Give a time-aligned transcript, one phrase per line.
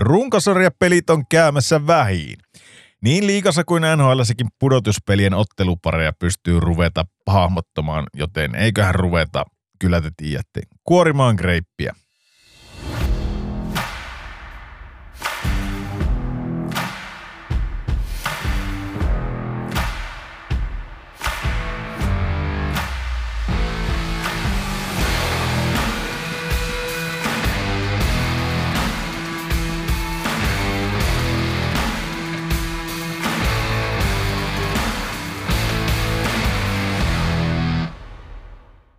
[0.00, 2.36] Runkosarjapelit on käymässä vähiin.
[3.02, 4.20] Niin liikassa kuin nhl
[4.58, 9.44] pudotuspelien ottelupareja pystyy ruveta hahmottamaan, joten eiköhän ruveta,
[9.78, 11.94] kyllä te tiedätte, kuorimaan greippiä.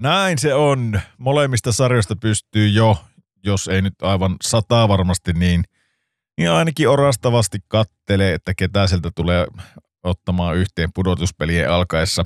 [0.07, 1.01] Näin se on.
[1.17, 2.97] Molemmista sarjoista pystyy jo,
[3.43, 5.63] jos ei nyt aivan sataa varmasti, niin,
[6.37, 9.47] niin ainakin orastavasti kattelee, että ketä sieltä tulee
[10.03, 12.23] ottamaan yhteen pudotuspelien alkaessa.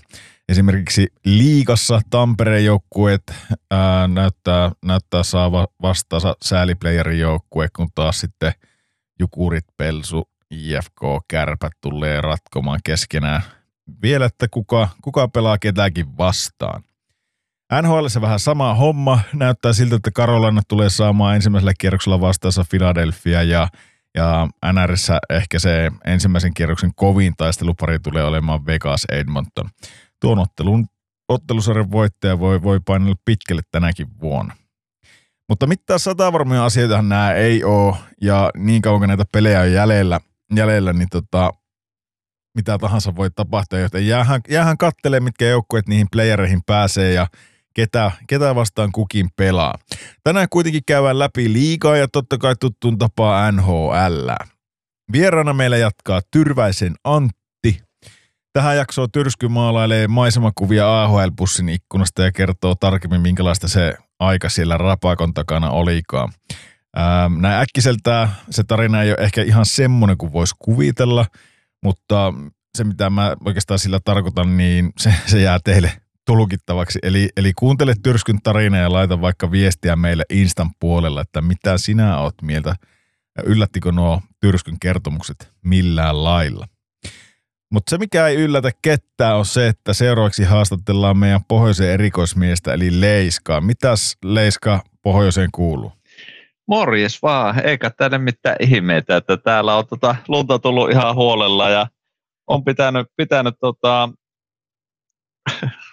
[0.49, 3.23] Esimerkiksi liigassa Tampereen joukkueet
[3.71, 8.53] ää, näyttää, näyttää saava vastaansa sääliplayerin joukkue, kun taas sitten
[9.19, 13.41] Jukurit, Pelsu, IFK, Kärpät tulee ratkomaan keskenään.
[14.01, 16.83] Vielä, että kuka, kuka pelaa ketäkin vastaan.
[17.81, 19.19] NHL se vähän sama homma.
[19.33, 23.67] Näyttää siltä, että Carolina tulee saamaan ensimmäisellä kierroksella vastaansa Philadelphia ja,
[24.15, 29.69] ja NRissä ehkä se ensimmäisen kierroksen kovin taistelupari tulee olemaan Vegas Edmonton.
[30.21, 30.85] Tuon ottelun,
[31.29, 34.55] ottelusarjan voittaja voi, voi painella pitkälle tänäkin vuonna.
[35.49, 40.19] Mutta mitään satavarmoja asioita nämä ei ole, ja niin kauan kun näitä pelejä on jäljellä,
[40.55, 41.51] jäljellä niin tota,
[42.55, 47.27] mitä tahansa voi tapahtua, joten jäähän, jäähän kattelemaan, mitkä joukkueet niihin playereihin pääsee, ja
[47.73, 49.73] ketä, ketä vastaan kukin pelaa.
[50.23, 54.29] Tänään kuitenkin käydään läpi liikaa ja totta kai tuttuun tapaa NHL.
[55.11, 57.81] Vieraana meillä jatkaa Tyrväisen Antti.
[58.53, 65.33] Tähän jaksoon Tyrsky maalailee maisemakuvia AHL-bussin ikkunasta ja kertoo tarkemmin, minkälaista se aika siellä rapakon
[65.33, 66.33] takana olikaan.
[66.97, 71.25] Ähm, näin äkkiseltä se tarina ei ole ehkä ihan semmoinen kuin voisi kuvitella,
[71.83, 72.33] mutta
[72.77, 75.91] se mitä mä oikeastaan sillä tarkoitan, niin se, se jää teille
[76.31, 76.99] tulkittavaksi.
[77.03, 82.19] Eli, eli kuuntele Tyrskyn tarina ja laita vaikka viestiä meille Instan puolella, että mitä sinä
[82.19, 82.75] oot mieltä.
[83.43, 86.67] Yllättikö nuo Tyrskyn kertomukset millään lailla?
[87.71, 93.01] Mutta se, mikä ei yllätä ketään, on se, että seuraavaksi haastatellaan meidän pohjoisen erikoismiestä, eli
[93.01, 93.61] Leiskaa.
[93.61, 95.91] Mitäs Leiska pohjoiseen kuuluu?
[96.67, 101.87] Morjes vaan, eikä tänne mitään ihmeitä, että täällä on tota lunta tullut ihan huolella ja
[102.47, 104.09] on pitänyt, pitänyt tota,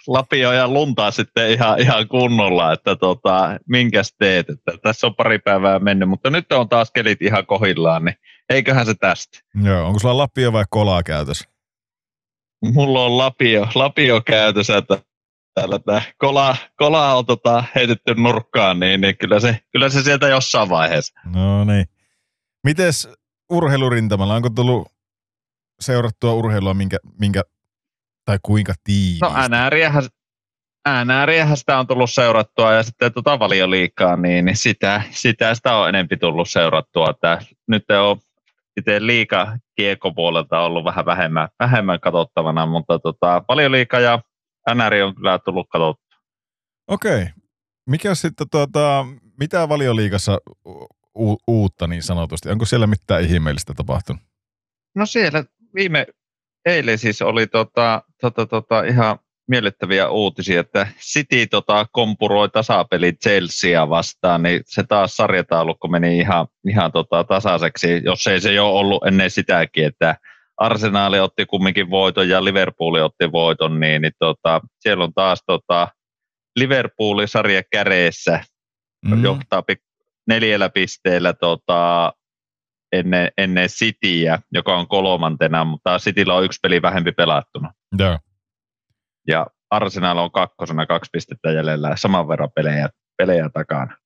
[0.07, 4.49] lapio ja luntaa sitten ihan, ihan kunnolla, että tota, minkäs teet.
[4.49, 8.15] Että tässä on pari päivää mennyt, mutta nyt on taas kelit ihan kohillaan, niin
[8.49, 9.39] eiköhän se tästä.
[9.63, 11.49] Joo, onko sulla lapio vai kolaa käytössä?
[12.73, 15.01] Mulla on lapio, lapio käytössä, että
[15.53, 20.27] täällä tämä kola, kola on tota, heitetty nurkkaan, niin, niin kyllä, se, kyllä se sieltä
[20.27, 21.19] jossain vaiheessa.
[21.25, 21.85] No niin.
[22.63, 23.09] Mites
[23.49, 24.87] urheilurintamalla, onko tullut
[25.79, 27.41] seurattua urheilua, minkä, minkä
[28.29, 29.25] tai kuinka tiiviisti?
[29.25, 30.03] No NRiähän,
[31.05, 35.89] NRiähän sitä on tullut seurattua ja sitten tota valioliikaa, niin, niin sitä, sitä, sitä on
[35.89, 37.09] enempi tullut seurattua.
[37.09, 38.19] Että nyt on
[38.77, 44.21] itse liika kiekopuolelta ollut vähän vähemmän, vähemmän katsottavana, mutta tota, valioliika ja
[44.75, 46.19] NR on kyllä tullut katsottua.
[46.87, 47.27] Okei.
[47.89, 49.05] Mikä sitten, tuota,
[49.39, 50.37] mitä valioliikassa
[51.19, 52.49] u- uutta niin sanotusti?
[52.49, 54.21] Onko siellä mitään ihmeellistä tapahtunut?
[54.95, 55.43] No siellä
[55.75, 56.05] viime,
[56.69, 63.89] eilen siis oli tota, tota, tota, ihan miellyttäviä uutisia, että City tota, kompuroi tasapeli Chelsea
[63.89, 69.07] vastaan, niin se taas sarjataulukko meni ihan, ihan tota, tasaiseksi, jos ei se jo ollut
[69.07, 70.15] ennen sitäkin, että
[70.57, 75.87] Arsenaali otti kumminkin voiton ja Liverpool otti voiton, niin, niin tota, siellä on taas tota,
[76.55, 78.43] Liverpoolin sarja käreessä,
[79.05, 79.23] mm.
[79.23, 79.63] johtaa
[80.27, 82.13] neljällä pisteellä tota,
[82.91, 87.73] ennen, ennen Cityä, joka on kolmantena, mutta Cityllä on yksi peli vähempi pelattuna.
[87.99, 88.19] Yeah.
[89.27, 93.97] Ja Arsenal on kakkosena kaksi pistettä jäljellä saman verran pelejä, pelejä takana.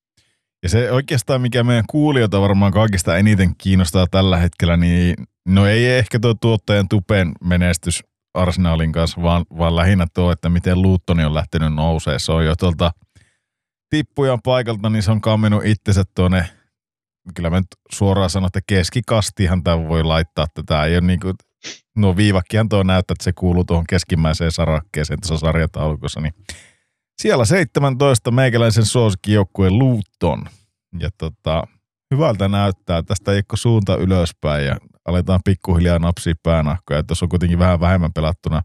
[0.64, 5.16] Ja se oikeastaan, mikä meidän kuulijoita varmaan kaikista eniten kiinnostaa tällä hetkellä, niin
[5.48, 8.04] no ei ehkä tuo tuottajan tupen menestys
[8.34, 12.20] Arsenalin kanssa, vaan, vaan lähinnä tuo, että miten Luuttoni on lähtenyt nousee.
[12.20, 12.92] Se on jo tuolta
[13.90, 16.50] tippujan paikalta, niin se on kammenut itsensä tuonne
[17.36, 20.46] kyllä mä nyt suoraan sanon, että keskikastihan tämä voi laittaa.
[20.54, 21.34] Tätä ei ole niin kuin,
[21.96, 26.22] nuo viivakkihan tuo näyttää, että se kuuluu tuohon keskimmäiseen sarakkeeseen tässä sarjataulukossa.
[26.22, 26.34] Niin
[27.22, 30.46] siellä 17 meikäläisen suosikkijoukkueen Luton.
[31.00, 31.64] Ja tota,
[32.14, 33.04] hyvältä näyttää.
[33.04, 37.04] Tästä ei ole suunta ylöspäin ja aletaan pikkuhiljaa napsia päänahkoja.
[37.04, 38.62] Tuossa on kuitenkin vähän vähemmän pelattuna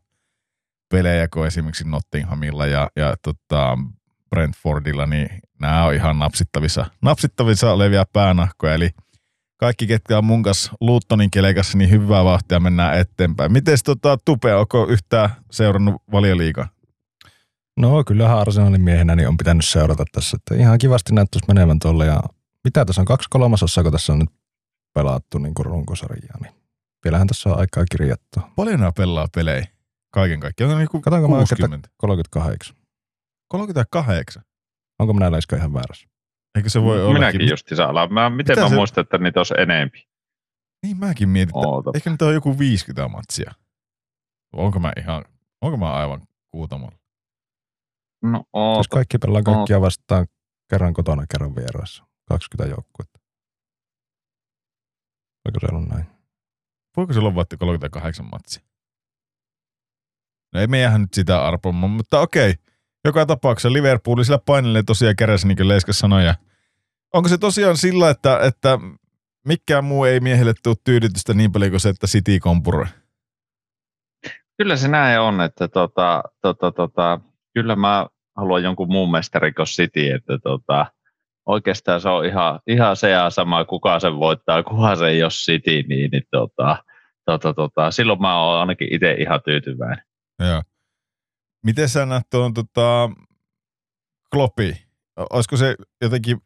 [0.90, 3.78] pelejä kuin esimerkiksi Nottinghamilla ja, ja tota,
[4.30, 5.28] Brentfordilla, niin
[5.60, 8.74] nämä on ihan napsittavissa, napsittavissa olevia päänahkoja.
[8.74, 8.90] Eli
[9.56, 13.52] kaikki, ketkä on mun kanssa Luuttonin kelekassa, niin hyvää vauhtia mennään eteenpäin.
[13.52, 16.68] Miten tota, Tupe, onko yhtään seurannut valioliikaa?
[17.76, 20.36] No kyllähän Arsenalin miehenä niin on pitänyt seurata tässä.
[20.36, 22.06] Että ihan kivasti näyttäisi menevän tuolle.
[22.06, 22.20] Ja
[22.64, 24.30] mitä tässä on kaksi kolmasosaa, kun tässä on nyt
[24.94, 26.38] pelattu niin kuin runkosarjaa.
[26.42, 26.54] Niin
[27.04, 28.40] vielähän tässä on aikaa kirjattu.
[28.56, 29.66] Paljon nämä pelaa pelejä
[30.10, 30.72] kaiken kaikkiaan.
[30.72, 31.88] On niin Katsotaanko mä 60.
[31.96, 32.76] 38.
[33.48, 34.42] 38.
[34.98, 36.08] Onko minä läiskä ihan väärässä?
[36.56, 37.14] Eikö se voi olla?
[37.14, 40.08] Minäkin justi saa Mä, miten Mitä mä se- muistan, että niitä olisi enempi?
[40.82, 41.90] Niin mäkin mietin, että Oota.
[41.94, 43.54] eikö nyt ole joku 50 matsia?
[44.52, 45.24] Onko mä ihan,
[45.62, 46.98] onko mä aivan kuutamalla?
[48.22, 48.88] No, Jos oota.
[48.90, 50.26] kaikki pelaa kaikkia vastaan
[50.70, 52.04] kerran kotona, kerran vieressä.
[52.28, 53.20] 20 joukkuetta.
[55.44, 56.06] Voiko se olla näin?
[56.96, 58.62] Voiko se olla vaikka 38 matsia?
[60.54, 62.54] No ei me jäähän nyt sitä arpomaan, mutta okei.
[63.08, 66.24] Joka tapauksessa Liverpool sillä painelee tosiaan kädessä, niin kuin Leiska sanoi.
[66.24, 66.34] Ja
[67.14, 68.78] onko se tosiaan sillä, että, että
[69.46, 72.86] mikään muu ei miehelle tule tyydytystä niin paljon kuin se, että City kompuroi?
[74.58, 77.20] Kyllä se näin on, että tota, tota, tota,
[77.54, 78.06] kyllä mä
[78.36, 80.86] haluan jonkun muun mestarin kuin City, että tota,
[81.46, 85.30] oikeastaan se on ihan, ihan se ja sama, kuka sen voittaa, kuka se ei ole
[85.30, 86.76] City, niin, niin tota,
[87.24, 90.02] tota, tota, silloin mä oon ainakin itse ihan tyytyväinen.
[90.38, 90.62] Joo.
[91.64, 93.10] Miten sä näet tuon tota,
[94.32, 94.86] Kloppi?
[95.30, 96.36] Olisiko se jotenkin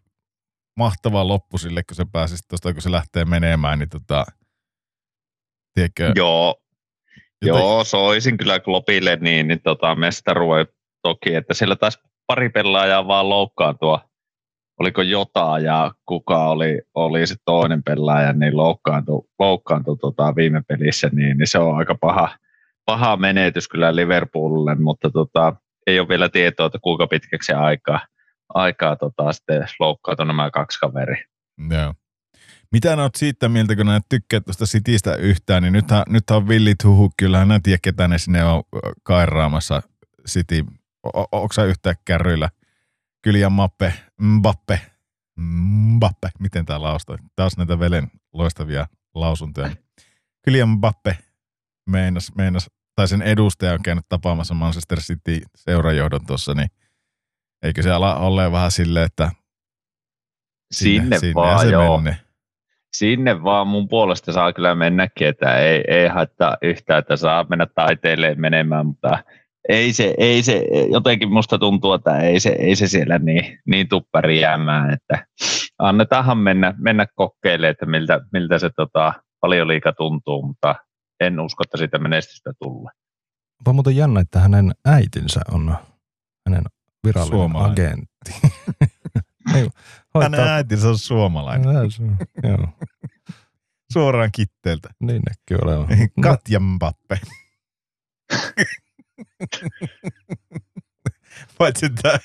[0.79, 4.25] mahtava loppu sille, kun se pääsisi tuosta, kun se lähtee menemään, niin tota,
[5.75, 6.55] tiedätkö, Joo,
[7.44, 10.67] joten- Joo, soisin kyllä Klopille niin, niin tota, mestarue
[11.03, 14.09] toki, että siellä taisi pari pelaajaa vaan loukkaantua.
[14.81, 21.11] Oliko Jota ja kuka oli, oli se toinen pelaaja, niin loukkaantui, loukkaantui tota viime pelissä,
[21.12, 22.38] niin, niin, se on aika paha,
[22.84, 25.55] paha menetys kyllä Liverpoolille, mutta tota,
[25.87, 28.00] ei ole vielä tietoa, että kuinka pitkäksi aikaa,
[28.55, 31.25] aikaa tota, sitten loukkaantui nämä kaksi kaveria.
[31.70, 31.94] Joo.
[32.73, 36.84] Mitä oot siitä mieltä, kun näet tykkää tuosta Citystä yhtään, niin nythän, nythän on villit
[36.84, 38.62] huhu, kyllähän nää tiedä, ketä ne sinne on
[39.02, 39.82] kairaamassa
[40.28, 40.64] City.
[41.32, 42.49] Onko sä yhtään kärryillä?
[43.23, 44.81] Kylian Mappe, Mbappe,
[45.40, 47.19] Mbappe, miten tää laustaa?
[47.37, 49.70] Taas näitä velen loistavia lausuntoja.
[50.43, 51.19] Kylian Mbappe
[51.87, 56.69] meinas, meinas, tai sen edustaja on käynyt tapaamassa Manchester City seurajohdon tuossa, niin
[57.62, 59.31] eikö se ala olleen vähän silleen, että
[60.73, 61.99] Sinne, sinne vaan, se joo.
[61.99, 62.19] menne.
[62.96, 67.67] Sinne vaan mun puolesta saa kyllä mennäkin, että ei, ei haittaa yhtään, että saa mennä
[67.75, 69.25] taiteelle menemään, mutta
[69.69, 73.88] ei se, ei se, jotenkin musta tuntuu, että ei se, ei se siellä niin, niin
[73.88, 75.26] tuppari jäämään, että
[75.78, 80.75] annetaanhan mennä, mennä kokeilemaan, että miltä, miltä se tota, paljon liika tuntuu, mutta
[81.20, 82.93] en usko, että siitä menestystä tulee.
[83.61, 85.76] Onpa muuten jännä, että hänen äitinsä on
[86.47, 86.64] hänen
[87.06, 87.73] virallinen Suomalainen.
[87.73, 88.32] agentti.
[89.55, 89.69] Ei,
[90.23, 91.76] Hänen äitinsä on suomalainen.
[91.76, 91.91] Ää, on,
[92.43, 92.69] Joo,
[93.93, 94.88] Suoraan kitteeltä.
[95.00, 95.88] niin näkyy olevan.
[96.23, 97.20] Katja Mbappe.
[101.59, 102.19] Paitsi että,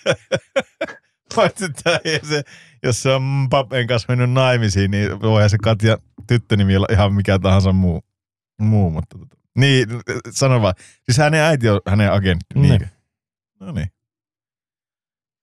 [1.36, 2.44] paitsi että se,
[2.84, 5.98] jos se on Mbappen kanssa mennyt naimisiin, niin voihan se Katja
[6.28, 8.02] tyttönimi olla ihan mikä tahansa muu.
[8.62, 9.36] Muu mutta tota.
[9.58, 9.88] Niin,
[10.32, 10.74] sano vaan.
[11.04, 12.46] Siis hänen äiti on hänen agentti.
[12.60, 12.70] Niin.
[12.80, 12.90] Niin.
[13.60, 13.88] No niin.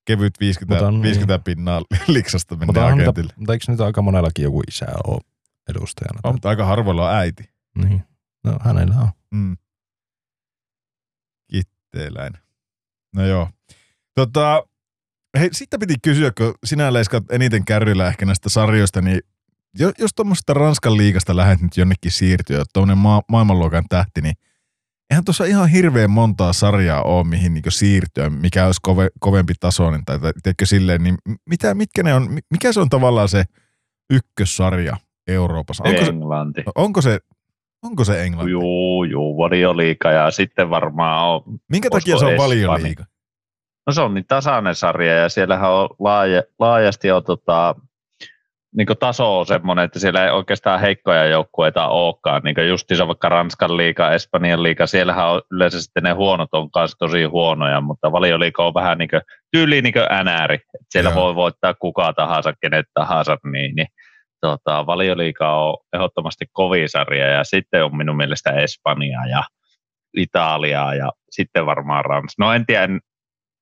[0.05, 3.23] Kevyt 50, Mutta on- 50 pinnaa liksasta Mutta, menee on, agentille.
[3.27, 5.21] mutta, mutta eikö nyt aika monellakin joku isä ole
[5.69, 6.21] edustajana?
[6.25, 7.51] On, mutta aika harvoilla on äiti.
[7.75, 8.03] Niin.
[8.45, 9.09] No hänellä on.
[9.31, 9.57] Mm.
[11.51, 12.41] Kitteeläinen.
[13.15, 13.49] No joo.
[14.15, 14.65] Tota,
[15.39, 19.21] hei, sitten piti kysyä, kun sinä leiskat eniten kärryillä ehkä näistä sarjoista, niin
[19.79, 24.35] jos tuommoisesta Ranskan liigasta lähdet nyt jonnekin siirtyä, tuommoinen ma- maailmanluokan tähti, niin
[25.11, 30.05] eihän tuossa ihan hirveän montaa sarjaa ole, mihin niin siirtyä, mikä olisi kove, kovempi tasoinen,
[30.05, 31.19] tai, tai tiedätkö silleen, niin
[31.51, 33.45] mitä, mitkä ne on, mi- mikä se on tavallaan se
[34.11, 34.97] ykkössarja
[35.29, 35.85] Euroopassa?
[35.87, 36.63] Onko se, Englanti.
[36.75, 37.21] onko se,
[37.83, 38.51] onko se Englanti?
[38.53, 42.69] Juu, juu, valioliika ja sitten varmaan on Minkä takia se on Espanja?
[42.69, 43.05] valioliiga?
[43.87, 47.75] No se on niin tasainen sarja ja siellähän on laaja, laajasti on tota,
[48.77, 52.43] niin taso on semmoinen, että siellä ei oikeastaan heikkoja joukkueita olekaan.
[52.45, 56.99] Niin justiinsa vaikka Ranskan liiga, Espanjan liiga, siellähän on yleensä sitten ne huonot on kanssa
[56.99, 60.59] tosi huonoja, mutta valioliiga on vähän niin kuin, tyyli niin kuin NR.
[60.91, 61.23] Siellä Joo.
[61.23, 63.89] voi voittaa kuka tahansa, kenet tahansa, niin, niin
[64.41, 69.43] tota, valioliiga on ehdottomasti kovin sarja ja sitten on minun mielestä Espanja ja
[70.17, 72.45] Italiaa ja sitten varmaan Ranska.
[72.45, 72.89] No en tiedä,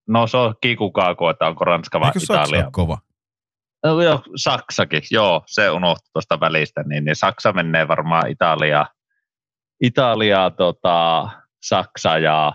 [0.09, 2.65] No se on kikukaako, että onko Ranska vai Eikö Saksa Italia.
[2.65, 2.99] ole kova?
[3.85, 8.87] No, joo, Saksakin, joo, se unohtui tuosta välistä, niin, niin Saksa menee varmaan Italia,
[9.81, 11.29] Italia tota,
[11.63, 12.53] Saksa ja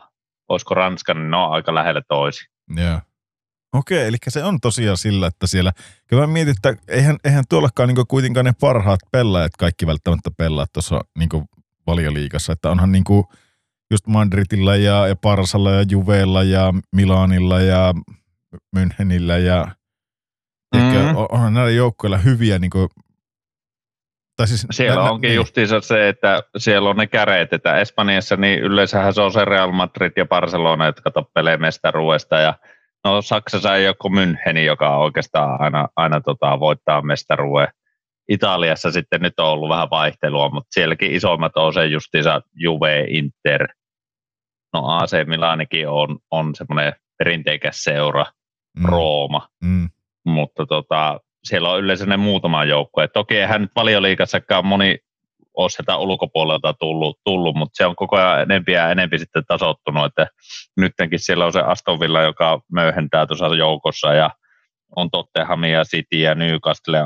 [0.50, 2.46] olisiko Ranska, niin ne on aika lähellä toisi.
[2.76, 3.00] Joo.
[3.74, 5.72] Okei, eli se on tosiaan sillä, että siellä,
[6.08, 10.66] kyllä mä mietin, että eihän, eihän tuollakaan niin kuitenkaan ne parhaat pelaajat kaikki välttämättä pelaa
[10.74, 11.30] tuossa niin
[11.88, 13.24] valioliikassa, että onhan niin kuin
[13.92, 17.94] just Madridilla ja, ja Parsalla ja Juveella ja Milanilla ja
[18.76, 19.77] Münchenillä ja
[20.76, 21.16] mm-hmm.
[21.30, 22.90] onhan näillä joukkoilla hyviä niin kuin,
[24.38, 25.36] tai siis, siellä nä, onkin niin.
[25.36, 29.72] justiinsa se, että siellä on ne käreet, että Espanjassa niin yleensähän se on se Real
[29.72, 32.54] Madrid ja Barcelona, jotka tappelee mestaruudesta ja
[33.04, 37.68] no Saksassa ei ole kuin Müncheni, joka oikeastaan aina, aina tota, voittaa mestaruuden.
[38.30, 43.68] Italiassa sitten nyt on ollut vähän vaihtelua, mutta sielläkin isommat on se justiinsa Juve, Inter.
[44.74, 48.26] No AC Milanikin on, on semmoinen perinteikäs seura,
[48.80, 48.86] mm.
[48.86, 49.48] Rooma.
[49.64, 49.90] Mm.
[50.28, 53.08] Mutta tota, siellä on yleensä ne muutama joukko.
[53.08, 54.98] toki eihän nyt valioliikassakaan moni
[55.58, 60.06] ole sieltä ulkopuolelta tullut, tullut, mutta se on koko ajan enempi ja enempi sitten tasottunut,
[60.06, 60.28] että
[60.78, 64.30] nytkin siellä on se Aston Villa, joka möyhentää tuossa joukossa ja
[64.96, 66.98] on Tottenhamia City ja Newcastle.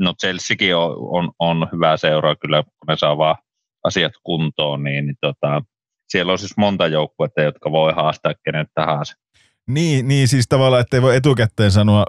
[0.00, 3.36] No Chelseakin on, on, on hyvä seura kyllä, kun ne saa vaan
[3.84, 5.62] asiat kuntoon, niin, niin tota,
[6.08, 9.21] siellä on siis monta joukkuetta, jotka voi haastaa kenet tahansa.
[9.68, 12.04] Niin, niin siis tavallaan, että ei voi etukäteen sanoa,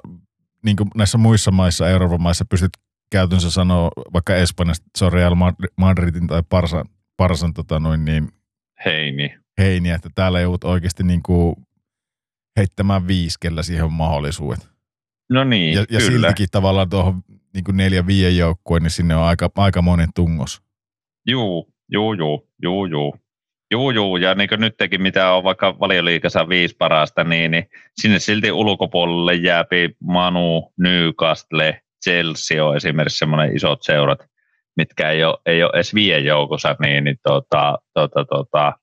[0.65, 2.71] niin kuin näissä muissa maissa, Euroopan maissa, pystyt
[3.11, 5.35] käytännössä sanoa vaikka Espanjasta, se on Real
[5.77, 6.85] Madridin tai Parsan,
[7.17, 8.27] Parsan tota noin niin,
[8.85, 9.35] heini.
[9.57, 11.55] heini, että täällä joudut oikeasti niin kuin
[12.57, 14.69] heittämään viiskellä siihen mahdollisuudet.
[15.29, 16.01] No niin, Ja, ja kyllä.
[16.01, 20.61] siltikin tavallaan tuohon niin kuin neljä viien joukkueen, niin sinne on aika, aika monen tungos.
[21.27, 23.15] Juu, juu, juu, juu, juu.
[23.71, 27.69] Juu, juu, ja niin kuin nytkin, mitä on vaikka valioliikassa viisi parasta, niin, niin
[28.01, 34.19] sinne silti ulkopuolelle jääpi Manu, Newcastle, Chelsea on esimerkiksi semmoinen isot seurat,
[34.77, 38.73] mitkä ei ole, ei ole edes viien joukossa, niin, niin tota, tota, tota,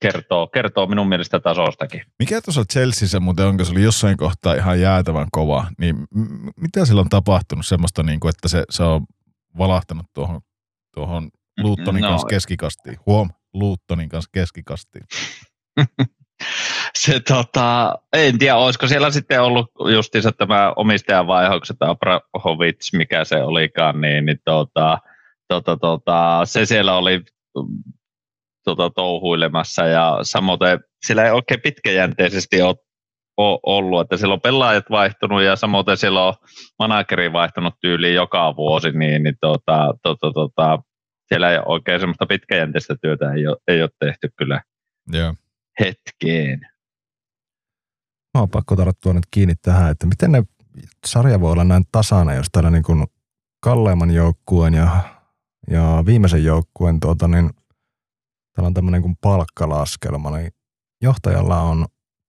[0.00, 2.02] kertoo, kertoo minun mielestä tasostakin.
[2.18, 6.48] Mikä tuossa Chelseassa muuten on, kun se oli jossain kohtaa ihan jäätävän kova, niin m-
[6.56, 9.06] mitä sillä on tapahtunut semmoista, niin kuin, että se, se on
[9.58, 10.40] valahtanut tuohon,
[10.94, 11.30] tuohon
[11.62, 12.96] Luuttonin no, kanssa keskikastiin?
[13.06, 15.04] Huom, Luuttonin kanssa keskikastiin.
[16.98, 23.42] se tota, en tiedä, olisiko siellä sitten ollut justiinsa tämä omistajan vaihokset Abrahovic, mikä se
[23.42, 24.98] olikaan, niin, niin tota,
[25.48, 27.20] tota, tota, se siellä oli
[28.64, 30.58] tota, touhuilemassa ja samoin
[31.06, 32.76] siellä ei oikein pitkäjänteisesti ole
[33.62, 36.34] ollut, että siellä on pelaajat vaihtunut ja samoin siellä on
[36.78, 40.78] manageri vaihtunut tyyliin joka vuosi, niin, niin tota, tota, tota,
[41.28, 44.62] siellä ei oikein semmoista pitkäjänteistä työtä ei ole, ei ole tehty kyllä
[45.14, 45.36] yeah.
[45.80, 46.60] hetkeen.
[48.34, 50.42] Mä oon pakko tarttua nyt kiinni tähän, että miten ne
[51.06, 53.06] sarja voi olla näin tasana, jos täällä niin kuin
[53.60, 55.00] kalleimman joukkueen ja,
[55.70, 57.50] ja viimeisen joukkueen tuota, niin
[58.52, 60.52] täällä on tämmöinen kuin palkkalaskelma, niin
[61.02, 61.86] johtajalla on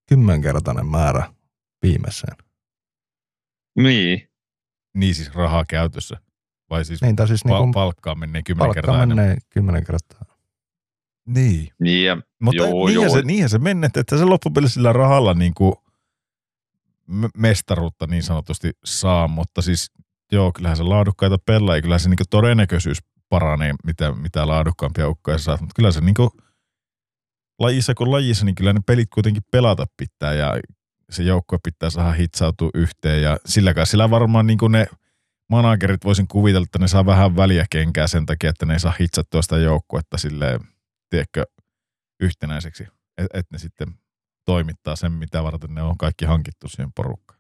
[0.10, 1.34] kymmenkertainen määrä
[1.82, 2.38] viimeiseen.
[3.76, 4.30] Niin.
[4.96, 6.18] Niin siis rahaa käytössä.
[6.70, 9.18] Vai siis, niin, tai siis pa- niin kuin palkkaa menee kymmenen palkka kertaa enemmän.
[9.26, 10.36] menee kymmenen kertaa.
[11.28, 11.70] Niin.
[11.80, 13.14] Niin, ja, Mutta joo, niinhän, joo.
[13.14, 15.76] Se, niinhän se menee, että se loppupelissä sillä rahalla niin kuin
[17.08, 19.92] me- mestaruutta niin sanotusti saa, mutta siis
[20.32, 22.98] joo, kyllähän se laadukkaita pelaa ja kyllä se niin kuin todennäköisyys
[23.30, 26.30] paranee, mitä, mitä laadukkaampia ukkoja saa, mutta kyllä se niin kuin
[27.60, 30.60] lajissa kuin lajissa, niin kyllä ne pelit kuitenkin pelata pitää ja
[31.10, 34.88] se joukkue pitää saada hitsautua yhteen ja silläkään sillä varmaan niin kuin ne
[35.50, 38.94] managerit voisin kuvitella, että ne saa vähän väliä kenkää sen takia, että ne ei saa
[39.00, 40.60] hitsattua sitä joukkuetta silleen,
[41.10, 41.46] tiedätkö,
[42.20, 42.84] yhtenäiseksi,
[43.18, 43.88] että et ne sitten
[44.46, 47.40] toimittaa sen, mitä varten ne on kaikki hankittu siihen porukkaan.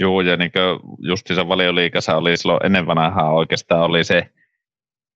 [0.00, 0.52] Joo, ja niin
[0.98, 4.30] justiinsa valioliikassa oli silloin ennen vanhaa oikeastaan oli se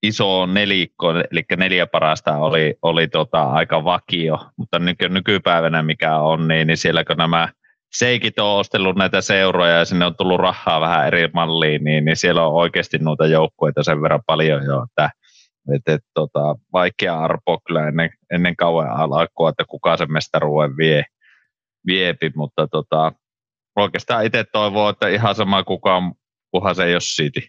[0.03, 6.49] iso nelikko, eli neljä parasta oli, oli tota aika vakio, mutta nyky, nykypäivänä mikä on,
[6.49, 7.49] niin, niin siellä kun nämä
[7.93, 12.17] seikit on ostellut näitä seuroja ja sinne on tullut rahaa vähän eri malliin, niin, niin
[12.17, 15.11] siellä on oikeasti noita joukkueita sen verran paljon jo, että
[15.75, 21.05] et, et, tota, vaikea arpoa kyllä ennen, ennen kauan alkua, että kuka sen mestaruuden vie,
[21.87, 23.13] viepi, mutta tota,
[23.77, 26.13] oikeastaan itse toivoo, että ihan sama kukaan,
[26.51, 27.41] kunhan se ei ole City.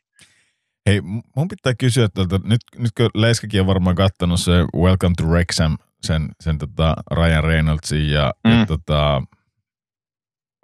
[0.86, 1.01] Hei,
[1.36, 5.77] mun pitää kysyä tältä, nyt, nyt kun Leiskakin on varmaan katsonut se Welcome to Wrexham,
[6.01, 8.60] sen, sen tota Ryan Reynoldsin ja, mm.
[8.60, 9.22] ja tota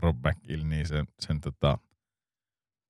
[0.03, 1.77] Rob McGill, niin sen, sen tota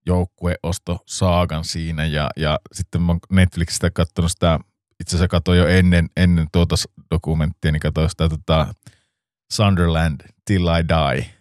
[0.05, 4.59] joukkueosto saagan siinä ja, ja sitten mä oon Netflixistä katsonut sitä,
[4.99, 6.75] itse asiassa katsoin jo ennen, ennen tuota
[7.11, 8.75] dokumenttia, niin katsoin sitä tota
[9.53, 11.33] Sunderland Till I Die.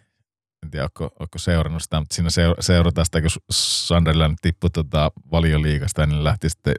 [0.63, 5.11] En tiedä, onko, onko seurannut sitä, mutta siinä seura- seurataan sitä, kun Sunderland tippui tota
[5.31, 6.75] valioliigasta ja ne lähti sitten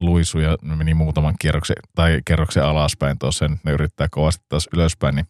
[0.00, 5.14] luisu ja meni muutaman kierroksen, tai kerroksen alaspäin tuossa, nyt ne yrittää kovasti taas ylöspäin,
[5.14, 5.26] niin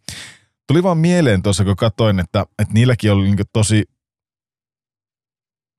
[0.73, 3.85] Tuli vaan mieleen tuossa, kun katsoin, että, että niilläkin oli niin tosi,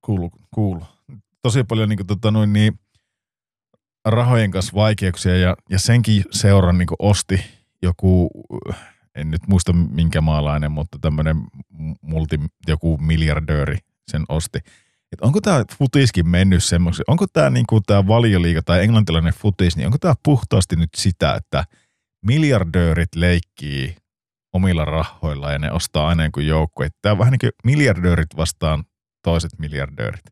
[0.06, 0.84] kuulu, kuulu,
[1.42, 2.80] tosi paljon niin kuin, tota, noin, niin,
[4.06, 7.46] rahojen kanssa vaikeuksia ja, ja senkin seuran niin osti
[7.82, 8.30] joku,
[9.16, 11.38] en nyt muista minkä maalainen, mutta tämmöinen
[12.02, 13.78] multi, joku miljardööri
[14.12, 14.60] sen osti.
[15.12, 19.86] Et onko tämä futiskin mennyt semmoisen, onko tämä niinku tää valioliiga tai englantilainen futis, niin
[19.86, 21.66] onko tämä puhtaasti nyt sitä, että
[22.26, 24.03] miljardöörit leikkii
[24.54, 26.84] omilla rahoilla ja ne ostaa aina kuin joukko.
[27.02, 28.84] Tämä on vähän niin kuin miljardöörit vastaan
[29.24, 30.24] toiset miljardöörit.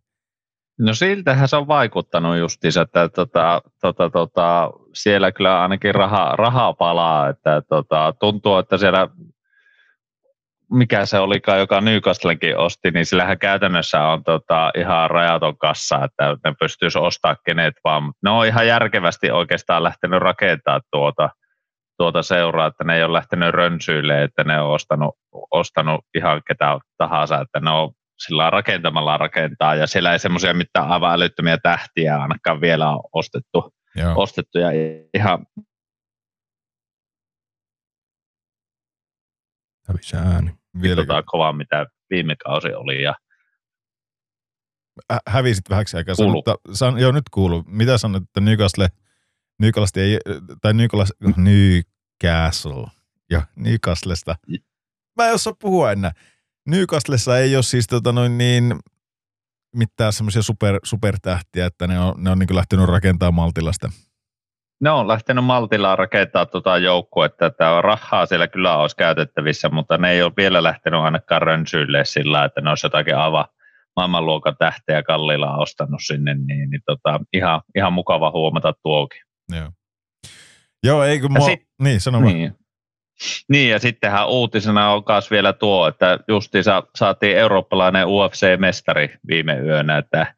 [0.79, 6.73] No siltähän se on vaikuttanut justiinsa, että tota, tota, tota, siellä kyllä ainakin raha, rahaa
[6.73, 9.07] palaa, että tota, tuntuu, että siellä
[10.71, 16.37] mikä se olikaan, joka Newcastlenkin osti, niin sillähän käytännössä on tota, ihan rajaton kassa, että
[16.45, 18.13] ne pystyisi ostamaan kenet vaan.
[18.23, 21.29] Ne on ihan järkevästi oikeastaan lähtenyt rakentaa tuota,
[22.01, 25.15] tuota seuraa, että ne ei ole lähtenyt rönsyille, että ne on ostanut,
[25.51, 30.87] ostanut ihan ketä tahansa, että ne on sillä rakentamalla rakentaa, ja siellä ei semmoisia mitään
[30.87, 34.13] aivan älyttömiä tähtiä ainakaan vielä on ostettu, Joo.
[34.15, 34.69] ostettu ja
[35.13, 35.45] ihan
[39.87, 40.51] Hävisi ääni.
[40.81, 43.03] Vielä tota kovaa, mitä viime kausi oli.
[43.03, 43.15] Ja...
[45.11, 46.15] Hä- hävisit vähäksi aikaa.
[46.15, 46.31] Kuulu.
[46.31, 47.63] Mutta, san, joo, nyt kuuluu.
[47.67, 48.87] Mitä sanoit, että Newcastle,
[49.59, 50.19] Newcastle ei,
[50.61, 51.15] tai Newcastle,
[52.23, 52.87] Newcastle,
[53.31, 54.35] ja Newcastlesta.
[55.17, 56.11] Mä en osaa puhua enää.
[56.67, 58.75] Newcastlessa ei ole siis tota noin niin,
[59.75, 63.89] mitään semmoisia super, supertähtiä, että ne on, ne on niin lähtenyt rakentamaan Maltilasta.
[64.81, 70.11] Ne on lähtenyt Maltillaan rakentaa tuota joukkuetta, että rahaa siellä kyllä olisi käytettävissä, mutta ne
[70.11, 73.45] ei ole vielä lähtenyt ainakaan rönsyille sillä, että ne olisi jotakin aivan
[73.95, 79.21] maailmanluokan tähteä kalliilla ostanut sinne, niin, niin tota, ihan, ihan mukava huomata tuokin.
[79.55, 79.71] Joo.
[80.83, 81.45] Joo, ei kun mua...
[81.45, 82.55] Sit, niin, sano niin.
[83.49, 89.97] Niin, ja sittenhän uutisena on myös vielä tuo, että justiinsa saatiin eurooppalainen UFC-mestari viime yönä,
[89.97, 90.35] että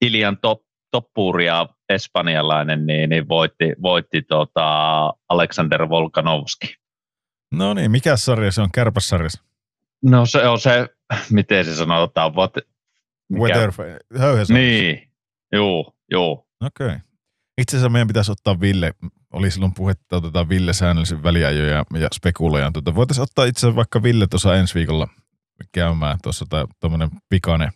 [0.00, 4.66] Ilian top, toppuria espanjalainen niin, niin voitti, voitti tota
[5.28, 6.74] Aleksander Volkanovski.
[7.52, 8.72] No niin, mikä sarja se on?
[8.74, 9.42] Kärpässarjassa?
[10.04, 10.88] No se on se,
[11.30, 12.52] miten se sanotaan, what,
[13.28, 13.44] mikä?
[13.44, 13.72] Weather,
[14.48, 15.12] Niin,
[15.52, 16.48] juu, juu.
[16.66, 16.86] Okei.
[16.86, 16.98] Okay.
[17.58, 18.92] Itse asiassa meidän pitäisi ottaa Ville,
[19.32, 22.72] oli silloin puhetta, että otetaan Ville säännöllisen väliajoja ja, ja spekulojan.
[22.72, 25.08] Tuota, voitaisiin ottaa itse asiassa vaikka Ville tuossa ensi viikolla
[25.72, 26.46] käymään tuossa
[26.80, 27.72] tuommoinen pikainen,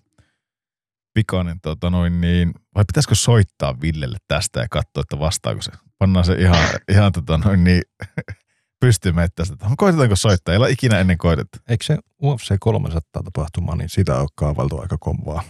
[1.15, 5.73] pikainen tota noin niin, vai pitäisikö soittaa Villelle tästä ja katsoa, että vastaako se?
[5.99, 7.83] Pannaan se ihan, ihan tota noin niin,
[8.81, 9.57] pystymettästä.
[9.77, 10.53] Koitetaanko soittaa?
[10.53, 11.59] Ei ole ikinä ennen koitettu.
[11.69, 15.43] Eikö se UFC 300 tapahtuma, niin sitä on kaavailtu aika kovaa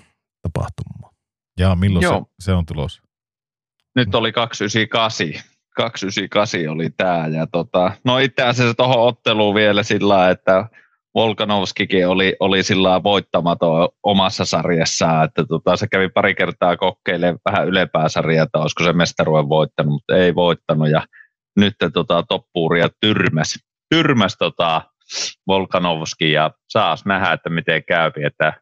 [0.43, 1.11] tapahtumaa.
[1.59, 3.03] Ja milloin se, se, on tulossa?
[3.95, 5.52] Nyt oli 298.
[5.77, 7.27] 298 oli tämä.
[7.27, 10.67] Ja tota, no itse asiassa tuohon otteluun vielä sillä että
[11.15, 17.69] Volkanovskikin oli, oli sillä voittamaton omassa sarjassaan, että tota, se kävi pari kertaa kokeilemaan vähän
[17.69, 21.03] ylempää sarjaa, että olisiko se mestaruuden voittanut, mutta ei voittanut ja
[21.57, 23.59] nyt tota, toppuuria tyrmäs,
[23.91, 24.83] tyrmäs tota,
[25.47, 28.53] Volkanovski ja saas nähdä, että miten käypi, että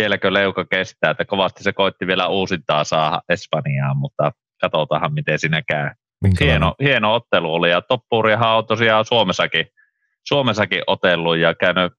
[0.00, 5.62] vieläkö leuka kestää, että kovasti se koitti vielä uusintaa saada Espanjaan, mutta katsotaanhan miten siinä
[5.62, 5.90] käy.
[6.40, 9.66] Hieno, hieno ottelu oli ja toppuurihan on tosiaan Suomessakin,
[10.28, 11.92] Suomessakin otellut ja käynyt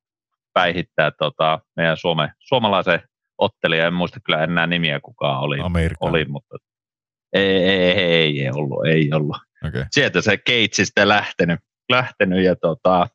[0.53, 3.01] päihittää tota, meidän Suome, suomalaisen
[3.37, 5.57] ottelija, en muista kyllä enää nimiä kukaan oli,
[5.99, 6.57] oli mutta
[7.33, 9.37] ei, ei, ei, ei ollut, ei ollut.
[9.67, 9.85] Okay.
[9.91, 11.59] Sieltä se Keitsistä lähtenyt,
[11.91, 13.07] lähtenyt ja tota,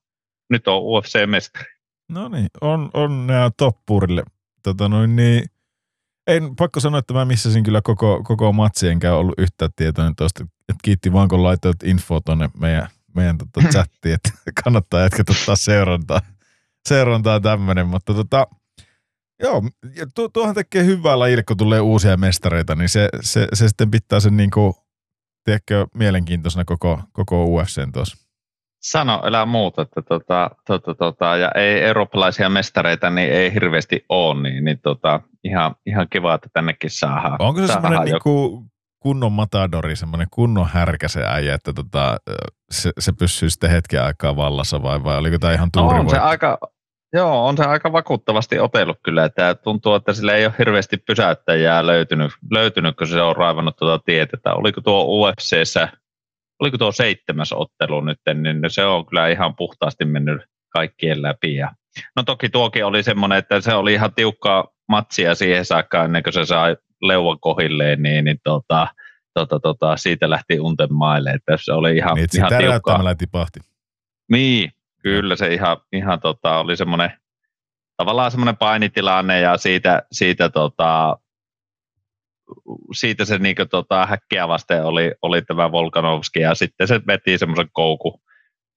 [0.50, 1.72] nyt on UFC-mestari.
[2.08, 4.22] No niin, on, on toppuurille.
[4.62, 5.44] Tota noin, niin,
[6.26, 10.46] en pakko sanoa, että mä missasin kyllä koko, koko matsi, enkä ollut yhtään tietoinen tuosta.
[10.82, 14.30] Kiitti vaan, kun laitoit info tuonne meidän, meidän tota chattiin, että
[14.64, 16.20] kannattaa jatkaa ottaa seurantaa,
[16.88, 17.86] seurantaa tämmöinen.
[17.86, 18.46] Mutta tota,
[19.42, 19.62] joo,
[20.14, 24.20] tuo, tuohan tekee hyvää lajille, kun tulee uusia mestareita, niin se, se, se sitten pitää
[24.20, 24.76] sen niinku,
[25.44, 28.22] tiedätkö, mielenkiintoisena koko, koko UFCn tuossa.
[28.82, 34.42] Sano, elää muuta, että tota, tota, tota, ja ei eurooppalaisia mestareita niin ei hirveästi ole,
[34.42, 37.36] niin, niin tota, ihan, ihan kiva, että tännekin saadaan.
[37.38, 38.64] Onko se semmoinen niinku
[39.02, 42.16] kunnon matadori, semmoinen kunnon härkä se äijä, että tota,
[42.70, 45.96] se, se pysyy sitten hetken aikaa vallassa vai, vai oliko tämä ihan tuuri?
[45.96, 46.58] No, on se aika,
[47.14, 51.86] Joo, on se aika vakuuttavasti otellut kyllä, että tuntuu, että sillä ei ole hirveästi pysäyttäjää
[51.86, 54.54] löytynyt, löytynyt kun se on raivannut tuota tietä.
[54.54, 55.88] Oliko tuo UFCssä
[56.62, 61.54] oliko tuo seitsemäs ottelu nyt, niin se on kyllä ihan puhtaasti mennyt kaikkien läpi.
[61.54, 61.72] Ja,
[62.16, 66.32] no toki tuokin oli semmoinen, että se oli ihan tiukkaa matsia siihen saakka ennen kuin
[66.32, 68.88] se sai leuan kohilleen, niin, niin tota,
[69.34, 73.14] tota, tota, siitä lähti unten maille, että se oli ihan, niin, ihan tiukkaa.
[73.14, 73.60] tipahti.
[74.30, 77.12] Niin, Kyllä se ihan, ihan tota, oli semmoinen
[77.96, 81.18] tavallaan semmoinen painitilanne ja siitä, siitä, tota,
[82.94, 87.38] siitä se niin kuin, tota, häkkiä vasten oli, oli tämä Volkanovski ja sitten se veti
[87.38, 88.22] semmoisen kouku,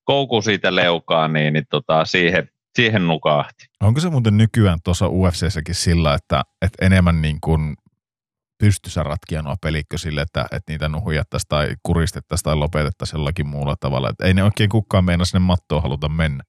[0.04, 3.66] kouku siitä leukaan, niin, niin tota, siihen, siihen nukahti.
[3.84, 7.76] Onko se muuten nykyään tuossa UFCssäkin sillä, että, että enemmän niin kuin
[8.60, 13.76] pystyssä ratkia nuo pelikkö sille, että, että niitä nuhujattaisiin tai kuristettaisiin tai lopetettaisiin jollakin muulla
[13.80, 14.10] tavalla.
[14.10, 16.44] Että ei ne oikein kukaan meina sinne mattoon haluta mennä.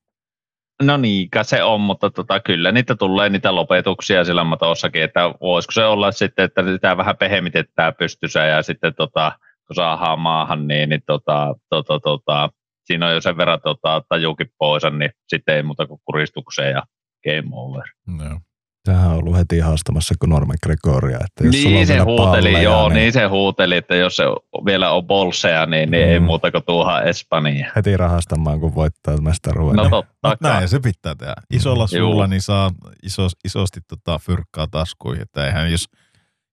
[0.82, 5.72] No niin, se on, mutta tota, kyllä niitä tulee niitä lopetuksia sillä matossakin, että voisiko
[5.72, 9.32] se olla sitten, että sitä vähän pehemitetään pystyssä ja sitten tota,
[9.66, 12.50] kun saadaan maahan, niin, niin tota, tota, tota,
[12.86, 16.82] siinä on jo sen verran tota, tajukin pois, niin sitten ei muuta kuin kuristukseen ja
[17.24, 17.84] game over.
[18.06, 18.40] No.
[18.84, 21.16] Tähän on ollut heti haastamassa kuin Norman Gregoria.
[21.24, 24.24] Että jos Niin se huuteli, palleja, joo, niin se huuteli, että jos se
[24.66, 26.26] vielä on bolseja, niin, niin ei Mm.
[26.26, 27.72] muuta kuin tuohon Espanjaan.
[27.76, 29.76] Heti rahastamaan, kun voittaa mestaruuden.
[29.76, 30.36] No totta kai.
[30.52, 31.34] näin se pitää tehdä.
[31.50, 31.88] Isolla Mm.
[31.98, 32.26] suulla Juu.
[32.30, 32.70] niin saa
[33.02, 35.22] iso, isosti tota fyrkkaa taskuihin.
[35.22, 35.88] Että eihän jos,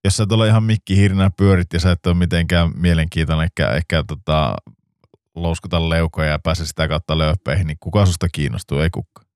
[0.05, 4.03] jos sä tuolla ihan mikki hirnää pyörit ja sä et ole mitenkään mielenkiintoinen, ehkä, ehkä
[4.07, 4.55] tota,
[5.35, 8.79] louskuta leukoja ja pääse sitä kautta löyppeihin, niin kuka susta kiinnostuu?
[8.79, 9.27] Ei kukaan.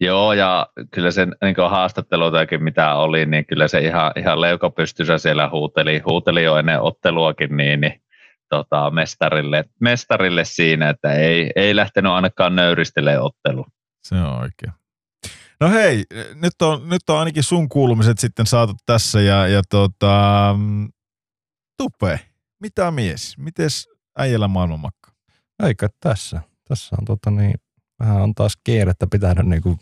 [0.00, 5.50] Joo, ja kyllä sen niin haastatteluitakin mitä oli, niin kyllä se ihan, ihan leukopystyssä siellä
[5.52, 8.02] huuteli, huuteli jo ennen otteluakin niin, niin
[8.48, 13.66] tota, mestarille, mestarille siinä, että ei, ei lähtenyt ainakaan nöyristelee ottelu.
[14.02, 14.72] Se on oikein.
[15.60, 20.54] No hei, nyt on, nyt on ainakin sun kuulumiset sitten saatu tässä ja, ja tota,
[21.78, 22.20] Tupe,
[22.60, 23.38] mitä mies?
[23.38, 25.03] Mites äijällä maailmanmakka?
[25.62, 26.40] Eikä tässä.
[26.68, 27.54] Tässä on tota niin,
[28.00, 29.78] vähän on taas kierrettä pitänyt niin kuin,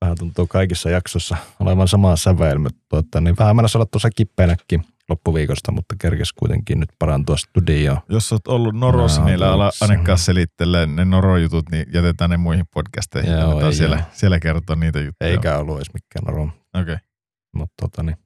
[0.00, 4.84] vähän tuntuu kaikissa jaksossa olevan samaa sävel, mutta tota, niin vähän mennessä olla tuossa kipeänäkin
[5.08, 7.98] loppuviikosta, mutta kerkes kuitenkin nyt parantua studioon.
[8.08, 12.36] Jos oot ollut noros, No, niin älä ala ainakaan selittelee ne norojutut, niin jätetään ne
[12.36, 13.32] muihin podcasteihin.
[13.32, 14.04] Joo, ei siellä, joo.
[14.12, 15.30] siellä kertoa niitä juttuja.
[15.30, 16.42] Eikä ollut edes mikään noro.
[16.42, 16.82] Okei.
[16.82, 16.96] Okay.
[17.56, 18.16] Mutta tota niin,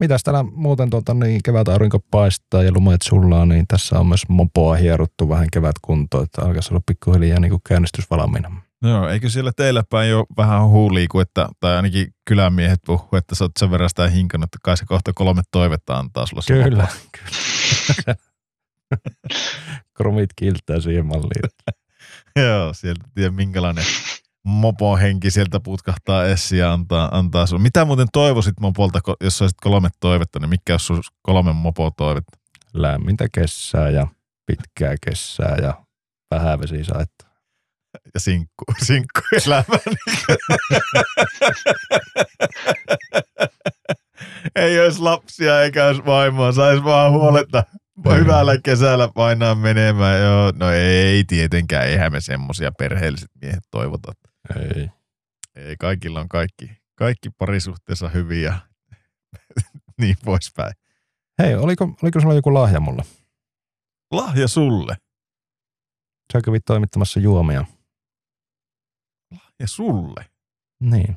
[0.00, 4.28] mitäs täällä muuten tota niin, kevät aurinko paistaa ja lumet sullaa, niin tässä on myös
[4.28, 8.62] mopoa hieruttu vähän kevät kuntoon, että alkaisi olla pikkuhiljaa niin kuin käynnistys valmiina.
[8.82, 13.44] Joo, eikö siellä teillä päin jo vähän huuliiku, että, tai ainakin kylämiehet puhuu, että sä
[13.44, 16.42] oot sen verran sitä hinkannut, että kai se kohta kolme toivetta antaa sulla.
[16.42, 16.92] se Kyllä, mopo.
[18.04, 18.16] kyllä.
[19.94, 21.50] Kromit kilttää siihen malliin.
[22.46, 23.84] Joo, sieltä tiedä minkälainen
[24.44, 27.62] mopohenki sieltä putkahtaa essiä ja antaa, antaa sun.
[27.62, 32.38] Mitä muuten toivoisit mopolta, ko- jos saisit kolme toivetta, niin mikä olisi sun kolme mopo-toivetta?
[32.74, 34.06] Lämmintä kesää ja
[34.46, 35.84] pitkää kesää ja
[36.30, 37.26] vähän vesisaetta.
[38.14, 39.78] Ja sinkku, sinkku elämä.
[44.56, 47.64] Ei olisi lapsia eikä olisi vaimoa, saisi vaan huoletta
[48.14, 50.20] hyvällä kesällä painaa menemään.
[50.20, 54.12] Joo, no ei tietenkään, eihän me semmosia perheelliset miehet toivota.
[54.56, 54.88] Ei.
[55.56, 58.58] Ei, kaikilla on kaikki, kaikki parisuhteessa hyviä ja
[60.00, 60.72] niin poispäin.
[61.38, 63.02] Hei, oliko, oliko sulla joku lahja mulle?
[64.10, 64.96] Lahja sulle.
[66.32, 67.64] Sä kävit toimittamassa juomia.
[69.60, 70.24] Ja sulle.
[70.80, 71.16] Niin.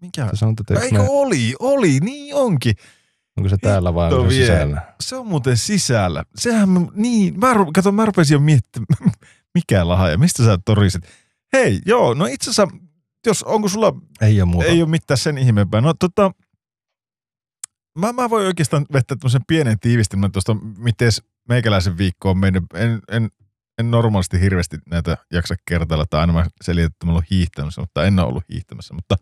[0.00, 0.26] Mikä?
[0.26, 1.54] Sä sanoit, että eikö me, oli?
[1.58, 2.74] Oli, niin onkin.
[3.36, 4.94] onko se täällä vai onko se sisällä?
[5.00, 6.24] Se on muuten sisällä.
[6.36, 9.12] Sehän, mä- niin, mä, kato, mä rupesin jo miettimään,
[9.54, 11.02] mikä lahja, mistä sä torisit.
[11.52, 12.76] Hei, joo, no itse asiassa,
[13.26, 14.68] jos, onko sulla, Ei ole muuta.
[14.68, 15.80] ei ole mitään sen ihmeempää.
[15.80, 16.30] No tota,
[17.98, 21.10] mä, mä voin oikeastaan vettää tämmöisen pienen tiivistelmän tuosta, miten
[21.48, 22.64] meikäläisen viikko on mennyt.
[22.74, 23.28] En, en,
[23.78, 28.04] en normaalisti hirveästi näitä jaksa kertailla, tai aina mä selitän, että mä olen hiihtämässä, mutta
[28.04, 28.94] en ole ollut hiihtämässä.
[28.94, 29.16] Mutta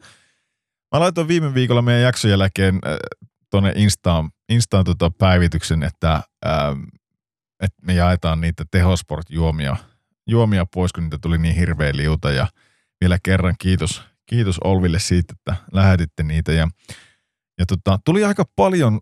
[0.95, 2.97] mä laitoin viime viikolla meidän jakson jälkeen äh,
[3.51, 6.81] tuonne Instaan, Instaan tota päivityksen, että, ähm,
[7.61, 9.77] että me jaetaan niitä tehosport-juomia
[10.27, 12.31] juomia pois, kun niitä tuli niin hirveä liuta.
[12.31, 12.47] Ja
[13.01, 16.53] vielä kerran kiitos, kiitos Olville siitä, että lähetitte niitä.
[16.53, 16.69] Ja,
[17.59, 19.01] ja tota, tuli aika paljon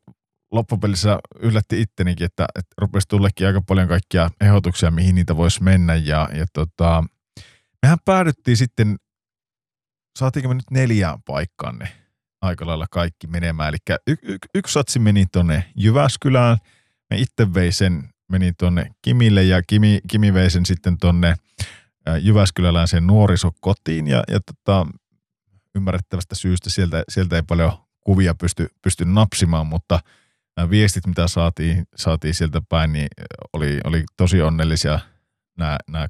[0.52, 5.94] loppupelissä yllätti ittenikin, että, että rupesi tullekin aika paljon kaikkia ehdotuksia, mihin niitä voisi mennä.
[5.94, 7.04] Ja, ja tota,
[7.82, 8.96] mehän päädyttiin sitten,
[10.18, 11.92] saatiinko me nyt neljään paikkaan ne
[12.42, 13.68] aika lailla kaikki menemään.
[13.68, 16.58] Eli y- y- yksi satsi meni tuonne Jyväskylään,
[17.11, 21.34] me itse vei sen, meni tuonne Kimille ja Kimi, Kimi vei sen sitten tuonne
[22.08, 24.86] ä, Jyväskyläläiseen nuorisokotiin ja, ja tota,
[25.74, 30.00] ymmärrettävästä syystä sieltä, sieltä ei paljon kuvia pysty, pysty napsimaan, mutta
[30.56, 33.08] nämä viestit, mitä saatiin, saatiin sieltä päin, niin
[33.52, 35.00] oli, oli tosi onnellisia
[35.58, 36.08] nämä, nämä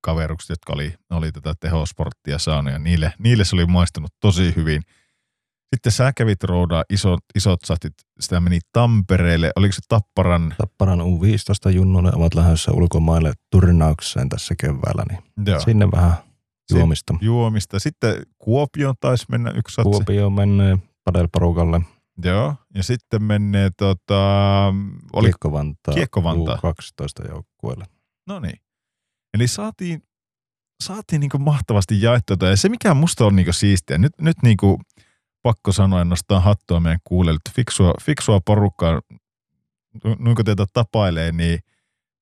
[0.00, 4.82] kaverukset, jotka oli, oli tätä tehosporttia saanut ja niille, niille se oli maistunut tosi hyvin.
[5.76, 10.54] Sitten sä kävit roudaa isot, isot satit, sitä meni Tampereelle, oliko se Tapparan?
[10.58, 15.60] Tapparan U15 junnulle ovat lähdössä ulkomaille turnaukseen tässä keväällä, niin Joo.
[15.60, 16.14] sinne vähän
[16.72, 17.14] juomista.
[17.20, 17.78] juomista.
[17.78, 19.90] Sitten Kuopioon taisi mennä yksi satsi.
[19.90, 21.80] Kuopio menee padelparukalle.
[22.24, 24.64] Joo, ja sitten menee tota,
[25.12, 25.94] oli, Kiekko Vantaa.
[25.94, 26.56] Kiekko Vantaa.
[26.56, 27.84] U12 joukkueelle.
[28.26, 28.60] no niin.
[29.34, 30.02] Eli saatiin,
[30.82, 32.48] saatiin niinku mahtavasti jaettua.
[32.48, 34.80] Ja se mikä musta on niinku siistiä, nyt, nyt niinku
[35.42, 39.00] pakko sanoa ja nostaa hattua meidän kuulelle, että fiksua, fiksua porukkaa,
[40.18, 41.58] noin kun teitä tapailee, niin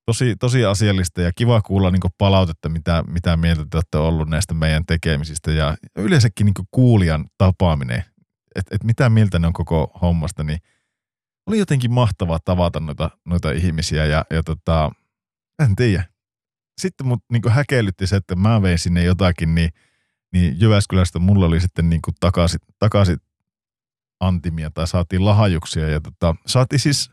[0.07, 4.55] tosi, tosi asiallista ja kiva kuulla niinku palautetta, mitä, mitä mieltä te olette ollut näistä
[4.55, 5.51] meidän tekemisistä.
[5.51, 8.05] Ja yleensäkin niinku kuulijan tapaaminen,
[8.55, 10.59] että et mitä mieltä ne on koko hommasta, niin
[11.47, 14.91] oli jotenkin mahtavaa tavata noita, noita ihmisiä ja, ja tota,
[15.63, 16.05] en tiedä.
[16.81, 19.71] Sitten mut niinku häkellytti se, että mä vein sinne jotakin, niin,
[20.33, 23.19] niin Jyväskylästä mulla oli sitten niinku takaisin, takaisin
[24.21, 27.11] antimia tai saatiin lahajuksia ja tota, saatiin siis,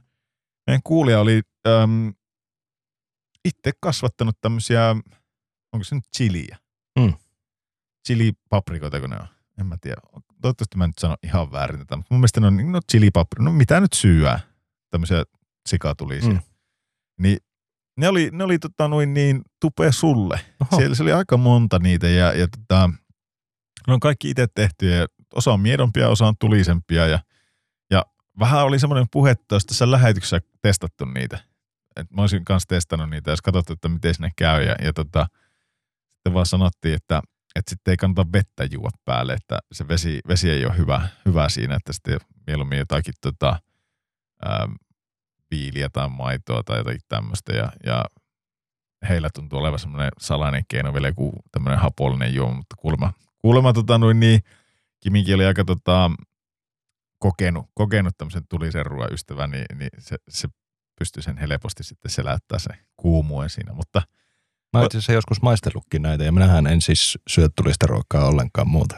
[0.67, 2.13] meidän kuulija oli äm,
[3.45, 4.89] itse kasvattanut tämmöisiä,
[5.73, 6.58] onko se nyt chiliä?
[6.99, 7.13] Mm.
[8.08, 9.28] Chili-paprikoita, kun ne on.
[9.60, 10.01] En mä tiedä.
[10.41, 13.43] Toivottavasti mä en nyt sano ihan väärin tätä, mutta mun mielestä ne on, no chili-paprikoita,
[13.43, 14.39] no mitä nyt syyää?
[14.89, 15.23] Tämmöisiä
[15.69, 16.34] sikatulisia.
[16.34, 16.39] Mm.
[17.19, 17.38] Niin
[17.97, 20.39] ne oli, ne oli tota noin niin tupea sulle.
[20.62, 20.78] Oho.
[20.78, 22.89] Siellä se oli aika monta niitä ja, ja tota,
[23.87, 27.19] ne on kaikki itse tehty ja osa on miedompia, osa on tulisempia ja,
[27.91, 28.05] ja
[28.39, 31.39] vähän oli semmoinen puhe, että olisi tässä lähetyksessä testattu niitä.
[31.95, 35.27] Et mä olisin kanssa testannut niitä, jos katsottu, että miten sinne käy ja, ja tota,
[36.13, 37.21] sitten vaan sanottiin, että,
[37.55, 41.49] että sitten ei kannata vettä juo päälle, että se vesi, vesi ei ole hyvä, hyvä
[41.49, 43.59] siinä, että sitten mieluummin jotakin tota,
[44.45, 44.67] ää,
[45.51, 48.05] viiliä tai maitoa tai jotakin tämmöistä ja, ja
[49.09, 53.13] heillä tuntuu olevan semmoinen salainen keino vielä joku tämmöinen hapollinen juoma, mutta kuulemma,
[53.45, 54.39] kuulemma tota, noin niin,
[54.99, 56.12] Kimikin oli aika tota,
[57.19, 60.47] kokenut, kokenut tämmöisen tulisen ruoan ystävä, niin, niin se, se
[60.99, 64.01] pystyi sen helposti sitten selättää se kuumuuden siinä, mutta
[64.73, 68.67] Mä oon itse asiassa joskus maistellutkin näitä ja minähän en siis syö tulista ruokaa ollenkaan
[68.67, 68.95] muuta.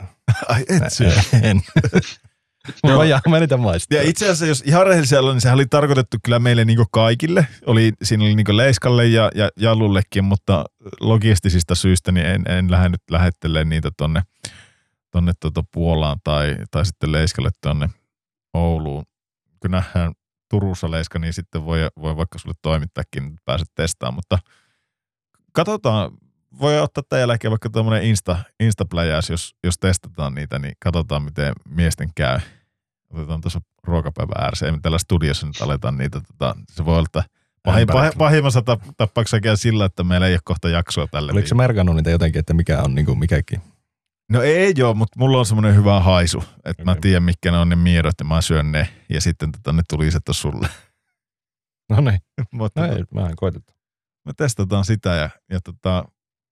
[0.48, 1.14] ai et syö.
[1.42, 1.62] En.
[2.84, 3.98] Mulla on mä niitä maistaa.
[3.98, 7.48] Ja itse asiassa, jos ihan rehellisiä ollaan, niin sehän oli tarkoitettu kyllä meille niin kaikille.
[7.66, 10.66] Oli, siinä oli niin Leiskalle ja, ja Jallullekin, mutta
[11.00, 14.22] logistisista syistä niin en, en lähde nyt lähettelemään niitä tonne,
[15.18, 17.90] tonne tuota Puolaan tai, tai sitten Leiskalle tonne
[18.54, 19.04] Ouluun.
[19.60, 20.14] Kun nähdään
[20.50, 24.40] Turussa Leiska, niin sitten voi, voi vaikka sulle toimittaakin, että pääset testaamaan, mutta
[25.52, 26.12] katsotaan,
[26.60, 28.86] voi ottaa tämän jälkeen vaikka tuommoinen Insta, insta
[29.30, 32.40] jos, jos testataan niitä, niin katsotaan miten miesten käy.
[33.10, 37.06] Otetaan tuossa ruokapäivän ääressä, ei me täällä studiossa nyt aletaan niitä, tota, se voi olla,
[37.06, 37.24] että
[37.64, 41.48] pahin, pahin, pahimmassa tap, tapauksessa käy sillä, että meillä ei ole kohta jaksoa tälle Oliko
[41.48, 43.62] se merkannut niitä jotenkin, että mikä on niin kuin mikäkin?
[44.32, 46.86] No ei joo, mutta mulla on semmoinen hyvä haisu, että okay.
[46.86, 49.82] mä tiedän mitkä ne on ne miedot ja mä syön ne ja sitten tota, ne
[49.90, 50.70] tuli se sulle.
[51.90, 52.20] No niin,
[52.52, 53.74] mutta no ei, mä en koeteta.
[54.26, 56.06] me testataan sitä ja, ja tota,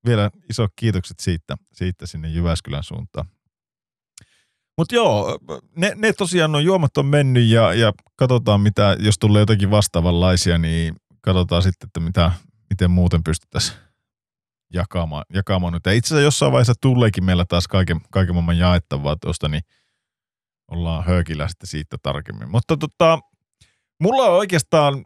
[0.05, 3.27] vielä iso kiitokset siitä, siitä sinne Jyväskylän suuntaan.
[4.77, 5.39] Mutta joo,
[5.75, 10.57] ne, ne tosiaan on juomat on mennyt ja, ja katsotaan mitä, jos tulee jotakin vastaavanlaisia,
[10.57, 12.31] niin katsotaan sitten, että mitä,
[12.69, 13.77] miten muuten pystyttäisiin
[14.75, 15.85] jakamaan, jakamaan nyt.
[15.85, 19.61] Ja itse asiassa jossain vaiheessa tuleekin meillä taas kaiken, kaiken maailman jaettavaa tuosta, niin
[20.71, 22.51] ollaan höökillä sitten siitä tarkemmin.
[22.51, 23.19] Mutta tota,
[23.99, 25.05] mulla on oikeastaan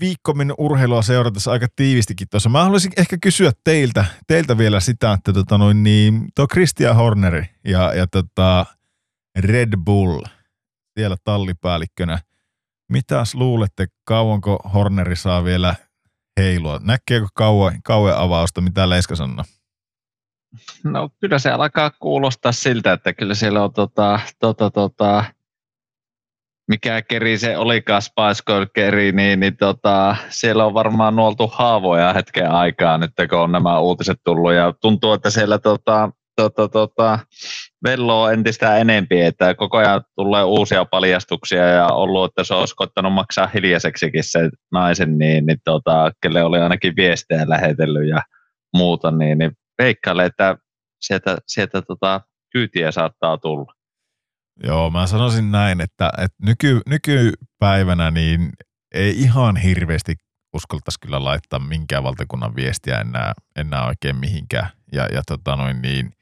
[0.00, 2.48] viikko mennyt urheilua seuratessa aika tiivistikin tuossa.
[2.48, 7.46] Mä haluaisin ehkä kysyä teiltä, teiltä vielä sitä, että tota noin, niin, tuo Christian Horneri
[7.64, 8.66] ja, ja tota
[9.38, 10.22] Red Bull
[10.98, 12.18] siellä tallipäällikkönä.
[12.92, 15.74] Mitäs luulette, kauanko Horneri saa vielä
[16.36, 16.80] heilua?
[16.82, 19.44] Näkeekö kauan, kauan avausta, mitä Leiska sanoo?
[20.84, 25.24] No kyllä se alkaa kuulostaa siltä, että kyllä siellä on tota, tota, tota,
[26.68, 32.50] mikä keri se olikaan Spice keri, niin, niin tota, siellä on varmaan nuoltu haavoja hetken
[32.50, 37.18] aikaa nyt, kun on nämä uutiset tullut ja tuntuu, että siellä tota, tota, tota,
[37.84, 43.12] velloo entistä enempi, että koko ajan tulee uusia paljastuksia ja ollut, että se olisi koittanut
[43.12, 48.22] maksaa hiljaiseksikin se naisen, niin, niin tota, kelle oli ainakin viestejä lähetellyt ja
[48.76, 50.56] muuta, niin, niin veikkailen, että
[51.00, 52.20] sieltä, sieltä tota,
[52.52, 53.72] kyytiä saattaa tulla.
[54.64, 58.50] Joo, mä sanoisin näin, että, että nyky, nykypäivänä niin
[58.94, 60.14] ei ihan hirveästi
[60.54, 64.70] uskaltaisi kyllä laittaa minkään valtakunnan viestiä enää, enää oikein mihinkään.
[64.92, 66.12] Ja, ja tota noin niin,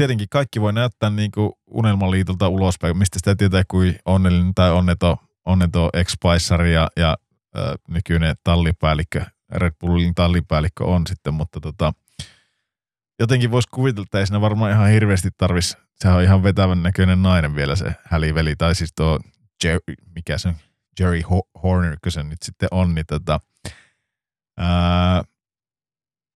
[0.00, 5.16] tietenkin kaikki voi näyttää niin kuin unelmaliitolta ulospäin, mistä sitä tietää kuin onnellinen tai onneton,
[5.46, 6.14] onneton ex
[6.72, 7.16] ja, ja
[7.58, 11.92] äh, nykyinen tallipäällikkö, Red Bullin tallipäällikkö on sitten, mutta tota,
[13.18, 17.22] jotenkin voisi kuvitella, että ei siinä varmaan ihan hirveästi tarvisi, sehän on ihan vetävän näköinen
[17.22, 19.20] nainen vielä se häliveli, tai siis tuo
[19.64, 20.54] Jerry, mikä se on,
[21.00, 23.40] Jerry Ho- Horner, kun se nyt sitten on, niin tota,
[24.58, 25.22] ää,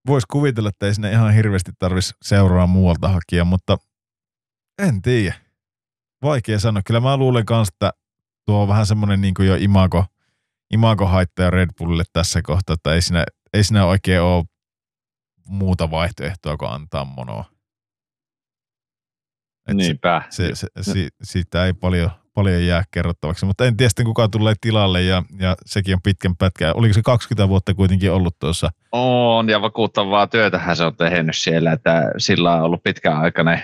[0.07, 3.77] voisi kuvitella, että ei sinne ihan hirveästi tarvitsisi seuraa muualta hakia, mutta
[4.79, 5.35] en tiedä.
[6.21, 6.81] Vaikea sanoa.
[6.85, 7.91] Kyllä mä luulen kanssa, että
[8.45, 10.05] tuo on vähän semmoinen niin kuin jo imago,
[10.73, 14.45] imago-haittaja Red Bullille tässä kohtaa, että ei siinä, ei siinä oikein ole
[15.47, 17.45] muuta vaihtoehtoa kuin antaa monoa.
[19.67, 20.21] Et Niinpä.
[20.29, 24.53] Se, se, se, siitä ei paljon, paljon jää kerrottavaksi, mutta en tiedä sitten kuka tulee
[24.61, 26.77] tilalle ja, ja sekin on pitkän pätkän.
[26.77, 28.69] Oliko se 20 vuotta kuitenkin ollut tuossa?
[28.91, 33.61] On ja vakuuttavaa työtähän se on tehnyt siellä, että sillä on ollut pitkäaikainen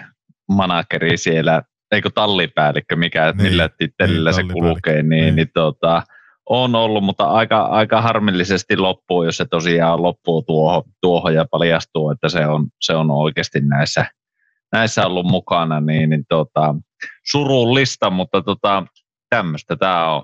[0.52, 5.36] manakeri siellä, eikö tallipäällikkö, mikä, Niin, millä tittelillä niin, se kulkee, niin, Niin.
[5.36, 6.04] niin tota,
[6.50, 12.10] on ollut, mutta aika, aika harmillisesti loppuu, jos se tosiaan loppuu tuohon, tuohon ja paljastuu,
[12.10, 14.06] että se on, se on oikeasti näissä,
[14.72, 16.76] näissä ollut mukana, niin, niin tota,
[17.24, 18.86] surullista, mutta tota,
[19.30, 20.24] tämmöistä tämä on.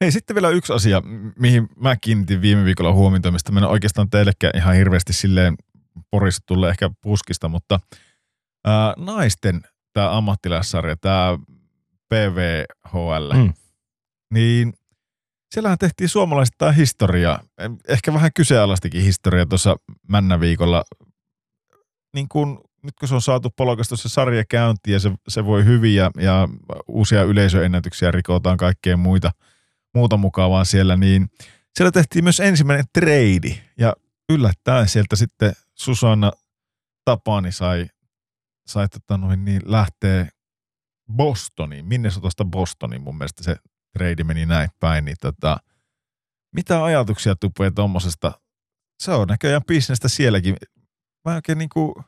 [0.00, 1.02] Hei, sitten vielä yksi asia,
[1.38, 5.54] mihin mä kiinnitin viime viikolla huomiota, mistä mennä oikeastaan teillekään ihan hirveästi silleen
[6.10, 7.80] porista tulee ehkä puskista, mutta
[8.66, 9.60] ää, naisten
[9.92, 11.38] tämä ammattilaissarja, tämä
[12.08, 13.52] PVHL, Mm.
[14.34, 14.72] niin
[15.54, 17.38] siellähän tehtiin suomalaisittain historia,
[17.88, 19.76] ehkä vähän kyseenalaistakin historia tuossa
[20.08, 20.84] männä viikolla.
[22.14, 25.64] Niin kun, nyt kun se on saatu polkastu se sarja käyntiin ja se, se voi
[25.64, 26.48] hyvin ja, ja
[26.88, 29.32] uusia yleisöennätyksiä rikotaan kaikkea muita,
[29.94, 31.28] muuta mukavaa siellä, niin
[31.74, 33.92] siellä tehtiin myös ensimmäinen trade ja
[34.28, 36.32] yllättäen sieltä sitten Susanna
[37.04, 37.86] Tapani sai,
[38.66, 40.28] sai tota noin, niin lähteä
[41.12, 43.56] Bostoniin, Minnesotasta Bostoniin mun mielestä se
[43.98, 45.56] trade meni näin päin, niin tota,
[46.54, 48.32] mitä ajatuksia tupee tommosesta?
[49.02, 50.56] Se on näköjään bisnestä sielläkin.
[51.24, 52.04] Mä oikein niinku,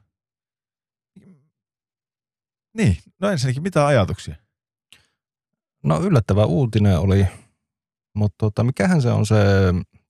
[2.76, 4.36] niin, no ensinnäkin mitä ajatuksia?
[5.84, 7.26] No yllättävä uutinen oli,
[8.14, 9.36] mutta tota, mikähän se on se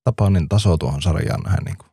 [0.05, 1.91] Tapanin taso tuohon sarjaan nähdä niin kuin.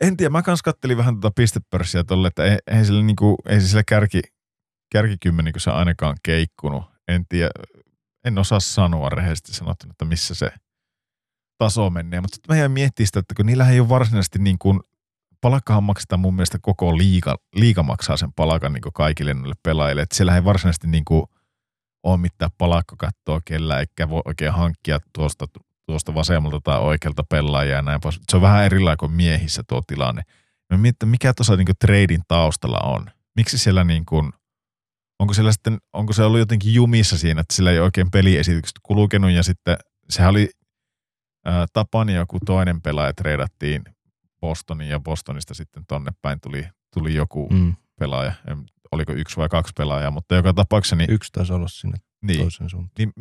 [0.00, 3.60] En tiedä, mä kans kattelin vähän tuota pistepörssiä tolle, että ei, ei, sillä niinku, ei
[3.60, 4.20] se sillä kärki,
[5.56, 6.84] se ainakaan keikkunut.
[7.08, 7.50] En tiedä,
[8.24, 10.50] en osaa sanoa rehellisesti sanottuna, että missä se
[11.58, 12.20] taso menee.
[12.20, 14.80] Mutta sitten mä jäin miettimään sitä, että kun niillä ei ole varsinaisesti niin kuin,
[15.40, 20.02] palkkahan maksetaan mun mielestä koko liiga, liiga maksaa sen palkan niin kaikille noille pelaajille.
[20.02, 21.24] Että siellä ei varsinaisesti niin kuin,
[22.02, 25.46] ole mitään palakkakattoa kellä, eikä voi oikein hankkia tuosta,
[25.86, 28.20] tuosta vasemmalta tai oikealta pelaajaa ja näin pois.
[28.30, 30.22] Se on vähän erilainen kuin miehissä tuo tilanne.
[30.76, 33.06] Mietin, mikä tuossa niin tradin taustalla on.
[33.36, 34.32] Miksi siellä niin kuin,
[35.18, 39.30] onko siellä sitten, onko se ollut jotenkin jumissa siinä, että sillä ei oikein peliesitykset kulkenut
[39.30, 39.76] ja sitten
[40.10, 40.50] sehän oli
[41.72, 43.82] Tapani joku toinen pelaaja treidattiin
[44.40, 47.74] Bostoniin ja Bostonista sitten tonne päin tuli, tuli joku mm.
[47.98, 48.32] Pelaaja.
[48.46, 52.40] En, oliko yksi vai kaksi pelaajaa, mutta joka tapauksessa niin, Yksi taisi olla sinne niin,
[52.40, 52.92] toisen suuntaan.
[52.98, 53.12] niin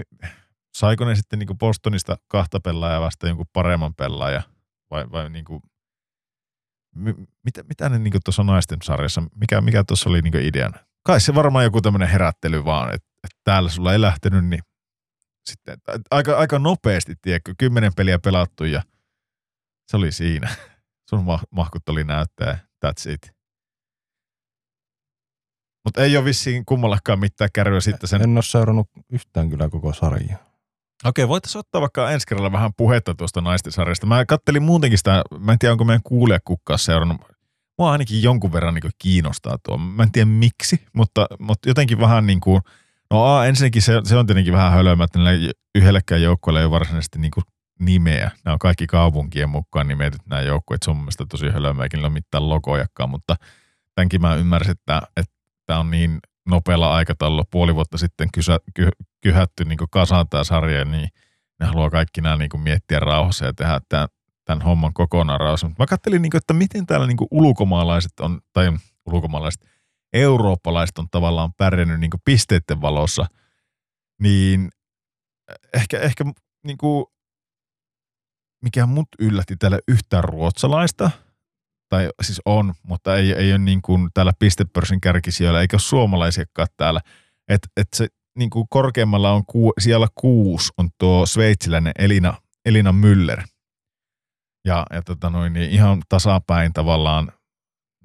[0.77, 4.41] saiko ne sitten niin Bostonista kahta pelaajaa vasta jonkun paremman pelaaja
[4.91, 5.61] vai, vai niin kuin,
[6.95, 7.13] mi,
[7.45, 10.79] mitä, mitä ne niin tuossa naisten sarjassa, mikä, mikä tuossa oli niin ideana?
[11.03, 14.61] Kai se varmaan joku tämmöinen herättely vaan, että, että täällä sulla ei lähtenyt, niin
[15.45, 15.77] sitten
[16.11, 18.81] aika, aika nopeasti, tiedätkö, kymmenen peliä pelattu ja
[19.87, 20.49] se oli siinä.
[21.09, 23.31] Sun ma- mahkut oli näyttää, that's it.
[25.85, 29.93] Mutta ei ole vissiin kummallakaan mitään kärryä sitten sen En ole seurannut yhtään kyllä koko
[29.93, 30.37] sarjaa.
[31.05, 34.07] Okei, voitaisiin ottaa vaikka ensi kerralla vähän puhetta tuosta naisten sarjasta.
[34.07, 37.21] Mä kattelin muutenkin sitä, mä en tiedä onko meidän kuulija kukkaa seurannut.
[37.77, 39.77] Mua ainakin jonkun verran niin kiinnostaa tuo.
[39.77, 42.61] Mä en tiedä miksi, mutta, mutta jotenkin vähän niin kuin,
[43.11, 45.19] no a, ensinnäkin se, se on tietenkin vähän hölömä, että
[45.75, 47.43] yhdellekään joukkueelle ei ole varsinaisesti niin kuin
[47.79, 48.31] nimeä.
[48.45, 50.83] Nämä on kaikki kaupunkien mukaan nimetyt nämä joukkueet.
[50.83, 53.35] Se on mun mielestä tosi hölömä, eikä niillä ole mitään logojakaan, mutta
[53.95, 58.89] tämänkin mä ymmärsin, että, että tämä on niin nopealla aikataululla puoli vuotta sitten kysä, ky,
[59.21, 61.09] kyhätty niin kasaan tämä sarja, niin
[61.59, 64.07] ne haluaa kaikki nämä niin miettiä rauhassa ja tehdä tämän,
[64.45, 65.67] tämän homman kokonaan rauhassa.
[65.67, 68.71] Mutta mä katselin, niin kuin, että miten täällä niin ulkomaalaiset on, tai
[69.05, 69.65] ulkomaalaiset,
[70.13, 73.25] eurooppalaiset on tavallaan pärjännyt niin pisteiden valossa,
[74.21, 74.69] niin
[75.73, 76.23] ehkä, ehkä
[76.65, 77.05] niin kuin,
[78.63, 81.11] mikä mut yllätti täällä yhtään ruotsalaista,
[81.89, 86.67] tai siis on, mutta ei, ei ole niin kuin täällä pistepörssin kärkisijoilla, eikä ole suomalaisiakaan
[86.77, 87.01] täällä.
[87.47, 88.07] Että et se
[88.37, 93.43] niin kuin korkeammalla on ku, siellä kuusi on tuo sveitsiläinen Elina, Elina Müller.
[94.65, 97.31] Ja, ja tota noin, niin ihan tasapäin tavallaan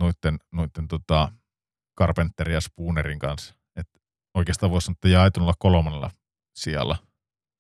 [0.01, 1.33] noitten, noitten tota
[1.99, 3.55] Carpenter ja Spoonerin kanssa.
[3.77, 3.87] Et
[4.35, 6.11] oikeastaan voisi sanoa, että jaetulla kolmannella
[6.55, 6.97] siellä,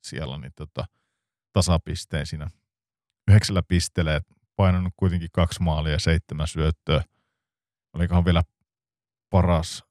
[0.06, 0.84] siellä niin tota,
[1.52, 2.50] tasapisteen siinä
[3.30, 7.04] yhdeksällä pisteellä, et painanut kuitenkin kaksi maalia ja seitsemän syöttöä.
[7.96, 8.42] Olikohan vielä
[9.30, 9.84] paras,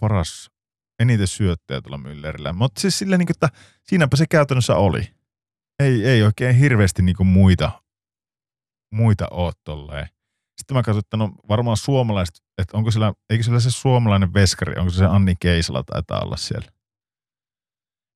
[0.00, 0.50] paras
[1.00, 2.52] eniten syöttöjä tuolla Müllerillä.
[2.52, 3.48] Mutta siis silleen, niin kuin, että
[3.82, 5.14] siinäpä se käytännössä oli.
[5.78, 7.82] Ei, ei oikein hirveästi niin kuin muita,
[8.92, 10.08] muita ole tolleen.
[10.60, 14.78] Sitten mä katsoin, että no varmaan suomalaiset, että onko siellä, eikö siellä se suomalainen veskari,
[14.78, 16.68] onko se se Anni Keisala taitaa olla siellä.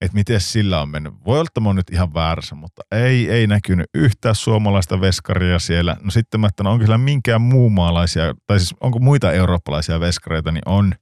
[0.01, 1.15] Että miten sillä on mennyt.
[1.25, 5.59] Voi olla, että mä oon nyt ihan väärässä, mutta ei, ei näkynyt yhtään suomalaista veskaria
[5.59, 5.97] siellä.
[6.03, 10.53] No sitten mä, että onko siellä minkään muu maalaisia, tai siis onko muita eurooppalaisia veskareita,
[10.53, 10.95] niin on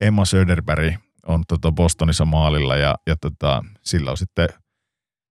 [0.00, 0.94] Emma Söderberg
[1.26, 4.48] on tota Bostonissa maalilla ja, ja tota, sillä on sitten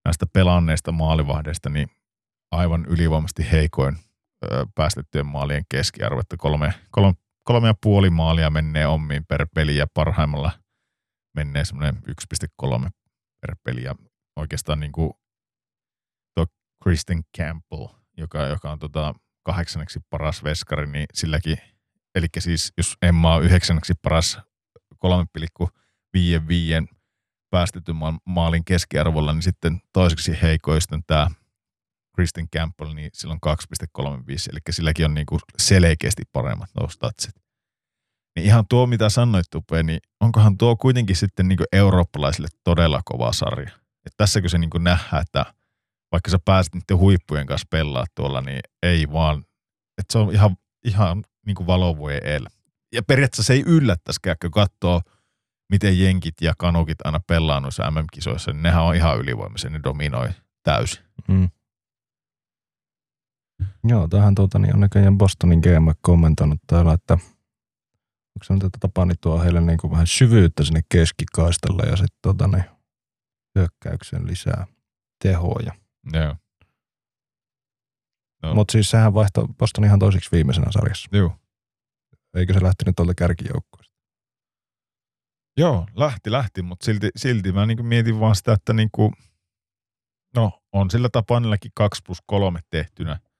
[0.05, 1.87] näistä pelanneista maalivahdeista niin
[2.51, 3.97] aivan ylivoimaisesti heikoin
[4.45, 9.77] ö, päästettyjen maalien keskiarvo, että kolme, kolme, kolme ja puoli maalia menee ommiin per peli
[9.77, 10.51] ja parhaimmalla
[11.35, 11.95] menee semmoinen
[12.63, 12.89] 1,3
[13.47, 13.95] per peli ja
[14.35, 15.13] oikeastaan niin kuin
[16.35, 16.45] tuo
[16.83, 17.87] Kristen Campbell,
[18.17, 19.13] joka, joka on tota
[19.43, 21.57] kahdeksanneksi paras veskari, niin silläkin,
[22.15, 24.39] eli siis jos Emma on yhdeksänneksi paras
[25.05, 26.95] 3,55
[27.49, 31.27] päästetyn maalin keskiarvolla, niin sitten toiseksi heikoisten tämä
[32.15, 33.55] Kristen Campbell, niin sillä on
[33.99, 34.03] 2,35,
[34.51, 37.42] eli silläkin on niin kuin selkeästi paremmat nuo statsit.
[38.35, 43.33] Niin ihan tuo, mitä sanoit Tupe, niin onkohan tuo kuitenkin sitten niin eurooppalaisille todella kova
[43.33, 43.71] sarja.
[44.05, 45.45] Et tässäkö se niin nähdään, että
[46.11, 49.37] vaikka sä pääset niiden huippujen kanssa pelaa tuolla, niin ei vaan,
[49.97, 52.45] että se on ihan, ihan niin valovuoden el.
[52.93, 55.01] Ja periaatteessa se ei yllättäisikään, kun katsoo,
[55.69, 60.29] miten jenkit ja kanukit aina pelaa noissa MM-kisoissa, niin nehän on ihan ylivoimaisia, ne dominoi
[60.63, 61.03] täysin.
[61.27, 61.49] Mm.
[63.83, 67.17] Joo, tähän tuota, niin on näköjään Bostonin GM kommentoinut täällä, että
[68.35, 72.17] onko se nyt, että Tapani tuo heille niin kuin vähän syvyyttä sinne keskikaistalle ja sitten
[72.21, 72.63] tuota, niin
[73.55, 74.67] hyökkäyksen lisää
[75.23, 75.73] tehoja.
[76.13, 76.35] Joo.
[78.43, 78.53] No.
[78.53, 81.09] Mutta siis sehän vaihtoi Boston ihan toisiksi viimeisenä sarjassa.
[81.11, 81.35] Joo.
[82.35, 83.93] Eikö se lähtenyt tuolta kärkijoukkoista?
[85.57, 89.13] Joo, lähti, lähti, mutta silti, silti mä niin mietin vaan sitä, että niin kuin,
[90.35, 93.19] no on sillä Tapanillakin 2 plus 3 tehtynä–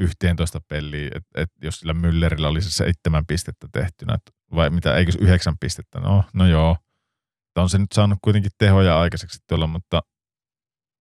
[0.00, 4.18] 11 peliä, että et jos sillä Müllerillä olisi seitsemän pistettä tehtynä,
[4.54, 6.00] vai mitä, eikö yhdeksän pistettä?
[6.00, 6.76] No, no joo.
[7.56, 10.02] On se nyt saanut kuitenkin tehoja aikaiseksi tuolla, mutta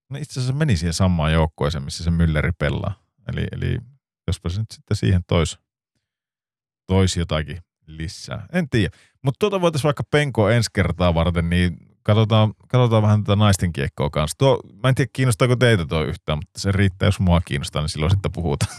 [0.09, 3.03] no itse asiassa meni siihen samaan joukkueeseen, missä se Mülleri pelaa.
[3.27, 3.77] Eli, eli
[4.27, 5.59] jospa se nyt sitten siihen tois,
[6.87, 8.45] tois jotakin lisää.
[8.53, 8.97] En tiedä.
[9.23, 14.09] Mutta tuota voitaisiin vaikka penkoa ensi kertaa varten, niin katsotaan, katsotaan vähän tätä naisten kiekkoa
[14.09, 14.37] kanssa.
[14.37, 17.89] Tuo, mä en tiedä kiinnostaako teitä tuo yhtään, mutta se riittää, jos mua kiinnostaa, niin
[17.89, 18.75] silloin sitten puhutaan.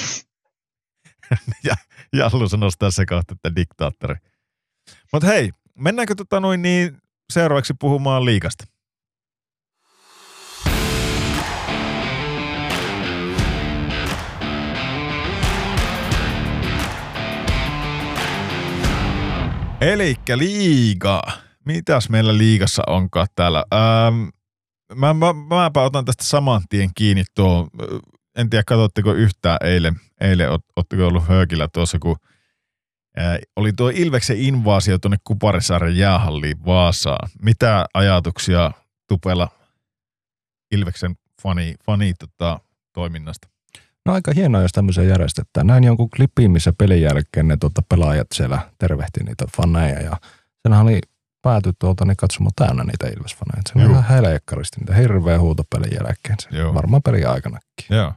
[1.64, 1.74] ja
[2.12, 4.14] Jallu sanoisi tässä kohtaa, että diktaattori.
[5.12, 6.98] Mutta hei, mennäänkö tota noin niin
[7.32, 8.64] seuraavaksi puhumaan liikasta?
[19.80, 21.22] Elikkä liiga.
[21.64, 23.64] Mitäs meillä liigassa onkaan täällä?
[23.74, 24.28] Ähm,
[24.94, 27.68] mä, mä, mäpä otan tästä saman tien kiinni tuo
[28.36, 32.16] en tiedä, katsotteko yhtään eilen, eilen ootteko ollut höökillä tuossa, kun
[33.16, 37.28] ää, oli tuo Ilveksen invaasio tuonne Kuparisaaren jäähalliin Vaasaan.
[37.42, 38.70] Mitä ajatuksia
[39.08, 39.48] Tupella
[40.70, 42.60] Ilveksen fani, fani tota,
[42.92, 43.48] toiminnasta?
[44.06, 45.66] No aika hienoa, jos tämmöisen järjestetään.
[45.66, 50.16] Näin jonkun klipin, missä pelin jälkeen ne tuota, pelaajat siellä tervehti niitä faneja ja
[50.62, 51.00] senhän oli
[51.42, 53.62] pääty tuolta niin katsomaan täynnä niitä Ilves-faneja.
[53.66, 56.36] Se on ihan helekkarisesti niitä hirveä huuto pelin jälkeen.
[56.40, 56.74] Se Joo.
[56.74, 57.86] Varmaan pelin aikanakin.
[57.90, 58.12] Joo.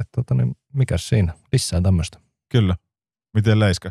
[0.00, 1.32] Että tota, niin mikä siinä?
[1.52, 2.18] Lisää tämmöistä.
[2.48, 2.76] Kyllä.
[3.34, 3.90] Miten Leiska?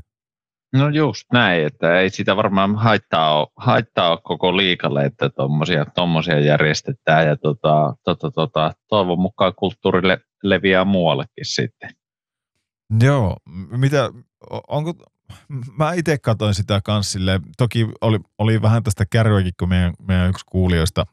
[0.73, 5.85] No just näin, että ei sitä varmaan haittaa ole, haittaa ole koko liikalle, että tuommoisia
[5.85, 11.89] tommosia järjestetään ja tota, tota, tota, toivon mukaan kulttuurille leviää muuallekin sitten.
[13.01, 13.37] Joo,
[13.77, 14.09] mitä,
[14.67, 14.93] onko,
[15.77, 20.45] mä itse katsoin sitä kanssille, toki oli, oli vähän tästä kärryäkin, kun meidän, meidän yksi
[20.45, 21.05] kuulijoista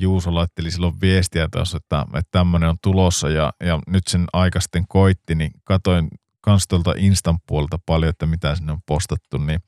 [0.00, 4.60] Juuso laitteli silloin viestiä tuossa, että, että tämmöinen on tulossa ja, ja nyt sen aika
[4.60, 6.08] sitten koitti, niin katoin
[6.40, 9.60] kans tuolta Instan puolelta paljon, että mitä sinne on postattu, niin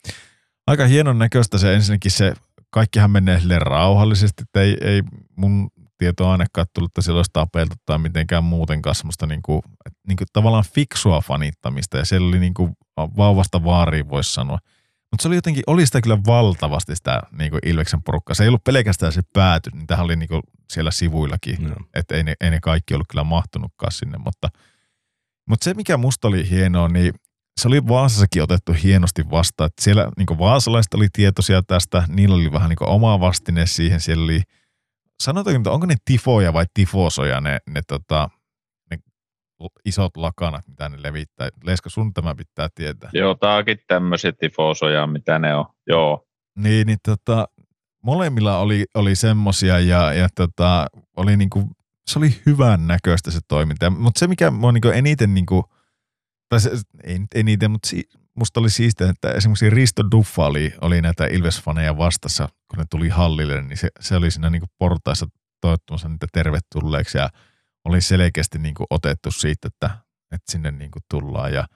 [0.66, 2.34] aika hienon näköistä se ensinnäkin se,
[2.70, 5.02] kaikkihan menee sille rauhallisesti, että ei, ei
[5.36, 9.62] mun tietoa ainakaan tullut, että siellä olisi tapeltu tai mitenkään muutenkaan semmoista niin kuin,
[10.08, 12.72] niin kuin tavallaan fiksua fanittamista ja siellä oli niin kuin
[13.16, 14.58] vauvasta vaariin voisi sanoa–
[15.12, 18.34] mutta se oli jotenkin, oli sitä kyllä valtavasti sitä niin kuin Ilveksen porukkaa.
[18.34, 20.42] Se ei ollut pelkästään se pääty, niin tähän oli niin kuin
[20.72, 21.56] siellä sivuillakin.
[21.60, 21.74] No.
[21.94, 24.18] Että ei ne, ei ne kaikki ollut kyllä mahtunutkaan sinne.
[24.18, 24.48] Mutta,
[25.48, 27.14] mutta se, mikä musta oli hienoa, niin
[27.60, 29.66] se oli Vaasassakin otettu hienosti vastaan.
[29.66, 34.00] Että siellä niin vaasalaiset oli tietoisia tästä, niillä oli vähän niin oma vastine siihen.
[34.00, 34.42] Siellä oli,
[35.22, 38.30] sanotaanko, onko ne tifoja vai tifosoja ne, ne tota,
[39.84, 41.48] isot lakanat, mitä ne levittää.
[41.64, 43.10] Leska, sun tämä pitää tietää.
[43.12, 45.64] Joo, taakin tämmöisiä tifosoja, mitä ne on.
[45.86, 46.26] Joo.
[46.58, 47.48] Niin, niin tota,
[48.02, 50.86] molemmilla oli, oli semmosia ja, ja tota,
[51.16, 51.70] oli niinku,
[52.06, 53.90] se oli hyvän näköistä se toiminta.
[53.90, 55.64] Mutta se, mikä mua niinku eniten niinku
[56.48, 56.70] tai se,
[57.04, 58.04] ei nyt eniten, mutta si,
[58.34, 63.08] musta oli siistiä, että esimerkiksi Risto Duffa oli, oli näitä Ilves-faneja vastassa, kun ne tuli
[63.08, 65.26] hallille, niin se, se oli siinä niin portaissa
[65.60, 67.28] toivottamassa niitä tervetulleeksi ja
[67.84, 69.90] oli selkeästi niin kuin otettu siitä, että,
[70.32, 71.66] että sinne niin kuin tullaan ja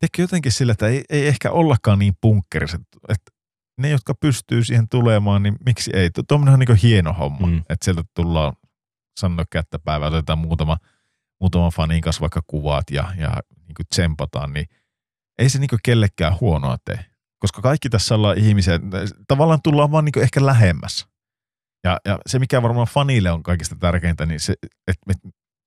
[0.00, 3.32] tekee jotenkin sillä, että ei, ei ehkä ollakaan niin punkkeriset, että
[3.78, 6.10] ne, jotka pystyy siihen tulemaan, niin miksi ei?
[6.28, 7.58] Tuommoinen on niin hieno homma, mm.
[7.58, 8.52] että sieltä tullaan
[9.20, 10.76] sanoa kättäpäivää, otetaan muutama,
[11.40, 14.66] muutama fanin kanssa vaikka kuvat ja, ja niin kuin tsempataan, niin
[15.38, 17.04] ei se niin kellekään huonoa tee.
[17.38, 18.80] Koska kaikki tässä ollaan ihmisiä,
[19.28, 21.07] tavallaan tullaan vaan niin ehkä lähemmäs.
[21.88, 24.54] Ja, ja se, mikä varmaan fanille on kaikista tärkeintä, niin se,
[24.86, 25.14] että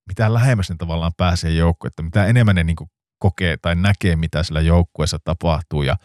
[0.08, 2.76] mitä lähemmäs ne tavallaan pääsee joukkueen, että mitä enemmän ne niin
[3.20, 5.98] kokee tai näkee, mitä sillä joukkueessa tapahtuu ja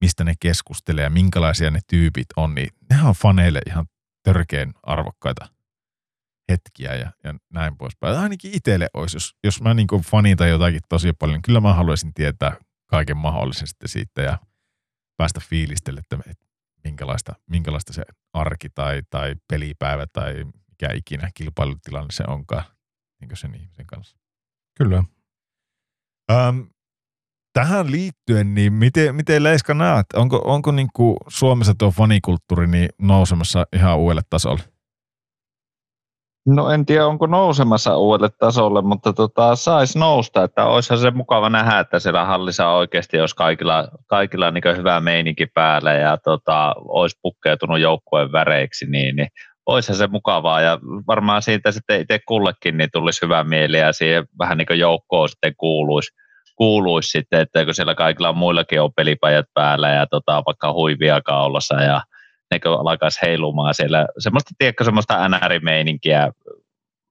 [0.00, 3.86] mistä ne keskustelee ja minkälaisia ne tyypit on, niin nehän on faneille ihan
[4.22, 5.48] törkeen arvokkaita
[6.50, 8.18] hetkiä ja, ja näin poispäin.
[8.18, 12.14] Ainakin itselle olisi, jos, jos mä niin fanita jotakin tosi paljon, niin kyllä mä haluaisin
[12.14, 14.38] tietää kaiken mahdollisesti siitä ja
[15.16, 16.45] päästä fiilistelle, että
[16.86, 22.64] minkälaista, minkälaista se arki tai, tai pelipäivä tai mikä ikinä kilpailutilanne se onkaan
[23.20, 24.16] niin sen ihmisen kanssa.
[24.78, 25.04] Kyllä.
[26.30, 26.68] Öm,
[27.52, 32.88] tähän liittyen, niin miten, miten Leiska näet, onko, onko niin kuin Suomessa tuo fanikulttuuri niin
[32.98, 34.62] nousemassa ihan uudelle tasolle?
[36.46, 40.44] No en tiedä, onko nousemassa uudelle tasolle, mutta tota, saisi nousta.
[40.44, 45.46] Että olisihan se mukava nähdä, että siellä hallissa oikeasti olisi kaikilla, kaikilla niin hyvä meininki
[45.46, 49.28] päällä ja tota, olisi pukkeutunut joukkueen väreiksi, niin, niin
[49.66, 50.60] olisihan se mukavaa.
[50.60, 55.28] Ja varmaan siitä sitten itse kullekin niin tulisi hyvä mieli ja siihen vähän niin joukkoon
[55.28, 56.14] sitten kuuluisi,
[56.56, 61.82] kuuluisi sitten, että kun siellä kaikilla muillakin on pelipajat päällä ja tota, vaikka huivia kaulassa
[61.82, 62.00] ja–
[62.50, 64.06] ne alkaisi heilumaan siellä.
[64.18, 66.32] Semmoista, tiedätkö, semmoista NR-meininkiä,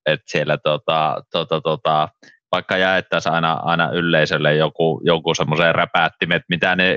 [0.06, 2.10] että siellä tota, tota, tota,
[2.52, 6.96] vaikka jaettaisiin aina, aina yleisölle joku, joku semmoisen räpäättimet, mitä ne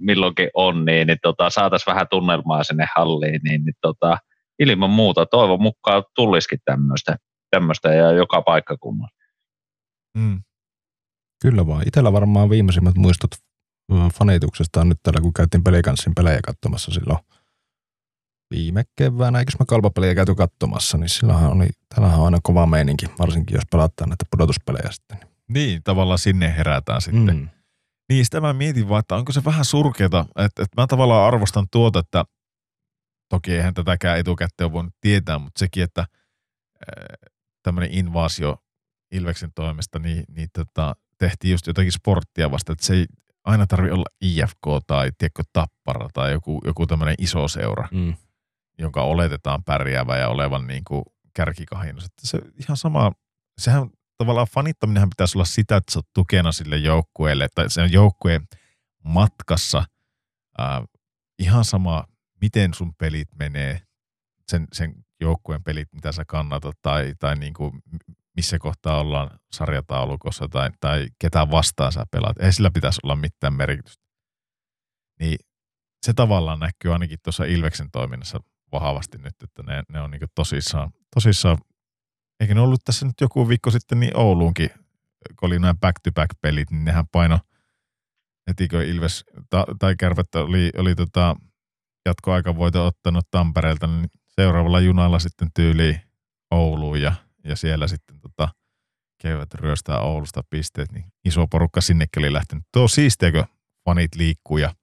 [0.00, 4.18] milloinkin on, niin, niin tota, saataisiin vähän tunnelmaa sinne halliin, niin, niin tota,
[4.58, 7.16] ilman muuta toivon mukaan tulisikin tämmöistä,
[7.50, 9.16] tämmöistä ja joka paikkakunnalla.
[10.18, 10.40] Mm.
[11.42, 11.82] Kyllä vaan.
[11.86, 13.30] Itellä varmaan viimeisimmät muistot
[14.18, 17.18] fanituksesta on nyt täällä, kun käytiin pelikanssin pelejä katsomassa silloin–
[18.50, 23.06] viime keväänä, eikö mä kalpapeliä käyty katsomassa, niin sillähän oli, täällähän on aina kova meininki,
[23.18, 25.18] varsinkin jos pelataan näitä pudotuspelejä sitten.
[25.48, 27.36] Niin, tavallaan sinne herätään sitten.
[27.36, 27.48] Mm.
[28.08, 31.66] Niin, sitä mä mietin vaan, että onko se vähän surkeata, että, että mä tavallaan arvostan
[31.72, 32.24] tuota, että
[33.28, 36.06] toki eihän tätäkään etukäteen voinut tietää, mutta sekin, että
[37.62, 38.56] tämmöinen invaasio
[39.12, 43.06] Ilveksen toimesta, niin, niin tota, tehtiin just jotakin sporttia vasta, että se ei
[43.44, 47.88] aina tarvi olla IFK tai tiedätkö, Tappara tai joku, joku tämmöinen iso seura.
[47.92, 48.14] Mm
[48.78, 51.04] jonka oletetaan pärjäävä ja olevan niin kuin
[51.34, 52.06] kärkikahinus.
[52.22, 53.12] Se ihan sama,
[53.58, 58.48] sehän tavallaan fanittaminenhan pitäisi olla sitä, että sä oot tukena sille joukkueelle, tai sen joukkueen
[59.04, 59.84] matkassa
[60.58, 60.84] ää,
[61.38, 62.04] ihan sama,
[62.40, 63.80] miten sun pelit menee,
[64.48, 67.82] sen, sen joukkueen pelit, mitä sä kannatat, tai, tai niin kuin
[68.36, 72.38] missä kohtaa ollaan sarjataulukossa, tai, tai ketä vastaan sä pelaat.
[72.40, 74.04] Ei sillä pitäisi olla mitään merkitystä.
[75.20, 75.38] Niin
[76.06, 78.40] se tavallaan näkyy ainakin tuossa Ilveksen toiminnassa
[78.72, 81.58] vahvasti nyt, että ne, ne on niin tosissaan, tosissaan,
[82.40, 84.70] eikä ne ollut tässä nyt joku viikko sitten niin Ouluunkin,
[85.38, 87.38] kun oli nämä back-to-back-pelit, niin nehän paino
[88.46, 91.36] heti kun Ilves ta, tai Kärpät oli, oli tota,
[92.06, 96.00] jatkoaikavoito ottanut Tampereelta, niin seuraavalla junalla sitten tyyli
[96.50, 97.14] Ouluun ja,
[97.44, 98.48] ja siellä sitten tota,
[99.22, 102.64] käyvät ryöstää Oulusta pisteet, niin iso porukka sinnekin oli lähtenyt.
[102.72, 103.44] Tuo siistiä, kun
[103.84, 104.74] fanit liikkuu ja,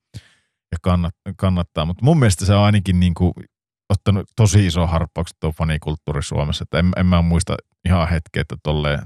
[0.71, 3.33] ja kannat, kannattaa, mutta mun mielestä se on ainakin niin kuin
[3.89, 6.63] ottanut tosi iso harppaukset tuo fanikulttuuri Suomessa.
[6.63, 7.55] Että en, en mä muista
[7.85, 8.99] ihan hetkeä, että tolleen,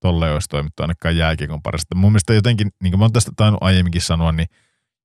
[0.00, 1.94] tolle olisi toimittu ainakaan jääkiekon parista.
[1.94, 4.48] Mun mielestä jotenkin, niin kuin mä oon tästä tainnut aiemminkin sanoa, niin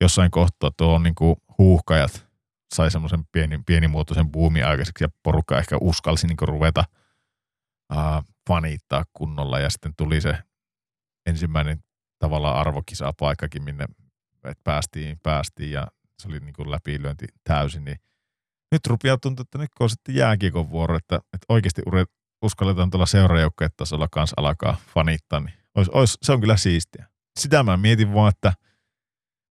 [0.01, 2.27] jossain kohtaa tuo on niin kuin huuhkajat
[2.75, 6.83] sai semmoisen pieni, pienimuotoisen buumin aikaiseksi ja porukka ehkä uskalsi niin kuin ruveta
[7.93, 10.37] uh, fanittaa kunnolla ja sitten tuli se
[11.25, 11.83] ensimmäinen
[12.19, 13.85] tavallaan arvokisapaikkakin, minne
[14.43, 15.87] et päästiin, päästiin ja
[16.19, 17.97] se oli niin kuin läpilyönti täysin, niin
[18.71, 21.81] nyt rupeaa tuntua, että nyt kun on sitten jääkiekon vuoro, että, että oikeasti
[22.41, 27.07] uskalletaan tuolla seurajoukkojen tasolla kanssa alkaa fanittaa, niin ois, ois, se on kyllä siistiä.
[27.39, 28.53] Sitä mä mietin vaan, että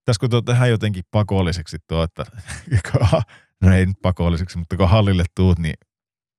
[0.00, 2.24] pitäisikö tuo tehdä jotenkin pakolliseksi tuo, että
[3.62, 5.74] no ei nyt pakolliseksi, mutta kun hallille tuut, niin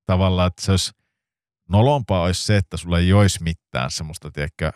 [0.06, 0.92] tavallaan, että se olisi
[1.70, 4.72] nolompaa olisi se, että sulla ei olisi mitään semmoista, tiedätkö,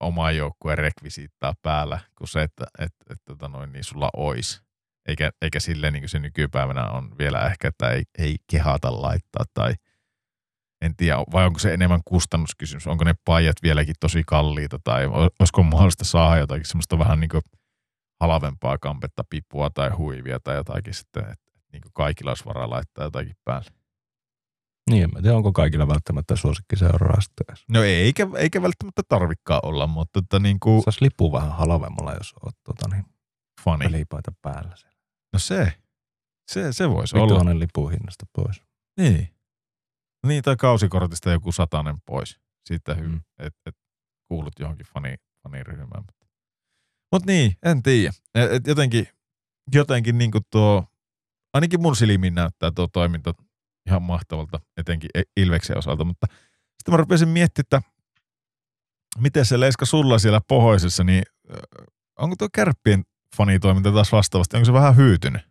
[0.00, 4.60] omaa joukkueen rekvisiittaa päällä, kuin se, että et, et, et, tota noin, niin sulla olisi
[5.08, 9.44] eikä, eikä silleen niin kuin se nykypäivänä on vielä ehkä, että ei, ei kehata laittaa
[9.54, 9.74] tai
[10.80, 15.62] en tiedä, vai onko se enemmän kustannuskysymys, onko ne paijat vieläkin tosi kalliita, tai olisiko
[15.62, 17.42] mahdollista saada jotakin semmoista vähän niin kuin
[18.20, 23.04] halvempaa kampetta, pipua tai huivia tai jotakin sitten, että niin kuin kaikilla olisi varaa laittaa
[23.04, 23.70] jotakin päälle.
[24.90, 27.56] Niin, en tiedä, onko kaikilla välttämättä suosikkiseuraa sitten.
[27.68, 32.34] No eikä, eikä välttämättä tarvikkaa olla, mutta että niin kuin Saisi lipu vähän halvemmalla, jos
[32.42, 33.04] oot tota, niin,
[33.64, 33.84] fani.
[33.84, 34.76] pelipaita päällä.
[34.76, 34.95] siellä.
[35.36, 35.72] No se,
[36.52, 37.26] se, se voisi olla.
[37.26, 38.62] Vituhannen lipun hinnasta pois.
[39.00, 39.28] Niin.
[40.26, 42.40] Niin, tai kausikortista joku satanen pois.
[42.66, 43.20] Siitä hyvä, Mm.
[43.38, 43.76] että et
[44.28, 46.04] kuulut johonkin fani, faniryhmään.
[47.12, 48.12] Mutta niin, en tiedä.
[48.34, 49.08] Et, et jotenkin,
[49.74, 50.84] jotenkin niin tuo,
[51.54, 53.34] ainakin mun silmiin näyttää tuo toiminta
[53.86, 56.26] ihan mahtavalta, etenkin E- Ilveksen osalta, mutta
[56.78, 57.82] sitten mä rupesin miettimään, että
[59.18, 61.22] miten se Leiska sulla siellä pohjoisessa, niin
[62.18, 63.04] onko tuo kärppien
[63.36, 65.42] fanitoiminta taas vastaavasti, onko se vähän hyytynyt?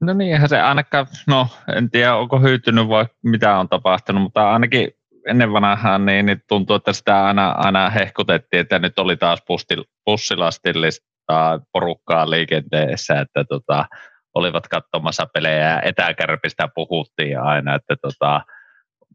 [0.00, 4.52] No niin, eihän se ainakaan, no en tiedä onko hyytynyt vai mitä on tapahtunut, mutta
[4.52, 4.88] ainakin
[5.26, 9.84] ennen vanhaan niin, niin tuntuu, että sitä aina, aina hehkutettiin, että nyt oli taas bustil,
[10.04, 13.86] bussilastillista porukkaa liikenteessä, että tota,
[14.34, 18.40] olivat katsomassa pelejä ja etäkärpistä puhuttiin aina, että tota,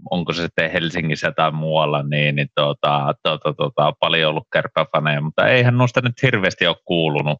[0.09, 5.47] onko se sitten Helsingissä tai muualla, niin, niin tota, tota, tota, paljon ollut kärppäfaneja, mutta
[5.47, 7.37] eihän noista nyt hirveästi ole kuulunut,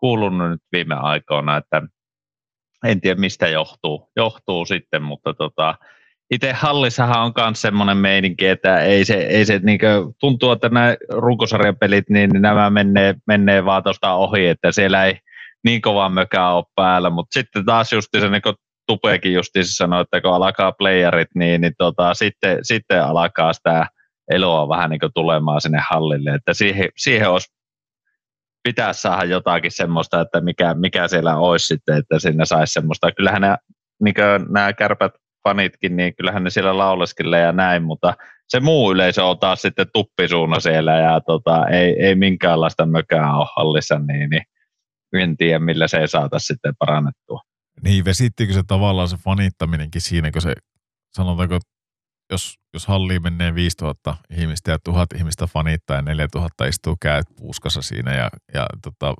[0.00, 1.82] kuulunut nyt viime aikoina, että
[2.84, 5.74] en tiedä mistä johtuu, johtuu sitten, mutta tota,
[6.30, 10.96] itse hallissahan on myös semmoinen meininki, että ei se, ei se niinkö, tuntuu, että nämä
[11.12, 15.18] runkosarjan pelit, niin nämä menee, menee vaan tuosta ohi, että siellä ei
[15.64, 18.54] niin kovaa mökää ole päällä, mutta sitten taas just se, niin kuin
[18.86, 23.86] Tupekin justiinsa sanoi, että kun alkaa playerit, niin, niin tota, sitten, sitten alkaa sitä
[24.30, 27.57] eloa vähän niin tulemaan sinne hallille, että siihen, siihen olisi
[28.68, 33.12] pitäisi saada jotakin semmoista, että mikä, mikä siellä olisi sitten, että sinne saisi semmoista.
[33.12, 33.56] Kyllähän nämä,
[34.02, 34.14] niin
[34.48, 35.12] nämä kärpät
[35.48, 38.14] fanitkin, niin kyllähän ne siellä lauleskelee ja näin, mutta
[38.48, 43.46] se muu yleisö on taas sitten tuppisuuna siellä ja tota, ei, ei minkäänlaista mökää ole
[43.56, 44.42] hallissa, niin, niin
[45.12, 47.40] en tiedä millä se ei saata sitten parannettua.
[47.82, 50.54] Niin, vesittikö se tavallaan se fanittaminenkin siinä, kun se,
[51.12, 51.58] sanotaanko,
[52.30, 57.82] jos, jos halliin menee 5000 ihmistä ja 1000 ihmistä fanittaa ja 4000 istuu käät puuskassa
[57.82, 59.14] siinä ja, ja tota,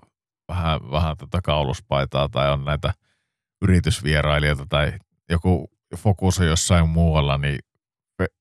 [0.49, 2.95] vähän, vähän tota kauluspaitaa tai on näitä
[3.63, 4.93] yritysvierailijoita tai
[5.31, 7.59] joku fokus on jossain muualla, niin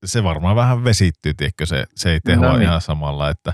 [0.04, 2.62] se varmaan vähän vesittyy, tiedätkö, se, se ei tehoa no niin.
[2.62, 3.52] ihan samalla, että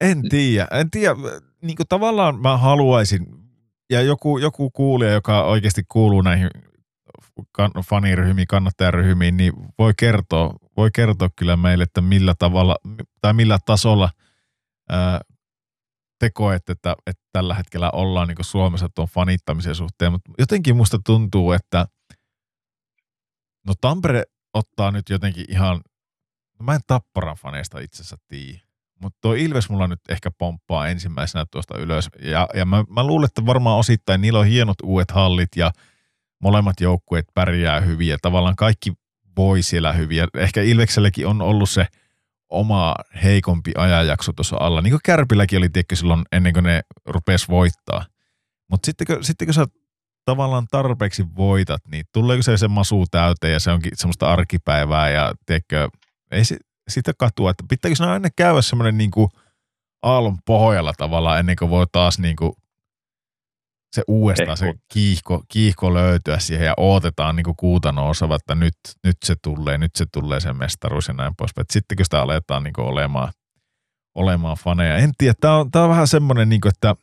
[0.00, 1.14] en tiedä, en tiedä,
[1.62, 3.26] niin kuin tavallaan mä haluaisin,
[3.90, 6.50] ja joku, joku kuulija, joka oikeasti kuuluu näihin
[7.52, 12.76] kan, faniryhmiin, kannattajaryhmiin, niin voi kertoa, voi kertoa kyllä meille, että millä tavalla
[13.20, 14.10] tai millä tasolla
[14.88, 15.20] ää,
[16.18, 20.98] te koette, että, että tällä hetkellä ollaan niin Suomessa tuon fanittamisen suhteen, mutta jotenkin musta
[21.06, 21.86] tuntuu, että
[23.66, 24.22] no Tampere
[24.54, 25.80] ottaa nyt jotenkin ihan,
[26.58, 28.16] no mä en Tapparan faneista itse asiassa
[29.02, 32.08] mutta tuo Ilves mulla nyt ehkä pomppaa ensimmäisenä tuosta ylös.
[32.22, 35.72] Ja, ja mä, mä luulen, että varmaan osittain niillä on hienot uudet hallit ja
[36.40, 38.92] molemmat joukkueet pärjää hyvin ja tavallaan kaikki
[39.36, 40.16] voi siellä hyvin.
[40.16, 41.86] Ja ehkä Ilvekselläkin on ollut se
[42.48, 44.82] oma heikompi ajanjakso tuossa alla.
[44.82, 48.04] Niin kuin Kärpilläkin oli tiedätkö, silloin ennen kuin ne rupes voittaa.
[48.70, 49.66] Mutta sitten sitten kun sä
[50.24, 55.34] tavallaan tarpeeksi voitat, niin tuleeko se se masu täyteen ja se onkin semmoista arkipäivää ja
[55.46, 55.88] tiedätkö,
[56.30, 56.56] ei se,
[56.88, 59.28] sitä katua, että pitääkö siinä aina käydä semmoinen niin kuin
[60.02, 62.52] aallon pohjalla tavallaan ennen kuin voi taas niin kuin
[63.92, 68.74] se uudestaan se kiihko, kiihko löytyä siihen ja odotetaan niin kuuta nouseva, että nyt,
[69.04, 71.66] nyt se tulee, nyt se tulee se mestaruus ja näin poispäin.
[71.70, 73.32] Sitten kun sitä aletaan niin olemaan,
[74.14, 74.96] olemaan faneja.
[74.96, 76.94] En tiedä, tämä on, tää on vähän semmoinen, niin kuin, että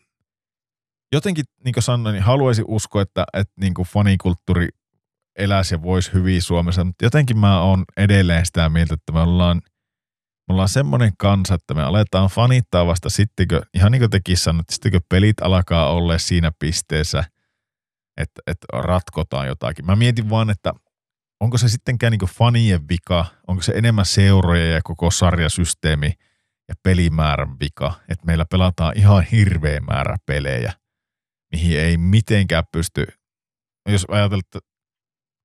[1.14, 4.68] jotenkin niin kuin sanoin, niin haluaisin uskoa, että, että niin kuin fanikulttuuri
[5.38, 9.62] eläisi ja voisi hyvin Suomessa, mutta jotenkin mä oon edelleen sitä mieltä, että me ollaan,
[10.48, 14.38] me ollaan semmoinen kansa, että me aletaan fanittaa vasta sitten, kun, ihan niin kuin tekin
[14.38, 17.24] sanoit, sitten kun pelit alkaa olla siinä pisteessä,
[18.18, 19.86] että, että ratkotaan jotakin.
[19.86, 20.74] Mä mietin vaan, että
[21.40, 26.14] onko se sittenkään niin fanien vika, onko se enemmän seuroja ja koko sarjasysteemi
[26.70, 30.74] ja pelimäärän vika, että meillä pelataan ihan hirveä määrä pelejä,
[31.52, 33.08] mihin ei mitenkään pysty,
[33.90, 34.60] jos ajatellaan, että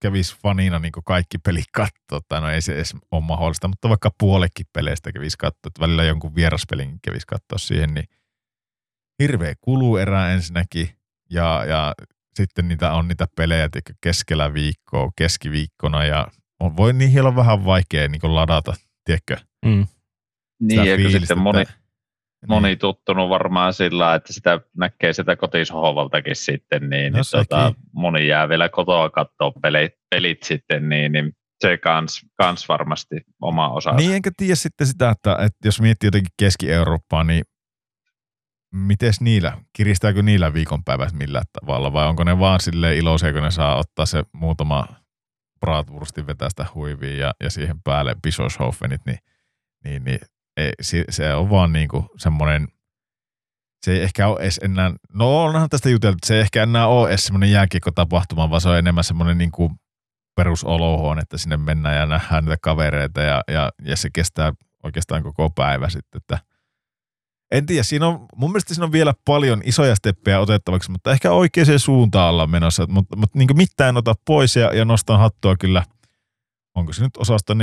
[0.03, 4.11] kävisi fanina niin kaikki pelit katsoa, tai no ei se edes ole mahdollista, mutta vaikka
[4.19, 8.05] puolekin peleistä kävisi katsoa, että välillä jonkun vieraspelin kävisi katsoa siihen, niin
[9.23, 10.89] hirveä kuluerä ensinnäkin,
[11.31, 11.95] ja, ja
[12.35, 16.27] sitten niitä on niitä pelejä tiedätkö, keskellä viikkoa, keskiviikkona, ja
[16.61, 18.75] on, voi niihin olla vähän vaikea niin ladata,
[19.05, 19.87] tiedätkö, Mm.
[20.61, 21.75] Niin, fiilistä, sitten moni, että-
[22.49, 28.27] moni tuttunut varmaan sillä, että sitä näkee sitä kotisohvaltakin sitten, niin, No niin tota, moni
[28.27, 33.93] jää vielä kotoa katsoa pelit, pelit sitten, niin, niin se kans, kans varmasti oma osa.
[33.93, 37.45] Niin enkä tiedä sitten sitä, että, että jos miettii jotenkin Keski-Eurooppaa, niin
[38.73, 43.51] miten niillä, kiristääkö niillä viikonpäivät millään tavalla vai onko ne vaan silleen iloisia, kun ne
[43.51, 44.87] saa ottaa se muutama
[45.61, 49.19] bratwurstin vetää sitä huiviin ja, ja siihen päälle Bischofshoffenit, niin,
[49.85, 50.21] niin, niin
[51.11, 52.69] se, on vaan niinku semmoinen,
[53.85, 57.09] se ei ehkä ole edes enää, no onhan tästä juteltu, se ei ehkä enää ole
[57.09, 59.73] edes semmoinen jääkiekko-tapahtuma, vaan se on enemmän semmoinen niinku
[60.37, 65.51] perusolohoon, että sinne mennään ja nähdään niitä kavereita ja, ja, ja se kestää oikeastaan koko
[65.51, 66.39] päivä sitten, että–
[67.53, 71.33] en tiedä, siinä on, mun mielestä siinä on vielä paljon isoja steppejä otettavaksi, mutta ehkä
[71.33, 75.83] oikeaan suuntaan ollaan menossa, mutta, mutta niin mitään ota pois ja, ja nostan hattua kyllä.
[76.75, 77.57] Onko se nyt osasto 4-1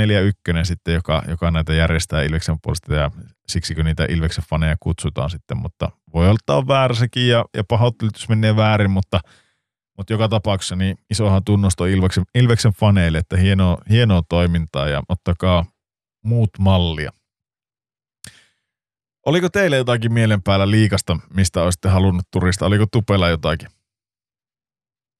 [0.62, 3.10] sitten, joka, joka näitä järjestää Ilveksen puolesta ja
[3.48, 7.64] siksikö niitä Ilveksen faneja kutsutaan sitten, mutta voi olla, että on väärä sekin ja, ja
[7.64, 9.20] pahoittelut, menee väärin, mutta,
[9.98, 15.64] mutta joka tapauksessa niin isohan tunnusto Ilveksen, Ilveksen faneille, että hienoa, hienoa toimintaa ja ottakaa
[16.24, 17.10] muut mallia.
[19.26, 22.66] Oliko teille jotakin mielen päällä liikasta, mistä olisitte halunnut turista?
[22.66, 23.68] Oliko Tupella jotakin?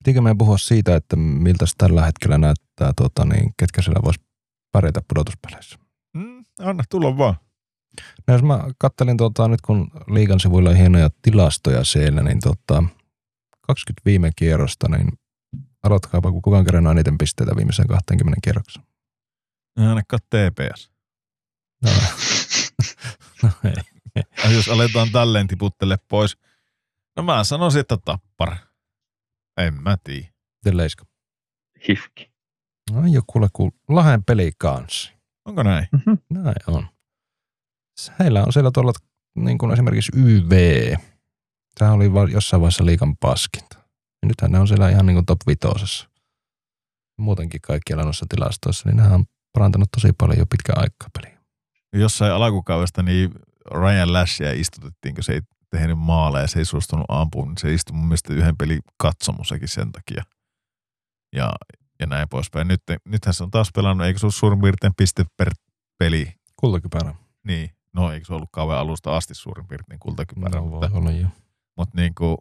[0.03, 4.19] Pitikö meidän puhua siitä, että miltä tällä hetkellä näyttää, tuota, niin ketkä siellä voisi
[4.71, 5.77] pärjätä pudotuspeleissä?
[6.13, 7.35] Mm, anna tulla vaan.
[8.27, 12.83] No jos mä kattelin tuota, nyt kun liikan sivuilla on hienoja tilastoja siellä, niin tuota,
[13.61, 15.07] 20 viime kierrosta, niin
[15.83, 18.83] arvatkaapa, kun kukaan kerran eniten pisteitä viimeisen 20 kierroksen.
[19.77, 20.91] Ainakaan TPS.
[21.83, 21.91] No,
[23.43, 24.55] no ei.
[24.55, 26.37] jos aletaan tälleen tiputtele pois.
[27.17, 28.70] No mä sanoisin, että tappara.
[29.57, 30.27] En mä tiedä.
[30.63, 31.05] Telleiska.
[31.87, 32.31] Hifki.
[32.91, 33.71] No jo kuule, kuule.
[33.89, 35.11] Lahen peli kanssa.
[35.45, 35.87] Onko näin?
[35.91, 36.17] Mm-hmm.
[36.29, 36.87] Näin on.
[38.19, 38.93] Heillä on siellä tuolla
[39.35, 40.51] niin kuin esimerkiksi YV.
[41.77, 43.77] Tämä oli jossain vaiheessa liikan paskinta.
[44.21, 46.09] Ja nythän ne on siellä ihan niin kuin top vitosessa.
[47.19, 51.41] Muutenkin kaikkialla noissa tilastoissa, niin nehän on parantanut tosi paljon jo pitkän aikaa peliä.
[51.93, 53.31] Jossain alkukaudesta niin
[53.71, 55.41] Ryan Lashia istutettiin, kun se ei
[55.71, 59.67] tehnyt maaleja ja se ei suostunut ampuun, niin se istui mun mielestä yhden pelin katsomussakin
[59.67, 60.23] sen takia.
[61.35, 61.51] Ja,
[61.99, 62.67] ja näin poispäin.
[62.67, 65.49] Nyt, nythän se on taas pelannut, eikö se ole suurin piirtein piste per
[65.99, 66.33] peli?
[66.59, 67.15] Kultakypärä.
[67.47, 70.59] Niin, no eikö se ollut kauan alusta asti suurin piirtein kultakypärä?
[70.59, 71.27] No, mutta, olla jo.
[71.77, 72.37] mutta niin kuin,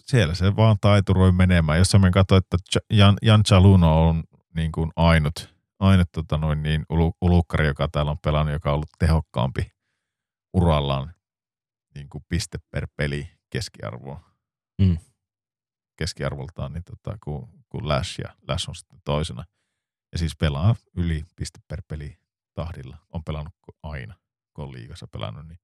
[0.00, 1.78] siellä se vaan taituroi menemään.
[1.78, 2.56] Jos mä katsoin, että
[2.92, 4.24] Jan, Jan Chaluno on
[4.54, 6.86] niin kuin ainut, ainut tota noin niin,
[7.20, 9.70] ulukkari, joka täällä on pelannut, joka on ollut tehokkaampi
[10.54, 11.15] urallaan
[11.96, 14.30] niin kuin piste per peli keskiarvoa.
[14.82, 14.98] Mm.
[15.98, 19.44] Keskiarvoltaan niin tota, kuin, kuin Lash ja Lash on sitten toisena.
[20.12, 22.18] Ja siis pelaa yli piste per peli
[22.54, 22.98] tahdilla.
[23.12, 24.14] On pelannut aina,
[24.54, 25.48] kun on liigassa pelannut.
[25.48, 25.58] Niin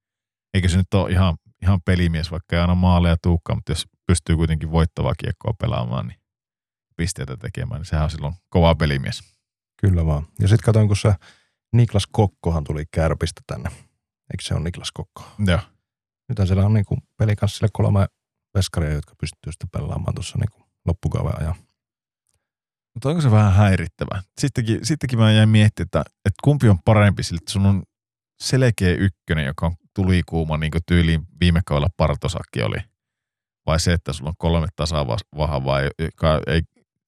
[0.55, 4.37] eikö se nyt ole ihan, ihan pelimies, vaikka ei aina maaleja tuukkaan, mutta jos pystyy
[4.37, 6.21] kuitenkin voittavaa kiekkoa pelaamaan, niin
[6.97, 9.23] pisteitä tekemään, niin sehän on silloin kova pelimies.
[9.81, 10.27] Kyllä vaan.
[10.41, 11.15] Ja sitten katsoin, kun se
[11.73, 13.71] Niklas Kokkohan tuli kärpistä tänne
[14.33, 15.25] Eikö se ole Niklas Kokko?
[15.47, 15.59] Joo.
[16.33, 18.07] Nythän siellä on niinku pelikanssille kolme
[18.55, 21.55] veskaria, jotka pystyy sitten pelaamaan tuossa niinku loppukauden ajan.
[22.95, 24.23] Mutta onko se vähän häirittävää?
[24.41, 27.83] Sittenkin, sittenkin mä jäin miettimään, että, että kumpi on parempi sillä, että sun on
[28.43, 32.79] selkeä ykkönen, joka on tulikuuma niin kuin tyyliin viime kaudella Partosakki oli.
[33.67, 36.63] Vai se, että sulla on kolme tasavahvaa, joka ei,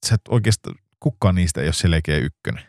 [0.06, 2.64] sä oikeastaan, kukaan niistä ei ole selkeä ykkönen.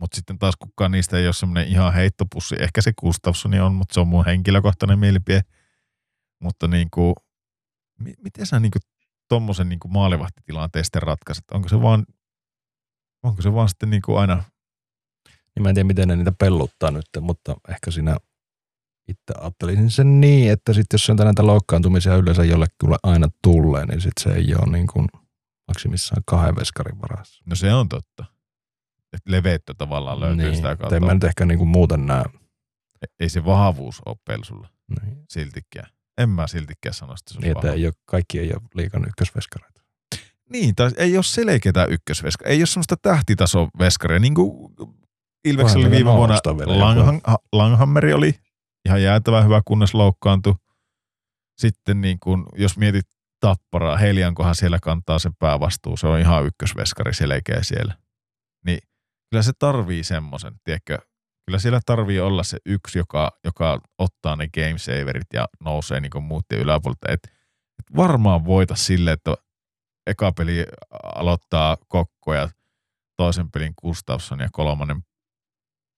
[0.00, 2.56] Mutta sitten taas kukaan niistä ei ole semmoinen ihan heittopussi.
[2.58, 5.42] Ehkä se Gustafssoni on, mutta se on mun henkilökohtainen mielipide.
[6.40, 7.14] Mutta niin kuin,
[7.98, 8.82] mi- miten sä niin kuin
[9.28, 11.44] tommosen niin kuin maalivahtitilanteen sitten ratkaiset?
[11.50, 12.06] Onko se vaan,
[13.22, 14.44] onko se vaan sitten niin kuin aina...
[15.28, 18.16] Niin mä en tiedä, miten ne niitä pelluttaa nyt, mutta ehkä siinä
[19.08, 24.00] itse ajattelisin sen niin, että sitten jos on näitä loukkaantumisia yleensä jollekin aina tulee, niin
[24.00, 25.06] sitten se ei ole niin kuin
[25.68, 27.42] maksimissaan kahden veskarin varassa.
[27.46, 28.24] No se on totta
[29.14, 30.56] että leveettä tavallaan löytyy niin.
[30.56, 30.88] sitä kautta.
[30.88, 32.24] Tai mä nyt ehkä niinku muuten näe.
[33.20, 34.68] Ei se vahvuus ole pelsulla
[35.00, 35.24] niin.
[35.28, 35.90] siltikään.
[36.18, 39.82] En mä siltikään sano, että se niin, että ei ole, kaikki ei ole liikan ykkösveskareita.
[40.50, 42.52] Niin, tai ei ole selkeitä ykkösveskareita.
[42.52, 44.18] Ei ole semmoista tähtitason veskaria.
[44.18, 44.74] Niin kuin
[45.44, 47.20] Ilveks oli viime vuonna, Langham,
[47.52, 48.34] Langhammeri oli
[48.86, 50.54] ihan jäätävän hyvä, kunnes loukkaantui.
[51.58, 53.06] Sitten niin kuin, jos mietit
[53.40, 57.94] tapparaa, Heliankohan siellä kantaa sen päävastuu, se on ihan ykkösveskari selkeä siellä
[59.34, 60.98] kyllä se tarvii semmoisen, tiedätkö,
[61.46, 66.10] kyllä siellä tarvii olla se yksi, joka, joka ottaa ne game saverit ja nousee niin
[66.10, 67.12] kuin muuttien yläpuolelta.
[67.12, 67.24] Et,
[67.78, 69.34] et varmaan voita sille, että
[70.06, 70.66] eka peli
[71.02, 72.48] aloittaa Kokko ja
[73.16, 75.02] toisen pelin Gustafsson ja kolmannen,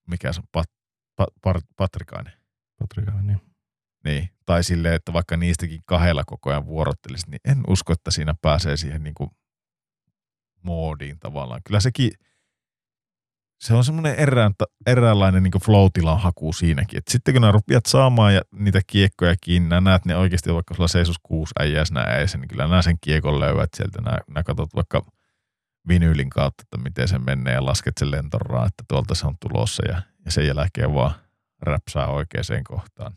[0.07, 0.69] mikä se on, Pat,
[1.15, 2.33] Pat, Pat, Patrikainen.
[2.79, 3.41] Patrikainen, niin.
[4.03, 8.35] Niin, tai silleen, että vaikka niistäkin kahdella koko ajan vuorottelisi, niin en usko, että siinä
[8.41, 9.29] pääsee siihen niin kuin
[10.63, 11.61] moodiin tavallaan.
[11.65, 12.11] Kyllä sekin,
[13.59, 14.53] se on semmoinen erään,
[14.85, 16.97] eräänlainen niin flow haku siinäkin.
[16.97, 20.73] Et sitten kun ne rupiat saamaan ja niitä kiekkoja kiinni, nää näet ne oikeasti vaikka
[20.73, 24.01] sulla seisos kuusi äijää sinä äijässä, niin kyllä nää sen kiekon löydät sieltä.
[24.01, 25.05] Nää katsot vaikka
[25.87, 29.87] vinyylin kautta, että miten se menee ja lasket sen lentoraan, että tuolta se on tulossa
[29.87, 31.15] ja, ja sen jälkeen vaan
[31.61, 33.13] räpsää oikeaan kohtaan.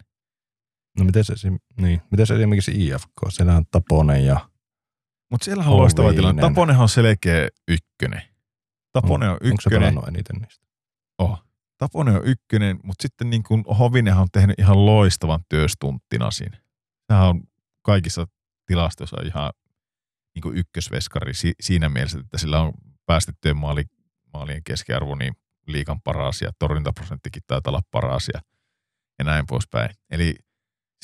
[0.99, 1.35] No miten se,
[1.81, 4.49] niin, miten se esimerkiksi IFK, siellä on Taponen ja
[5.31, 6.43] Mutta siellä on loistava tilanne.
[6.43, 8.30] Taponenhan on selkeä ykkönen.
[8.93, 9.99] Taponen on, ykkönen.
[9.99, 10.67] Onko eniten niistä?
[11.19, 11.45] Oh.
[11.79, 16.61] Taponen on ykkönen, mutta sitten niin kuin Hovinenhan on tehnyt ihan loistavan työstunttina siinä.
[17.13, 17.43] Sehän on
[17.83, 18.27] kaikissa
[18.67, 19.53] tilastoissa ihan
[20.35, 22.73] niin kuin ykkösveskari si- siinä mielessä, että sillä on
[23.07, 23.85] päästettyjen maali,
[24.33, 25.35] maalien keskiarvo niin
[25.67, 28.41] liikan paras ja torjuntaprosenttikin taitaa olla paras ja,
[29.19, 29.91] ja näin poispäin.
[30.11, 30.35] Eli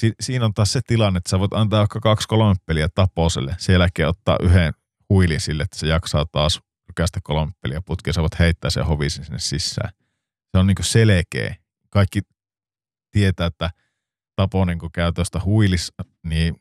[0.01, 3.73] si- siinä on taas se tilanne, että sä voit antaa vaikka kaksi-kolme peliä taposelle, sen
[3.73, 4.73] jälkeen ottaa yhden
[5.09, 9.25] huilin sille, että se jaksaa taas rykästä kolme peliä putkea, sä voit heittää sen hovisin
[9.25, 9.91] sinne sisään.
[10.51, 11.57] Se on niin kuin selkeä.
[11.91, 12.21] Kaikki
[13.11, 13.71] tietää, että
[14.37, 16.61] Taponen kun käy tuosta huilis, niin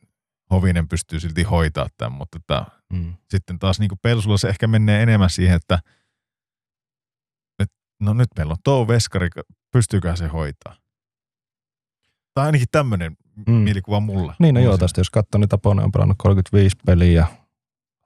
[0.50, 3.14] Hovinen pystyy silti hoitaa tämän, mutta että mm.
[3.30, 5.78] sitten taas niin Pelsulla se ehkä menee enemmän siihen, että,
[7.58, 9.28] että no nyt meillä on tuo veskari,
[9.72, 10.76] pystyykö se hoitaa?
[12.34, 13.16] Tai ainakin tämmöinen
[13.46, 13.54] mm.
[13.54, 14.34] mielikuva mulla.
[14.38, 17.26] Niin, no joo, tästä jos katsoo, niin Taponen on pelannut 35 peliä ja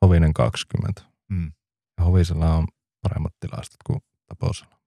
[0.03, 1.03] Hovinen 20.
[1.29, 1.53] Mm.
[2.01, 2.67] Hovisella on
[3.03, 4.81] paremmat tilastot kuin Taposella.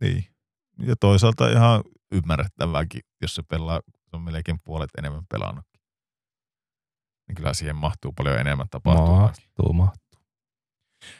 [0.00, 0.24] Niin.
[0.78, 5.64] Ja toisaalta ihan ymmärrettävääkin, jos se pelaa, se on melkein puolet enemmän pelannut
[7.28, 9.20] niin kyllä siihen mahtuu paljon enemmän tapahtumaa.
[9.20, 10.20] Mahtuu, mahtuu.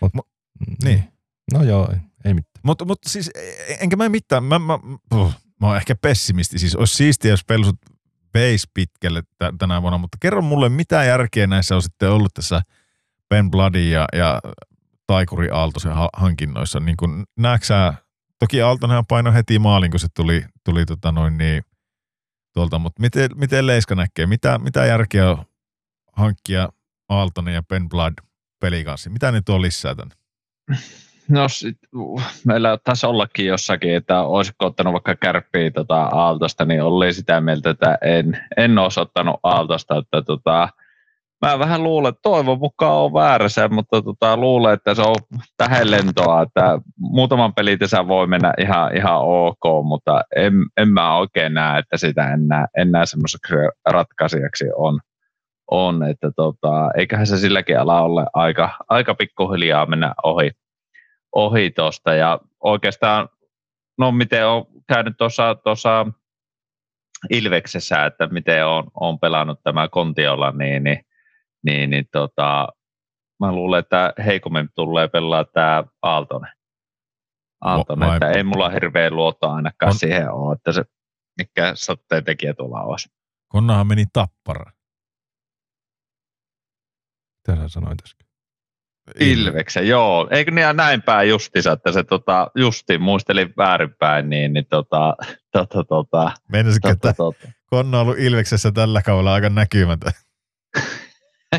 [0.01, 0.22] Mut, Mo,
[0.61, 1.12] mm, niin.
[1.53, 2.61] No joo, ei, ei mitään.
[2.62, 4.78] Mutta mut siis e, e, enkä mä mitään, mä, mä,
[5.09, 6.59] puh, mä oon ehkä pessimisti.
[6.59, 7.76] Siis olisi siistiä, jos pelsut
[8.34, 12.62] veisi pitkälle t- tänä vuonna, mutta kerro mulle, mitä järkeä näissä on sitten ollut tässä
[13.29, 14.41] Ben Bloodin ja, ja
[15.07, 16.81] Taikuri Aaltosen ha- hankinnoissa.
[16.81, 17.93] Niin kun, näetkö
[18.39, 21.62] toki Aaltonenhan paino heti maalin, kun se tuli, tuli tota noin niin,
[22.55, 25.45] tuolta, mutta miten, miten Leiska näkee, mitä, mitä järkeä on
[26.12, 26.68] hankkia
[27.09, 28.14] Aaltonen ja Ben Blood
[28.61, 29.11] pelikanssi.
[29.11, 30.14] Mitä ne tuo lisää tänne?
[31.29, 36.83] No sit, uh, meillä taisi ollakin jossakin, että olisiko ottanut vaikka kärppiä tota Aaltosta, niin
[36.83, 40.68] oli sitä mieltä, että en, en olisi ottanut Aaltosta, että tota,
[41.45, 45.16] mä vähän luulen, että toivon mukaan on väärässä, mutta tota, luulen, että se on
[45.57, 51.16] tähän lentoa, että muutaman pelin tässä voi mennä ihan, ihan ok, mutta en, en mä
[51.16, 53.55] oikein näe, että sitä enää, enää semmoiseksi
[53.90, 55.01] ratkaisijaksi on
[55.70, 60.51] on, että tota, eiköhän se silläkin ala ole aika, aika pikkuhiljaa mennä ohi,
[61.34, 63.28] ohi tuosta ja oikeastaan,
[63.99, 66.07] no miten on käynyt tuossa, tuossa
[67.30, 71.01] Ilveksessä, että miten on, on pelannut tämä Kontiolla, niin, niin,
[71.65, 72.69] niin, niin tota,
[73.41, 76.53] mä luulen, että heikommin tulee pelaa tämä Aaltonen.
[77.61, 79.99] Aaltonen, että ei mulla hirveän luotto ainakaan on.
[79.99, 80.85] siihen ole, että se
[81.39, 83.09] mikä satteen tekijä tuolla olisi.
[83.49, 84.71] Konnahan meni tappara.
[87.49, 88.27] Mitä sä sanoit äsken?
[89.21, 90.29] Ilveksen, joo.
[90.31, 95.17] Eikö niin näin päin justiinsa, että se tota, justiin muisteli väärinpäin, niin, niin tota,
[95.53, 97.49] tota, tota, Menisikö, tota, että tota.
[97.67, 100.12] Konna on ollut Ilveksessä tällä kaudella aika näkymätön?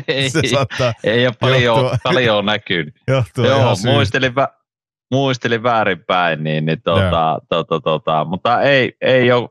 [0.08, 2.94] ei, se saattaa ei ole paljon, johtua, paljon näkynyt.
[3.08, 4.48] Johtuu joo, muistelin, vä,
[5.10, 9.48] muistelin väärinpäin, niin, niin tota, tota, tota, mutta ei, ei ole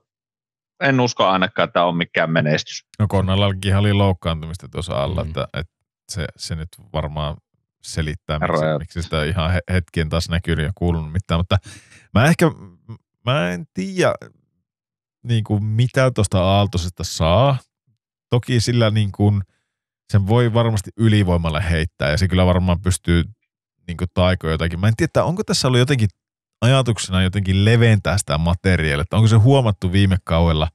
[0.84, 2.86] en usko ainakaan, että on mikään menestys.
[3.00, 5.28] No Konnallakin oli loukkaantumista tuossa alla, mm.
[5.28, 5.74] että, että
[6.12, 7.38] se, se nyt varmaan
[7.84, 11.58] selittää, miksi, miksi sitä ihan hetkien taas näkynyt ja kuulunut mitään, mutta
[12.14, 12.52] mä ehkä,
[13.26, 14.14] mä en tiedä
[15.24, 17.58] niin kuin mitä tuosta Aaltosesta saa.
[18.30, 19.42] Toki sillä niin kuin,
[20.12, 23.24] sen voi varmasti ylivoimalle heittää ja se kyllä varmaan pystyy
[23.88, 24.80] niin kuin taiko jotakin.
[24.80, 26.10] Mä en tiedä, onko tässä ollut jotenkin
[26.62, 30.68] ajatuksena jotenkin leventää sitä materiaalia, että onko se huomattu viime kaudella,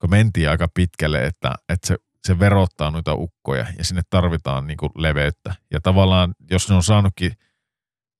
[0.00, 4.78] kun mentiin aika pitkälle, että, että se se verottaa noita ukkoja ja sinne tarvitaan niin
[4.96, 5.54] leveyttä.
[5.70, 7.32] Ja tavallaan, jos ne on saanutkin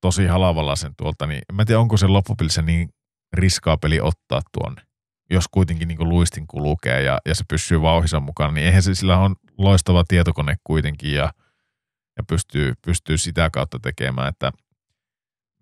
[0.00, 2.88] tosi halavalla sen tuolta, niin en tiedä, onko se loppupelissä niin
[3.32, 4.82] riskaa peli ottaa tuonne.
[5.30, 9.18] Jos kuitenkin niin luistin kulkee ja, ja se pysyy vauhissa mukana, niin eihän se sillä
[9.18, 11.32] on loistava tietokone kuitenkin ja,
[12.16, 14.52] ja pystyy, pystyy sitä kautta tekemään, että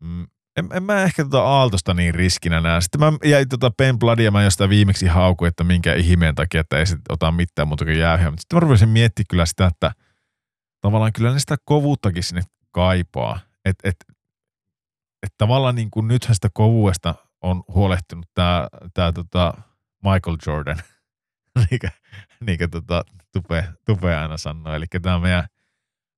[0.00, 0.26] mm,
[0.58, 2.80] en, en mä ehkä tota Aaltosta niin riskinä näe.
[2.80, 6.78] Sitten mä jäin tota Ben Bloodia, mä jostain viimeksi hauku, että minkä ihmeen takia, että
[6.78, 8.30] ei sit ota mitään muuta kuin jäähyä.
[8.30, 9.92] Mutta sitten mä rupesin miettimään kyllä sitä, että
[10.80, 13.40] tavallaan kyllä ne sitä kovuuttakin sinne kaipaa.
[13.64, 13.96] Että et,
[15.22, 19.54] et tavallaan niin kuin nythän sitä kovuudesta on huolehtinut tämä tää tota
[20.04, 20.76] Michael Jordan,
[22.46, 24.74] niin kuin tota, tupe, tupe aina sanoo.
[24.74, 25.46] Eli tämä meidän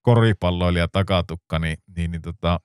[0.03, 2.61] koripalloilija takatukka, niin, niin, niin tota,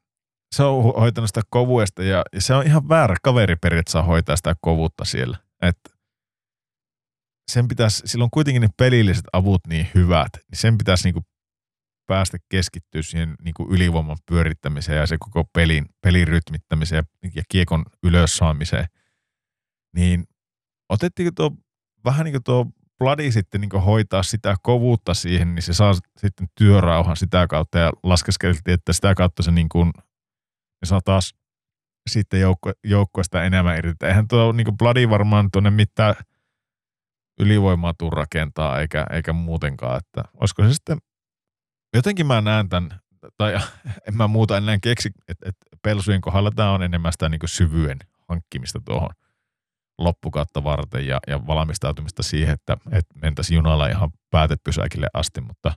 [0.55, 4.55] se on hoitanut sitä kovuesta ja, ja se on ihan väärä kaveri periaatteessa hoitaa sitä
[4.61, 5.37] kovuutta siellä.
[5.61, 5.79] Et
[7.51, 11.21] sen pitäisi, silloin kuitenkin ne pelilliset avut niin hyvät, niin sen pitäisi niinku
[12.07, 17.03] päästä keskittyä siihen niinku ylivoiman pyörittämiseen ja se koko pelin, pelin rytmittämiseen
[17.35, 18.85] ja, kiekon ylös saamiseen.
[19.95, 20.23] Niin
[20.89, 21.51] otettiin tuo
[22.05, 22.65] vähän niin kuin tuo
[22.97, 27.91] Bloody sitten niin hoitaa sitä kovuutta siihen, niin se saa sitten työrauhan sitä kautta ja
[28.03, 29.91] laskeskeltiin, että sitä kautta se niin kuin,
[30.81, 31.35] ne saa taas
[32.09, 34.05] sitten joukko, joukkoista enemmän irti.
[34.05, 36.15] Eihän tuo niin kuin Bloody varmaan tuonne mitään
[37.39, 40.97] ylivoimaa tuu rakentaa eikä, eikä muutenkaan, että olisiko se sitten,
[41.93, 42.99] jotenkin mä näen tämän,
[43.37, 43.53] tai
[44.07, 47.99] en mä muuta enää keksi, että, että pelsujen kohdalla tämä on enemmän sitä niin syvyen
[48.29, 49.09] hankkimista tuohon
[49.97, 55.71] loppukautta varten ja, ja valmistautumista siihen, että, että mentäisiin junalla ihan päätepysäkille asti, mutta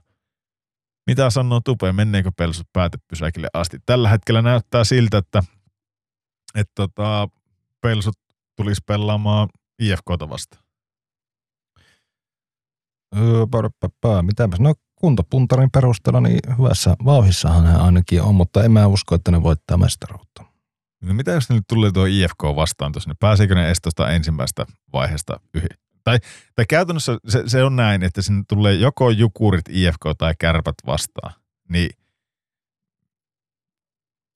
[1.07, 3.77] mitä sanoo Tupe, menneekö pelsut päätepysäkille asti?
[3.85, 5.43] Tällä hetkellä näyttää siltä, että,
[6.55, 7.27] että tota,
[7.81, 8.15] pelsut
[8.55, 9.49] tulisi pelaamaan
[9.79, 10.63] IFKta vastaan.
[13.17, 13.45] Öö,
[14.21, 19.31] mitäpäs, no kuntopuntarin perusteella niin hyvässä vauhissahan hän ainakin on, mutta en mä usko, että
[19.31, 20.43] ne voittaa mestaruutta.
[21.01, 24.09] No mitä jos ne nyt tulee tuo IFK vastaan tuossa, niin pääseekö ne edes tuosta
[24.09, 25.67] ensimmäistä vaiheesta yhi?
[26.03, 26.19] Tai,
[26.55, 31.33] tai käytännössä se, se, on näin, että sinne tulee joko Jukurit, IFK tai Kärpät vastaan.
[31.69, 31.89] Niin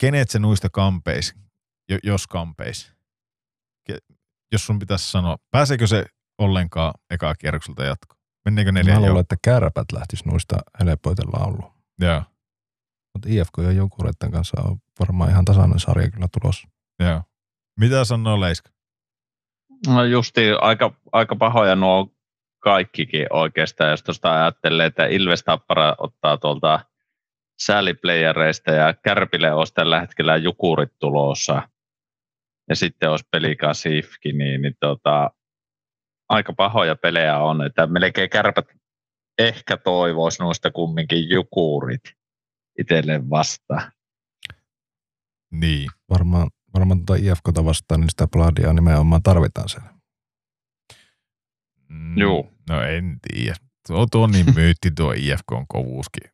[0.00, 1.34] kenet se nuista kampeis,
[2.02, 2.92] jos kampeis?
[4.52, 6.06] Jos sun pitäisi sanoa, pääseekö se
[6.38, 8.16] ollenkaan ekaa kierrokselta jatko?
[8.44, 11.72] Menneekö neljä Mä luulen, että Kärpät lähtisi nuista helpoiten lauluun.
[12.00, 12.22] Joo.
[13.14, 16.68] Mutta IFK ja Jukureiden kanssa on varmaan ihan tasainen sarja kyllä tulossa.
[17.00, 17.22] Joo.
[17.80, 18.70] Mitä sanoo Leiska?
[19.86, 22.14] No justi aika, aika pahoja nuo
[22.58, 26.80] kaikkikin oikeastaan, jos tuosta ajattelee, että Ilves Tappara ottaa tuolta
[27.62, 31.68] sääliplayereista ja Kärpille olisi tällä hetkellä Jukurit tulossa
[32.68, 35.30] ja sitten olisi Pelika Sifki, niin, niin tota,
[36.28, 38.66] aika pahoja pelejä on, että melkein Kärpät
[39.38, 42.02] ehkä toivoisi noista kumminkin Jukurit
[42.78, 43.92] itselleen vastaan.
[45.50, 45.90] Niin.
[46.10, 49.88] Varmaan, varmaan tuota IFKta vastaan, niin sitä Bladia nimenomaan tarvitaan siellä.
[51.88, 52.50] Mm, Joo.
[52.68, 53.56] No en tiedä.
[53.86, 56.30] Tuo, tuo niin myytti tuo IFK on kovuuskin.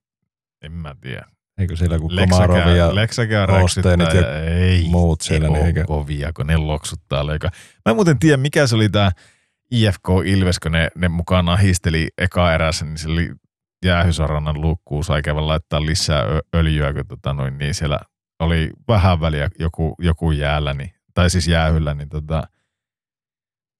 [0.62, 1.26] En mä tiedä.
[1.58, 2.90] Eikö siellä kun Komarov ja
[3.64, 5.46] Osteenit ja ei, muut siellä.
[5.46, 5.84] Ei niin eikä...
[5.84, 7.50] kovia, kun ne loksuttaa leika.
[7.86, 9.12] Mä en muuten tiedä, mikä se oli tämä
[9.70, 13.32] IFK Ilves, kun ne, ne mukaan histeli eka erässä, niin se oli
[13.84, 18.00] jäähysarannan luukkuun sai käydä laittaa lisää öljyä, kun tota noin, niin siellä
[18.38, 22.42] oli vähän väliä joku, joku jäällä, niin, tai siis jäähyllä, niin tota,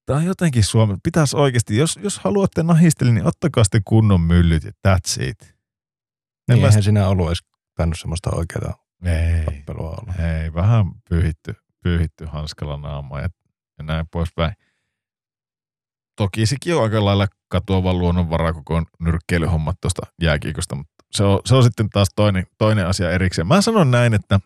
[0.07, 0.97] tämä on jotenkin Suomi.
[1.03, 5.55] Pitäisi oikeasti, jos, jos haluatte nahistella, niin ottakaa sitten kunnon myllyt ja that's it.
[6.49, 8.75] Niin eihän sinä ollut edes tainnut semmoista oikeaa
[9.05, 10.15] ei, tappelua olla.
[10.15, 13.29] Ei, vähän pyyhitty, pyyhitty hanskalla naama ja,
[13.79, 14.53] ja näin poispäin.
[16.21, 21.55] Toki sekin on aika lailla katoava luonnonvara koko nyrkkeilyhommat tuosta jääkiikosta, mutta se on, se
[21.55, 23.47] on sitten taas toinen, toinen asia erikseen.
[23.47, 24.41] Mä sanon näin, että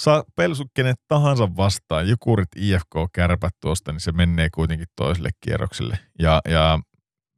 [0.00, 5.98] saa pelsu kenet tahansa vastaan, Jukurit, IFK, kärpät tuosta, niin se menee kuitenkin toiselle kierrokselle.
[6.18, 6.80] Ja, ja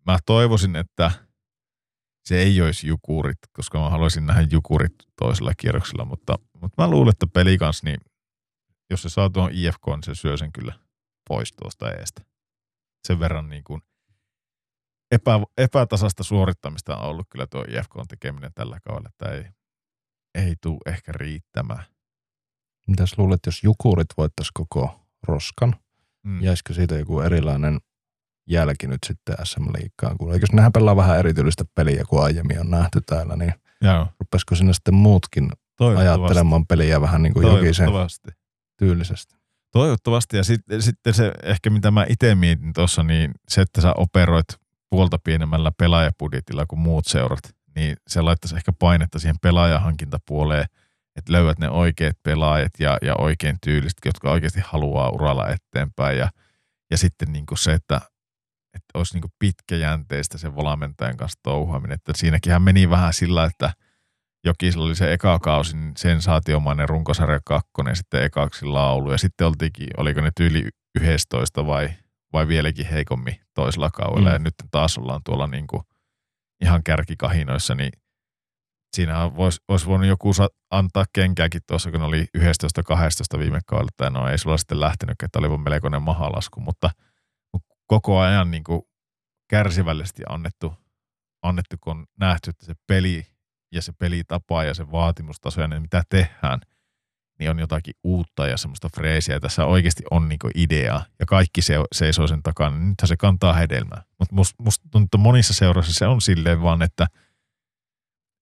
[0.06, 1.10] mä toivoisin, että
[2.24, 7.10] se ei olisi Jukurit, koska mä haluaisin nähdä Jukurit toisella kierroksella, mutta, mutta mä luulen,
[7.10, 8.00] että peli kanssa, niin
[8.90, 10.72] jos se saa tuon IFK, niin se syö sen kyllä
[11.28, 12.29] pois tuosta eestä.
[13.06, 13.82] Sen verran niin kuin
[15.10, 19.44] epä, epätasasta suorittamista on ollut kyllä tuo IFK on tekeminen tällä kaudella, että ei,
[20.34, 21.84] ei tule ehkä riittämään.
[22.86, 25.76] Mitäs luulet, jos Jukurit voittaisi koko roskan,
[26.22, 26.42] mm.
[26.42, 27.80] jäisikö siitä joku erilainen
[28.46, 30.18] jälki nyt sitten SM Liikkaan?
[30.18, 34.06] Kun eikö nehän pelaa vähän erityistä peliä kuin aiemmin on nähty täällä, niin Joo.
[34.20, 35.52] rupesiko sinne sitten muutkin
[35.96, 37.88] ajattelemaan peliä vähän niin kuin jokisen
[38.78, 39.39] tyylisesti?
[39.72, 40.36] Toivottavasti.
[40.36, 44.46] Ja sitten, sitten se ehkä mitä mä itse mietin tuossa, niin se, että sä operoit
[44.90, 50.64] puolta pienemmällä pelaajapudjetilla kuin muut seurat, niin se laittaisi ehkä painetta siihen pelaajahankintapuoleen,
[51.16, 56.18] että löydät ne oikeat pelaajat ja, ja oikein tyyliset, jotka oikeasti haluaa uralla eteenpäin.
[56.18, 56.30] Ja,
[56.90, 58.00] ja sitten niin kuin se, että,
[58.74, 61.94] että olisi niin kuin pitkäjänteistä se valmentajan kanssa touhuaminen.
[61.94, 63.72] Että siinäkin meni vähän sillä, että
[64.44, 69.12] Jokisella oli se eka kausi, niin sensaatiomainen runkosarja kakkonen, sitten ekaksi laulu.
[69.12, 70.68] Ja sitten oltiinkin, oliko ne tyyli
[71.00, 71.90] 11 vai
[72.32, 74.28] vai vieläkin heikommin toisella kaudella.
[74.28, 74.32] Mm.
[74.32, 75.82] Ja nyt taas ollaan tuolla niin kuin
[76.62, 77.92] ihan kärkikahinoissa, niin
[78.96, 80.30] siinä voisi vois voinut joku
[80.70, 85.38] antaa kenkääkin tuossa, kun oli 11-12 viime kaudella, tai no ei sulla sitten lähtenyt, että
[85.38, 86.90] oli melkoinen mahalasku, mutta,
[87.52, 88.82] mutta koko ajan niin kuin
[89.50, 90.74] kärsivällisesti annettu,
[91.42, 93.26] annettu, kun on nähty, että se peli
[93.72, 96.60] ja se pelitapa ja se vaatimustaso ja ne, mitä tehdään,
[97.40, 99.40] niin on jotakin uutta ja semmoista freesiä.
[99.40, 102.76] Tässä oikeasti on niinku idea ja kaikki se, seisoo sen takana.
[102.76, 104.02] Niin nythän se kantaa hedelmää.
[104.18, 107.04] Mutta musta must tuntuu, monissa seurassa se on silleen vaan, että,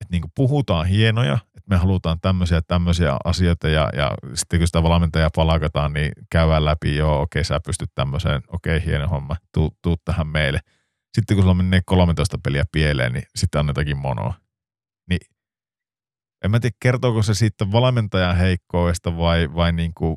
[0.00, 4.82] että niinku puhutaan hienoja, että me halutaan tämmöisiä tämmöisiä asioita ja, ja sitten kun sitä
[4.82, 9.96] valmentajaa palakataan, niin käydään läpi, joo, okei, sä pystyt tämmöiseen, okei, hieno homma, tuu, tuu
[10.04, 10.60] tähän meille.
[11.14, 14.34] Sitten kun sulla menee 13 peliä pieleen, niin sitten on jotakin monoa.
[15.08, 15.20] Niin
[16.44, 20.16] en mä tiedä, kertooko se siitä valmentajan heikkoista vai, vai niin kuin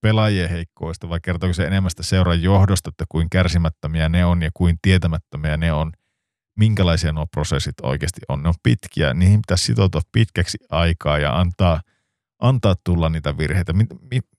[0.00, 4.50] pelaajien heikkoista vai kertooko se enemmän sitä seuran johdosta, että kuin kärsimättömiä ne on ja
[4.54, 5.92] kuin tietämättömiä ne on,
[6.58, 8.42] minkälaisia nuo prosessit oikeasti on.
[8.42, 11.80] Ne on pitkiä, niihin pitäisi sitoutua pitkäksi aikaa ja antaa,
[12.38, 13.72] antaa tulla niitä virheitä.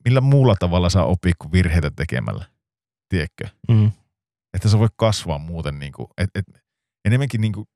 [0.06, 2.46] Millä muulla tavalla saa opia kuin virheitä tekemällä,
[3.10, 3.48] tiedätkö?
[3.68, 3.92] Mm.
[4.54, 6.46] Että se voi kasvaa muuten, niin kuin, et, et,
[7.06, 7.68] enemmänkin niin kuin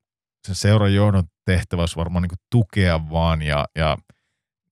[0.46, 3.96] sen seuran johdon tehtävä olisi varmaan niin tukea vaan ja, ja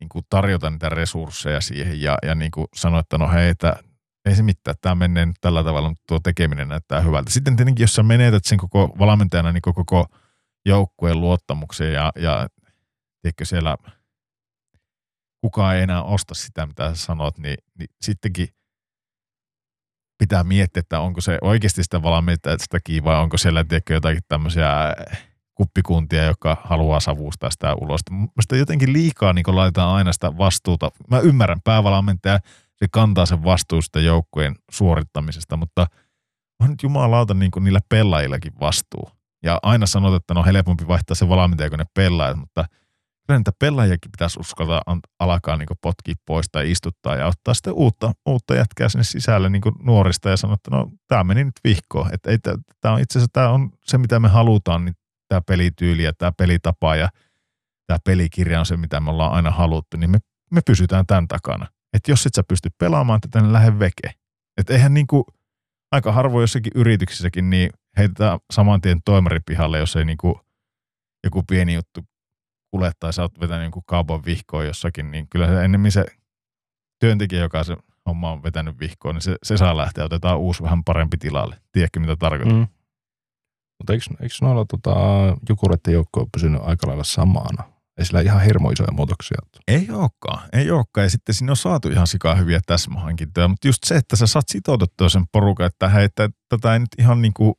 [0.00, 3.76] niin tarjota niitä resursseja siihen ja, ja niin sanoa, että no hei, että
[4.24, 7.30] ei se mitään, tämä menee nyt tällä tavalla, mutta tuo tekeminen näyttää hyvältä.
[7.30, 10.06] Sitten tietenkin, jos sä menetät sen koko valmentajana niin koko, koko
[10.66, 12.46] joukkueen luottamuksen ja, ja
[13.22, 13.76] tiedätkö, siellä
[15.40, 18.48] kukaan ei enää osta sitä, mitä sä sanot, niin, niin sittenkin
[20.18, 24.68] pitää miettiä, että onko se oikeasti sitä valmentajasta vai onko siellä tiedätkö, jotakin tämmöisiä
[25.54, 28.00] kuppikuntia, joka haluaa savustaa sitä ulos.
[28.10, 30.90] Mielestäni jotenkin liikaa niin laitetaan aina sitä vastuuta.
[31.10, 32.38] Mä ymmärrän, päävalmentaja
[32.76, 35.86] se kantaa sen vastuun sitä joukkueen suorittamisesta, mutta
[36.60, 39.10] on nyt jumalauta niin kuin niillä pelaajillakin vastuu.
[39.42, 42.64] Ja aina sanot, että no helpompi vaihtaa se valmentaja kuin ne pelaajat, mutta
[43.26, 44.82] kyllä niitä pelaajakin pitäisi uskaltaa
[45.18, 49.62] alkaa niin potkia pois tai istuttaa ja ottaa sitten uutta, uutta jätkää sinne sisälle niin
[49.82, 52.14] nuorista ja sanoa, että no tämä meni nyt vihkoon.
[52.14, 52.38] Että ei,
[52.80, 54.94] tämä on itse asiassa tämä on se, mitä me halutaan, niin
[55.32, 57.08] tämä pelityyli ja tämä pelitapa ja
[57.86, 60.18] tämä pelikirja on se, mitä me ollaan aina haluttu, niin me,
[60.50, 61.66] me pysytään tämän takana.
[61.92, 64.10] Että jos et sä pysty pelaamaan tätä, niin lähde veke.
[64.56, 65.26] Että eihän niinku,
[65.92, 70.40] aika harvoin jossakin yrityksissäkin, niin heitetään saman tien toimaripihalle, jos ei niinku
[71.24, 72.00] joku pieni juttu
[72.70, 76.04] kule tai sä oot vetänyt jonkun kaupan vihkoon jossakin, niin kyllä se ennemmin se
[77.00, 77.76] työntekijä, joka se
[78.06, 81.56] homma on vetänyt vihkoon, niin se, se saa lähteä, otetaan uusi vähän parempi tilalle.
[81.72, 82.56] Tiedätkö, mitä tarkoitan?
[82.56, 82.66] Mm.
[83.78, 84.94] Mutta eikö, eikö noilla tota,
[85.48, 87.72] jukureiden joukko ole pysynyt aika lailla samana?
[87.98, 91.04] Ei sillä ihan hirmo isoja muutoksia Ei olekaan, ei olekaan.
[91.04, 93.48] Ja sitten sinne on saatu ihan sikaa hyviä täsmähankintoja.
[93.48, 96.88] Mutta just se, että sä saat sitoutettua sen porukan, että hei, että tätä ei nyt
[96.98, 97.54] ihan niin kuin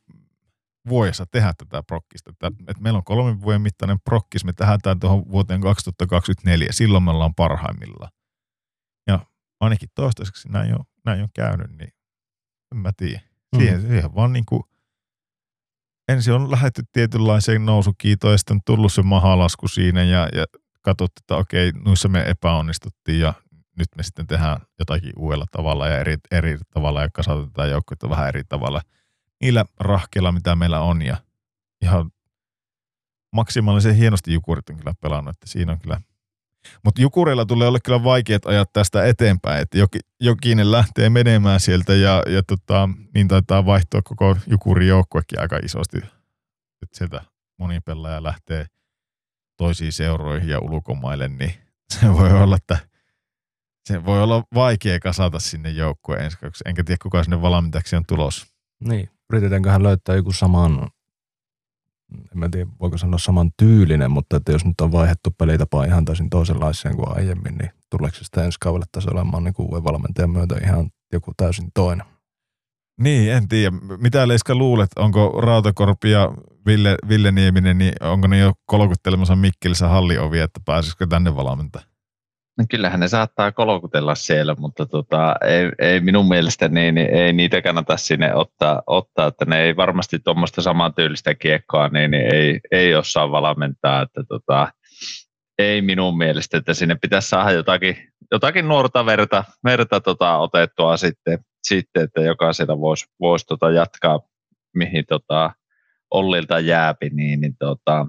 [0.88, 2.30] vuodessa tehdä tätä prokkista.
[2.30, 6.68] Että, että meillä on kolmen vuoden mittainen prokkis, me tähdätään tuohon vuoteen 2024.
[6.70, 8.12] Silloin me ollaan parhaimmillaan.
[9.06, 9.20] Ja
[9.60, 11.92] ainakin toistaiseksi näin on, näin on käynyt, niin
[12.74, 13.20] en mä tiedä.
[13.56, 13.88] Siihen, mm.
[13.88, 14.62] siihen vaan niin kuin
[16.08, 20.44] ensin on lähdetty tietynlaiseen nousukiitoon ja sitten on tullut se mahalasku siinä ja, ja
[20.82, 23.34] katsottu, että okei, noissa me epäonnistuttiin ja
[23.78, 28.28] nyt me sitten tehdään jotakin uudella tavalla ja eri, eri tavalla ja kasvatetaan joukkoita vähän
[28.28, 28.80] eri tavalla.
[29.40, 31.16] Niillä rahkeilla, mitä meillä on ja
[31.82, 32.10] ihan
[33.32, 36.00] maksimaalisen hienosti Jukurit on kyllä pelannut, että siinä on kyllä
[36.84, 41.94] mutta Jukureilla tulee olla kyllä vaikeat ajat tästä eteenpäin, että joki, jokinen lähtee menemään sieltä
[41.94, 45.98] ja, ja tota, niin taitaa vaihtua koko Jukurin joukkuekin aika isosti.
[46.82, 47.20] Että sieltä
[47.58, 48.66] moni pelaaja lähtee
[49.56, 51.54] toisiin seuroihin ja ulkomaille, niin
[52.00, 52.78] se voi olla, että
[53.88, 58.46] se voi olla vaikea kasata sinne joukkueen ensi Enkä tiedä, kuka sinne valmentajaksi on tulos.
[58.84, 60.88] Niin, yritetäänköhän löytää joku saman
[62.44, 66.30] en tiedä voiko sanoa saman tyylinen, mutta että jos nyt on vaihdettu pelitapaa ihan täysin
[66.30, 70.90] toisenlaiseen kuin aiemmin, niin tuleeko sitä ensi kaudelle tässä olemaan niin kuin valmentajan myötä ihan
[71.12, 72.06] joku täysin toinen?
[73.00, 73.76] Niin, en tiedä.
[73.98, 76.32] Mitä Leiska luulet, onko Rautakorpi ja
[76.66, 81.93] Ville, Ville Nieminen, niin onko ne jo kolkuttelemassa Mikkelissä halliovi, että pääsisikö tänne valmentamaan?
[82.58, 87.32] No kyllähän ne saattaa kolkutella siellä, mutta tota, ei, ei minun mielestä niin, niin ei
[87.32, 92.60] niitä kannata sinne ottaa, ottaa että ne ei varmasti tuommoista samantyylistä kiekkoa, niin, niin ei,
[92.70, 94.72] ei osaa valmentaa, että tota,
[95.58, 97.96] ei minun mielestä, että sinne pitäisi saada jotakin,
[98.32, 104.20] jotakin nuorta verta, verta tota, otettua sitten, sitten, että jokaisella voisi vois, tota, jatkaa,
[104.74, 105.50] mihin tota,
[106.10, 108.06] Ollilta jääpi, niin, niin tota,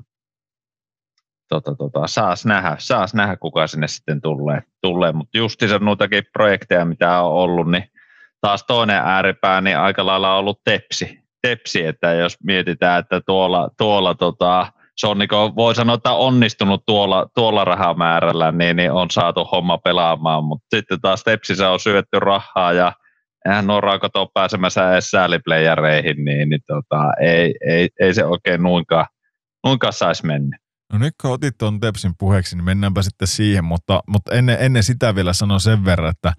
[1.49, 4.61] tota, tota, saas, nähdä, saas nähdä, kuka sinne sitten tulee.
[4.81, 5.11] tulee.
[5.11, 7.83] Mutta justiinsa noitakin projekteja, mitä on ollut, niin
[8.41, 11.19] taas toinen ääripää, niin aika lailla on ollut tepsi.
[11.41, 14.67] tepsi että jos mietitään, että tuolla, tuolla tota,
[14.97, 19.77] se on niin voi sanoa, että onnistunut tuolla, tuolla rahamäärällä, niin, niin on saatu homma
[19.77, 22.91] pelaamaan, mutta sitten taas Tepsissä on syötty rahaa ja
[23.45, 28.63] eihän nuo raakot ole pääsemässä edes sääliplayereihin, niin, niin tota, ei, ei, ei, se oikein
[28.63, 29.05] nuinkaan,
[29.65, 30.57] nuinkaan saisi mennä.
[30.95, 34.83] No nyt kun otit tuon Tepsin puheeksi, niin mennäänpä sitten siihen, mutta, mutta ennen, ennen
[34.83, 36.33] sitä vielä sanon sen verran, että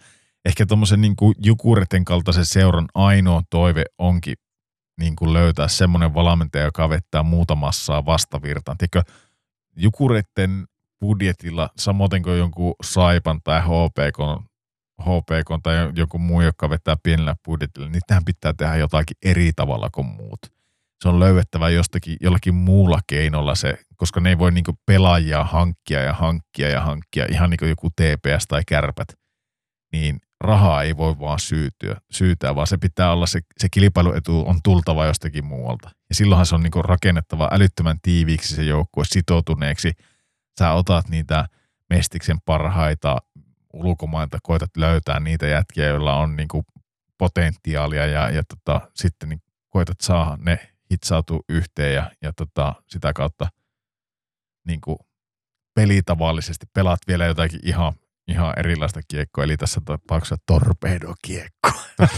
[0.44, 1.14] ehkä tuommoisen niin
[1.44, 4.34] Jukureten kaltaisen seuran ainoa toive onkin
[5.00, 8.78] niin kuin löytää semmoinen valmentaja, joka vettää muuta massaa vastavirtaan.
[8.78, 9.12] Tiedätkö,
[9.76, 10.66] Jukuretten
[11.00, 14.48] budjetilla, samoin kuin jonkun Saipan tai HPK,
[15.02, 19.90] HPK tai joku muu, joka vetää pienellä budjetilla, niin tähän pitää tehdä jotakin eri tavalla
[19.90, 20.55] kuin muut.
[21.02, 26.02] Se on löydettävä jostakin, jollakin muulla keinolla se, koska ne ei voi niinku pelaajia hankkia
[26.02, 29.08] ja hankkia ja hankkia, ihan niin kuin joku TPS tai kärpät,
[29.92, 34.58] niin rahaa ei voi vaan syytyä, syytää, vaan se pitää olla se, se kilpailuetu on
[34.64, 35.90] tultava jostakin muualta.
[36.08, 39.92] Ja silloinhan se on niinku rakennettava älyttömän tiiviiksi se joukkue sitoutuneeksi.
[40.58, 41.48] Sä otat niitä
[41.90, 43.18] mestiksen parhaita
[43.72, 46.64] ulkomailta, koetat löytää niitä jätkiä, joilla on niinku
[47.18, 53.12] potentiaalia ja, ja tota, sitten niin koetat saada ne hitsautua yhteen ja, ja tota, sitä
[53.12, 53.48] kautta
[54.66, 54.98] niinku
[55.74, 57.92] pelitavallisesti pelaat vielä jotakin ihan
[58.28, 61.70] ihan erilaista kiekkoa, eli tässä tapauksessa torpedokiekko.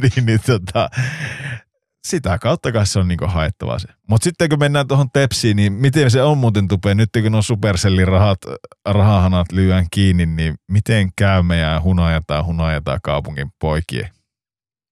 [0.00, 0.90] niin, niin tota,
[2.06, 3.88] sitä kautta kai se on niinku haettava se.
[4.08, 7.42] Mutta sitten kun mennään tuohon Tepsiin, niin miten se on muuten tupeen, nyt kun on
[7.42, 8.38] Supercellin rahat,
[8.86, 14.10] rahahanat lyön kiinni, niin miten käy meidän hunajataan hunajataan kaupungin poikien?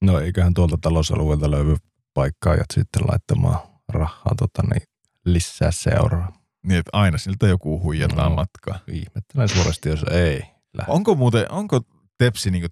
[0.03, 1.77] No eiköhän tuolta talousalueelta löydy
[2.15, 3.59] paikkaa ja sitten laittamaan
[3.89, 4.83] rahaa tota, niin
[5.25, 6.33] lisää seuraa.
[6.67, 8.79] Niin, että aina siltä joku huijataan no, matkaa.
[8.89, 10.43] Ihmettelen suuresti, jos ei.
[10.75, 10.93] Lähde.
[10.93, 11.81] Onko muuten, onko
[12.19, 12.67] Tepsi niin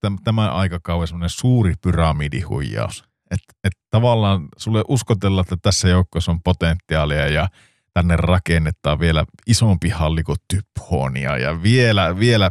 [0.00, 3.04] tämän, tämän aikakauden semmoinen suuri pyramidihuijaus?
[3.30, 7.48] Että et tavallaan sulle uskotella, että tässä joukkossa on potentiaalia ja
[7.94, 12.50] tänne rakennetaan vielä isompi halli kuin Typhonia ja vielä, vielä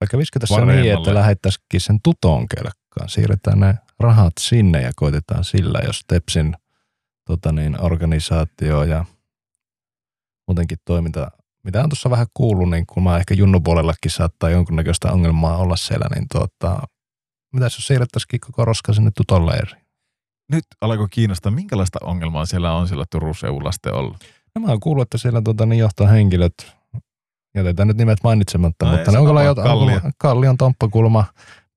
[0.00, 0.82] Vaikka kävisikö tässä paremmalle.
[0.82, 6.56] niin, että lähettäisikin sen tuton kelkkaan, siirretään ne rahat sinne ja koitetaan sillä, jos Tepsin
[7.26, 9.04] tota niin, organisaatio ja
[10.48, 11.30] muutenkin toiminta,
[11.64, 16.06] mitä on tuossa vähän kuullut, niin kun mä ehkä junnupuolellakin saattaa jonkunnäköistä ongelmaa olla siellä,
[16.14, 16.82] niin tuota,
[17.54, 19.86] mitä jos siirrettäisikin koko roska sinne tutolleeriin?
[20.52, 24.16] Nyt alkoi kiinnostaa, minkälaista ongelmaa siellä on siellä Turun seudulla sitten ollut?
[24.54, 26.76] No mä oon kuullut, että siellä tuota, niin johtohenkilöt,
[27.54, 30.12] jätetään nyt nimet mainitsematta, no mutta ne on kyllä jotain, Kallion.
[30.18, 31.24] Kallion Tomppakulma,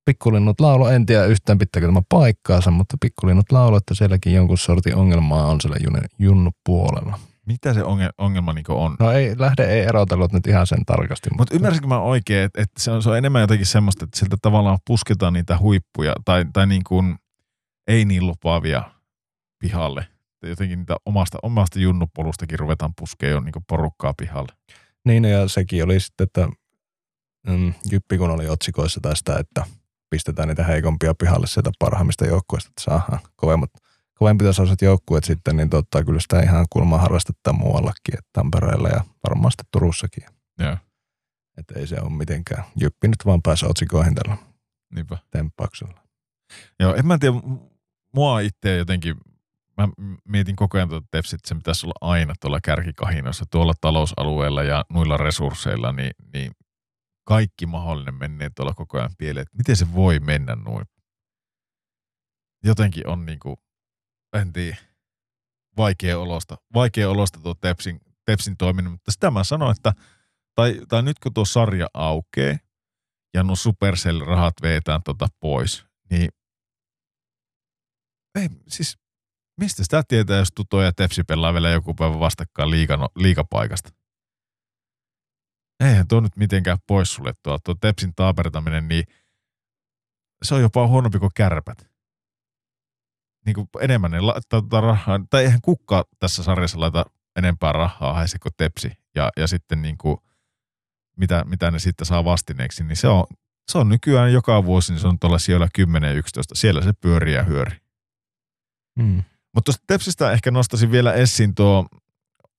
[0.09, 4.95] Pikkulinnut laulo, en tiedä yhtään pitääkö tämä paikkaansa, mutta Pikkulinnut laulo, että sielläkin jonkun sortin
[4.95, 5.77] ongelmaa on siellä
[6.19, 7.19] junnu puolella.
[7.45, 7.83] Mitä se
[8.17, 8.95] ongelma niin on?
[8.99, 11.29] No ei, lähde ei erotellut nyt ihan sen tarkasti.
[11.29, 14.19] Mut mutta ymmärsinkö mä oikein, että, että se, on, se on enemmän jotenkin semmoista, että
[14.19, 17.15] siltä tavallaan pusketaan niitä huippuja tai, tai niin kuin
[17.87, 18.83] ei niin lupaavia
[19.59, 20.07] pihalle.
[20.43, 24.53] Jotenkin niitä omasta, omasta junnupolustakin ruvetaan puskemaan jo niin porukkaa pihalle.
[25.05, 26.47] Niin ja sekin oli sitten, että
[27.47, 29.78] mm, Jyppi kun oli otsikoissa tästä, että
[30.09, 33.71] pistetään niitä heikompia pihalle sieltä parhaimmista joukkueista, että saadaan kovemmat–
[34.19, 39.51] kovempitasaiset joukkueet sitten, niin totta, kyllä sitä ihan kulmaa harrastetaan muuallakin, että Tampereella ja varmaan
[39.51, 40.23] sitten Turussakin.
[40.59, 40.77] Joo.
[41.57, 42.63] Että ei se ole mitenkään.
[42.75, 44.37] Jyppi nyt vaan pääse otsikoihin tällä
[44.95, 45.17] Niinpä.
[45.31, 46.01] temppauksella.
[46.79, 47.35] Joo, en mä tiedä,
[48.15, 49.15] mua itse jotenkin,
[49.77, 49.89] mä
[50.27, 55.17] mietin koko ajan tuota että se pitäisi olla aina tuolla kärkikahinoissa, tuolla talousalueella ja noilla
[55.17, 56.51] resursseilla, niin, niin
[57.29, 59.41] kaikki mahdollinen menee tuolla koko ajan pieleen.
[59.41, 60.85] Että miten se voi mennä noin?
[62.63, 63.59] Jotenkin on niinku,
[64.33, 64.77] en tiedä,
[65.77, 69.93] vaikea olosta, vaikea olosta tuo Tepsin, Tepsin toiminut, mutta sitä mä sanoin, että
[70.55, 72.57] tai, tai nyt kun tuo sarja aukeaa
[73.33, 76.29] ja nuo Supercell-rahat veetään tuota pois, niin
[78.35, 78.97] ei, siis
[79.59, 83.98] mistä sitä tietää, jos Tuto ja Tepsi pelaa vielä joku päivä vastakkain liikan, liikapaikasta?
[85.79, 89.03] Eihän tuo nyt mitenkään pois sulle tuo, tuo Tepsin taapertaminen, niin
[90.43, 91.89] se on jopa huonompi kuin kärpät
[93.45, 98.13] niin kuin enemmän ne laittaa tuota rahaa, tai eihän kukka tässä sarjassa laita enempää rahaa
[98.13, 100.17] haise kuin tepsi, ja, ja sitten niin kuin,
[101.17, 103.25] mitä, mitä ne sitten saa vastineeksi, niin se on,
[103.71, 106.93] se on nykyään joka vuosi, niin se on tuolla siellä 10 ja 11, siellä se
[106.93, 107.77] pyörii ja hyöri.
[109.01, 109.23] Hmm.
[109.53, 111.87] Mutta tuosta Tepsistä ehkä nostaisin vielä esiin tuo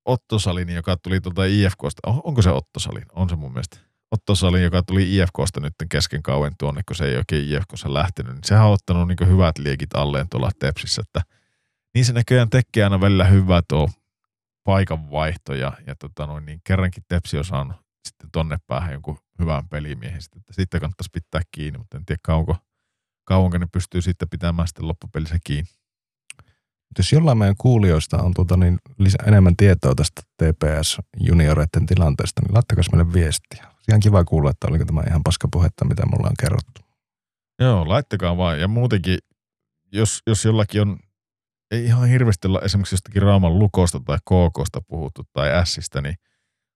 [0.05, 2.01] Otto Salini, joka tuli tuolta IFKsta.
[2.07, 3.05] Onko se Otto Salin?
[3.13, 3.79] On se mun mielestä.
[4.11, 8.33] Otto Salin, joka tuli IFKsta nyt kesken kauan tuonne, kun se ei oikein IFKssa lähtenyt,
[8.33, 11.23] niin sehän on ottanut niin hyvät liekit alleen tuolla Tepsissä, että
[11.95, 13.89] niin se näköjään tekee aina välillä hyvää tuo
[14.65, 17.77] paikanvaihto ja, ja tota noin, niin kerrankin Tepsi on saanut
[18.09, 22.57] sitten tonne päähän jonkun hyvän pelimiehen, että sitten kannattaisi pitää kiinni, mutta en tiedä kauanko,
[23.25, 25.71] kauanko ne pystyy sitten pitämään sitten loppupelissä kiinni.
[26.99, 32.85] Jos jollain meidän kuulijoista on tuota niin lisä, enemmän tietoa tästä TPS-junioreiden tilanteesta, niin laittakaa
[32.93, 33.67] meille viestiä.
[33.89, 36.81] Ihan kiva kuulla, että oliko tämä ihan paskapuhetta, mitä mulla on kerrottu.
[37.61, 38.61] Joo, laittakaa vaan.
[38.61, 39.19] Ja muutenkin,
[39.93, 40.99] jos, jos jollakin on
[41.71, 46.15] ei ihan hirveästi olla esimerkiksi jostakin Raaman lukosta tai KKsta puhuttu tai Sistä, niin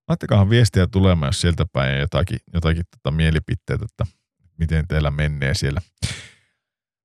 [0.09, 4.07] laittakahan viestiä tulemaan, jos sieltä päin jotakin, jotakin tota mielipiteitä, että
[4.59, 5.81] miten teillä menee siellä.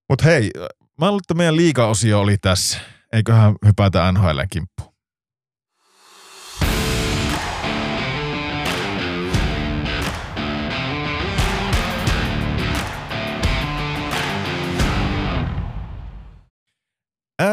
[0.09, 0.51] Mutta hei,
[0.99, 2.79] mä luulen, että meidän liiga-osio oli tässä.
[3.13, 4.93] Eiköhän hypätä NHL kimppuun.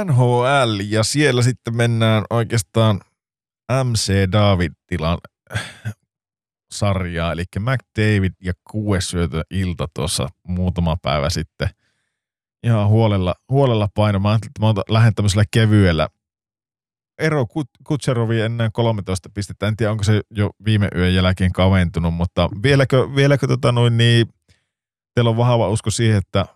[0.04, 3.00] NHL ja siellä sitten mennään oikeastaan
[3.84, 5.18] MC David-tilan
[6.70, 11.68] sarjaa, eli McDavid ja kuues syötö ilta tuossa muutama päivä sitten.
[12.62, 14.18] Ihan huolella, huolella paino.
[14.18, 16.08] Mä mä lähden tämmöisellä kevyellä.
[17.18, 17.46] Ero
[17.86, 19.68] Kutserovi enää 13 pistettä.
[19.68, 24.26] En tiedä, onko se jo viime yön jälkeen kaventunut, mutta vieläkö, vieläkö tota noin, niin
[25.14, 26.46] teillä on vahva usko siihen, että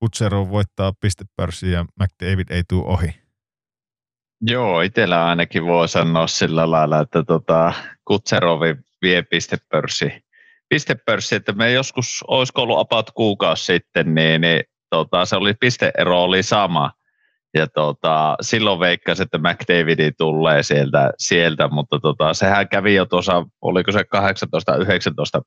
[0.00, 3.14] Kutserov voittaa pistepörssin ja McDavid ei tule ohi?
[4.40, 7.72] Joo, itsellä ainakin voi sanoa sillä lailla, että tota,
[8.04, 10.12] Kutserovi vie pistepörssi.
[10.68, 14.64] Pistepörssi, että me joskus, olisiko ollut about kuukausi sitten, niin, niin
[14.96, 16.90] tota, se oli, pisteero oli sama–
[17.56, 23.46] ja tota, silloin veikkasin, että McDavidi tulee sieltä, sieltä mutta tota, sehän kävi jo tuossa,
[23.60, 24.02] oliko se 18-19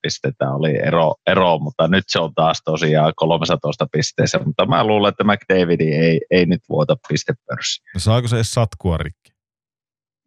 [0.01, 5.09] pistettä oli ero, ero, mutta nyt se on taas tosiaan 13 pisteessä, mutta mä luulen,
[5.09, 7.81] että McDavidi ei, ei nyt vuota pistepörssi.
[7.93, 9.31] No saako se edes satkua rikki?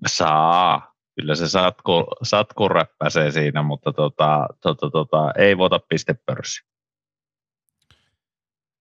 [0.06, 6.71] Saa, kyllä se satku, satku räppäsee siinä, mutta tota, tota, tota, ei vuota pistepörssi.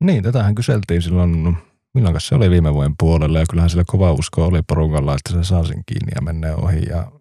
[0.01, 1.57] Niin, tätähän kyseltiin silloin
[1.93, 5.43] milloin se oli viime vuoden puolella ja kyllähän sillä kova usko oli porukalla, että se
[5.43, 7.11] saa sen kiinni ja menee ohi ja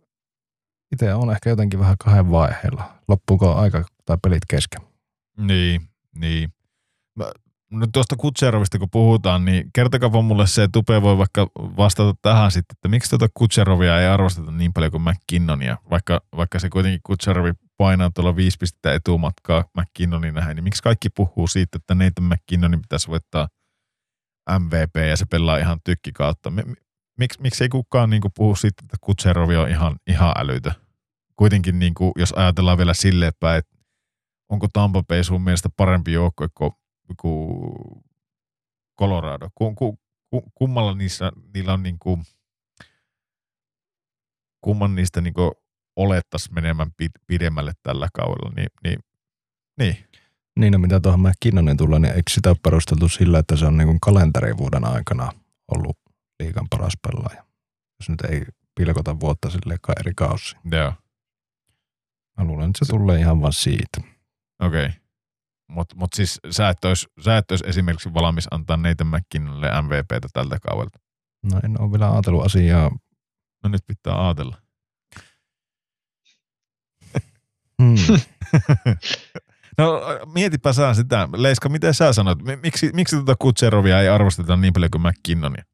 [0.92, 2.92] itse on ehkä jotenkin vähän kahden vaiheella.
[3.08, 4.80] Loppuuko aika tai pelit kesken?
[5.38, 5.80] Niin,
[6.16, 6.52] niin.
[7.14, 7.24] Mä,
[7.70, 12.50] no tuosta Kutserovista kun puhutaan, niin kertokaa mulle se, että Tupe voi vaikka vastata tähän
[12.50, 17.00] sitten, että miksi tuota Kutserovia ei arvosteta niin paljon kuin McKinnonia, vaikka, vaikka se kuitenkin
[17.02, 22.24] Kutserovi painaa tuolla viisi pistettä etumatkaa McKinnonin nähden, niin miksi kaikki puhuu siitä, että Nathan
[22.24, 23.48] McKinnonin pitäisi voittaa–
[24.58, 26.52] MVP ja se pelaa ihan tykki kautta.
[27.18, 30.72] Miksi, miksi ei kukaan niin kuin puhu siitä, että Kutserovi on ihan, ihan älytö?
[31.36, 33.76] Kuitenkin niin kuin, jos ajatellaan vielä silleen päin, että
[34.48, 36.72] onko Tampa Bay sun mielestä parempi joukkue kuin,
[37.20, 37.62] kuin
[38.98, 39.48] Colorado?
[39.54, 39.98] Ku, ku,
[40.30, 42.22] ku, kummalla niissä, niillä on niin kuin,
[44.60, 45.34] kumman niistä niin
[45.96, 46.90] olettaisiin menemään
[47.26, 48.98] pidemmälle tällä kaudella, niin, niin,
[49.78, 49.96] niin
[50.60, 53.76] niin, no mitä tuohon McKinnonin tulee, niin eikö sitä ole perusteltu sillä, että se on
[53.76, 55.32] niin kuin kalenterivuoden aikana
[55.72, 55.96] ollut
[56.42, 57.44] liikan paras pelaaja?
[58.00, 58.42] Jos nyt ei
[58.74, 60.56] pilkota vuotta sille eri kausi.
[60.72, 60.92] Joo.
[62.38, 64.00] Mä luulen, että se tulee ihan vaan siitä.
[64.62, 64.86] Okei.
[64.86, 65.00] Okay.
[65.68, 70.28] Mutta mut siis sä et, ois, sä et ois esimerkiksi valmis antaa Nathan McKinnonille MVPtä
[70.32, 70.98] tältä kaudelta.
[71.52, 72.90] No en ole vielä ajatellut asiaa.
[73.64, 74.56] No nyt pitää ajatella.
[77.80, 77.94] Hmm.
[79.78, 80.00] No
[80.34, 81.28] mietipä sä sitä.
[81.36, 82.38] Leiska, miten sä sanot?
[82.62, 85.64] Miksi, miksi tuota Kutserovia ei arvosteta niin paljon kuin McKinnonia?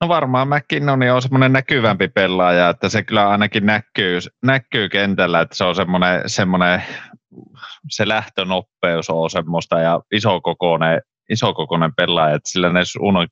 [0.00, 5.56] No varmaan McKinnon on semmoinen näkyvämpi pelaaja, että se kyllä ainakin näkyy, näkyy kentällä, että
[5.56, 6.82] se on semmoinen, semmoinen
[7.90, 11.00] se lähtönoppeus on semmoista ja isokokoinen,
[11.30, 13.28] isokokoinen pelaaja, että sillä ne unon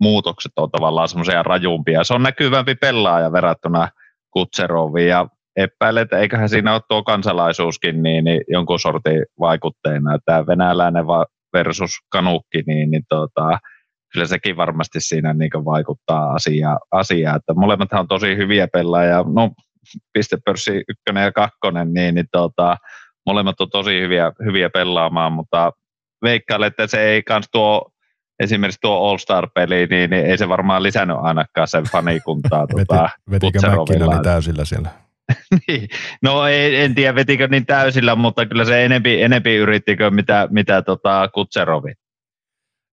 [0.00, 2.04] muutokset on tavallaan semmoisia rajumpia.
[2.04, 3.88] Se on näkyvämpi pelaaja verrattuna
[4.30, 5.26] Kutseroviin ja
[5.60, 10.18] epäilen, että eiköhän siinä ole tuo kansalaisuuskin niin, niin jonkun sortin vaikutteena.
[10.24, 11.04] Tämä venäläinen
[11.52, 13.58] versus kanukki, niin, niin tota,
[14.12, 17.36] kyllä sekin varmasti siinä niin vaikuttaa asiaa, asiaa.
[17.36, 19.24] Että molemmathan on tosi hyviä pelaajia.
[19.34, 19.50] No,
[20.12, 22.76] pistepörssi ykkönen ja kakkonen, niin, niin tota,
[23.26, 25.72] molemmat on tosi hyviä, hyviä pelaamaan, mutta
[26.22, 27.90] veikkailen, että se ei kans tuo
[28.40, 32.62] esimerkiksi tuo All-Star-peli, niin, niin ei se varmaan lisännyt ainakaan sen fanikuntaa.
[32.76, 34.88] Veti, tota, vetikö Mäkkinä täysillä siellä?
[35.68, 35.88] niin.
[36.22, 40.82] No ei, en tiedä vetikö niin täysillä, mutta kyllä se enempi, enempi yrittikö mitä, mitä
[40.82, 41.92] tota Kutserovi.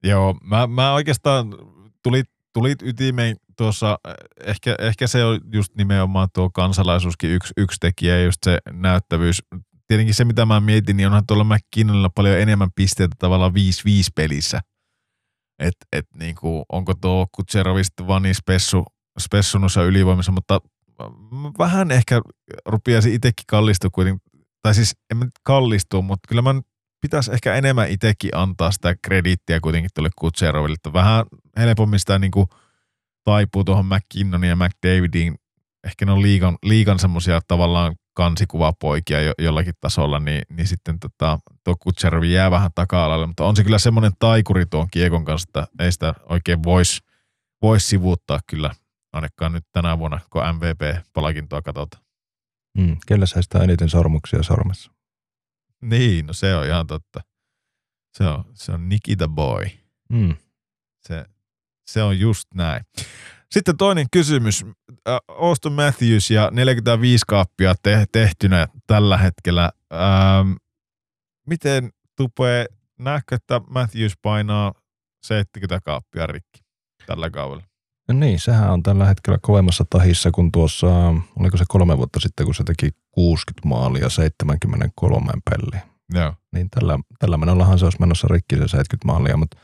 [0.03, 1.55] Joo, mä, mä oikeastaan
[2.03, 3.99] tulit, tulit ytimeen tuossa,
[4.45, 9.43] ehkä, ehkä se on just nimenomaan tuo kansalaisuuskin yksi, yksi tekijä, just se näyttävyys.
[9.87, 13.55] Tietenkin se, mitä mä mietin, niin onhan tuolla McKinnonilla paljon enemmän pisteitä tavallaan 5-5
[14.15, 14.59] pelissä.
[15.59, 18.85] Et, et niinku, onko tuo Kutserovi sitten vaan niin spessu,
[19.19, 20.59] spessunossa ylivoimassa, mutta
[21.59, 22.21] vähän ehkä
[22.65, 24.21] rupiaisin itsekin kallistua kuitenkin,
[24.61, 26.61] tai siis en mä kallistua, mutta kyllä mä
[27.01, 31.25] pitäisi ehkä enemmän itsekin antaa sitä krediittiä kuitenkin tuolle Kutseroville, että vähän
[31.57, 32.47] helpommin sitä niin kuin
[33.23, 35.35] taipuu tuohon McKinnonin ja McDavidin,
[35.83, 41.39] ehkä ne on liikan, liikan semmoisia tavallaan kansikuvapoikia jo, jollakin tasolla, niin, niin sitten tota,
[41.63, 45.83] tuo Kutserovi jää vähän taka-alalle, mutta on se kyllä semmoinen taikuri tuon kiekon kanssa, että
[45.83, 47.01] ei sitä oikein voisi
[47.61, 48.71] voisi sivuuttaa kyllä,
[49.17, 52.03] ainakaan nyt tänä vuonna, kun MVP-palkintoa katsotaan.
[52.77, 54.91] Mm, kellä sai sitä eniten sormuksia sormessa?
[55.81, 57.21] Niin, no se on ihan totta.
[58.17, 59.65] Se on, se on Nikita Boy.
[60.09, 60.35] Mm.
[61.07, 61.25] Se,
[61.87, 62.85] se on just näin.
[63.51, 64.65] Sitten toinen kysymys.
[65.27, 69.71] Austin Matthews ja 45 kaappia te- tehtynä tällä hetkellä.
[69.93, 70.51] Ähm,
[71.47, 72.65] miten tupee,
[72.99, 74.73] näkö, että Matthews painaa
[75.23, 76.59] 70 kaappia rikki
[77.05, 77.63] tällä kaudella?
[78.07, 80.87] No niin, sehän on tällä hetkellä kovemmassa tahissa kuin tuossa,
[81.39, 85.87] oliko se kolme vuotta sitten, kun se teki 60 maalia 73 peliä.
[86.13, 86.33] Joo.
[86.53, 89.57] Niin tällä, tällä menollahan se olisi menossa rikki se 70 maalia, mutta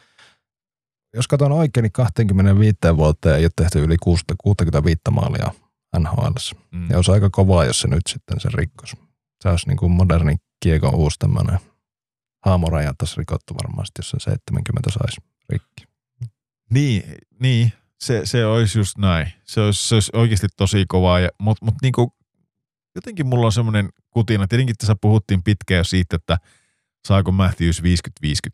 [1.15, 5.51] jos katson oikein, niin 25 vuoteen ei ole tehty yli 65 maalia
[5.99, 6.33] NHL.
[6.71, 6.89] Mm.
[6.89, 8.95] Ja olisi aika kovaa, jos se nyt sitten se rikkos.
[9.43, 11.59] Se olisi niin kuin moderni kiekon uusi tämmöinen
[12.45, 15.85] haamoraja tässä rikottu varmasti, jos se 70 saisi rikki.
[16.69, 17.03] Niin,
[17.39, 17.73] niin
[18.05, 19.33] se, se olisi just näin.
[19.45, 22.15] Se olisi, se olisi oikeasti tosi kovaa, ja, mutta mut niinku,
[22.95, 24.47] jotenkin mulla on semmoinen kutina.
[24.47, 26.37] Tietenkin tässä puhuttiin pitkään jo siitä, että
[27.07, 27.85] saako Matthews 50-50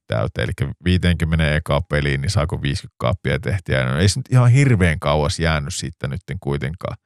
[0.07, 3.85] täyteen, eli 50 eka peliin, niin saako 50 kaappia tehtiä.
[3.85, 6.97] No, ei se nyt ihan hirveän kauas jäänyt siitä nyt kuitenkaan.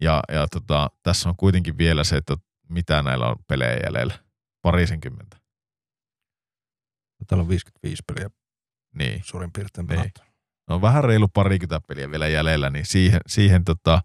[0.00, 2.36] Ja, ja tota, tässä on kuitenkin vielä se, että
[2.68, 4.18] mitä näillä on pelejä jäljellä.
[4.62, 5.36] Parisenkymmentä.
[7.26, 8.30] Täällä on 55 peliä
[8.94, 9.20] Niin.
[9.24, 9.98] suurin piirtein Niin.
[9.98, 10.35] pelattu.
[10.70, 14.02] On vähän reilu parikymmentä peliä vielä jäljellä, niin siihen, siihen, tota,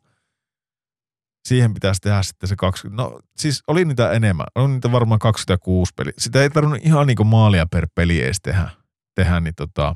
[1.48, 3.04] siihen pitäisi tehdä sitten se 20.
[3.04, 6.14] No siis oli niitä enemmän, on niitä varmaan 26 peliä.
[6.18, 8.70] Sitä ei tarvinnut ihan niinku maalia per peli edes tehdä,
[9.16, 9.96] tehdä niin tota,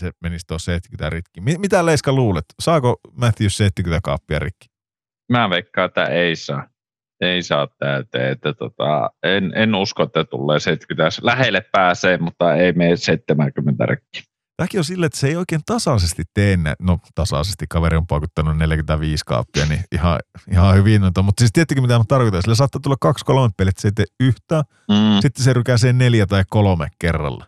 [0.00, 1.40] se menisi tuo 70 rikki.
[1.40, 2.44] Mi- Mitä Leiska luulet?
[2.62, 4.66] Saako Matthews 70 kaappia rikki?
[5.32, 6.68] Mä veikkaan, että ei saa.
[7.20, 8.32] Ei saa täyteen.
[8.32, 11.18] Että tota, en, en usko, että tulee 70.
[11.22, 14.22] Lähelle pääsee, mutta ei mene 70 rekki.
[14.56, 19.24] Tämäkin on silleen, että se ei oikein tasaisesti tee No tasaisesti kaveri on paukuttanut 45
[19.26, 20.20] kaappia, niin ihan,
[20.52, 21.00] ihan hyvin.
[21.00, 21.22] Noita.
[21.22, 22.42] Mutta siis tiedättekö mitä mä tarkoitan?
[22.42, 24.64] Sillä saattaa tulla kaksi kolme peliä, että se ei tee yhtään.
[24.88, 25.20] Mm.
[25.20, 27.46] Sitten se rykäsee neljä tai kolme kerralla.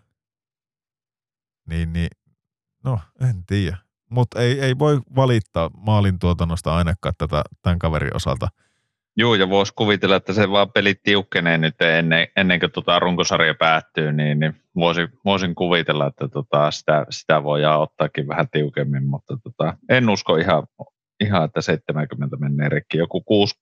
[1.68, 2.08] Niin, niin
[2.84, 3.76] no en tiedä.
[4.10, 8.48] Mutta ei, ei voi valittaa maalin tuotannosta ainakaan tätä, tämän kaverin osalta.
[9.20, 13.54] Joo, ja voisi kuvitella, että se vaan pelit tiukkenee nyt ennen, ennen kuin tota runkosarja
[13.54, 19.36] päättyy, niin, niin voisin, voisin kuvitella, että tota, sitä, sitä voidaan ottaakin vähän tiukemmin, mutta
[19.42, 20.66] tota, en usko ihan,
[21.20, 22.98] ihan, että 70 menee rikki.
[22.98, 23.54] Joku 6,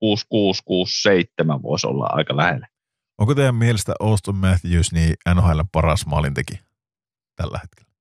[0.00, 2.66] 6, 6, 6, 7 voisi olla aika lähellä.
[3.18, 6.60] Onko teidän mielestä Austin Matthews niin NHL paras maalintekijä
[7.36, 7.92] tällä hetkellä?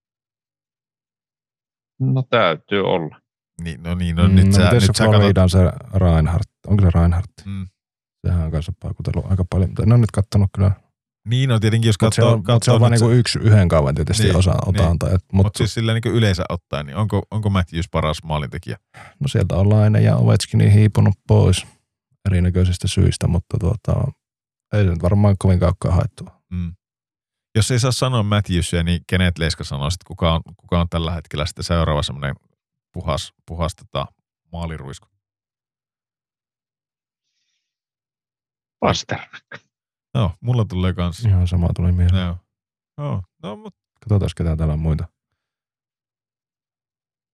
[2.00, 3.20] No täytyy olla.
[3.64, 5.52] Niin, no niin, no, nyt no, sä, miten nyt se sä katsot.
[5.52, 6.57] Se Reinhardt?
[6.68, 7.32] Onko se Reinhardt?
[7.46, 7.68] Mm.
[8.28, 10.72] Sehän on kanssa paukutellut aika paljon, mutta en ole nyt kattonut kyllä.
[11.30, 13.68] Niin, no tietenkin jos Mutta se katsoo, on, mut se on vaan niinku yksi yhden
[13.68, 14.82] kauan tietysti Niin, niin, osa niin.
[14.82, 15.08] otanta.
[15.08, 18.78] Et, mutta mutta siis sillä niin yleensä ottaen, niin onko, onko Matthews paras maalintekijä?
[19.20, 21.68] no sieltä on Laine ja Ovechkin hiipunut pois
[22.30, 24.12] erinäköisistä syistä, mutta tuota,
[24.74, 26.42] ei se nyt varmaan kovin kaukaa haettua.
[26.50, 26.74] Mm.
[27.56, 31.12] Jos ei saa sanoa Matthewsia, niin kenet Leiska sanoo, että kuka on, kuka on tällä
[31.12, 32.36] hetkellä sitten seuraava semmoinen
[32.94, 34.06] puhas, puhas tota,
[34.52, 35.08] maaliruisku?
[38.80, 39.44] Pasternak.
[40.14, 41.26] No, mulla tulee kans.
[41.26, 42.26] Ihan sama tuli mieleen.
[42.26, 42.38] Joo.
[42.98, 45.08] No, no, mut, Katsotaan, ketä täällä on muita.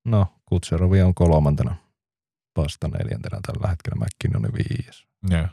[0.05, 1.75] No, Kutserovi on kolmantena.
[2.57, 4.05] Vasta neljäntenä tällä hetkellä.
[4.05, 5.05] McKinnon on viides.
[5.29, 5.47] joo.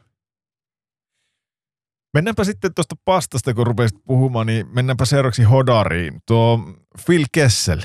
[2.14, 6.20] Mennäänpä sitten tuosta pastasta, kun rupesit puhumaan, niin mennäänpä seuraavaksi Hodariin.
[6.26, 6.58] Tuo
[7.06, 7.80] Phil Kessel,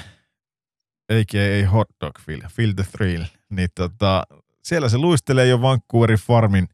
[1.12, 1.70] a.k.a.
[1.70, 4.24] Hot Dog Phil, Phil the Thrill, niin tota,
[4.64, 6.68] siellä se luistelee jo Vancouverin farmin,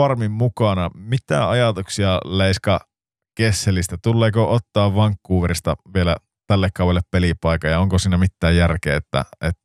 [0.00, 0.90] farmin mukana.
[0.94, 2.80] Mitä ajatuksia Leiska
[3.36, 3.96] Kesselistä?
[4.02, 6.16] Tuleeko ottaa Vancouverista vielä
[6.46, 9.62] tälle kaudelle pelipaikka ja onko siinä mitään järkeä, että että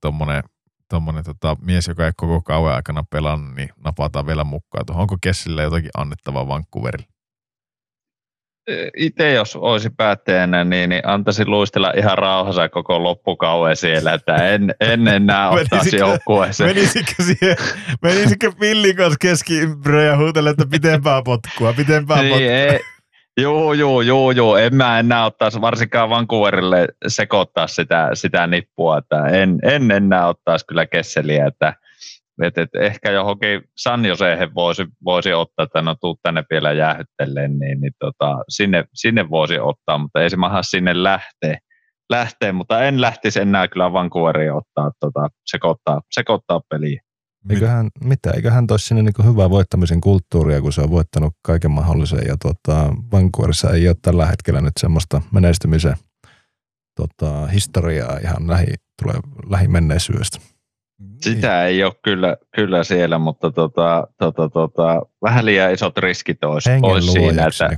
[0.89, 4.85] tommonen, tota, mies, joka ei koko kauan aikana pelannut, niin napataan vielä mukaan.
[4.89, 7.14] Onko Kessille jotakin annettavaa Vancouverille?
[8.97, 14.75] Itse jos olisi päättäjänä, niin, niin antaisin luistella ihan rauhassa koko loppukauden siellä, että en,
[14.79, 16.69] en enää ottaisi Menisikö- joukkueeseen.
[16.75, 17.55] Menisikö, siihen,
[18.01, 19.59] menisikö Pillin kanssa keski
[20.07, 22.47] ja huutella, että pitempää potkua, pitempää Niin, potkua?
[22.51, 22.79] ei,
[23.41, 24.57] Joo, joo, joo, joo.
[24.57, 30.65] En mä enää ottaisi varsinkaan Vancouverille sekoittaa sitä, sitä nippua, että en, en enää ottaisi
[30.65, 31.73] kyllä Kesseliä, että
[32.43, 37.59] et, et ehkä johonkin San Joseen voisi, voisi ottaa, että no tuu tänne vielä jäähytteleen,
[37.59, 41.57] niin, niin tota, sinne, sinne voisi ottaa, mutta ei se maha sinne lähtee,
[42.09, 47.01] lähtee, mutta en lähtisi enää kyllä Vancouveriin ottaa, tota, sekoittaa, sekoittaa peliä.
[47.49, 52.27] Eiköhän, mitä, eiköhän toisi sinne niin hyvää voittamisen kulttuuria, kun se on voittanut kaiken mahdollisen.
[52.27, 55.95] Ja tota, Vancouverissa ei ole tällä hetkellä nyt semmoista menestymisen
[56.95, 60.54] tota, historiaa ihan lähi, tulee lähimenneisyydessä.
[61.21, 66.69] Sitä ei ole kyllä, kyllä siellä, mutta tota, tota, tota, vähän liian isot riskit olisi,
[66.81, 67.47] olisi siinä.
[67.47, 67.69] Että,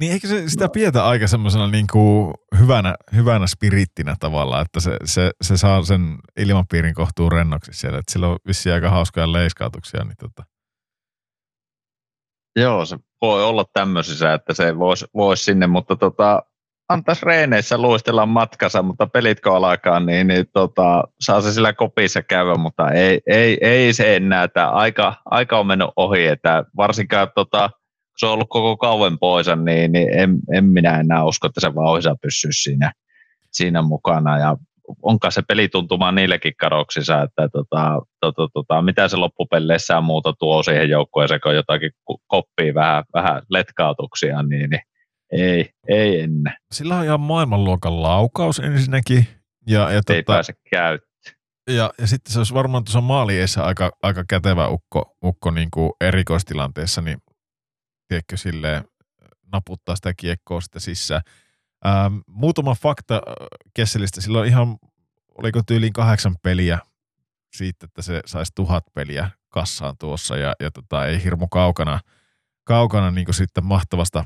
[0.00, 4.96] niin eikö se sitä pietä aika semmoisena niin kuin hyvänä, hyvänä spirittinä tavallaan, että se,
[5.04, 10.04] se, se saa sen ilmapiirin kohtuun rennoksi siellä, että sillä on vissiin aika hauskoja leiskautuksia.
[10.04, 10.42] Niin tota.
[12.56, 16.42] Joo, se voi olla tämmöisissä, että se voisi vois sinne, mutta tota,
[16.88, 22.22] antaisi reeneissä luistella matkassa, mutta pelit kun alkaa, niin, niin tota, saa se sillä kopissa
[22.22, 27.28] käydä, mutta ei, ei, ei se enää, että aika, aika on mennyt ohi, että varsinkaan
[27.34, 31.46] tota, kun se on ollut koko kauan pois, niin, niin en, en, minä enää usko,
[31.46, 32.92] että se vauhissa pysyy siinä,
[33.52, 34.38] siinä mukana.
[34.38, 34.56] Ja
[35.02, 40.90] onkaan se pelituntuma niillekin kadoksissa, että tota, tota, tota, mitä se loppupelleissä muuta tuo siihen
[40.90, 41.90] joukkueeseen, kun jotakin
[42.26, 44.80] koppii vähän, vähän letkautuksia, niin, niin
[45.32, 46.54] ei, ei ennen.
[46.72, 49.26] Sillä on ihan maailmanluokan laukaus ensinnäkin.
[49.66, 51.16] Ja, ja ei tota, pääse käyttämään.
[51.70, 55.92] Ja, ja sitten se olisi varmaan tuossa maaliessa aika, aika kätevä ukko, ukko niin kuin
[56.00, 57.18] erikoistilanteessa, niin
[58.08, 58.84] tiedätkö, silleen
[59.52, 61.22] naputtaa sitä kiekkoa sitten sisään.
[61.86, 63.20] Ähm, muutama fakta äh,
[63.74, 64.20] Kesselistä.
[64.20, 64.76] Sillä on ihan,
[65.38, 66.78] oliko tyyliin kahdeksan peliä
[67.56, 72.00] siitä, että se saisi tuhat peliä kassaan tuossa ja, ja tota, ei hirmu kaukana,
[72.64, 74.24] kaukana niin sitten mahtavasta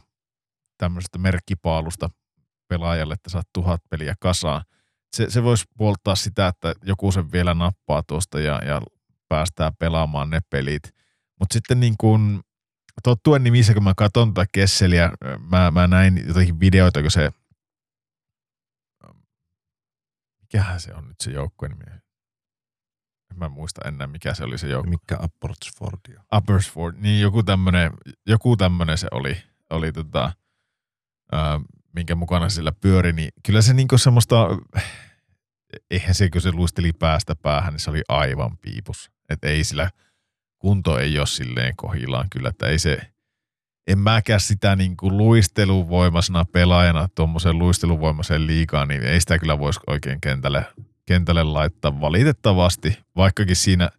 [0.80, 2.10] tämmöisestä merkkipaalusta
[2.68, 4.64] pelaajalle, että saat tuhat peliä kasaan.
[5.16, 8.82] Se, se voisi puoltaa sitä, että joku sen vielä nappaa tuosta ja, ja
[9.28, 10.82] päästään pelaamaan ne pelit.
[11.40, 12.40] Mutta sitten niin kuin
[13.02, 15.12] tottuen nimissä, kun mä katson tätä Kesseliä,
[15.50, 17.30] mä, mä näin jotakin videoita, kun se,
[20.40, 22.00] mikähän se on nyt se joukkueen nimi?
[23.30, 24.90] En mä muista enää, mikä se oli se joukkue.
[24.90, 26.24] Mikä Uppersford?
[26.36, 27.92] Uppersford, niin joku tämmönen,
[28.26, 30.32] joku tämmönen se oli, oli tota,
[31.94, 34.48] minkä mukana sillä pyöri, niin kyllä se niinku semmoista,
[35.90, 39.10] eihän se, kun se luisteli päästä päähän, niin se oli aivan piipus.
[39.28, 39.90] Että ei sillä,
[40.58, 42.98] kunto ei ole silleen kohillaan kyllä, että ei se,
[43.86, 49.80] en mäkään sitä niin kuin luisteluvoimaisena pelaajana tuommoisen luisteluvoimaisen liikaan, niin ei sitä kyllä voisi
[49.86, 50.66] oikein kentälle,
[51.06, 53.90] kentälle laittaa valitettavasti, vaikkakin siinä,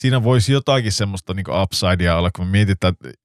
[0.00, 3.21] siinä voisi jotakin semmoista niin upsidea olla, kun mietitään, että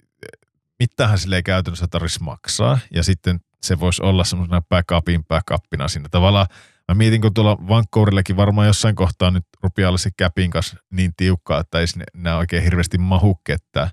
[0.80, 6.10] mitähän sille ei käytännössä tarvitsisi maksaa, ja sitten se voisi olla semmoisena backupin backupina siinä.
[6.10, 6.48] Tavallaan
[6.88, 11.14] mä mietin, kun tuolla Vancouverillekin varmaan jossain kohtaa nyt rupeaa olla se käpin kanssa niin
[11.18, 13.90] tiukkaa, että ei sinne enää oikein hirveästi mahu ketään,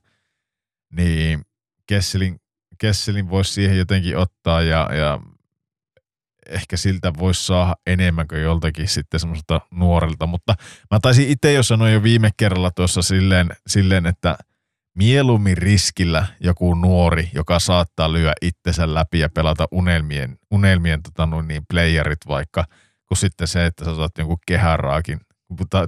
[0.92, 1.42] niin
[1.86, 2.40] Kesselin,
[2.78, 5.20] Kesselin voisi siihen jotenkin ottaa ja, ja
[6.48, 10.54] ehkä siltä voisi saada enemmän kuin joltakin sitten semmoiselta nuorelta, mutta
[10.90, 14.38] mä taisin itse jo sanoa jo viime kerralla tuossa silleen, silleen että
[14.94, 21.62] mieluummin riskillä joku nuori, joka saattaa lyödä itsensä läpi ja pelata unelmien, unelmien tota, niin
[21.70, 22.64] playerit vaikka–
[23.08, 25.20] kuin sitten se, että sä saat jonkun kehäraakin.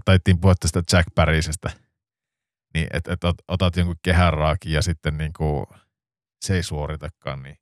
[0.04, 1.70] Taittiin puhua tästä Jack Parrisestä,
[2.74, 5.66] niin että et otat jonkun kehäraakin ja sitten niin kuin
[6.44, 7.56] se ei suoritakaan, niin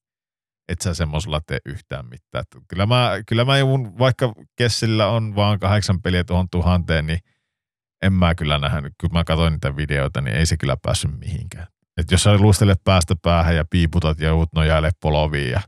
[0.68, 2.44] et sä semmoisella tee yhtään mitään.
[2.68, 7.20] Kyllä mä, kyllä mä joudun, vaikka Kessillä on vaan kahdeksan peliä tuohon tuhanteen, niin
[8.04, 8.92] en mä kyllä nähnyt.
[9.00, 11.66] Kyllä mä katsoin niitä videoita, niin ei se kyllä päässyt mihinkään.
[11.96, 15.60] Et jos sä luistelet päästä päähän ja piiputat ja joudut nojaille poloviin ja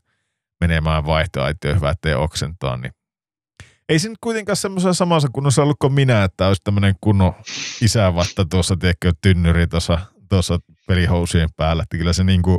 [0.60, 2.92] menemään vaihtoaitioon hyvä, ettei oksentaa, niin
[3.88, 7.34] ei se nyt kuitenkaan semmoisen samassa kunnossa ollut kuin minä, että olisi tämmöinen kunnon
[7.82, 9.98] isävatta tuossa, tiedätkö, tynnyri tuossa,
[10.28, 11.82] tuossa pelihousien päällä.
[11.82, 12.58] Että kyllä se niin kuin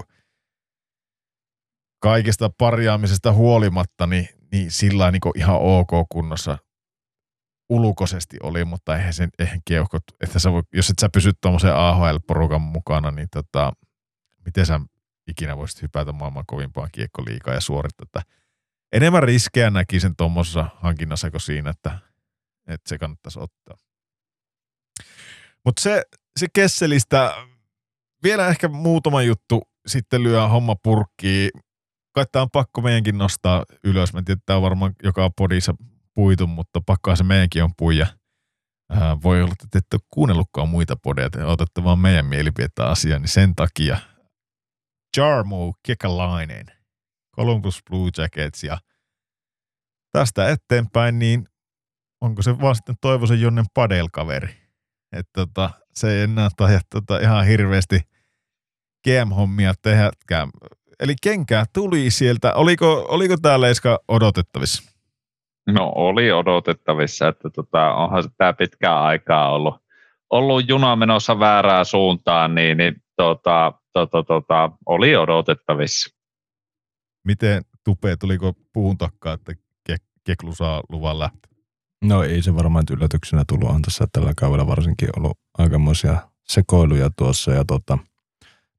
[2.00, 6.58] kaikesta parjaamisesta huolimatta, niin, niin sillä niin ihan ok kunnossa
[7.70, 11.76] ulkoisesti oli, mutta eihän sen eihän keuhkot, että sä voi, jos et sä pysy tuommoisen
[11.76, 13.72] AHL-porukan mukana, niin tota,
[14.46, 14.80] miten sä
[15.28, 18.22] ikinä voisit hypätä maailman kovimpaan kiekkoliikaa ja suorittaa, että
[18.92, 22.00] enemmän riskejä näkisin tuommoisessa hankinnassa kuin siinä, että,
[22.68, 23.78] että se kannattaisi ottaa.
[25.66, 26.04] Mutta se,
[26.40, 27.36] se Kesselistä,
[28.24, 31.50] vielä ehkä muutama juttu, sitten lyö homma purkkiin.
[32.12, 34.14] Kai tämä on pakko meidänkin nostaa ylös.
[34.14, 35.74] Mä tiedän, että tämä on varmaan joka podissa
[36.18, 38.08] puitu, mutta pakkaa se meidänkin on puija.
[38.90, 43.22] Ää, voi olla, että ette ole kuunnellutkaan muita podeja, te otatte vaan meidän mielipidettä asiaan,
[43.22, 43.98] niin sen takia
[45.18, 46.66] Jarmo Kekalainen
[47.36, 48.78] Columbus Blue Jackets ja
[50.12, 51.46] tästä eteenpäin, niin
[52.22, 54.56] onko se vaan sitten Toivosen Jonnen padelkaveri.
[55.12, 58.02] Että tota, se ei enää taida tota ihan hirveästi
[59.08, 60.50] GM-hommia tehdäkään.
[61.00, 62.54] Eli kenkää tuli sieltä.
[62.54, 64.97] Oliko, oliko tämä Leiska odotettavissa?
[65.68, 69.76] No oli odotettavissa, että tota, onhan tämä pitkää aikaa ollut,
[70.30, 76.16] ollut juna menossa väärään suuntaan, niin, niin tota, tota, tota, oli odotettavissa.
[77.26, 79.54] Miten Tupe, tuliko puun takkaa, että
[79.90, 81.52] Ke- Keklu saa luvan lähteä?
[82.04, 83.70] No ei se varmaan nyt yllätyksenä tullut.
[83.70, 87.98] On tässä tällä kaudella varsinkin ollut aikamoisia sekoiluja tuossa ja tota,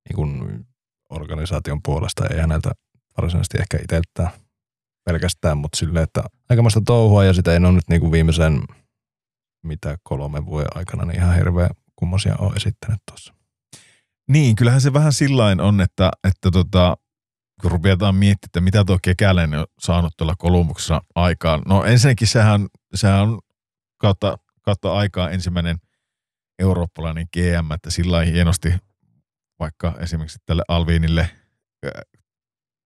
[0.09, 0.67] niin kuin
[1.11, 2.71] organisaation puolesta ei häneltä
[3.17, 4.48] varsinaisesti ehkä itseltään
[5.09, 8.63] pelkästään, mutta silleen, että aikamoista touhua ja sitä ei ole nyt niin kuin viimeisen
[9.63, 13.35] mitä kolme vuoden aikana niin ihan hirveä kummosia on esittänyt tuossa.
[14.29, 16.97] Niin, kyllähän se vähän sillain on, että, että tota,
[17.61, 21.63] kun ruvetaan miettimään, että mitä tuo kekäläinen on saanut tuolla Kolumbuksessa aikaan.
[21.67, 23.41] No ensinnäkin sehän, sehän on
[23.99, 25.79] kautta, kautta aikaa ensimmäinen
[26.59, 28.75] eurooppalainen GM, että sillä hienosti
[29.59, 31.31] vaikka esimerkiksi tälle Alviinille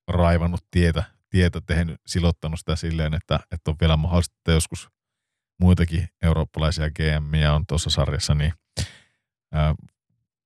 [0.09, 4.89] raivannut tietä, tietä tehnyt, silottanut sitä silleen, että, että on vielä mahdollista, että joskus
[5.61, 8.53] muitakin eurooppalaisia GMiä on tuossa sarjassa, niin
[9.53, 9.75] ää,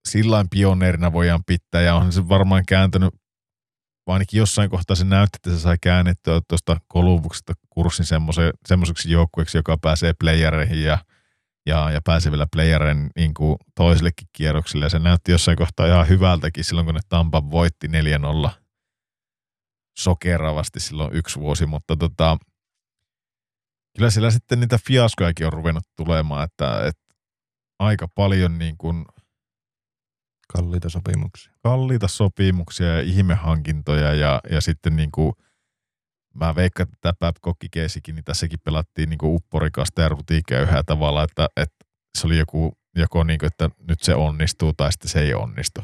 [0.09, 3.15] sillain pioneerina voidaan pitää, ja on se varmaan kääntänyt,
[4.07, 8.07] ainakin jossain kohtaa se näytti, että se sai käännettyä tuosta Kolumbuksesta kurssin
[8.67, 10.99] semmoiseksi joukkueeksi, joka pääsee playereihin ja,
[11.67, 16.09] ja, ja pääsee vielä playerein niin kuin toisellekin kierrokselle, ja se näytti jossain kohtaa ihan
[16.09, 18.66] hyvältäkin silloin, kun ne Tampa voitti 4-0
[19.99, 22.39] sokeravasti silloin yksi vuosi, mutta tota,
[23.97, 27.15] kyllä siellä sitten niitä fiaskojakin on ruvennut tulemaan, että, että
[27.79, 29.05] aika paljon niin kuin
[30.53, 31.53] kalliita sopimuksia.
[31.63, 35.33] Kalliita sopimuksia ja ihmehankintoja ja, ja sitten niin kuin,
[36.35, 41.23] mä veikkaan, että tämä Babcockin keisikin, niin tässäkin pelattiin niin kuin upporikasta ja rutiköyhää tavalla,
[41.23, 41.77] että, että
[42.19, 45.81] se oli joku, joko niin kuin, että nyt se onnistuu tai sitten se ei onnistu.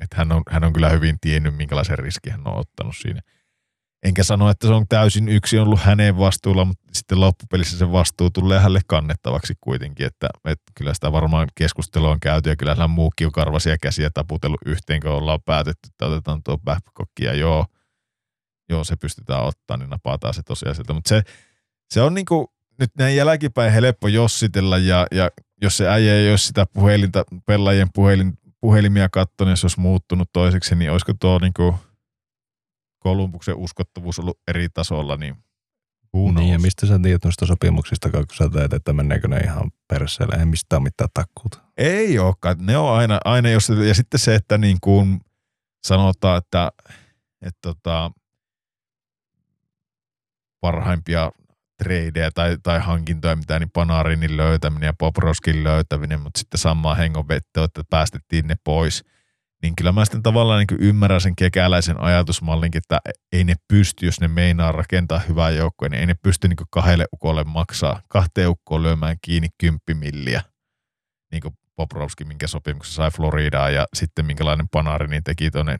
[0.00, 3.20] Että hän on, hän on kyllä hyvin tiennyt, minkälaisen riskin hän on ottanut siinä.
[4.04, 8.30] Enkä sano, että se on täysin yksi ollut hänen vastuulla, mutta sitten loppupelissä se vastuu
[8.30, 12.90] tulee hänelle kannettavaksi kuitenkin, että, että kyllä sitä varmaan keskustelua on käyty ja kyllä hän
[12.90, 17.66] muukin on karvasia käsiä taputellut yhteen, kun ollaan päätetty, että otetaan tuo Babcock ja joo,
[18.68, 20.92] joo, se pystytään ottaa, niin napataan se tosiaan sieltä.
[20.92, 21.22] Mutta se,
[21.90, 22.46] se on niin kuin,
[22.78, 25.30] nyt näin jälkipäin helppo jossitella ja, ja
[25.62, 30.74] jos se äijä ei olisi sitä puhelinta, pelaajien puhelin, puhelimia katsonut, jos olisi muuttunut toiseksi,
[30.74, 31.74] niin olisiko tuo niin kuin–
[33.04, 35.36] Kolumbuksen uskottavuus ollut eri tasolla, niin
[36.40, 40.36] Niin, ja mistä sä tiedät noista sopimuksista, kun sä teet, että meneekö ne ihan perseelle,
[40.38, 41.58] ei mistään mitään takkuuta.
[41.76, 45.20] Ei olekaan, ne on aina, aina jos, ja sitten se, että niin kuin
[45.86, 46.72] sanotaan, että,
[47.42, 48.10] että tota,
[50.60, 51.32] parhaimpia
[51.82, 57.64] tradeja tai, tai hankintoja, mitä niin Panarinin löytäminen ja Poproskin löytäminen, mutta sitten samaa hengonvettä,
[57.64, 59.04] että päästettiin ne pois–
[59.64, 63.00] niin kyllä mä sitten tavallaan niin ymmärrän sen kekäläisen ajatusmallinkin, että
[63.32, 67.06] ei ne pysty, jos ne meinaa rakentaa hyvää joukkoa, niin ei ne pysty niin kahdelle
[67.14, 70.42] ukolle maksaa, kahteen ukkoon lyömään kiinni kymppimilliä,
[71.32, 75.78] niin kuin Poprovski, minkä sopimuksen sai Floridaan ja sitten minkälainen panari niin teki tuonne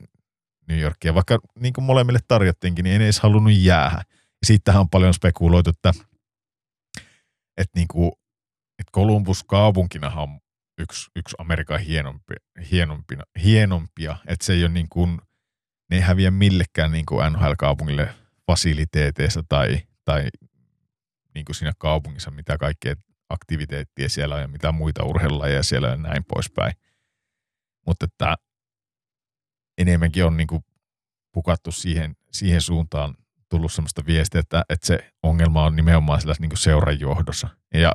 [0.67, 1.13] New Yorkia.
[1.13, 4.03] Vaikka niin kuin molemmille tarjottiinkin, niin ei edes halunnut jäädä.
[4.15, 5.91] Ja siitähän on paljon spekuloitu, että,
[7.57, 8.11] että, niin kuin,
[8.79, 10.39] että Columbus kaupunkina on
[10.77, 12.37] yksi, yksi Amerikan hienompia,
[12.71, 15.21] hienompia, hienompia että se ei ole niin kuin,
[15.89, 18.09] ne ei häviä millekään niin kuin NHL-kaupungille
[18.47, 20.29] fasiliteeteissa tai, tai
[21.35, 22.95] niin kuin siinä kaupungissa, mitä kaikkea
[23.29, 26.73] aktiviteettia siellä on ja mitä muita urheilulajeja siellä ja näin poispäin.
[27.87, 28.35] Mutta että
[29.77, 30.65] enemmänkin on niin kuin
[31.31, 33.15] pukattu siihen, siihen suuntaan
[33.49, 37.49] tullut sellaista viestiä, että, että se ongelma on nimenomaan sillä niin seuran johdossa.
[37.73, 37.91] Ja,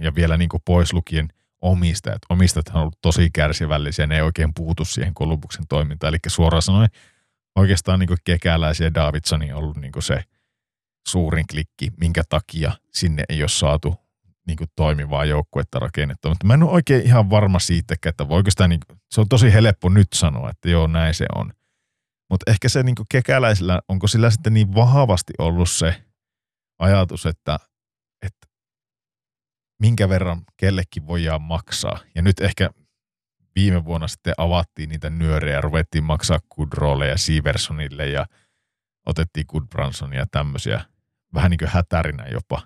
[0.00, 1.28] ja vielä niin kuin pois lukien–
[1.62, 2.22] omistajat.
[2.28, 6.08] Omistajat on ollut tosi kärsivällisiä, ne ei oikein puutu siihen Kolumbuksen toimintaan.
[6.08, 6.88] Eli suoraan sanoen
[7.56, 10.24] oikeastaan niin kekäläisiä Davidsoni on ollut niin se
[11.08, 13.94] suurin klikki, minkä takia sinne ei ole saatu
[14.46, 16.30] niin toimivaa joukkuetta rakennettua.
[16.30, 19.28] Mutta mä en ole oikein ihan varma siitä, että voiko sitä, niin kuin, se on
[19.28, 21.52] tosi helppo nyt sanoa, että joo näin se on.
[22.30, 26.02] Mutta ehkä se niin kekäläisillä, onko sillä sitten niin vahvasti ollut se
[26.78, 27.71] ajatus, että, että
[29.82, 31.98] minkä verran kellekin voidaan maksaa.
[32.14, 32.70] Ja nyt ehkä
[33.56, 38.26] viime vuonna sitten avattiin niitä nyörejä, ruvettiin maksaa Goodrolle ja Siversonille ja
[39.06, 40.84] otettiin Goodbransonia ja tämmöisiä
[41.34, 42.62] vähän niin kuin hätärinä jopa.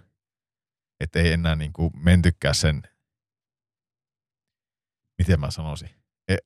[1.00, 2.82] Että ei enää niin kuin mentykään sen,
[5.18, 5.90] miten mä sanoisin,
[6.28, 6.36] e,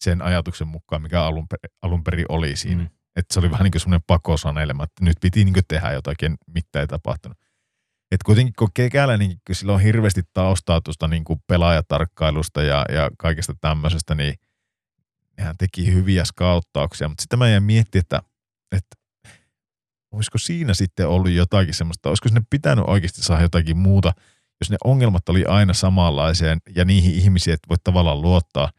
[0.00, 1.46] sen ajatuksen mukaan, mikä alun,
[1.82, 2.82] alun perin oli siinä.
[2.82, 2.90] Mm.
[3.16, 6.36] Että se oli vähän niin kuin semmoinen pakosanelema, että nyt piti niin kuin tehdä jotakin,
[6.46, 7.38] mitä ei tapahtunut.
[8.10, 13.10] Et kuitenkin kun kekällä, niin sillä on hirveästi taustaa tuosta niin kuin pelaajatarkkailusta ja, ja
[13.18, 14.34] kaikesta tämmöisestä, niin
[15.38, 17.08] hän teki hyviä skauttauksia.
[17.08, 18.22] Mutta sitten mä jäin miettimään, että,
[18.72, 18.96] että
[20.10, 24.12] olisiko siinä sitten ollut jotakin semmoista, olisiko sinne pitänyt oikeasti saada jotakin muuta,
[24.60, 28.70] jos ne ongelmat oli aina samanlaisia ja niihin ihmisiin, että voit tavallaan luottaa,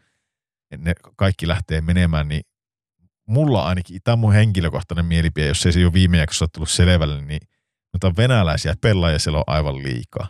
[0.71, 2.41] että ne kaikki lähtee menemään, niin
[3.27, 7.21] mulla ainakin, tämä on mun henkilökohtainen mielipide, jos ei se jo viime jaksossa tullut selvälle,
[7.21, 7.41] niin–
[7.93, 10.27] mutta venäläisiä pelaajia siellä on aivan liikaa.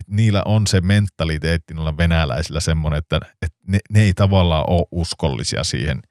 [0.00, 4.86] että niillä on se mentaliteetti noilla venäläisillä semmoinen, että, että ne, ne ei tavallaan ole
[4.90, 6.02] uskollisia siihen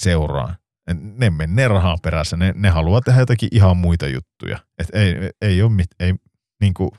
[0.00, 0.56] seuraan.
[0.94, 4.58] Ne menee rahan perässä, ne, ne haluaa tehdä jotakin ihan muita juttuja.
[4.78, 6.14] Et ei, ei ole mit, ei,
[6.60, 6.90] niin kuin,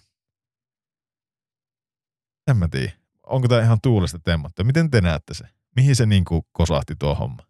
[2.47, 2.91] en mä tiedä.
[3.23, 4.63] Onko tämä ihan tuulesta temmattu?
[4.63, 5.45] Miten te näette se?
[5.75, 7.43] Mihin se niin kuin kosahti tuo homma?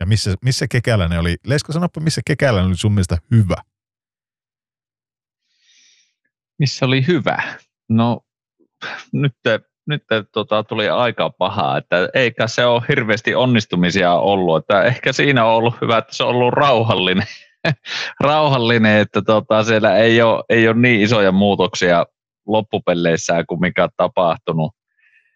[0.00, 1.36] Ja missä, missä kekäläinen oli?
[1.46, 3.56] Lesko, sanoppa, missä kekäläinen oli sun mielestä hyvä?
[6.58, 7.42] Missä oli hyvä?
[7.88, 8.20] No
[9.12, 9.32] nyt,
[9.86, 10.02] nyt
[10.32, 14.56] tota, tuli aika pahaa, että eikä se ole hirveästi onnistumisia ollut.
[14.56, 17.26] Että ehkä siinä on ollut hyvä, että se on ollut rauhallinen,
[18.20, 22.06] rauhallinen että tota, siellä ei ole, ei ole niin isoja muutoksia
[22.46, 24.72] loppupelleissä kuin mikä on tapahtunut.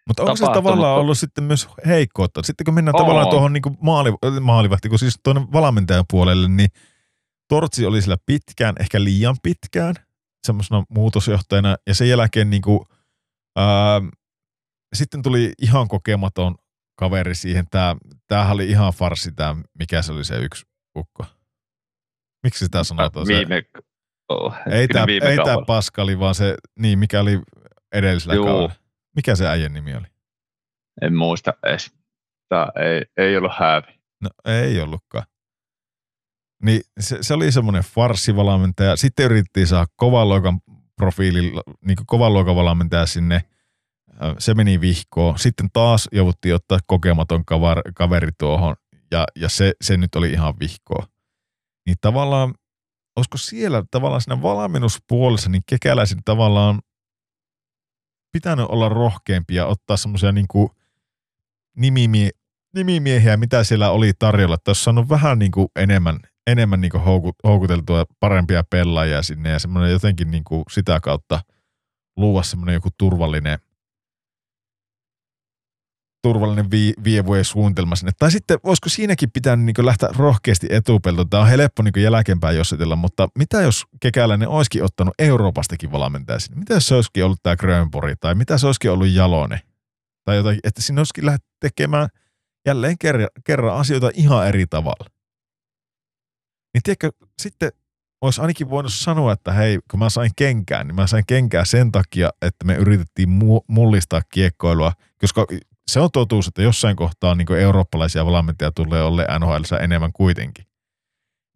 [0.07, 2.43] Mutta onko se tavallaan ollut sitten myös heikkoutta?
[2.43, 3.01] Sitten kun mennään Oo.
[3.01, 6.69] tavallaan tuohon niin maali, maalivahti, kun siis tuonne valmentajan puolelle, niin
[7.47, 9.95] Tortsi oli sillä pitkään, ehkä liian pitkään,
[10.47, 12.79] semmoisena muutosjohtajana, ja sen jälkeen niin kuin,
[13.55, 14.01] ää,
[14.95, 16.55] sitten tuli ihan kokematon
[16.99, 17.65] kaveri siihen.
[17.71, 17.95] Tää,
[18.27, 20.65] tämähän oli ihan farsi tämä, mikä se oli se yksi
[20.97, 21.25] ukko.
[22.43, 23.27] Miksi sitä sanotaan?
[23.27, 23.63] Viime,
[24.29, 27.41] oh, ei tämä ei tää Paskali, vaan se, niin mikä oli
[27.91, 28.45] edellisellä Juu.
[28.45, 28.75] kaudella.
[29.15, 30.07] Mikä se äijän nimi oli?
[31.01, 31.93] En muista edes.
[32.49, 33.99] Tämä ei, ei ollut häävi.
[34.21, 35.25] No ei ollutkaan.
[36.63, 38.95] Niin se, se oli semmoinen farssivalmentaja.
[38.95, 40.59] Sitten yritettiin saada kovan luokan
[40.95, 43.43] profiililla, niin kovan luokan valmentaja sinne.
[44.39, 45.39] Se meni vihkoon.
[45.39, 47.43] Sitten taas jouduttiin ottaa kokematon
[47.95, 48.75] kaveri tuohon
[49.11, 51.07] ja, ja se, se nyt oli ihan vihkoa.
[51.85, 52.53] Niin tavallaan,
[53.15, 56.81] olisiko siellä tavallaan siinä valmennuspuolessa, niin kekäläisin tavallaan
[58.31, 60.47] pitänyt olla rohkeampi ja ottaa semmoisia niin
[61.75, 62.29] nimimie,
[62.75, 64.57] nimimiehiä, mitä siellä oli tarjolla.
[64.67, 67.03] Olisi saanut vähän niin kuin enemmän, enemmän niin kuin
[67.43, 71.41] houkuteltua parempia pelaajia sinne ja semmoinen jotenkin niin sitä kautta
[72.17, 73.59] luua semmoinen joku turvallinen
[76.21, 78.11] turvallinen vi, vievujen suunnitelma sinne.
[78.19, 81.29] Tai sitten voisiko siinäkin pitää niin lähteä rohkeasti etupeltoon.
[81.29, 86.59] Tämä on helppo niin jälkeenpäin jossitella, mutta mitä jos Kekäläinen olisikin ottanut Euroopastakin valmentaja sinne?
[86.59, 89.61] Mitä jos se olisikin ollut tämä Grönbori tai mitä se olisikin ollut Jalone?
[90.25, 92.09] Tai jotain, että sinne olisikin lähtenyt tekemään
[92.65, 95.16] jälleen kerran, kerran asioita ihan eri tavalla.
[96.77, 97.71] Niin tiedätkö, sitten
[98.21, 101.91] olisi ainakin voinut sanoa, että hei, kun mä sain kenkään, niin mä sain kenkää sen
[101.91, 103.29] takia, että me yritettiin
[103.67, 104.91] mullistaa kiekkoilua,
[105.21, 105.45] koska
[105.87, 110.65] se on totuus, että jossain kohtaa niin eurooppalaisia valmentajia tulee olle NHL enemmän kuitenkin.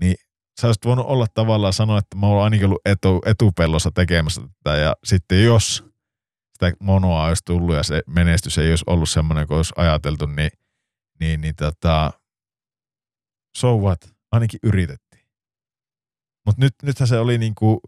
[0.02, 0.16] Niin
[0.62, 4.78] sä olisit voinut olla tavallaan sanoa, että mä oon ainakin ollut etu, etupellossa tekemässä tätä
[4.78, 5.84] ja sitten jos
[6.54, 10.52] sitä monoa olisi tullut ja se menestys ei olisi ollut semmoinen kuin olisi ajateltu, niin,
[11.20, 12.12] niin, niin tota,
[13.58, 14.00] so what?
[14.32, 15.01] Ainakin yritettiin.
[16.46, 17.80] Mutta nyt, nythän se oli niin kuin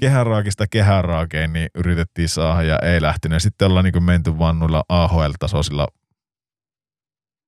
[0.00, 3.42] kehäraakista kehäraakeen niin yritettiin saada ja ei lähtenyt.
[3.42, 5.88] Sitten ollaan niin menty vaan noilla AHL-tasoisilla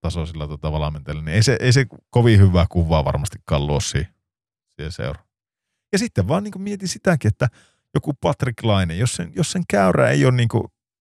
[0.01, 4.15] tasoisilla tota valmentajilla, niin ei se, ei se kovin hyvää kuvaa varmasti luo siihen,
[4.77, 5.25] siihen seura.
[5.93, 7.49] Ja sitten vaan niin mietin sitäkin, että
[7.95, 10.49] joku Patrick Laine, jos sen, jos sen käyrä ei ole niin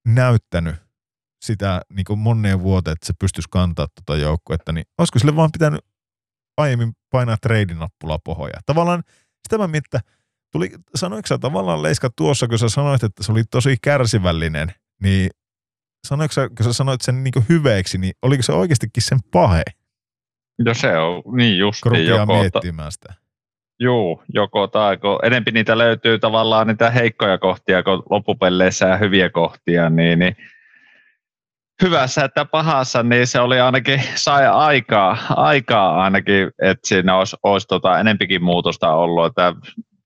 [0.07, 0.75] näyttänyt
[1.41, 5.85] sitä niin moneen vuoteen, että se pystyisi kantaa tuota joukkuetta, niin olisiko sille vaan pitänyt
[6.57, 8.59] aiemmin painaa treidinappulaa pohoja.
[8.65, 9.03] Tavallaan
[9.47, 10.13] sitä mä mietin, että
[10.53, 14.73] Tuli, sanoiko sä tavallaan Leiska tuossa, kun sä sanoit, että se oli tosi kärsivällinen,
[15.03, 15.29] niin
[16.07, 19.63] sanoiko sä, kun sä sanoit sen niin hyveeksi, niin oliko se oikeastikin sen pahe?
[20.65, 21.81] No se on, niin just.
[21.81, 23.13] Kun joko, miettimään sitä.
[23.79, 29.29] Juu, joko tai kun enempi niitä löytyy tavallaan niitä heikkoja kohtia kuin loppupeleissä ja hyviä
[29.29, 30.35] kohtia, niin, niin
[31.81, 37.67] hyvässä että pahassa, niin se oli ainakin, sai aikaa, aikaa ainakin, että siinä olisi, olisi
[37.67, 39.53] tota enempikin muutosta ollut, että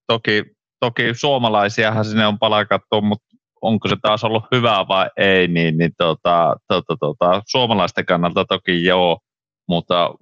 [0.07, 0.43] toki,
[0.79, 3.27] toki suomalaisiahan sinne on palkattu, mutta
[3.61, 8.83] onko se taas ollut hyvää vai ei, niin, niin tota, tota, tota, suomalaisten kannalta toki
[8.83, 9.19] joo,
[9.67, 10.15] mutta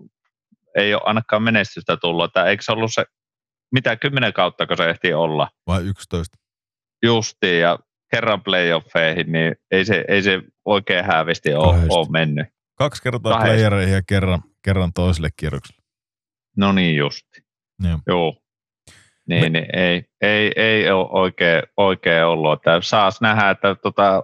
[0.75, 2.25] ei ole ainakaan menestystä tullut.
[2.25, 3.05] Että eikö se ollut se,
[3.71, 5.47] mitä kymmenen kautta, kun se ehti olla?
[5.67, 6.37] Vai yksitoista?
[7.03, 7.79] Justiin, ja
[8.15, 12.47] kerran playoffeihin, niin ei se, ei se oikein häävisti ole, ole mennyt.
[12.77, 13.53] Kaksi kertaa Kahdesta.
[13.53, 15.81] playereihin ja kerran, kerran toiselle kierrokselle.
[16.57, 17.41] No niin justi.
[17.83, 17.99] Joo.
[18.07, 18.35] Joo.
[19.29, 19.49] Niin, Me...
[19.49, 22.53] niin ei, ei, ei ole oikein, oikein ollut.
[22.53, 24.23] Että saas nähdä, että tota,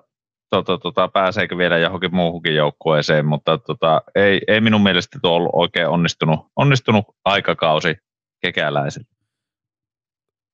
[0.49, 5.51] tota, tota, pääseekö vielä johonkin muuhunkin joukkueeseen, mutta tota, ei, ei minun mielestä tuo ollut
[5.53, 7.95] oikein onnistunut, onnistunut aikakausi
[8.41, 9.07] kekäläisille.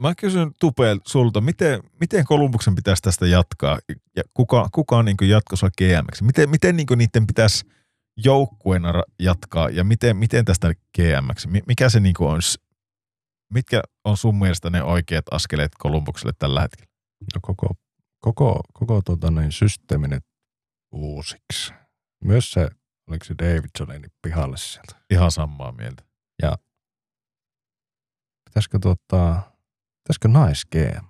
[0.04, 3.80] Mä kysyn Tupeel sulta, miten, miten Kolumbuksen pitäisi tästä jatkaa
[4.16, 6.26] ja kuka, kuka on niin jatkossa GM?
[6.26, 7.66] Miten, miten niin niiden pitäisi
[8.18, 11.52] joukkueena jatkaa ja miten, miten tästä GM?
[11.68, 12.42] Mikä se niin on
[13.54, 16.92] Mitkä on sun mielestä ne oikeat askeleet Kolumbukselle tällä hetkellä?
[17.36, 17.68] No koko,
[18.20, 20.24] koko, koko tuota, niin, systeemi nyt
[20.92, 21.74] uusiksi.
[22.24, 22.70] Myös se,
[23.08, 24.96] oliko se Davidson, niin pihalle sieltä.
[25.10, 26.04] Ihan samaa mieltä.
[28.46, 29.42] Pitäisikö, tuota,
[30.08, 31.06] pitäisikö nais GM?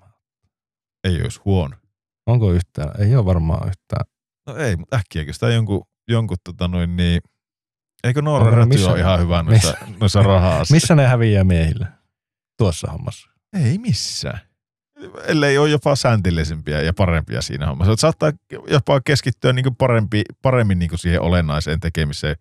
[1.03, 1.75] Ei olisi huono.
[2.25, 3.01] Onko yhtään?
[3.01, 4.05] Ei ole varmaan yhtään.
[4.47, 7.21] No ei, mutta äkkiäkö sitä jonkun, jonkun tota noin niin,
[8.03, 11.87] eikö Noora Räty missä- ole ihan hyvä noissa, noissa raha Missä ne häviää miehille?
[12.57, 13.29] Tuossa hommassa.
[13.63, 14.39] Ei missään.
[15.23, 17.93] Ellei ole jopa sääntillisempiä ja parempia siinä hommassa.
[17.93, 18.31] Et saattaa
[18.67, 22.35] jopa keskittyä niin parempi, paremmin niin siihen olennaiseen tekemiseen.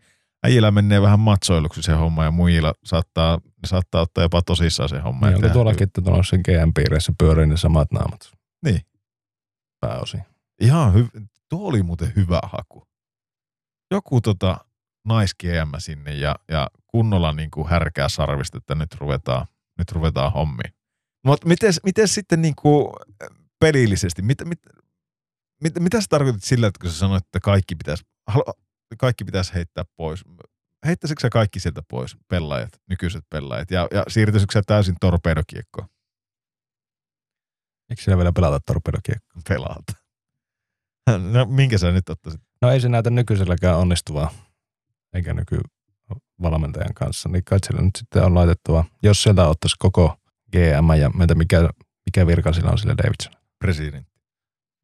[0.47, 5.27] Äijillä menee vähän matsoiluksi se homma ja muilla saattaa, saattaa ottaa jopa tosissaan se homma.
[5.27, 8.33] Niin, onko tuollakin, että tuolla sen GM-piireissä pyörii ne samat naamat
[8.65, 8.81] Niin.
[9.81, 10.23] pääosin?
[10.61, 11.09] Ihan hyvä.
[11.49, 12.87] Tuo oli muuten hyvä haku.
[13.91, 14.59] Joku tota
[15.05, 19.47] nais GM sinne ja, ja kunnolla niin kuin härkää sarvista, että nyt ruvetaan,
[19.79, 20.75] nyt ruvetaan hommiin.
[21.25, 21.47] Mutta
[21.85, 22.89] miten, sitten niin kuin
[23.61, 24.59] pelillisesti, mit, mit,
[25.63, 28.05] mit, mitä sä tarkoitit sillä, että kun sä sanoit, että kaikki pitäisi,
[28.99, 30.25] kaikki pitäisi heittää pois?
[30.87, 35.89] Heittäisikö sä kaikki sieltä pois, pelaajat, nykyiset pelaajat, ja, ja siirtyisikö sä täysin torpedokiekkoon
[37.91, 39.43] Eikö siellä vielä pelata torpedokiekkoa?
[39.49, 39.93] pelata?
[41.33, 42.41] No minkä sä nyt ottaisit?
[42.63, 44.31] No ei se näytä nykyiselläkään onnistuvaa,
[45.15, 47.29] eikä nykyvalmentajan kanssa.
[47.29, 50.17] Niin kai siellä nyt sitten on laitettava, jos sieltä ottaisi koko
[50.53, 51.69] GM ja meitä mikä,
[52.07, 53.33] mikä virka sillä on sillä Davidson.
[53.59, 54.21] Presidentti.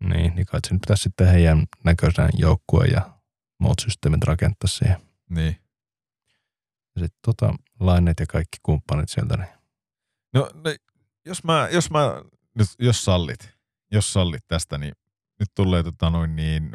[0.05, 3.19] Niin, niin kai se nyt pitäisi sitten heidän näköisen joukkueen ja
[3.63, 4.97] muut systeemit rakentaa siihen.
[5.31, 5.57] Niin.
[6.97, 9.63] Ja sitten tota, laineet ja kaikki kumppanit sieltä, niin
[10.35, 10.75] No, no
[11.27, 12.23] jos mä, jos mä
[12.55, 13.51] nyt, jos sallit,
[13.93, 14.93] jos sallit tästä, niin
[15.41, 16.71] nyt tulee tota noin niin,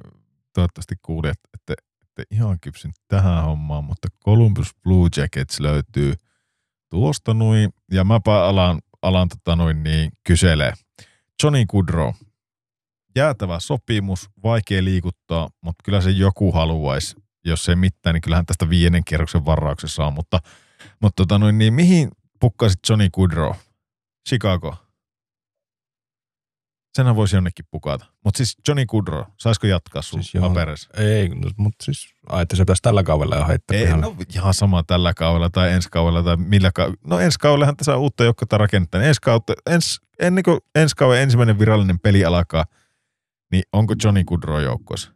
[0.53, 6.13] toivottavasti kuulijat, että, että ihan kypsyn tähän hommaan, mutta Columbus Blue Jackets löytyy
[6.89, 10.73] tuosta noin, ja mäpä alan, alan tota noin niin kyselee.
[11.43, 12.13] Johnny Goodrow,
[13.17, 17.15] jäätävä sopimus, vaikea liikuttaa, mutta kyllä se joku haluaisi,
[17.45, 20.39] jos ei mitään, niin kyllähän tästä viiden kierroksen varauksessa on, mutta,
[21.01, 23.51] mutta tota noin, niin mihin pukkaisit Johnny Goodrow?
[24.29, 24.75] Chicago.
[26.95, 28.05] Senhän voisi jonnekin pukata.
[28.23, 30.89] Mutta siis Johnny Goodrow, saisiko jatkaa sun Siis paperissa?
[30.97, 34.05] ei, no, mutta siis, ai, että se pitäisi tällä kaudella jo heittää Ei, pihalle.
[34.05, 36.97] no ihan sama tällä kaudella tai ensi kaudella tai millä kaudella.
[37.07, 39.01] No ensi kaudellahan tässä on uutta joukkoa rakennettaa.
[39.01, 42.65] Ensi kautta, ens, ennen kuin ensi kauden ensimmäinen virallinen peli alkaa,
[43.51, 45.11] niin onko Johnny Goodrow joukkueessa?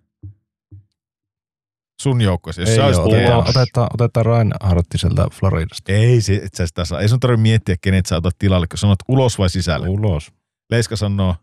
[2.01, 5.91] Sun joukkueessa, jos ei sä ole, olisit otetaan, otetaan, otetaan sieltä Floridasta.
[5.91, 6.99] Ei, se, et sä sitä saa.
[7.01, 9.89] Ei sun tarvitse miettiä, kenet sä otat tilalle, kun sanot ulos vai sisälle.
[9.89, 10.31] Ulos.
[10.71, 11.35] Leiska sanoo,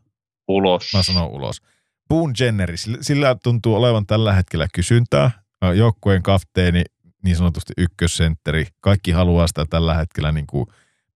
[0.48, 0.90] Ulos.
[0.94, 1.62] mä sanon ulos.
[2.08, 5.30] Boone Jenneri, sillä- tuntuu olevan tällä hetkellä kysyntää.
[5.76, 6.82] Joukkueen kapteeni,
[7.24, 8.66] niin sanotusti ykkössentteri.
[8.80, 10.66] Kaikki haluaa sitä tällä hetkellä niin kuin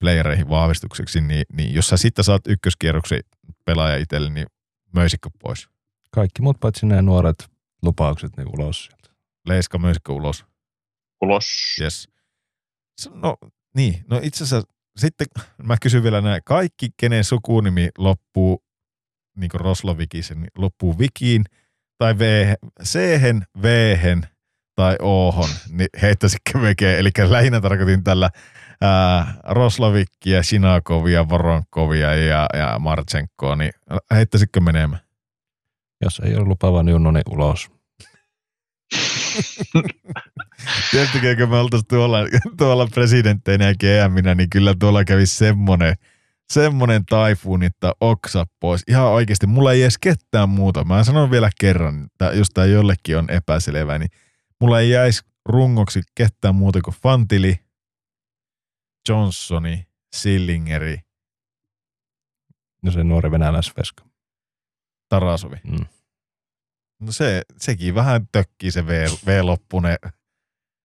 [0.00, 3.20] playereihin vahvistukseksi, niin, niin jos sä sitten saat ykköskierroksen
[3.64, 4.46] pelaaja itselle, niin
[4.94, 5.69] möisikö pois?
[6.10, 7.51] Kaikki muut paitsi ne nuoret
[7.82, 9.10] lupaukset, niin ulos sieltä.
[9.47, 10.44] Leiska möisikö ulos?
[11.23, 11.77] Ulos.
[11.81, 12.09] Yes.
[13.14, 13.36] No
[13.74, 15.27] niin, no itse asiassa sitten
[15.69, 16.43] mä kysyn vielä näin.
[16.44, 18.64] Kaikki, kenen sukunimi loppuu
[19.36, 21.44] niin kuin Roslovikisen, niin loppuu Vikiin
[21.98, 22.98] tai v, c
[23.62, 23.66] v
[24.74, 26.98] tai ohon, niin heittäisikö mekeen.
[26.98, 28.31] Eli lähinnä tarkoitin tällä
[28.82, 33.72] ää, Roslovikkia, Sinakovia, Voronkovia ja, ja Marchenkoa, niin
[34.14, 35.00] heittäisikö menemään?
[36.04, 37.70] Jos ei ole lupaava Junno, niin ulos.
[40.90, 42.18] Tietysti kun me oltaisiin tuolla,
[42.59, 45.94] tuolla presidentteinä ja GMinä, niin kyllä tuolla kävisi semmonen,
[46.52, 48.82] semmonen taifuun, että oksa pois.
[48.88, 50.84] Ihan oikeasti, mulla ei edes ketään muuta.
[50.84, 54.10] Mä sanon vielä kerran, että jos tämä jollekin on epäselvä, niin
[54.60, 57.60] mulla ei jäisi rungoksi ketään muuta kuin Fantili,
[59.08, 60.98] Johnsoni, Sillingeri,
[62.84, 64.04] Ja se nuori venäläisveska.
[65.08, 65.56] Tarasovi.
[65.64, 65.86] Mm.
[67.00, 69.96] No se, sekin vähän tökkii se V, V-loppune.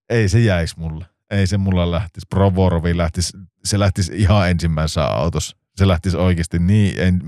[0.09, 1.05] Ei se jäisi mulle.
[1.29, 2.27] Ei se mulla lähtisi.
[2.29, 5.57] Provorovi lähtisi, se lähtisi ihan ensimmäisessä autossa.
[5.75, 7.21] Se lähtisi oikeasti niin, en,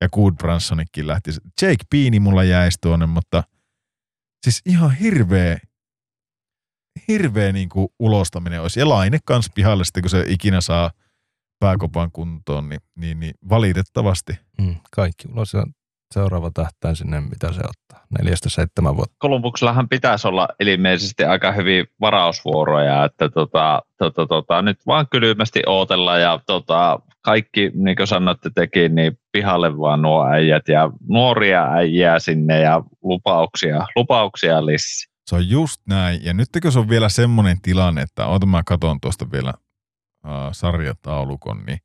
[0.00, 1.40] ja Goodbransonikin lähtisi.
[1.62, 3.44] Jake Beani mulla jäisi tuonne, mutta
[4.44, 5.58] siis ihan hirveä,
[7.08, 8.80] hirveä niin kuin ulostaminen olisi.
[8.80, 10.90] Ja Laine kans pihalle sitten, kun se ikinä saa
[11.60, 14.38] pääkopan kuntoon, niin, niin, niin valitettavasti.
[14.60, 14.76] Mm.
[14.90, 15.66] Kaikki ulos ja
[16.14, 18.06] seuraava tähtäin sinne, mitä se ottaa.
[18.18, 19.16] Neljästä seitsemän vuotta.
[19.18, 26.18] Kolumbuksellahan pitäisi olla ilmeisesti aika hyvin varausvuoroja, että tota, tota, tota, nyt vaan kylmästi ootella
[26.18, 32.18] ja tota, kaikki, niin kuin sanoitte tekin, niin pihalle vaan nuo äijät ja nuoria äijää
[32.18, 35.13] sinne ja lupauksia, lupauksia lissi.
[35.26, 36.24] Se on just näin.
[36.24, 39.54] Ja nyt se on vielä semmoinen tilanne, että oota mä katon tuosta vielä
[40.26, 41.78] äh, sarjataulukon, niin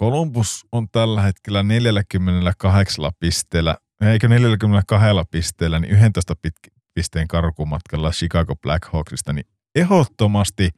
[0.00, 8.56] Columbus on tällä hetkellä 48 pisteellä, eikö 42 pisteellä, niin 11 pit- pisteen karkumatkalla Chicago
[8.56, 10.70] Blackhawksista, niin ehdottomasti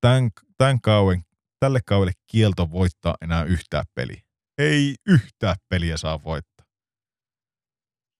[0.00, 1.22] tämän, tämän kauden,
[1.60, 4.22] tälle kaudelle kielto voittaa enää yhtään peliä.
[4.58, 6.66] Ei yhtään peliä saa voittaa.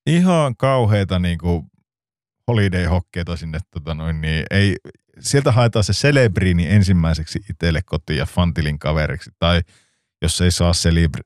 [0.06, 1.66] Ihan kauheita niin kuin
[2.48, 4.76] holiday-hokkeita sinne, tota noin, niin ei,
[5.20, 9.60] sieltä haetaan se Celebrini ensimmäiseksi itselle kotiin ja Fantilin kaveriksi, tai
[10.22, 10.72] jos ei saa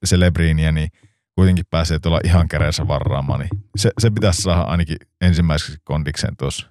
[0.06, 0.88] Celebrinia, niin
[1.34, 6.66] kuitenkin pääsee tuolla ihan käreessä varraamaan, niin se, se pitäisi saada ainakin ensimmäiseksi kondikseen tuossa.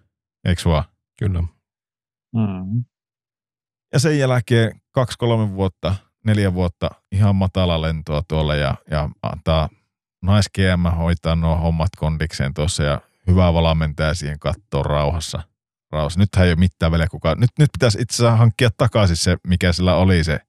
[0.46, 0.84] Eikö vaan?
[1.20, 1.42] Kyllä.
[2.36, 2.84] Mm.
[3.94, 5.96] Ja sen jälkeen kaksi, kolme vuotta,
[6.26, 9.70] neljä vuotta ihan matala lentoa tuolla ja, ja antaa
[10.22, 10.50] nais
[10.98, 15.44] hoitaa nuo hommat kondikseen tuossa ja hyvää valmentaja siihen kattoon rauhassa.
[15.92, 16.20] rauhassa.
[16.20, 17.40] Nythän ei ole mitään väliä kukaan.
[17.40, 20.40] Nyt, nyt pitäisi itse asiassa hankkia takaisin se, mikä sillä oli se.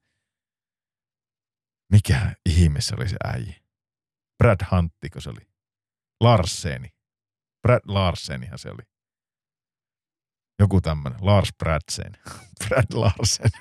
[1.91, 3.55] Mikä ihme se oli se äijä?
[4.37, 5.47] Brad Hunttiko se oli?
[6.21, 6.89] Larseni.
[7.61, 8.83] Brad Larsenihan se oli.
[10.59, 11.19] Joku tämmönen.
[11.21, 12.11] Lars Bradsen.
[12.67, 13.51] Brad Larsen.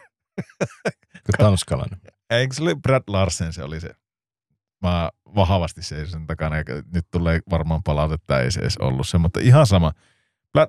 [1.39, 2.01] Tanskalainen.
[2.31, 3.95] Eikö se oli Brad Larsen, se oli se.
[4.83, 9.41] Mä vahvasti seison takana, eikä nyt tulee varmaan palautetta, ei se edes ollut se, mutta
[9.41, 9.93] ihan sama.
[10.53, 10.69] Brad,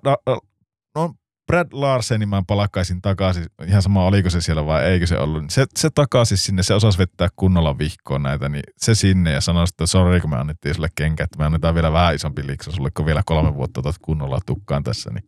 [0.96, 1.16] no,
[1.48, 5.44] Brad Larsenin mä palakkaisin takaisin, ihan sama oliko se siellä vai eikö se ollut.
[5.50, 9.64] Se, se takaisin sinne, se osasi vettää kunnolla vihkoon näitä, niin se sinne ja sanoi,
[9.64, 12.92] että sori kun me annettiin sulle kenkä, että me annetaan vielä vähän isompi liksa sulle,
[12.92, 15.24] kun vielä kolme vuotta otat kunnolla tukkaan tässä, niin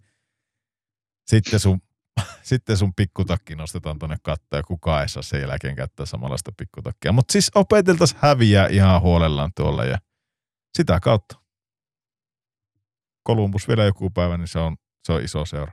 [1.27, 1.81] sitten sun,
[2.41, 7.11] sitten sun pikkutakki nostetaan tonne kattoon ja kukaan ei saa sen jälkeen käyttää samanlaista pikkutakkia.
[7.11, 9.97] Mutta siis opeteltaisiin häviää ihan huolellaan tuolla ja
[10.77, 11.35] sitä kautta.
[13.23, 15.71] Kolumbus vielä joku päivä, niin se on, se on iso seura.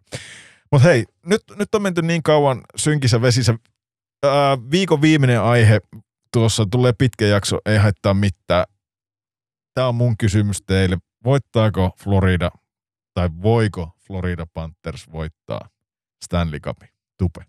[0.73, 3.55] Mutta hei, nyt, nyt on menty niin kauan synkissä vesissä.
[4.27, 5.81] Ää, viikon viimeinen aihe,
[6.33, 8.65] tuossa tulee pitkä jakso, ei haittaa mitään.
[9.75, 10.99] Tämä on mun kysymys teille.
[11.25, 12.51] Voittaako Florida
[13.15, 15.69] tai voiko Florida Panthers voittaa
[16.25, 16.89] Stanley Cupin?
[17.19, 17.45] Tupe.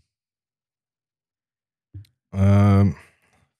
[2.39, 2.85] Öö,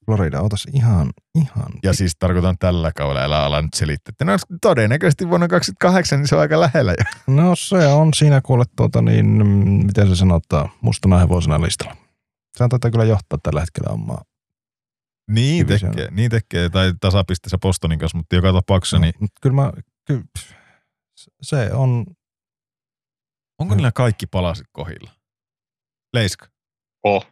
[0.04, 1.72] Florida, otas ihan, ihan.
[1.82, 4.10] Ja siis tarkoitan tällä kaudella, älä ala nyt selittää.
[4.10, 7.34] Että no, todennäköisesti vuonna 2028 niin se on aika lähellä jo.
[7.34, 9.46] No se on siinä kuule tuota niin,
[9.86, 11.96] miten se sanotaan, mustana hevosena listalla.
[12.56, 14.22] Sehän taitaa kyllä johtaa tällä hetkellä omaa.
[15.30, 15.92] Niin Division.
[15.92, 19.72] tekee, niin tekee, tai tasapisteessä Bostonin kanssa, mutta joka tapauksessa, niin No, kyllä mä,
[20.12, 20.52] pff,
[21.42, 22.06] se on,
[23.58, 25.10] onko niillä kaikki palasit kohilla?
[26.14, 26.46] Leiska.
[27.04, 27.26] Oh.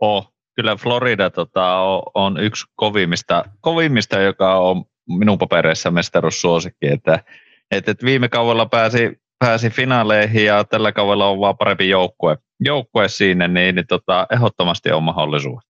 [0.00, 0.30] Oh.
[0.56, 6.86] Kyllä Florida tota, on, on yksi kovimmista, kovimmista, joka on minun papereissa mestaruussuosikki.
[6.86, 7.24] Että,
[7.70, 13.08] et, et viime kaudella pääsi, pääsi finaaleihin ja tällä kaudella on vaan parempi joukkue, joukkue
[13.08, 15.62] siinä, niin, niin tota, ehdottomasti on mahdollisuus.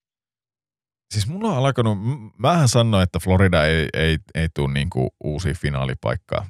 [1.10, 1.98] Siis mulla on alkanut,
[2.38, 6.46] mähän sanoin, että Florida ei, ei, ei tule niinku uusi finaalipaikkaa.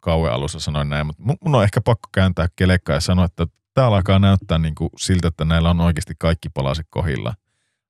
[0.00, 3.46] Kauan alussa sanoin näin, mutta mu- mun on ehkä pakko kääntää kelekkaa ja sanoa, että
[3.74, 7.34] tämä alkaa näyttää niinku siltä, että näillä on oikeasti kaikki palaset kohilla.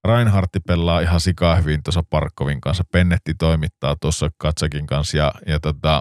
[0.05, 2.85] Reinhardti pelaa ihan sikaa hyvin tuossa Parkkovin kanssa.
[2.93, 6.01] Pennetti toimittaa tuossa Katsakin kanssa ja, ja tota,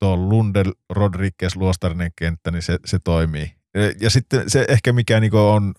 [0.00, 3.54] tuo Lundel Rodriguez luostarinen kenttä, niin se, se toimii.
[3.74, 5.74] Ja- Ja sitten se ehkä mikä niinku on,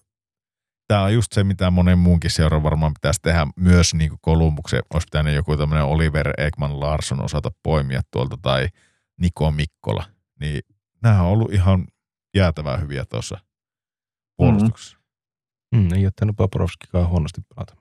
[0.91, 4.81] tämä on just se, mitä monen muunkin seuran varmaan pitäisi tehdä myös niinku Kolumbuksen.
[4.93, 8.67] Olisi pitänyt joku tämmöinen Oliver Ekman Larsson osata poimia tuolta tai
[9.21, 10.03] Niko Mikkola.
[10.39, 10.61] Niin
[11.03, 11.87] nämä on ollut ihan
[12.35, 13.37] jäätävää hyviä tuossa
[14.37, 14.97] puolustuksessa.
[15.75, 17.75] mm, ei ole tehnyt Paporovskikaan huonosti pelata.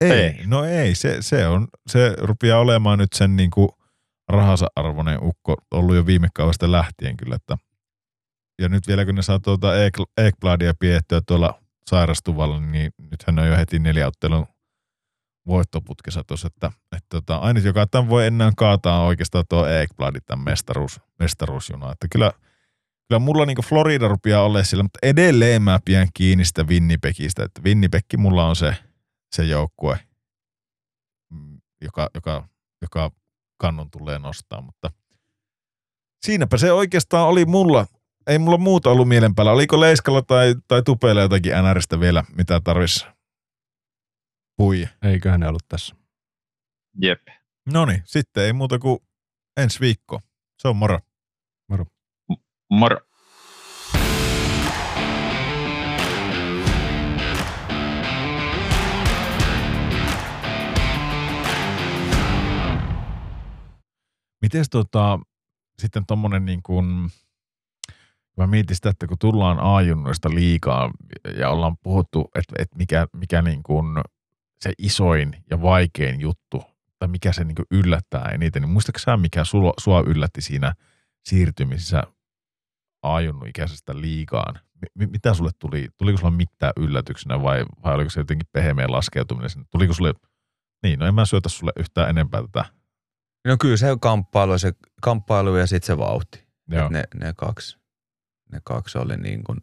[0.00, 0.46] Ei, Ei.
[0.46, 3.68] no ei, se, se, on, se rupeaa olemaan nyt sen niin kuin
[4.28, 7.36] rahansa arvoinen ukko ollut jo viime kaudesta lähtien kyllä.
[7.36, 7.58] Että,
[8.62, 11.59] ja nyt vielä kun ne saa tuota Ek- Ekbladia piettyä tuolla
[11.90, 14.46] sairastuvalla, niin nythän on jo heti neljä ottelun
[15.46, 20.44] voittoputkessa tuossa, että, että tota, ainut joka tämän voi enää kaataa oikeastaan tuo Ekbladi, tämän
[20.44, 21.92] mestaruus, mestaruusjuna.
[21.92, 22.32] Että kyllä,
[23.08, 27.62] kyllä mulla niinku Florida rupeaa olemaan sillä, mutta edelleen mä pidän kiinni sitä Winnipegistä, että
[27.62, 28.76] Winnipeg mulla on se,
[29.36, 29.98] se joukkue,
[31.30, 32.48] mm, joka, joka,
[32.82, 33.10] joka
[33.56, 34.90] kannon tulee nostaa, mutta
[36.22, 37.86] siinäpä se oikeastaan oli mulla.
[38.30, 39.52] Ei mulla muuta ollut mielen päällä.
[39.52, 43.06] Oliko Leiskalla tai, tai Tupeella jotakin NRistä vielä, mitä tarvisi
[44.56, 44.88] puija?
[45.02, 45.96] Eiköhän ne ollut tässä.
[47.02, 47.28] Jep.
[47.72, 48.98] No niin, sitten ei muuta kuin
[49.56, 50.20] ensi viikko.
[50.58, 50.98] Se on moro.
[52.70, 52.96] Moro.
[64.42, 65.20] Miten tota,
[65.78, 67.10] sitten tommonen niin kuin,
[68.40, 70.90] mä mietin sitä, että kun tullaan A-junnuista liikaa
[71.36, 73.86] ja ollaan puhuttu, että, että mikä, mikä niin kuin
[74.60, 76.62] se isoin ja vaikein juttu,
[76.98, 80.74] tai mikä se niinku yllättää eniten, niin muistatko sä, mikä sua, sua yllätti siinä
[81.24, 82.02] siirtymisessä
[83.02, 84.54] ajunnut ikäisestä liikaan?
[84.98, 85.88] M- mitä sulle tuli?
[85.98, 89.66] Tuliko sulla mitään yllätyksenä vai, vai oliko se jotenkin pehmeä laskeutuminen sinne?
[89.70, 90.14] Tuliko sulle,
[90.82, 92.64] niin no en mä syötä sulle yhtään enempää tätä.
[93.44, 94.72] No kyllä se kamppailu, se
[95.02, 96.50] kamppailu ja sitten se vauhti.
[96.90, 97.79] Ne, ne, kaksi,
[98.52, 99.58] ne kaksi oli niin kuin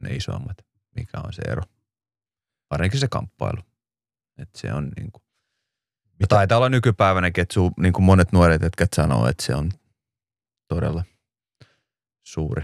[0.00, 0.56] ne isommat,
[0.96, 1.62] mikä on se ero.
[2.70, 3.60] Varsinkin se kamppailu.
[4.38, 5.22] Et se on niin kuin,
[6.20, 9.70] ja taitaa olla nykypäivänäkin, että su, niin kuin monet nuoret, jotka sanoo, että se on
[10.68, 11.04] todella
[12.22, 12.62] suuri.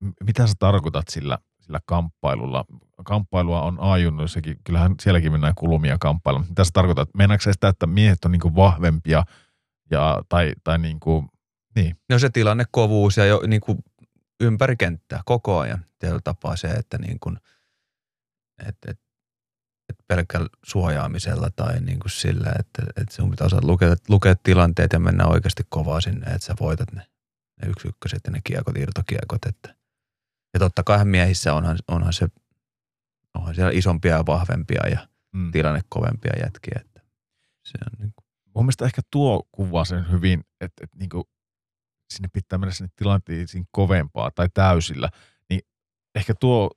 [0.00, 2.64] M- mitä sä tarkoitat sillä, sillä kamppailulla?
[3.04, 6.46] Kamppailua on ajunnut, sekin, kyllähän sielläkin mennään kulumia kamppailuun.
[6.48, 7.08] Mitä sä tarkoitat?
[7.14, 9.24] Meinaatko sä sitä, että miehet on niinku vahvempia
[9.90, 11.24] ja, tai, tai niinku,
[11.74, 13.78] niin, No se tilannekovuus ja jo niin kuin
[14.40, 15.84] ympäri kenttää koko ajan.
[15.98, 17.38] Tietyllä tapaa se, että niin kuin,
[18.68, 19.00] et, et,
[19.88, 24.92] et pelkällä suojaamisella tai niin kuin sillä, että, että sun pitää osata lukea, lukea tilanteet
[24.92, 27.06] ja mennä oikeasti kovaa sinne, että sä voitat ne,
[27.62, 29.44] ne yksi ykköset ja ne kiekot, irtokiekot.
[29.46, 29.74] Että.
[30.54, 32.28] Ja totta kai miehissä onhan, onhan se,
[33.34, 35.52] onhan siellä isompia ja vahvempia ja mm.
[35.52, 36.80] tilannekovempia jätkiä.
[36.80, 37.00] Että
[37.64, 38.24] se on niin kuin,
[38.54, 41.28] mun mielestä ehkä tuo kuvaa sen hyvin, että, että niinku,
[42.14, 45.08] sinne pitää mennä sinne tilanteisiin kovempaa tai täysillä,
[45.50, 45.60] niin
[46.14, 46.70] ehkä tuo,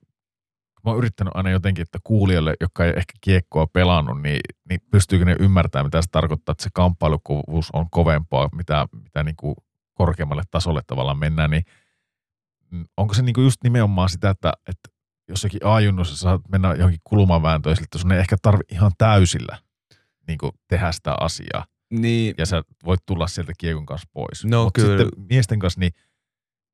[0.84, 5.24] mä oon yrittänyt aina jotenkin, että kuulijalle, joka ei ehkä kiekkoa pelannut, niin, niin pystyykö
[5.24, 9.54] ne ymmärtämään, mitä se tarkoittaa, että se kamppailukuvuus on kovempaa, mitä, mitä niinku
[9.94, 11.64] korkeammalle tasolle tavallaan mennään, niin
[12.96, 14.88] onko se niinku just nimenomaan sitä, että, että
[15.28, 19.58] jossakin ajunnossa saat mennä johonkin kulmavääntöön, että sun ei ehkä tarvi ihan täysillä
[20.28, 20.38] niin
[20.68, 24.44] tehdä sitä asiaa niin, ja sä voit tulla sieltä kiekon kanssa pois.
[24.44, 24.98] No Mut kyllä.
[24.98, 25.92] sitten miesten kanssa, niin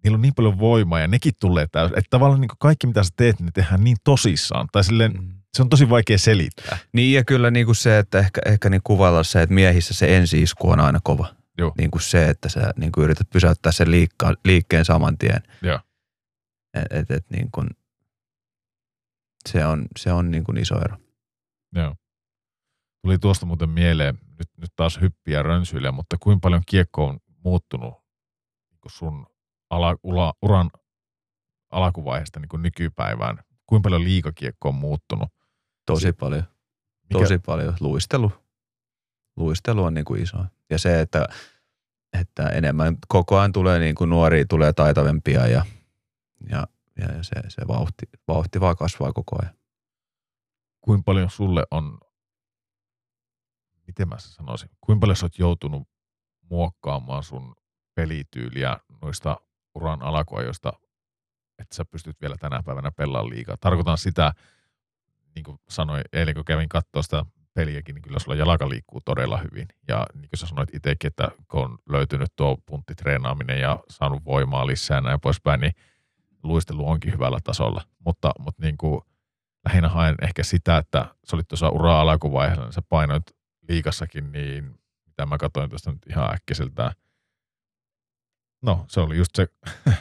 [0.04, 1.98] niillä on niin paljon voimaa ja nekin tulee täysin.
[1.98, 4.68] Että tavallaan niin kaikki, mitä sä teet, niin tehdään niin tosissaan.
[4.72, 5.28] Tai silleen, mm.
[5.54, 6.78] se on tosi vaikea selittää.
[6.92, 10.16] Niin ja kyllä niin kuin se, että ehkä, ehkä niin kuvailla se, että miehissä se
[10.16, 11.34] ensi-isku on aina kova.
[11.58, 11.72] Joo.
[11.78, 15.42] Niin kuin se, että sä niin kuin yrität pysäyttää sen liikka, liikkeen saman tien.
[15.62, 15.80] Joo.
[16.74, 17.68] Et, et, et niin kuin,
[19.48, 20.96] se on, se on niin kuin iso ero.
[21.74, 21.94] Joo.
[23.04, 27.94] Tuli tuosta muuten mieleen, nyt, nyt taas hyppiä rönsyille, mutta kuinka paljon kiekko on muuttunut
[28.70, 29.26] niin sun
[29.70, 30.70] ala, ula, uran
[31.70, 33.38] alkuvaiheesta niin kuin nykypäivään?
[33.66, 35.28] Kuinka paljon liikakiekko on muuttunut?
[35.86, 36.44] Tosi Se- paljon.
[37.02, 37.74] Mikä, Tosi paljon.
[37.80, 38.32] Luistelu.
[39.36, 40.38] Luistelu on niin kuin iso.
[40.70, 41.28] Ja se, että,
[42.20, 45.64] että enemmän koko ajan tulee niin kuin nuoria, tulee taitavempia ja,
[46.50, 46.66] ja,
[46.98, 49.54] ja se, se vauhti, vauhti vaan kasvaa koko ajan.
[50.80, 51.98] kuinka paljon sulle on,
[53.86, 55.88] miten mä sanoisin, kuinka paljon sä oot joutunut
[56.50, 57.54] muokkaamaan sun
[57.94, 59.36] pelityyliä noista
[59.74, 60.72] uran alkuajoista,
[61.58, 63.56] että sä pystyt vielä tänä päivänä pelaamaan liikaa.
[63.60, 64.32] Tarkoitan sitä,
[65.34, 69.38] niin kuin sanoin eilen, kun kävin katsoa sitä peliäkin, niin kyllä sulla jalka liikkuu todella
[69.38, 69.68] hyvin.
[69.88, 74.66] Ja niin kuin sä sanoit itsekin, että kun on löytynyt tuo punttitreenaaminen ja saanut voimaa
[74.66, 75.72] lisää ja näin poispäin, niin
[76.42, 77.82] luistelu onkin hyvällä tasolla.
[78.04, 79.00] Mutta, mutta niin kuin,
[79.64, 83.22] lähinnä haen ehkä sitä, että sä olit tuossa uraa alkuvaiheella, niin sä painoit
[83.68, 86.92] liikassakin, niin mitä mä katsoin tuosta nyt ihan äkkiseltään.
[88.62, 89.46] No, se oli just se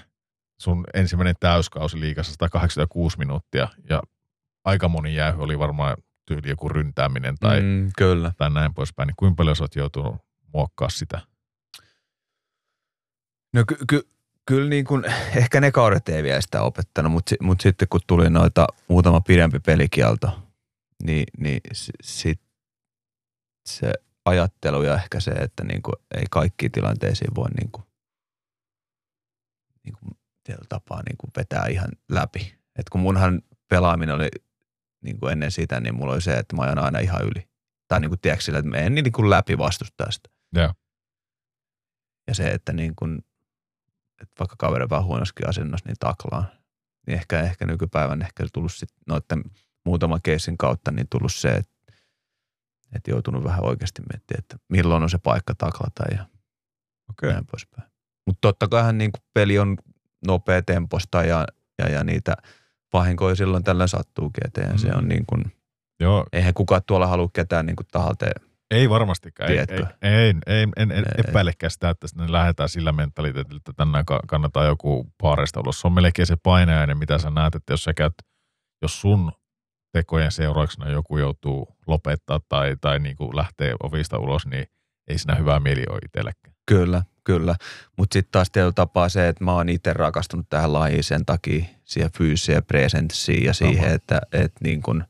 [0.64, 4.04] sun ensimmäinen täyskausi liikassa 186 minuuttia ja
[4.66, 7.92] aika moni jäähy oli varmaan tyyli joku ryntääminen tai, mm.
[7.98, 8.32] kyllä.
[8.38, 9.08] tai näin poispäin.
[9.08, 10.16] Niin kuinka paljon sä oot joutunut
[10.54, 11.22] muokkaa sitä?
[13.54, 14.08] No ky- ky-
[14.46, 15.04] kyllä niin kuin,
[15.42, 19.22] ehkä ne kaudet ei vielä sitä opettanut, mutta si- mut sitten kun tuli noita muutama
[19.22, 20.40] pidempi pelikielto,
[21.04, 22.42] niin, niin s- sit
[23.66, 23.94] se
[24.26, 27.84] ajattelu ja ehkä se, että niin kuin ei kaikkiin tilanteisiin voi niin kuin,
[29.84, 32.56] niin kuin tietyllä tapaa niin kuin vetää ihan läpi.
[32.80, 34.30] Et kun munhan pelaaminen oli
[35.04, 37.50] niin kuin ennen sitä, niin mulla oli se, että mä ajan aina ihan yli.
[37.88, 40.30] Tai niin kuin tiedätkö sillä, että mä en niin kuin läpi vastustajasta.
[40.56, 40.74] Joo.
[42.28, 43.18] Ja se, että niin kuin,
[44.22, 46.46] että vaikka kaveri vähän huonoskin asennossa, niin taklaa.
[47.08, 49.44] Niin ehkä, ehkä nykypäivän ehkä tullut sit noiden
[49.86, 51.73] muutaman keissin kautta niin tullut se, että,
[52.96, 56.26] että joutunut vähän oikeasti miettimään, että milloin on se paikka taklata ja
[57.10, 57.34] Okei.
[57.34, 57.90] näin poispäin.
[58.28, 59.78] Mutta totta kaihan niin kuin peli on
[60.28, 61.46] nopea temposta ja,
[61.80, 62.36] ja, ja niitä
[62.94, 64.72] vahinkoja silloin tällöin sattuukin eteen.
[64.72, 64.78] Mm.
[64.78, 65.44] Se on niin kuin,
[66.00, 68.34] Joo, eihän kukaan tuolla halua ketään niin kuin tahalteen.
[68.72, 69.52] ei varmastikaan.
[69.52, 69.66] Ei, ei,
[70.02, 71.04] ei, ei, en, en Ei.
[71.28, 75.82] epäilekään sitä, että sinne lähdetään sillä mentaliteetillä, että tänään ka- kannattaa joku paarista ulos.
[75.82, 78.14] Se on melkein se painajainen, mitä sä näet, että jos sä käyt,
[78.82, 79.32] jos sun
[79.94, 84.66] tekojen seurauksena joku joutuu lopettaa tai, tai niin kuin lähtee ovista ulos, niin
[85.08, 86.56] ei siinä hyvää mieli ole itsellekään.
[86.66, 87.56] Kyllä, kyllä.
[87.98, 91.66] Mutta sitten taas tietyllä tapaa se, että mä oon itse rakastunut tähän lajiin sen takia,
[91.84, 93.96] siihen fyysiseen presenssiin ja siihen, Sama.
[93.96, 95.04] että, että niin kun,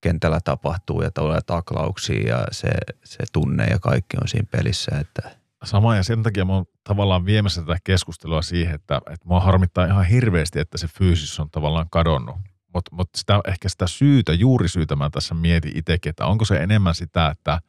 [0.00, 2.68] kentällä tapahtuu ja tulee taklauksia ja se,
[3.04, 4.98] se tunne ja kaikki on siinä pelissä.
[4.98, 5.30] Että
[5.64, 9.86] Sama ja sen takia mä oon tavallaan viemässä tätä keskustelua siihen, että, että mua harmittaa
[9.86, 12.36] ihan hirveästi, että se fyysis on tavallaan kadonnut.
[12.74, 16.94] Mutta mut sitä, ehkä sitä syytä, juurisyytä mä tässä mietin itsekin, että onko se enemmän
[16.94, 17.60] sitä, että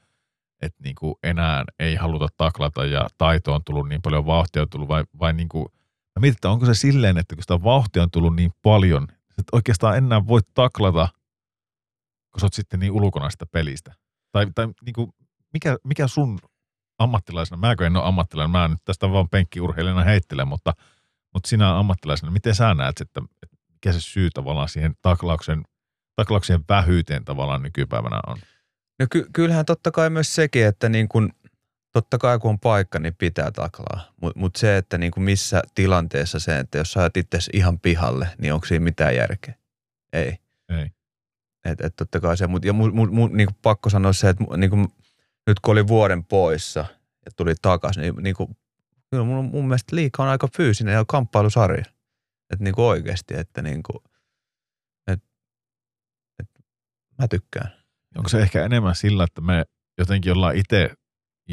[0.62, 4.88] että niinku enää ei haluta taklata ja taito on tullut niin paljon, vauhtia on tullut,
[4.88, 5.72] vai, vai niinku,
[6.16, 9.50] mä mietin, että onko se silleen, että kun sitä vauhtia on tullut niin paljon, että
[9.52, 11.10] oikeastaan enää voi taklata,
[12.32, 13.94] kun sä oot sitten niin ulkona sitä pelistä.
[14.32, 15.16] Tai, tai niinku,
[15.54, 16.40] mikä, mikä sun
[17.00, 20.74] ammattilaisena, mäkö en ole ammattilainen, mä nyt tästä vaan penkkiurheilijana heittelen, mutta,
[21.34, 23.51] mutta sinä ammattilaisena, miten sä näet, että, että
[23.82, 25.64] mikä se syy tavallaan siihen taklauksen,
[26.16, 28.38] taklauksien vähyyteen tavallaan nykypäivänä on?
[29.00, 31.34] No ky- kyllähän totta kai myös sekin, että niin kun,
[31.94, 34.12] totta kai kun on paikka, niin pitää taklaa.
[34.22, 38.28] Mutta mut se, että niin kuin missä tilanteessa se, että jos sä itse ihan pihalle,
[38.38, 39.56] niin onko siinä mitään järkeä?
[40.14, 40.38] Ei.
[40.70, 40.92] Ei.
[41.66, 44.44] Et, et totta kai se, mut, ja mu, mu, mu, niin pakko sanoa se, että
[44.58, 44.88] niin kuin,
[45.48, 46.86] nyt kun oli vuoden poissa
[47.26, 48.58] ja tuli takaisin, niin, niin kuin,
[49.10, 51.86] kyllä mun, mun mielestä liika on aika fyysinen ja kamppailusarja.
[52.52, 54.00] Että niin kuin oikeasti, että niin kuin,
[55.08, 55.24] et,
[56.40, 56.50] et,
[57.20, 57.72] mä tykkään.
[58.18, 59.66] Onko se ehkä enemmän sillä, että me
[59.98, 60.94] jotenkin ollaan itse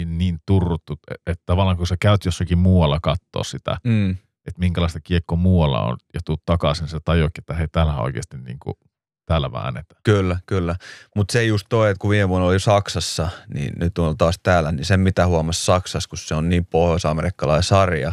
[0.07, 0.95] niin turruttu,
[1.27, 4.11] että tavallaan kun sä käyt jossakin muualla katsoa sitä, Mm.
[4.47, 8.39] että minkälaista kiekko muualla on ja tuut takaisin, niin sä tajuatkin, että hei, täällä oikeasti
[8.39, 8.75] niin kuin,
[9.27, 10.01] täällä väännetään.
[10.05, 10.77] Kyllä, kyllä.
[11.17, 14.73] Mutta se just toi, että kun viime vuonna oli Saksassa, niin nyt on taas täällä,
[14.73, 18.13] niin sen mitä huomasi Saksassa, kun se on niin pohjois-amerikkalainen sarja,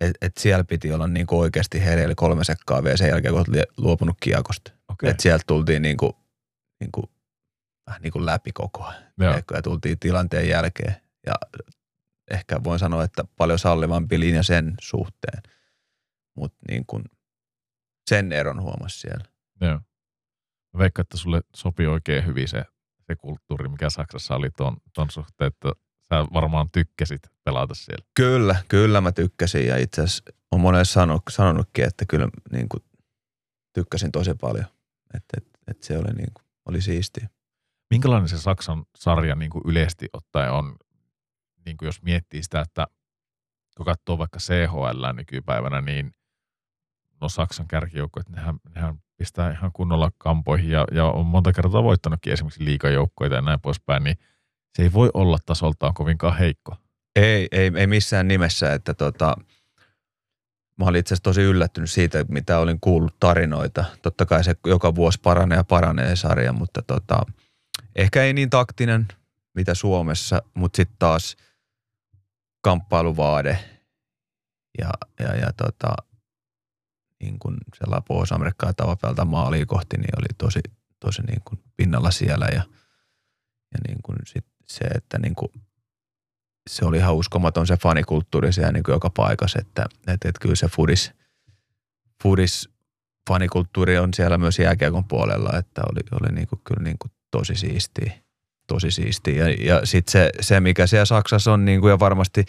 [0.00, 3.68] että et siellä piti olla niin oikeasti hereillä kolme sekkaa vielä sen jälkeen, kun olet
[3.76, 4.72] luopunut kiekosta.
[4.88, 5.10] Okei.
[5.10, 6.12] Että sieltä tultiin niin kuin,
[6.80, 7.06] niin kuin,
[7.86, 9.02] vähän niin kuin läpi koko ajan.
[9.18, 10.94] Tiedätkö, Ja tultiin tilanteen jälkeen.
[11.26, 11.34] Ja
[12.30, 15.42] ehkä voin sanoa, että paljon sallivampi linja sen suhteen.
[16.36, 17.04] Mutta niin kuin
[18.10, 19.24] sen eron huomasi siellä.
[19.60, 19.80] Joo.
[20.74, 22.64] Mä veikkaan, että sulle sopii oikein hyvin se,
[23.06, 25.72] se kulttuuri, mikä Saksassa oli ton, ton suhteen, että
[26.08, 28.04] sä varmaan tykkäsit pelata siellä.
[28.14, 32.82] Kyllä, kyllä mä tykkäsin ja itse asiassa on monesti sanonut, sanonutkin, että kyllä niin kuin,
[33.72, 34.66] tykkäsin tosi paljon.
[35.14, 37.28] Että et, et se oli, niin kuin, oli siistiä.
[37.90, 40.76] Minkälainen se Saksan sarja niin kuin yleisesti ottaen on,
[41.66, 42.86] niin kuin jos miettii sitä, että
[43.76, 46.14] kun katsoo vaikka CHL nykypäivänä, niin
[47.20, 52.32] no Saksan kärkijoukkoja, nehän, nehän pistää ihan kunnolla kampoihin ja, ja on monta kertaa voittanutkin
[52.32, 54.16] esimerkiksi liikajoukkoita ja näin poispäin, niin
[54.78, 56.76] se ei voi olla tasoltaan kovinkaan heikko.
[57.16, 59.36] Ei, ei, ei missään nimessä, että tota,
[60.76, 63.84] mä olin itse asiassa tosi yllättynyt siitä, mitä olin kuullut tarinoita.
[64.02, 67.26] Totta kai se joka vuosi paranee ja paranee sarja, mutta tota,
[67.96, 69.08] ehkä ei niin taktinen,
[69.54, 71.36] mitä Suomessa, mutta sitten taas
[72.60, 73.58] kamppailuvaade
[74.78, 74.90] ja,
[75.20, 75.94] ja, ja tota,
[77.20, 80.60] niin kuin sellainen Pohjois-Amerikkaa tavapelta maaliin kohti, niin oli tosi,
[81.00, 82.62] tosi niin kuin pinnalla siellä ja,
[83.72, 85.52] ja niin kuin sit se, että niin kuin
[86.70, 90.54] se oli ihan uskomaton se fanikulttuuri siellä niin kuin joka paikassa, että, että, että kyllä
[90.54, 91.12] se fudis,
[92.22, 92.68] fudis
[93.28, 97.54] fanikulttuuri on siellä myös jääkiekon puolella, että oli, oli niin kuin, kyllä niin kuin tosi
[97.54, 98.12] siistiä.
[98.66, 99.48] Tosi siistiä.
[99.48, 102.44] Ja, ja sitten se, se, mikä siellä Saksassa on, niin kuin, ja varmasti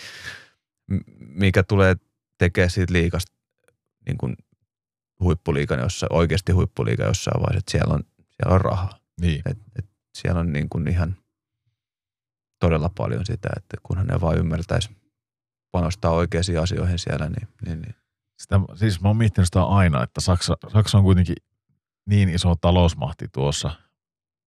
[1.19, 1.95] mikä tulee
[2.37, 3.31] tekemään siitä liikasta
[4.07, 4.35] niin kuin
[5.19, 8.99] huippuliikan, jossa, oikeasti huippuliiga jossain vaiheessa, että siellä on, siellä on rahaa.
[9.21, 9.41] Niin.
[9.45, 9.85] Et, et
[10.17, 11.15] siellä on niin kuin ihan
[12.59, 14.89] todella paljon sitä, että kunhan ne vaan ymmärtäisi
[15.71, 17.95] panostaa oikeisiin asioihin siellä, niin, niin, niin.
[18.41, 21.35] Sitä, siis mä oon miettinyt sitä aina, että Saksa, Saksa on kuitenkin
[22.05, 23.71] niin iso talousmahti tuossa,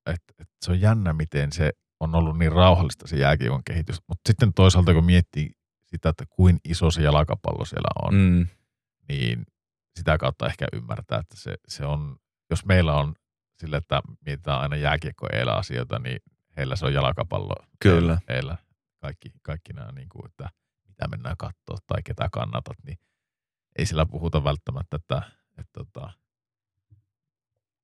[0.07, 1.71] että, että se on jännä, miten se
[2.01, 4.01] on ollut niin rauhallista se jääkiekon kehitys.
[4.09, 5.51] Mutta sitten toisaalta, kun miettii
[5.87, 8.47] sitä, että kuin iso se jalkapallo siellä on, Mm,
[9.09, 9.47] niin
[9.99, 12.17] sitä kautta ehkä ymmärtää, että se, se on,
[12.51, 13.15] jos meillä on
[13.59, 16.21] sillä, että mietitään aina jääkiekko asioita, niin
[16.57, 18.19] heillä se on jalkapallo Kyllä.
[18.29, 18.57] eillä.
[18.99, 20.49] Kaikki, kaikki nämä, niin kuin, että
[20.89, 22.99] mitä mennään katsoa tai ketä kannatat, niin
[23.79, 25.23] ei sillä puhuta välttämättä, että,
[25.59, 26.11] että, että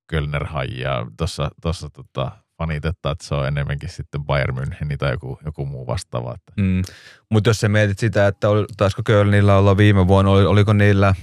[0.06, 5.38] Kölner hajia tuossa, tuossa tota, fanitetta, että se on enemmänkin sitten Bayern München tai joku,
[5.44, 6.34] joku muu vastaava.
[6.34, 6.82] Että mm.
[7.30, 11.14] Mutta jos sä mietit sitä, että oli, taisiko Kölnillä olla viime vuonna, oli, oliko niillä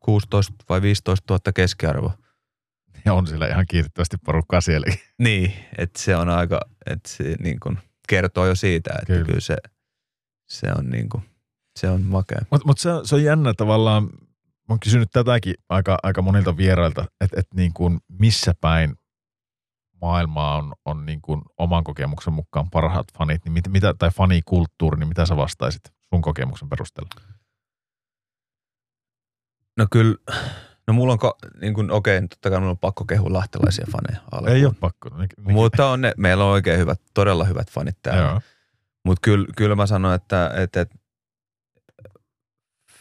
[0.00, 2.12] 16 vai 15 000 keskiarvo?
[3.04, 5.00] ja on sillä ihan kiitettävästi porukkaa sielläkin.
[5.18, 9.18] Niin, että se on aika, että se niin kuin kertoo jo siitä, että Kyllä.
[9.18, 9.56] kyllä, kyllä se,
[10.48, 11.24] se on niin kuin,
[11.78, 12.44] se on makea.
[12.50, 17.04] Mutta mut se, se on jännä tavallaan, mä oon kysynyt tätäkin aika, aika monilta vierailta,
[17.20, 18.96] että et niin kuin missä päin
[20.00, 24.98] maailmaa on, on niin kuin oman kokemuksen mukaan parhaat fanit, niin mit, mitä, tai fanikulttuuri,
[24.98, 27.10] niin mitä sä vastaisit sun kokemuksen perusteella?
[29.78, 30.16] No kyllä,
[30.92, 34.22] no mulla on, ko, niin kuin, okei, totta kai mulla on pakko kehua lahtelaisia faneja.
[34.32, 34.56] alkuun.
[34.56, 35.08] Ei ole pakko.
[35.08, 38.40] Ne, ne, Mutta on ne, meillä on oikein hyvät, todella hyvät fanit täällä.
[39.04, 40.98] Mutta kyllä, kyllä mä sanon, että, että, että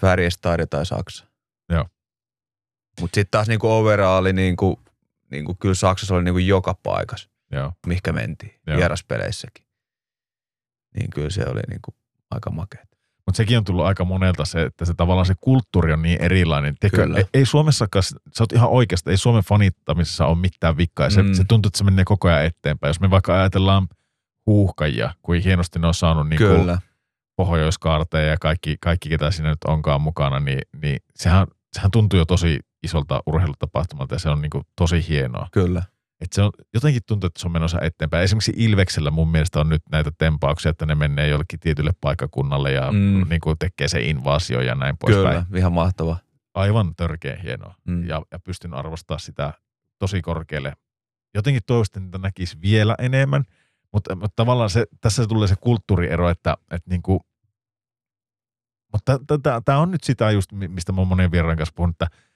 [0.01, 1.25] Färjestad tai Saksa.
[1.69, 1.85] Joo.
[3.01, 4.79] Mutta sitten taas niinku overalli, niinku,
[5.31, 7.73] niinku, kyllä Saksassa oli niinku joka paikassa, Joo.
[7.87, 8.77] mihinkä mentiin, Joo.
[8.77, 9.65] vieraspeleissäkin.
[10.95, 11.95] Niin kyllä se oli niinku
[12.31, 12.85] aika makea.
[13.31, 16.75] Mutta sekin on tullut aika monelta se, että se tavallaan se kulttuuri on niin erilainen.
[16.79, 17.17] Tiedätkö, Kyllä.
[17.17, 21.09] ei, ei Suomessakaan, sä oot ihan oikeasta, ei Suomen fanittamisessa ole mitään vikkaa.
[21.09, 21.33] Se, Mm.
[21.33, 22.89] se tuntuu, että se menee koko ajan eteenpäin.
[22.89, 23.87] Jos me vaikka ajatellaan
[24.45, 26.79] huuhkajia, kuin hienosti ne on saanut niin kuin Kyllä,
[27.35, 32.25] pohjoiskaarteja ja kaikki, kaikki, ketä siinä nyt onkaan mukana, niin, niin sehän, sehän tuntuu jo
[32.25, 35.47] tosi isolta urheilutapahtumalta ja se on niin kuin tosi hienoa.
[35.51, 35.83] kyllä.
[36.21, 38.23] Et se on, jotenkin tuntuu, että se on menossa eteenpäin.
[38.23, 42.91] Esimerkiksi Ilveksellä mun mielestä on nyt näitä tempauksia, että ne menee jollekin tietylle paikkakunnalle ja
[42.91, 43.25] Mm.
[43.29, 45.45] niin kuin tekee se invasio ja näin poispäin.
[45.45, 46.17] Kyllä, ihan mahtava.
[46.53, 47.75] Aivan törkeä hienoa.
[47.87, 48.07] Mm.
[48.07, 49.53] Ja, ja pystyn arvostaa sitä
[49.99, 50.73] tosi korkealle.
[51.35, 53.43] Jotenkin toivottavasti niitä näkisi vielä enemmän,
[53.93, 57.19] mutta, mutta tavallaan se, tässä tulee se kulttuuriero, että, että niin kuin,
[58.93, 59.19] mutta
[59.65, 62.30] tämä on nyt sitä just, mi- mistä mä oon monen vieraan kanssa puhunut, että, että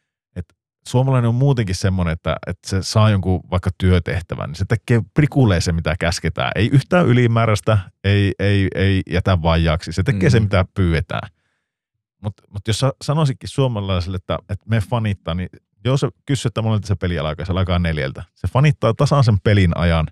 [0.87, 5.61] suomalainen on muutenkin semmoinen, että, että se saa jonkun vaikka työtehtävän, niin se tekee prikulee
[5.61, 6.51] se, mitä käsketään.
[6.55, 9.91] Ei yhtään ylimääräistä, ei, ei, ei jätä vajaaksi.
[9.93, 10.31] Se tekee mm.
[10.31, 11.29] se, mitä pyydetään.
[12.21, 15.49] Mutta mut jos sä sanoisitkin suomalaiselle, että, että me fanittaa, niin
[15.85, 18.23] jos sä kysyt, että monelta se peli alkaa, se alkaa neljältä.
[18.35, 20.07] Se fanittaa tasan sen pelin ajan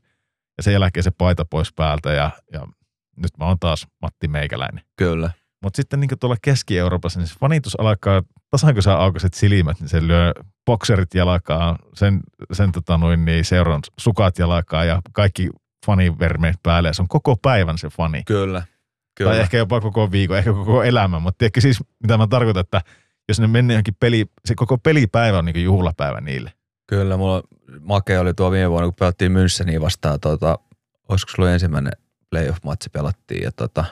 [0.57, 2.67] ja sen jälkeen se paita pois päältä ja, ja
[3.15, 4.83] nyt mä oon taas Matti Meikäläinen.
[4.95, 5.31] Kyllä.
[5.63, 8.21] Mutta sitten niin tuolla Keski-Euroopassa, niin se fanitus alkaa,
[8.51, 10.33] tasan kun sä aukaiset silmät, niin se lyö
[10.65, 12.19] bokserit jalkaa, sen,
[12.51, 15.49] sen tota noin, niin seuran sukat jalkaa ja kaikki
[15.85, 16.89] fanivermeet päälle.
[16.89, 18.23] Ja se on koko päivän se fani.
[18.23, 18.63] Kyllä.
[19.15, 19.31] Kyllä.
[19.31, 21.21] Tai ehkä jopa koko viikon, ehkä koko elämän.
[21.21, 22.81] Mutta tiedätkö siis, mitä mä tarkoitan, että
[23.27, 26.53] jos ne menee johonkin peli, se koko pelipäivä on niin juhlapäivä niille.
[26.87, 27.43] Kyllä, mulla
[27.79, 30.59] makea oli tuo viime vuonna, kun pelattiin Müncheniä vastaan, tota,
[31.09, 31.93] olisiko sulla ensimmäinen
[32.29, 33.85] playoff-matsi pelattiin ja tota,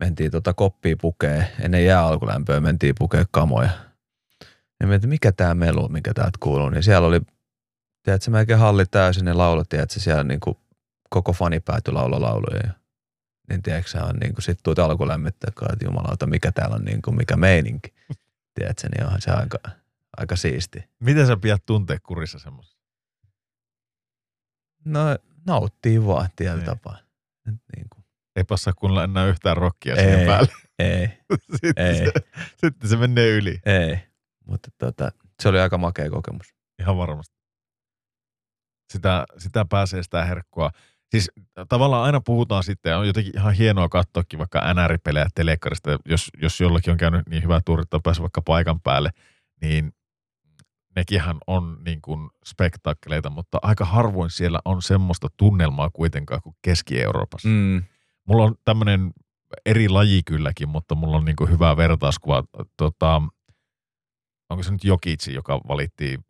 [0.00, 3.70] mentiin tota koppia pukee, ennen jää alkulämpöä mentiin pukee kamoja.
[4.80, 7.20] Ja mietin, mikä tämä melu, mikä täältä kuuluu, niin siellä oli,
[8.02, 10.60] tiedätkö, melkein halli täysin, ne laulot, tiedätkö, siellä niinku
[11.10, 12.60] koko fani päätyi laula lauluja.
[12.64, 12.72] Ja,
[13.48, 17.94] niin tiedätkö, on niinku, sit tuut alkulämmittää, että jumalauta, mikä täällä on, niinku, mikä meininki.
[18.54, 19.58] Tiedätkö, niin onhan se aika,
[20.16, 20.84] aika siisti.
[21.00, 22.76] Miten sä pidät tuntea kurissa semmoista?
[24.84, 25.00] No
[25.46, 26.66] nauttii vaan tietyllä Niin.
[26.66, 26.98] tapaa.
[27.46, 27.99] Niin kuin,
[28.40, 30.26] Ei passaa kunnolla enää yhtään siihen Ei.
[30.26, 30.52] päälle.
[30.78, 31.08] ei,
[31.64, 32.12] sitten, ei, Se,
[32.56, 33.58] sitten se menee yli.
[33.66, 33.98] ei.
[34.46, 35.10] Mutta tota,
[35.42, 36.46] se oli aika makea kokemus.
[36.78, 37.34] Ihan varmasti.
[38.92, 40.70] Sitä, sitä pääsee sitä herkkua.
[41.10, 41.30] Siis
[41.68, 46.90] tavallaan aina puhutaan sitten, on jotenkin ihan hienoa katsoakin vaikka NR-pelejä telekkarista, jos, jos jollakin
[46.90, 49.10] on käynyt niin hyvä tuuri, että pääsee vaikka paikan päälle,
[49.62, 49.92] niin
[50.96, 57.48] nekinhän on niin kuin spektaakkeleita, mutta aika harvoin siellä on semmoista tunnelmaa kuitenkaan kuin Keski-Euroopassa.
[57.48, 57.82] Mm.
[58.24, 59.10] Mulla on tämmöinen
[59.66, 62.44] eri laji kylläkin, mutta mulla on niin kuin hyvä vertauskuva.
[62.76, 63.22] Tota,
[64.50, 66.24] onko se nyt Jokitsi, joka valittiin,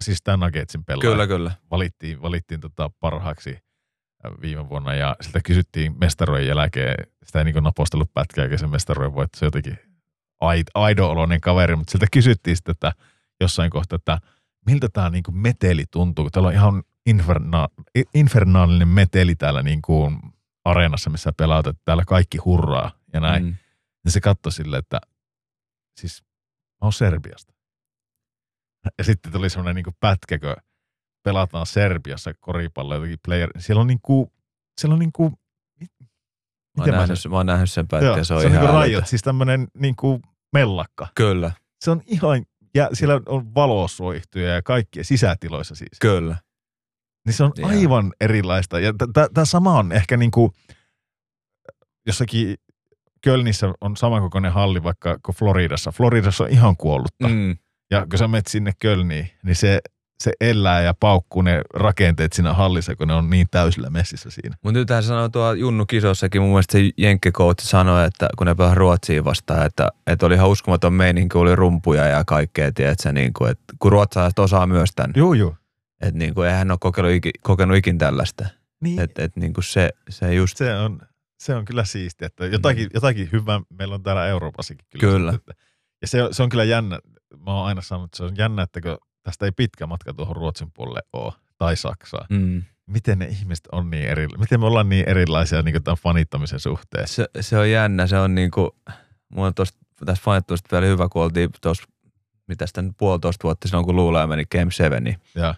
[0.00, 1.50] siis tämä Nuggetsin pelaaja Kyllä, kyllä.
[1.70, 4.94] valittiin, valittiin tota parhaaksi äh, viime vuonna.
[4.94, 6.94] Ja sitä kysyttiin mestarojen jälkeen,
[7.24, 9.78] sitä ei niin napostellut pätkää, eikä se mestarojen voitto, se jotenkin
[10.44, 12.92] aid- aido-oloinen kaveri, mutta siltä kysyttiin sitten, että
[13.40, 14.18] jossain kohtaa, että
[14.66, 17.68] miltä tämä niin meteli tuntuu, kun täällä on ihan inferna-
[18.14, 20.20] infernaalinen meteli täällä niin kuin
[20.70, 23.44] areenassa, missä pelaat, että täällä kaikki hurraa ja näin.
[23.44, 23.54] Mm.
[24.04, 25.00] Ja se katsoi silleen, että
[26.00, 26.22] siis
[26.70, 27.52] mä oon Serbiasta.
[28.98, 30.56] Ja sitten tuli semmoinen niin pätkä, kun
[31.24, 33.50] pelataan Serbiassa koripalloa jotenkin player.
[33.58, 34.30] Siellä on niin kuin,
[34.80, 35.32] siellä on niin kuin,
[36.76, 38.64] Mä oon, nähnyt, sen- mä oon nähnyt sen pätkän, Joo, se on, se on ihan
[38.64, 40.22] niin rajot, siis tämmöinen niin kuin
[40.52, 41.08] mellakka.
[41.14, 45.98] Kyllä, Se on ihan, ja siellä on valosuihtuja ja kaikkia sisätiloissa siis.
[46.00, 46.36] kyllä.
[47.28, 47.68] Niin se on Joo.
[47.68, 48.80] aivan erilaista.
[48.80, 48.92] Ja
[49.34, 50.52] tämä sama on ehkä niin kuin
[52.06, 52.56] jossakin
[53.24, 55.92] Kölnissä on samankokoinen halli vaikka kuin Floridassa.
[55.92, 57.28] Floridassa on ihan kuollutta.
[57.28, 57.56] Mm.
[57.90, 59.80] Ja kun sä menet sinne Kölniin, niin se,
[60.22, 64.56] se elää ja paukkuu ne rakenteet siinä hallissa, kun ne on niin täysillä messissä siinä.
[64.64, 68.78] Mutta nythän sanoi tuo Junnu kisossakin, mun mielestä se jenkkikoutsi sanoi, että kun ne pelasivat
[68.78, 73.50] Ruotsiin vastaan, että, että oli ihan uskomaton meininki, oli rumpuja ja kaikkea, tiedätkö, niin kuin,
[73.50, 75.54] että kun ruotsalaiset osaa myös tämän, Joo, joo.
[76.00, 78.46] Että niin kuin, eihän hän ole kokenut, iki, kokenut ikin tällaista,
[78.80, 81.00] Niin, että että niin kuin se, se just, se, on,
[81.40, 85.06] se on kyllä siistiä, että jotakin, jotakin hyvää meillä on täällä Euroopassakin kyllä.
[85.08, 85.18] Mm.
[85.18, 85.32] Kyllä.
[85.34, 85.52] Että,
[86.02, 86.98] ja se, on- se on kyllä jännä.
[87.46, 90.36] Mä oon aina sanonut, että se on jännä, että kun tästä ei pitkä matka tuohon
[90.36, 92.26] Ruotsin puolelle ole, tai Saksaan.
[92.30, 96.60] mm, Miten ne ihmiset on niin eri, miten me ollaan niin erilaisia niin tämän fanittamisen
[96.60, 97.08] suhteen?
[97.08, 98.70] se, se on jännä, se on niin kuin,
[99.28, 101.84] mulla on tosta, tässä fanittuista vielä hyvä, kun oltiin tuossa
[102.48, 105.54] mitä nyt puolitoista vuotta silloin, kun Luula meni Game 7, niin, Ja.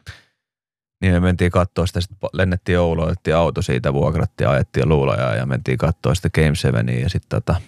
[1.00, 5.46] Niin me mentiin katsoa sitä, sitten lennettiin Ouluun, otettiin auto siitä, vuokrattiin ajettiin Luulajaa ja
[5.46, 7.60] mentiin katsoa sitä Game 7 ja sitten tota,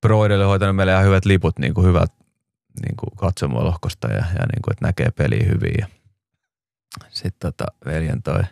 [0.00, 2.12] Broidelle hoitanut meille ihan hyvät liput, niin kuin hyvät
[2.86, 5.86] niin kuin katsomolohkosta ja, ja niin kuin, että näkee peliä hyvin.
[7.08, 8.42] Sitten tota, veljen toi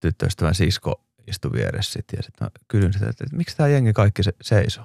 [0.00, 3.92] tyttöystävän sisko istui vieressä sit, ja sitten mä kysyin sitä, että, että miksi tämä jengi
[3.92, 4.84] kaikki se, seisoo?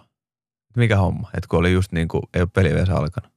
[0.78, 1.30] Mikä homma?
[1.38, 3.32] Että kun oli just niin kuin, ei ole peli vielä alkanut.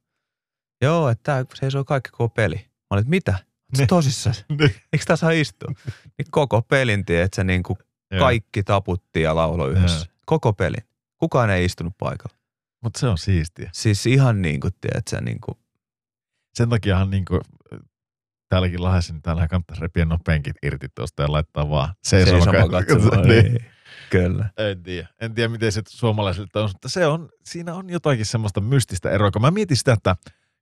[0.83, 2.57] Joo, että tämä seisoo kaikki koko peli.
[2.57, 3.52] Mä olin, että mitä?
[3.79, 3.89] Niin.
[3.89, 4.37] tosissaan?
[4.49, 4.75] Niin.
[4.93, 5.73] Eikö tässä saa istua?
[6.19, 7.79] Niin koko pelin, että se niin kuin
[8.19, 10.07] kaikki taputti ja lauloi yhdessä.
[10.27, 10.83] Koko pelin.
[11.19, 12.37] Kukaan ei istunut paikalla.
[12.83, 13.71] Mutta se on siistiä.
[13.73, 15.59] Siis ihan niin kuin, tiedätkö, niin kuin,
[16.55, 17.41] Sen takiahan niinku,
[18.49, 22.45] täälläkin Lahdessa, niin täällähän kannattaisi repiä nuo penkit irti tuosta ja laittaa vaan seisoma.
[22.45, 23.23] seisoma katsomaan.
[23.29, 23.45] niin.
[23.45, 23.65] Niin.
[24.11, 24.51] Kyllä.
[24.57, 25.09] En tiedä.
[25.21, 29.31] En tiedä, miten se suomalaisilta on, mutta se on, siinä on jotakin semmoista mystistä eroa.
[29.31, 30.17] Kun mä mietin sitä, että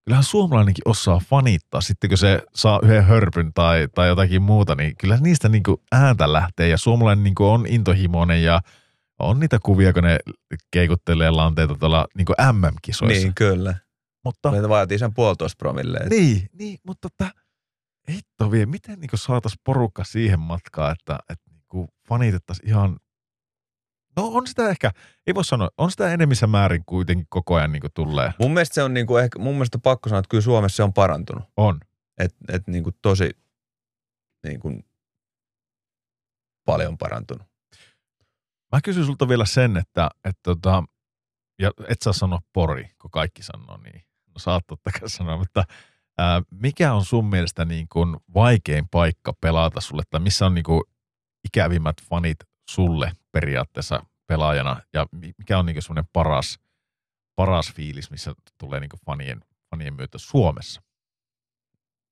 [0.04, 1.80] kyllähän suomalainenkin osaa fanittaa.
[1.80, 6.32] Sitten kun se saa yhden hörpyn tai, tai jotakin muuta, niin kyllä niistä niinku ääntä
[6.32, 6.68] lähtee.
[6.68, 8.60] Ja suomalainen niinku on intohimoinen ja
[9.18, 10.18] on niitä kuvia, kun ne
[10.70, 13.22] keikuttelee lanteita tuolla niinku MM-kisoissa.
[13.22, 13.74] Niin, kyllä.
[14.24, 15.98] Mutta, Me vaatii sen puolitoista promille.
[16.10, 17.30] niin, niin, mutta että,
[18.10, 22.96] hitto vie, miten niinku saataisiin porukka siihen matkaan, että, että niinku fanitettaisiin ihan,
[24.20, 24.90] no on sitä ehkä,
[25.26, 28.32] ei voi sanoa, on sitä enemmissä määrin kuitenkin koko ajan niinku tulee.
[28.38, 30.82] Mun mielestä se on niinku ehkä, mun mielestä on pakko sanoa, että kyllä Suomessa se
[30.82, 31.44] on parantunut.
[31.56, 31.80] On.
[32.18, 33.30] Että et niinku tosi
[34.44, 34.80] niinku
[36.64, 37.46] paljon parantunut.
[38.72, 40.84] Mä kysyn sulta vielä sen, että, että tota,
[41.58, 44.04] ja et saa sanoa pori, kun kaikki sanoo niin.
[44.26, 45.64] No saat totta kai sanoa, mutta
[46.18, 50.64] ää, mikä on sun mielestä niin kuin vaikein paikka pelata sulle, tai missä on niin
[50.64, 50.82] kuin
[51.44, 52.38] ikävimmät fanit
[52.70, 56.58] sulle periaatteessa pelaajana, ja mi- mikä on niin kuin semmoinen paras,
[57.36, 59.40] paras fiilis, missä tulee niin kuin fanien,
[59.70, 60.82] fanien myötä Suomessa?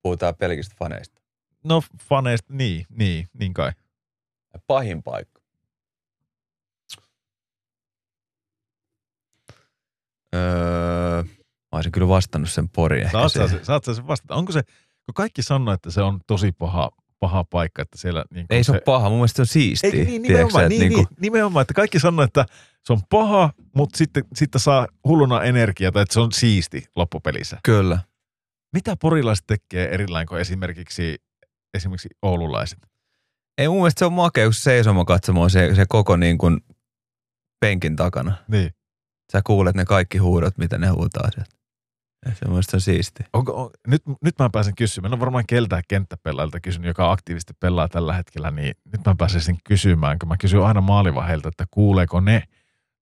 [0.02, 1.20] Puhutaan pelkistä faneista.
[1.64, 3.72] No faneista, niin, niin, niin kai.
[4.66, 5.40] Pahin paikka.
[10.34, 11.22] Öö,
[11.72, 13.58] mä olisin kyllä vastannut sen pori ehkä Saat sä, siihen.
[13.58, 14.34] se- saat sä sen vastata?
[14.34, 14.62] Onko se,
[15.06, 16.90] kun kaikki sanoo, että se on tosi paha,
[17.20, 19.90] paha paikka, että siellä niin Ei se ole paha, mun mielestä se on siistiä.
[19.90, 22.46] Ei, niin, tiedätkö nimenomaan, että niin, niinku- niin, nimenomaan, että kaikki sanoo, että
[22.84, 27.58] se on paha, mutta sitten, sitten saa hulluna energiaa, tai että se on siisti loppupelissä.
[27.62, 27.98] Kyllä.
[28.72, 31.16] Mitä porilaiset tekee erilain kuin esimerkiksi,
[31.74, 32.78] esimerkiksi oululaiset?
[33.58, 36.60] Ei mun mielestä se on se seisoma katsomaan se, se koko niin kuin
[37.60, 38.34] penkin takana.
[38.48, 38.70] Niin.
[39.32, 41.57] Sä kuulet ne kaikki huudot, mitä ne huutaa sieltä.
[42.34, 43.24] Se on siisti.
[43.32, 47.88] Onko, on, nyt, nyt mä pääsen kysymään, ole varmaan keltään kenttäpelaajilta kysynyt, joka aktiivisesti pelaa
[47.88, 52.42] tällä hetkellä, niin nyt mä pääsen kysymään, kun mä kysyn aina maalivaheilta, että kuuleeko ne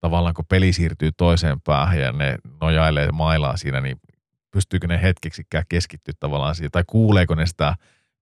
[0.00, 4.00] tavallaan, kun peli siirtyy toiseen päähän ja ne nojailee mailaa siinä, niin
[4.50, 7.74] pystyykö ne hetkeksikään keskittyä tavallaan siihen, tai kuuleeko ne sitä,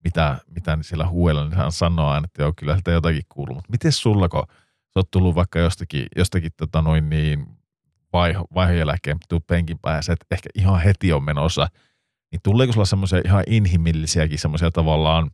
[0.04, 3.54] mitä, mitä siellä huuella, niin hän sanoo aina, että joo, kyllä sitä jotakin kuuluu.
[3.54, 4.44] Mutta miten sulla, kun
[4.94, 7.46] sä oot tullut vaikka jostakin, jostakin tota noin niin
[8.14, 11.68] vaiho, vaihon jälkeen, tuu penkin päähän, ja sä et ehkä ihan heti on menossa,
[12.32, 15.30] niin tuleeko sulla semmoisia ihan inhimillisiäkin semmoisia tavallaan,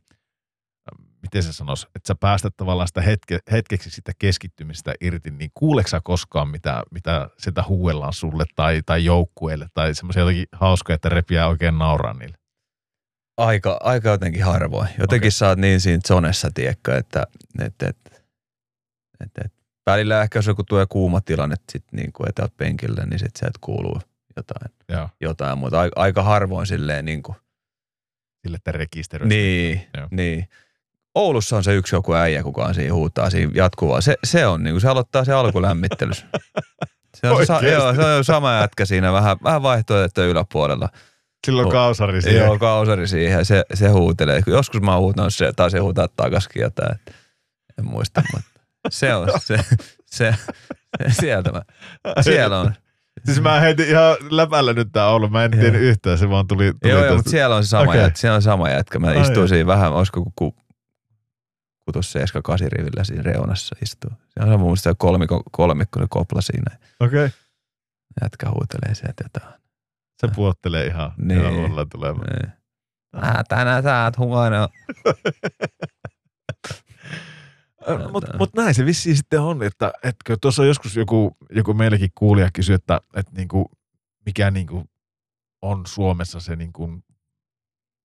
[1.21, 5.87] miten se sanoisi, että sä päästät tavallaan sitä hetke, hetkeksi sitä keskittymistä irti, niin kuuleeko
[5.87, 11.09] sä koskaan, mitä, mitä sitä huuellaan sulle tai, tai joukkueelle tai semmoisia jotakin hauskoja, että
[11.09, 12.37] repiää oikein nauraa niille?
[13.37, 14.89] Aika, aika jotenkin harvoin.
[14.99, 15.31] Jotenkin Okei.
[15.31, 17.27] sä oot niin siinä zonessa, tiedätkö, että
[17.59, 17.97] et, et,
[19.19, 19.53] et, et,
[19.85, 23.35] välillä ehkä jos joku tulee kuuma tilanne, että sit niin kuin etäät penkille, niin sit
[23.35, 24.01] sieltä kuuluu
[24.35, 27.35] jotain, Joo, jotain mutta aika, harvoin silleen niin kuin,
[28.43, 29.27] sille, että rekisteröi.
[29.27, 30.07] niin, Joo.
[30.11, 30.47] niin.
[31.15, 34.01] Oulussa on se yksi joku äijä, kuka on siinä huutaa siinä jatkuvaa.
[34.01, 36.25] Se, se on niin kuin, se aloittaa se alkulämmittelys.
[37.17, 40.89] Se on, sa, joo, se on sama jätkä siinä, vähän, vähän vaihtoehtoja yläpuolella.
[41.47, 41.71] Silloin Oh.
[41.71, 42.39] kausari siihen.
[42.45, 44.43] Joo, kausari siihen se, se huutelee.
[44.47, 46.95] Joskus mä oon huutanut se, tai se huutaa takaskin jotain.
[47.79, 48.49] En muista, mutta
[48.89, 49.75] se on se, se,
[50.05, 50.35] se
[51.09, 51.61] sieltä mä,
[52.21, 52.73] siellä on.
[53.25, 55.31] Siis mä heitin ihan läpällä nyt tää ollut.
[55.31, 55.61] Mä en Joo.
[55.61, 58.01] tiennyt yhtään, se vaan tuli, tuli Joo, joo, tosta- mutta siellä on se sama, okay.
[58.01, 58.99] jätkä, siellä on sama jätkä.
[58.99, 59.47] Mä Ai istuin joo.
[59.47, 60.55] siinä vähän, olisiko ku,
[61.85, 64.09] kutus 7 8 rivillä siinä reunassa istuu.
[64.27, 66.77] Se on mun mielestä se kolmikko, kolmikko se kopla siinä.
[66.99, 67.25] Okei.
[67.25, 67.29] Okay.
[68.21, 69.61] Jätkä huutelee sieltä jotain.
[70.21, 71.41] Se puottelee ihan, Niin.
[71.41, 72.27] ihan tulemaan.
[72.43, 72.51] Niin.
[73.13, 74.69] Ah, tänään sä oot huono.
[78.11, 82.49] Mutta mut näin se vissiin sitten on, että etkö tuossa joskus joku, joku meillekin kuulija
[82.53, 83.71] kysyi, että, että niinku,
[84.25, 84.83] mikä niinku
[85.61, 86.99] on Suomessa se niinku,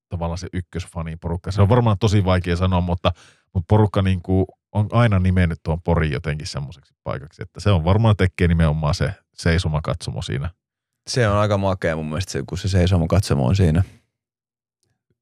[0.09, 1.53] tavallaan se ykkösfaniporukka.
[1.53, 3.13] Se on varmaan tosi vaikea sanoa, mutta,
[3.55, 8.17] mutta porukka niinku on aina nimennyt tuon Porin jotenkin semmoiseksi paikaksi, että se on varmaan
[8.17, 10.51] tekee nimenomaan se seisoma katsomo siinä.
[11.09, 13.83] se on aika makea mun mielestä, se, kun se seisoo katsomo on siinä.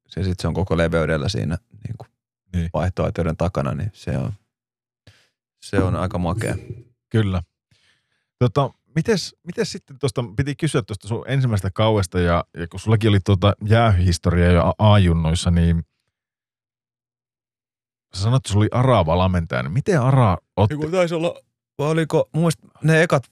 [0.09, 2.09] Se sitten se on koko leveydellä siinä niin kuin
[2.55, 2.71] Niin.
[2.75, 4.33] vaihtoehtojen takana, niin se on,
[5.65, 6.55] se on aika makea.
[7.09, 7.43] Kyllä.
[8.39, 13.09] Tota, mites, mites sitten tuosta, piti kysyä tuosta sun ensimmäisestä kauesta ja, ja kun sullakin
[13.09, 15.85] oli tuota jäähyhistoria jo A- A-junnoissa, niin
[18.15, 20.75] sä sanoit, että sulla oli Ara valmentaja, niin miten Ara otti?
[20.75, 21.41] Joku taisi olla,
[21.79, 23.31] vai oliko, mun mielestä ne ekat,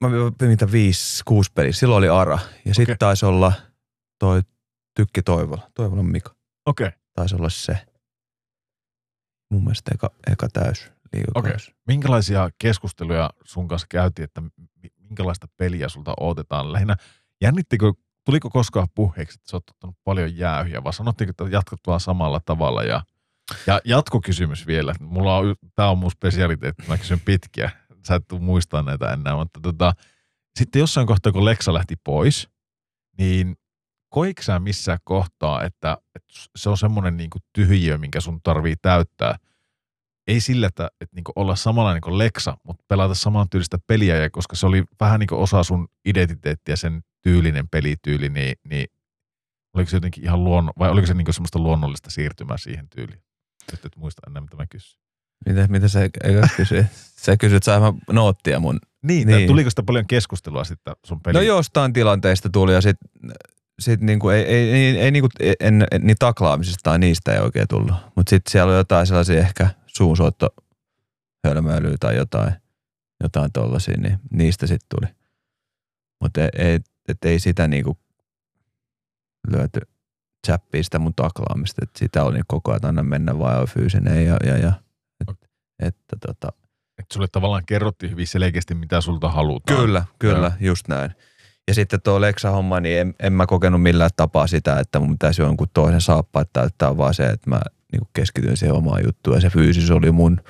[0.00, 0.08] mä
[0.48, 2.38] mitä viisi, kuusi peliä, silloin oli Ara.
[2.64, 2.96] Ja sitten Okei.
[2.98, 3.52] taisi olla
[4.18, 4.42] toi
[4.94, 6.34] Tykki Toivola, Toivolan Mika,
[6.66, 6.98] Okei, okay.
[7.12, 7.78] taisi olla se.
[9.50, 11.74] Mun mielestä eka, eka täys liikakausi.
[11.86, 16.72] minkälaisia keskusteluja sun kanssa käytiin, että mi- minkälaista peliä sulta odotetaan?
[16.72, 16.96] Lähinnä
[17.40, 17.92] jännittikö,
[18.24, 22.40] tuliko koskaan puheeksi, että sä oot ottanut paljon jäähyjä, vai sanottiinko, että jatkat vaan samalla
[22.44, 23.02] tavalla ja
[23.66, 24.94] ja jatkokysymys vielä.
[25.00, 27.70] Mulla on, tää on mun spesialiteetti, mä kysyn pitkiä.
[28.08, 29.92] Sä et muistaa näitä enää, mutta tota,
[30.58, 32.48] sitten jossain kohtaa, kun Leksa lähti pois,
[33.18, 33.56] niin
[34.08, 39.36] koiko sä missään kohtaa, että, että se on semmoinen niin tyhjiö, minkä sun tarvii täyttää?
[40.26, 44.30] Ei sillä, että, että niin olla samanlainen kuin Leksa, mutta pelata saman tyylistä peliä, ja
[44.30, 48.86] koska se oli vähän niin osa sun identiteettiä, sen tyylinen pelityyli, niin, niin
[49.74, 53.22] oliko se jotenkin ihan luonno, vai oliko se niin semmoista luonnollista siirtymää siihen tyyliin?
[53.72, 55.04] Nyt et muista enää, mitä mä kysyin.
[55.48, 56.86] Mitä, mitä sä eka kysyi?
[57.16, 58.78] sä että mä noottia mun.
[59.02, 59.46] Niin, Niin.
[59.46, 61.34] tuliko sitä paljon keskustelua sitten sun peli?
[61.34, 62.96] No jostain tilanteista tuli ja sit,
[63.78, 65.28] sit niinku ei, ei, ei, ei niinku,
[65.60, 67.94] en, en, niin taklaamisesta tai niistä ei oikein tullut.
[68.16, 70.54] Mutta sitten siellä oli jotain sellaisia ehkä suunsoitto
[71.46, 72.52] hölmöilyä tai jotain,
[73.22, 75.14] jotain tollasia, niin niistä sitten tuli.
[76.20, 77.98] Mutta ei, ei, et ei sitä niinku
[79.50, 79.80] lyöty
[80.46, 84.36] chappiin sitä mun taklaamista, että sitä oli koko ajan anna mennä vaan on fyysinen ja,
[84.46, 84.72] ja, ja
[85.20, 85.38] et,
[85.78, 86.48] että tota,
[86.98, 89.78] Et sulle tavallaan kerrottiin hyvin selkeästi, mitä sulta halutaan.
[89.78, 91.14] Kyllä, kyllä, just näin.
[91.68, 95.42] Ja sitten tuo Lexa-homma, niin en, en mä kokenut millään tapaa sitä, että mun pitäisi
[95.42, 97.60] jonkun toisen saappaat täyttää, vaan se, että mä
[97.94, 99.36] niin keskityin siihen omaan juttuun.
[99.36, 100.40] Ja se fyysis oli mun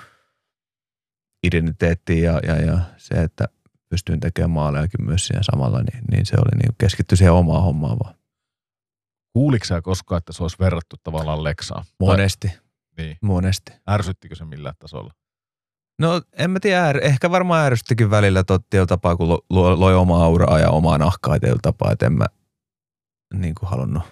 [1.46, 3.48] identiteetti ja, ja, ja se, että
[3.88, 7.98] pystyin tekemään maalejakin myös siinä samalla, niin, niin se oli niin keskitty siihen omaan hommaan
[8.04, 8.14] vaan.
[9.32, 11.84] Kuuliko sä koskaan, että se olisi verrattu tavallaan Leksaan?
[12.00, 12.58] Monesti, Tai,
[12.98, 13.16] niin.
[13.22, 13.72] monesti.
[13.90, 15.14] Ärsyttikö se millään tasolla?
[15.98, 19.94] No en mä tiedä, ehkä varmaan ärsystikin välillä tot tietyllä tapaa, kun lo- lo- loi
[19.94, 22.26] omaa auraa ja omaa nahkaa tietyllä tapaa, että en mä
[23.34, 24.02] niin kuin halunnut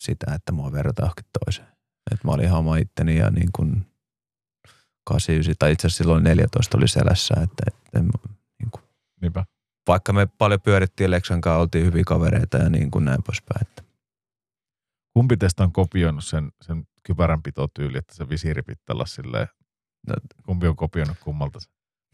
[0.00, 1.68] sitä, että mua verrataan johonkin toiseen.
[2.12, 3.86] Että mä olin ihan oma itteni ja niin kuin
[5.04, 8.08] 89 tai itse asiassa silloin 14 oli selässä, että, että en,
[8.58, 8.82] niin kuin,
[9.20, 9.44] Niinpä.
[9.88, 13.62] vaikka me paljon pyörittiin Leksan kanssa, oltiin hyviä kavereita ja niin kuin näin poispäin.
[13.68, 13.82] Että.
[15.14, 19.48] Kumpi teistä on kopioinut sen, sen kypäränpitotyyli, että se visiiri pitää olla silleen,
[20.08, 20.14] No,
[20.46, 21.68] kumpi on kopioinut kummalta se?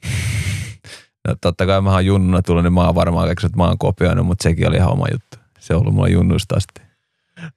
[1.28, 3.78] no totta kai mä oon junnuna tullut, niin mä oon varmaan keksinyt, että mä oon
[3.78, 5.36] kopioinut, mutta sekin oli ihan oma juttu.
[5.59, 6.82] Se on ollut mulla junnusta asti.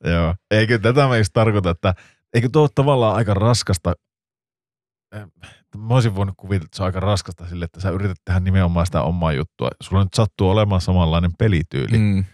[0.03, 0.36] Joo.
[0.52, 1.95] Eikö tätä just tarkoita, että
[2.34, 3.93] eikö tuo ole tavallaan aika raskasta,
[5.77, 8.85] mä olisin voinut kuvitella, että se on aika raskasta sille, että sä yrität tehdä nimenomaan
[8.85, 9.69] sitä omaa juttua.
[9.84, 12.26] Sulla nyt sattuu olemaan samanlainen pelityyli Mm.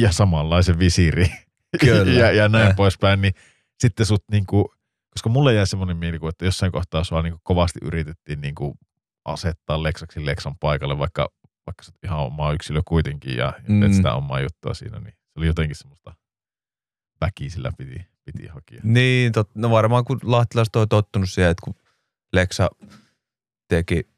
[0.00, 1.26] ja samanlaisen visiiri
[1.80, 2.12] Kyllä.
[2.12, 2.76] ja, ja näin Eh.
[2.76, 3.32] poispäin, niin
[3.80, 4.74] sitten sut niinku,
[5.10, 8.76] koska mulle jäi semmoinen mielikuva, että jossain kohtaa sua niinku kovasti yritettiin niinku
[9.24, 11.28] asettaa Leksaksi Leksan paikalle, vaikka,
[11.66, 13.80] vaikka sä oot ihan oma yksilö kuitenkin ja, ja Mm.
[13.80, 16.14] teet sitä omaa juttua siinä, niin se oli jotenkin semmoista
[17.20, 18.80] väkisillä piti, piti hakea.
[18.84, 21.74] Niin, tot, no varmaan kun lahtilaiset on tottunut siihen, että kun
[22.32, 22.70] Leksa
[23.68, 24.08] teki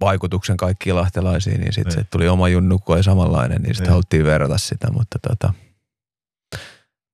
[0.00, 2.04] vaikutuksen kaikkiin lahtelaisiin, niin sitten Niin.
[2.04, 3.90] se tuli oma junnu, kun oli samanlainen, niin sitten Niin.
[3.92, 5.54] haluttiin verrata sitä, mutta, tota,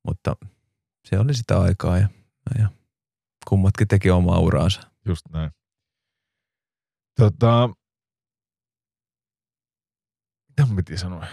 [0.07, 0.35] mutta
[1.07, 2.07] se oli sitä aikaa ja,
[2.59, 2.69] ja
[3.47, 4.81] kummatkin teki omaa uraansa.
[5.05, 5.51] Just näin.
[7.19, 7.69] Tota,
[10.49, 11.25] mitä mun piti sanoa?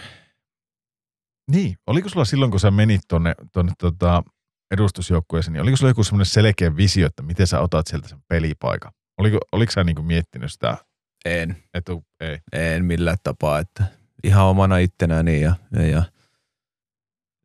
[1.49, 4.23] Niin, oliko sulla silloin, kun sä menit tonne, tonne tota
[4.71, 8.91] edustusjoukkueeseen, niin oliko sulla joku semmoinen selkeä visio, että miten sä otat sieltä sen pelipaikan?
[9.17, 10.77] Oliko, oliko sä niinku miettinyt sitä
[11.25, 12.05] En, etu?
[12.19, 12.39] Ei.
[12.51, 13.83] en millään tapaa, että
[14.23, 16.03] ihan omana ittenäni ja, ja, ja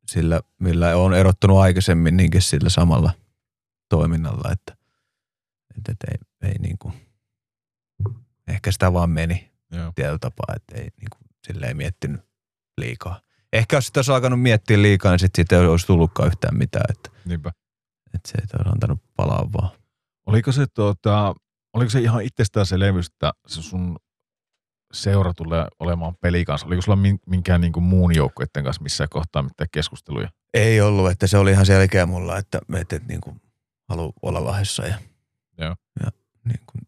[0.06, 3.10] sillä, millä on erottunut aikaisemmin niinkin sillä samalla
[3.88, 4.76] toiminnalla, että,
[5.78, 6.94] että, että ei, ei niin kuin,
[8.48, 9.92] ehkä sitä vaan meni Joo.
[9.94, 12.20] tietyllä tapaa, että ei niin kuin, sille ei miettinyt
[12.78, 13.20] liikaa.
[13.54, 16.84] Ehkä jos sitä olisi alkanut miettiä liikaa, niin sitten siitä ei olisi tullutkaan yhtään mitään,
[16.88, 17.52] että, Niinpä.
[18.14, 19.70] että se ei olisi antanut palaa vaan.
[20.26, 21.34] Oliko se, tota,
[21.72, 23.96] oliko se ihan itsestäänselvyys, että se sun
[24.92, 26.66] seura tulee olemaan peli kanssa?
[26.66, 30.28] Oliko sulla min- minkään niinku muun joukkueiden kanssa missään kohtaa mitään keskusteluja?
[30.54, 33.40] Ei ollut, että se oli ihan selkeä mulla, että, että, että niin kuin,
[33.88, 34.98] haluaa olla lahdessa ja,
[35.58, 35.76] Joo.
[36.04, 36.10] ja
[36.44, 36.82] niin kuin,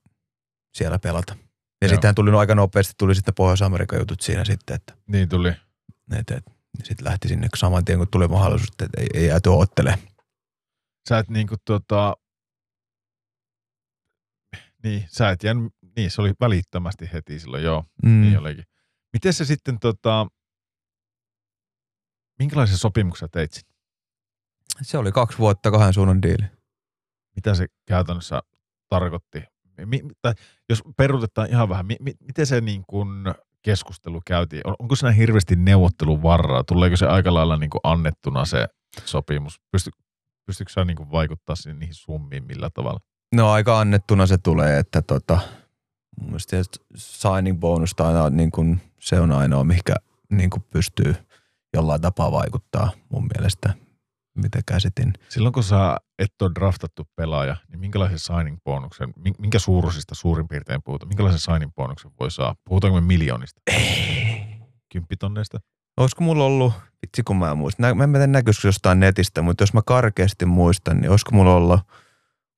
[0.75, 1.37] siellä pelata.
[1.81, 1.89] Ja Joo.
[1.89, 5.49] sittenhän tuli no aika nopeasti, tuli sitten Pohjois-Amerikan jutut siinä sitten, että Niin tuli.
[6.17, 6.45] et, et,
[6.85, 9.99] sitten lähti sinne saman tien, kun tuli mahdollisuus, että ei, ei jääty ottele.
[11.09, 12.17] Sä et niinku tota...
[14.83, 15.71] Niin, sä et jään...
[15.97, 17.85] Niin, se oli välittömästi heti silloin, joo.
[18.03, 18.21] Mm.
[18.21, 18.65] Niin olikin.
[19.13, 20.27] Miten se sitten tota...
[22.39, 23.75] Minkälaisen sopimuksen sä teit sinne?
[24.83, 26.45] Se oli kaksi vuotta kahden suunnan diili.
[27.37, 28.43] Mitä se käytännössä
[28.89, 29.43] tarkoitti?
[29.85, 30.35] Mi, tai
[30.69, 33.09] jos peruutetaan ihan vähän, mi, mi, miten se niin kuin
[33.67, 34.63] keskustelu käytiin?
[34.65, 36.65] On, onko siinä hirveästi neuvotteluvarraa?
[36.65, 38.69] Tuleeko se aika lailla niin kuin annettuna se
[39.05, 39.61] sopimus?
[39.73, 39.91] Pysty,
[40.47, 43.01] pystyykö sä niin vaikuttaa siihen, niihin summiin millä tavalla?
[43.35, 45.39] No aika annettuna se tulee, että tota,
[46.21, 49.95] mun mielestä tietysti signing bonus aina niin kuin, se on ainoa, mikä
[50.31, 51.15] niin kuin pystyy
[51.75, 53.75] jollain tapaa vaikuttaa mun mielestä,
[54.37, 55.13] mitä käsitin.
[55.29, 60.49] Silloin kun sä et ole draftattu pelaaja, niin minkälaisen signing bonuksen, min- minkä suuruisista suurin
[60.49, 61.09] piirtein puhutaan?
[61.09, 62.55] Minkälaisen signing bonuksen voi saa?
[62.65, 63.61] Puhutaanko me miljoonista?
[64.93, 65.61] Kymppitonneista?
[65.97, 66.73] Olisiko mulla ollut,
[67.03, 69.83] vitsi kun mä en muista, Nä, mä en tiedä näkyisikö jostain netistä, mutta jos mä
[69.87, 71.81] karkeasti muistan, niin olisiko mulla ollut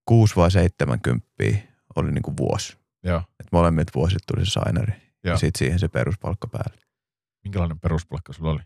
[0.05, 1.27] 6 vai 70
[1.97, 2.77] oli niin kuin vuosi.
[3.05, 3.19] Joo.
[3.19, 4.93] Että molemmit vuosit tuli se sainari.
[5.25, 5.39] Ja Joo.
[5.39, 6.81] sitten siihen se peruspalkka päälle.
[7.45, 8.61] Minkälainen peruspalkka sulla oli?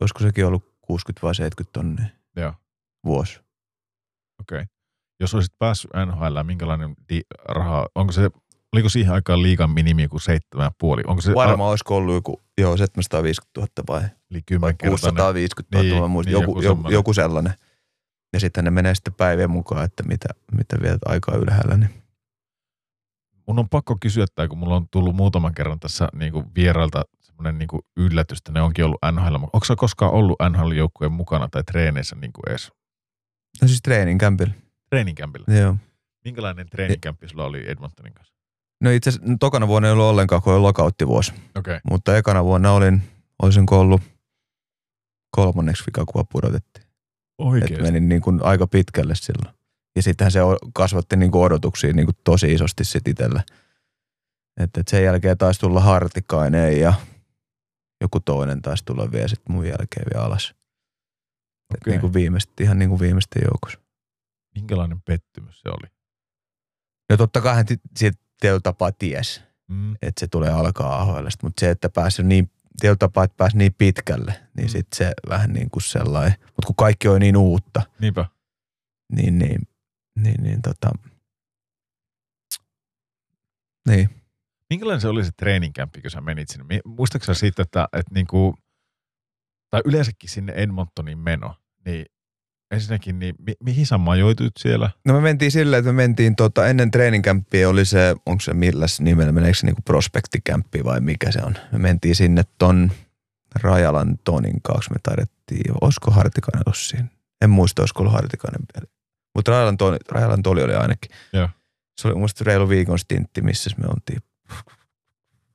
[0.00, 2.54] Olisiko sekin ollut 60 vai 70 tonnia Joo.
[3.04, 3.40] vuosi?
[4.40, 4.56] Okei.
[4.56, 4.66] Okay.
[5.20, 8.30] Jos olisit päässyt NHL, minkälainen di- raha, onko se,
[8.72, 11.02] oliko siihen aikaan liikan minimi kuin seitsemän ja puoli?
[11.06, 15.00] Onko se Varmaan olisiko ollut joku, joo, 750 000 vai, yli vai kymmenkertainen?
[15.00, 16.92] 650 000, Niin, muista, niin, joku, joku semmoinen.
[16.92, 17.54] joku, sellainen.
[18.32, 21.76] Ja sitten ne menee sitten päivien mukaan, että mitä, mitä vietät aikaa ylhäällä.
[21.76, 22.02] Niin.
[23.46, 27.02] Mun on pakko kysyä, että kun mulla on tullut muutaman kerran tässä niin kuin vierailta
[27.40, 29.34] semmoinen niin kuin yllätys, että ne onkin ollut NHL.
[29.34, 32.72] Onko sä koskaan ollut NHL-joukkueen mukana tai treeneissä niin kuin edes
[33.62, 34.54] No siis treeninkämpillä.
[34.90, 35.54] treeninkämpillä?
[35.54, 35.76] Joo.
[36.24, 38.34] Minkälainen treeninkämpi sulla oli Edmontonin kanssa?
[38.80, 41.32] No itse asiassa no, tokana vuonna ei ollut ollenkaan, kun oli lokauttivuosi.
[41.32, 41.80] Okei, okay.
[41.90, 43.02] Mutta ekana vuonna olin,
[43.42, 44.00] olisinko ollut
[45.30, 46.84] kolmanneksi vika, kun pudotettiin.
[46.84, 46.90] Et
[47.38, 47.82] oikeesti.
[47.82, 49.56] menin niin kuin aika pitkälle silloin.
[49.96, 50.40] Ja sittenhän se
[50.74, 53.42] kasvatti niin kuin odotuksia niin kuin tosi isosti sit itsellä.
[54.60, 56.94] Että et sen jälkeen taisi tulla Hartikainen ja
[58.00, 60.54] joku toinen taisi tulla vielä sit mun jälkeen vielä alas.
[61.74, 61.90] Et Okei.
[61.92, 63.78] niin kuin viimeisesti, ihan niin kuin viimeisten joukossa.
[64.54, 65.90] Minkälainen pettymys se oli?
[67.08, 67.66] Ja totta kai hän
[68.40, 69.92] tietyllä tapaa ties, Mm.
[70.02, 71.26] että se tulee alkaa AHL.
[71.42, 74.70] Mutta se, että pääsi niin, tietyllä tapaa, että pääsi niin pitkälle, niin Mm.
[74.70, 76.34] sitten se vähän niin kuin sellainen.
[76.40, 78.24] Mutta kun kaikki on niin uutta, Niinpä.
[79.12, 79.60] niin, niin,
[80.18, 80.90] niin, niin tota,
[83.88, 84.19] niin.
[84.70, 86.64] Minkälainen se oli se treeninkämpi, kun sä menit sinne?
[86.68, 88.54] Mi- Muistatko sä siitä, että, että niinku,
[89.70, 91.54] tai yleensäkin sinne Edmontonin meno,
[91.86, 92.06] niin
[92.70, 94.90] ensinnäkin, niin mi- mihin sä majoituit siellä?
[95.04, 99.00] No me mentiin silleen, että me mentiin tota, ennen treeninkämppiä oli se, onko se milläs
[99.00, 101.54] nimellä, meneekö se niinku prospektikämppi vai mikä se on.
[101.72, 102.92] Me mentiin sinne ton
[103.54, 107.06] Rajalan Tonin kanssa, me taidettiin, olisiko Hartikainen ollut siinä?
[107.40, 108.86] En muista, olisiko ollut Hartikainen vielä.
[109.34, 111.10] Mutta Rajalan, Toni, Rajalan Toli oli ainakin.
[111.32, 111.48] Joo.
[112.00, 114.29] Se oli mun reilu viikon stintti, missä me oltiin.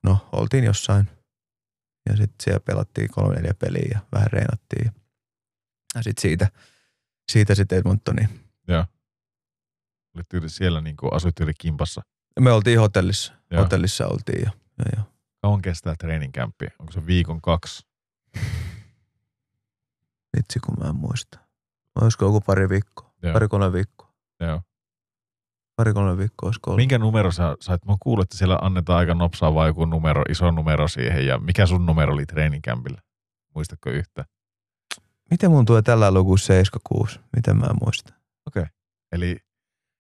[0.04, 1.10] No, oltiin jossain.
[2.10, 4.92] Ja sitten siellä pelattiin kolme neljä peliä ja vähän reenattiin.
[5.96, 6.48] Ja sitten siitä,
[7.32, 8.30] siitä sitten Edmontoniin.
[10.16, 12.02] Olit yli siellä, niin kuin asuit yli kimpassa.
[12.40, 13.34] Me oltiin hotellissa.
[13.34, 13.42] Joo.
[13.52, 13.64] Joo.
[13.64, 15.04] Hotellissa oltiin ja, ja, ja.
[15.42, 16.66] Kauan kestää treeninkämpi?
[16.80, 17.88] Onko se viikon kaksi?
[20.38, 21.40] Vitsi kun mä en muista.
[22.02, 23.14] Olisiko joku pari viikkoa?
[23.22, 23.34] Joo.
[23.34, 24.14] Pari kolme viikkoa.
[24.40, 24.62] Joo.
[25.76, 26.82] Pari kolme viikkoa olisiko ollut.
[26.82, 27.86] Minkä numero sä sait?
[27.86, 31.28] Mä kuulin, että siellä annetaan aika nopsaa vai joku numero, iso numero siihen.
[31.28, 33.02] Ja mikä sun numero oli treeninkämpillä?
[33.56, 34.26] Muistatko yhtä?
[35.32, 37.20] Miten mun tulee tällä luku 76?
[37.36, 38.14] Miten mä en muista?
[39.12, 39.38] Eli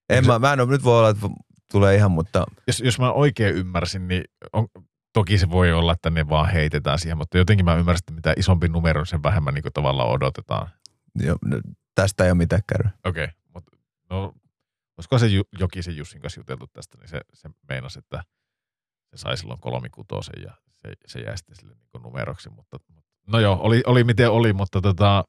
[0.09, 1.27] En Se- mä, mä en ole, nyt voi olla, että
[1.71, 4.23] tulee ihan, mutta jos, jos mä oikein ymmärsin, niin
[4.53, 4.67] on,
[5.13, 8.33] toki se voi olla, että ne vaan heitetään siihen, mutta jotenkin mä ymmärsin, että mitä
[8.37, 10.69] isompi numero, sen vähemmän niin tavallaan odotetaan.
[11.15, 11.59] jo, no,
[11.95, 12.89] tästä ei ole mitään käydä.
[13.05, 13.77] Okei, okay, mutta
[14.09, 14.33] no,
[14.97, 15.27] olisiko se
[15.59, 18.23] Jokisen Jussin kanssa juteltu tästä, niin se, se meinasi, että
[19.15, 22.77] se sai silloin kolmikutosen ja se, se jäi sitten sille niin numeroksi, mutta
[23.27, 25.23] no joo, oli, oli miten oli, mutta tota,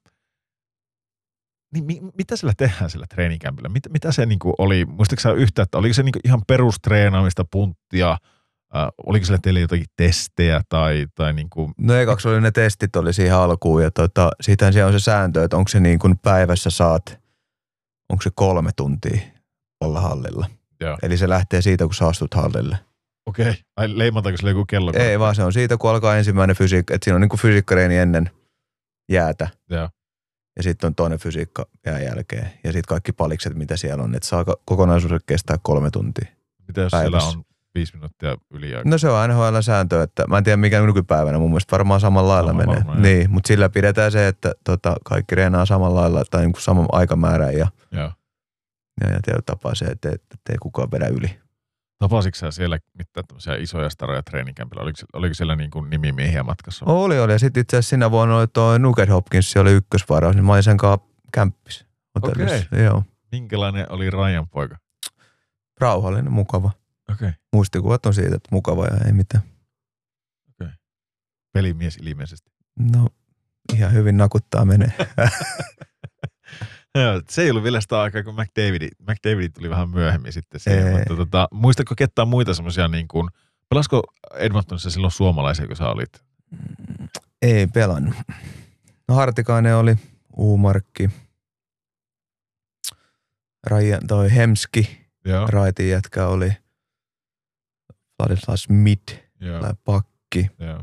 [1.75, 3.69] niin mi, mitä sillä tehdään sillä treenikämpillä?
[3.69, 4.85] Mit, mitä se niin oli?
[4.85, 8.11] Muistatko sä yhtä, että oliko se niin ihan perustreenaamista, punttia,
[8.77, 12.97] äh, oliko sillä teille jotakin testejä tai, tai niin kuin, No ekaksi oli ne testit
[12.97, 16.19] oli siihen alkuun ja tota, siitähän siellä on se sääntö, että onko se niin kuin
[16.19, 17.21] päivässä saat,
[18.09, 19.36] onko se kolme tuntia
[19.81, 20.47] olla hallilla.
[20.81, 20.99] Joo.
[21.03, 22.79] Eli se lähtee siitä, kun sä astut hallille.
[23.27, 23.63] okei, okay.
[23.77, 24.93] ai leimataanko sillä joku kello?
[24.95, 28.31] Ei vaan se on siitä, kun alkaa ensimmäinen fysiikka, että siinä on niin fysiikkareeni ennen
[29.13, 29.89] jäätä Joo.
[30.57, 34.29] ja sitten on toinen fysiikka jään jälkeen ja sitten kaikki palikset, mitä siellä on, että
[34.29, 36.29] saa kokonaisuus kestää kolme tuntia.
[36.69, 37.31] Mitä jos päivässä.
[37.31, 38.91] siellä on viisi minuuttia yli aikaa.
[38.91, 42.33] No se on NHL sääntö, että mä en tiedä mikä nykypäivänä, mun mielestä varmaan samalla
[42.33, 42.77] lailla Sama menee.
[42.77, 46.87] varmaan, niin, mutta sillä pidetään se, että tota, kaikki reenaa samalla lailla tai niin saman
[46.93, 48.13] aikamäärän ja, Joo.
[49.01, 51.39] Ja, ja tapaa se, että, että ei kukaan vedä yli.
[51.99, 54.83] Tapasitko sä siellä mitään tämmöisiä isoja staroja treenikämpillä?
[54.83, 56.85] Oliko, oliko siellä niin kuin nimimiehiä matkassa?
[56.85, 57.33] Oli, oli.
[57.33, 60.53] Ja sitten itse asiassa sinä vuonna oli toi Nugget Hopkins, se oli ykkösvaraus, niin mä
[60.53, 61.87] olin sen kanssa kämppis.
[62.15, 62.77] hotellissa.
[62.77, 63.05] Joo.
[63.33, 64.77] Minkälainen oli Rajan poika?
[65.81, 66.71] Rauhallinen, mukava.
[67.13, 67.29] Okei.
[67.29, 67.33] Okay.
[67.53, 69.43] Muistikuvat on siitä, että mukava ja ei mitään.
[71.53, 72.51] Pelimies ilmeisesti.
[72.79, 73.09] No,
[73.75, 74.93] ihan hyvin nakuttaa menee.
[77.03, 80.87] Joo, se ei ollut vielä sitä aikaa, kun McDavid, McDavid tuli vähän myöhemmin sitten siihen.
[80.87, 80.93] Ei.
[80.93, 83.29] Mutta tota, muistatko ketään muita semmoisia niin kuin,
[83.69, 84.03] pelasko
[84.35, 86.25] Edmontonissa silloin suomalaisia, kun sä olit?
[87.43, 88.15] ei pelannut.
[89.09, 89.97] No Hartikainen oli,
[90.37, 91.11] Uumarkki,
[93.67, 95.47] Rajan, toi Hemski, Joo.
[95.47, 96.53] raitin jätkä oli,
[98.19, 99.75] Vladislav Smith, Joo.
[99.85, 100.51] pakki.
[100.59, 100.83] Joo.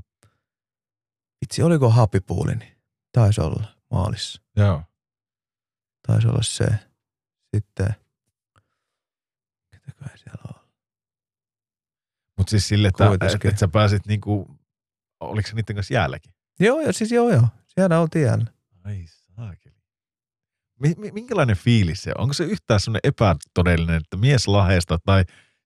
[1.41, 2.73] Itse oliko Hapipuulini?
[3.11, 4.41] Taisi olla maalissa.
[4.57, 4.83] Joo.
[6.07, 6.65] Taisi olla se.
[7.55, 7.95] Sitten,
[9.71, 10.69] ketäköhän siellä on?
[12.37, 14.59] Mutta siis sille, että, että, että sä pääsit niinku,
[15.19, 16.33] oliko se niiden kanssa jäälläkin?
[16.59, 17.47] Joo, joo, siis joo, joo.
[17.67, 18.45] Siellä oltiin jäällä.
[18.83, 19.75] Ai saakeli.
[20.79, 22.21] Mi- mi- minkälainen fiilis se on?
[22.21, 25.23] Onko se yhtään semmoinen epätodellinen, että mies Lahesta tai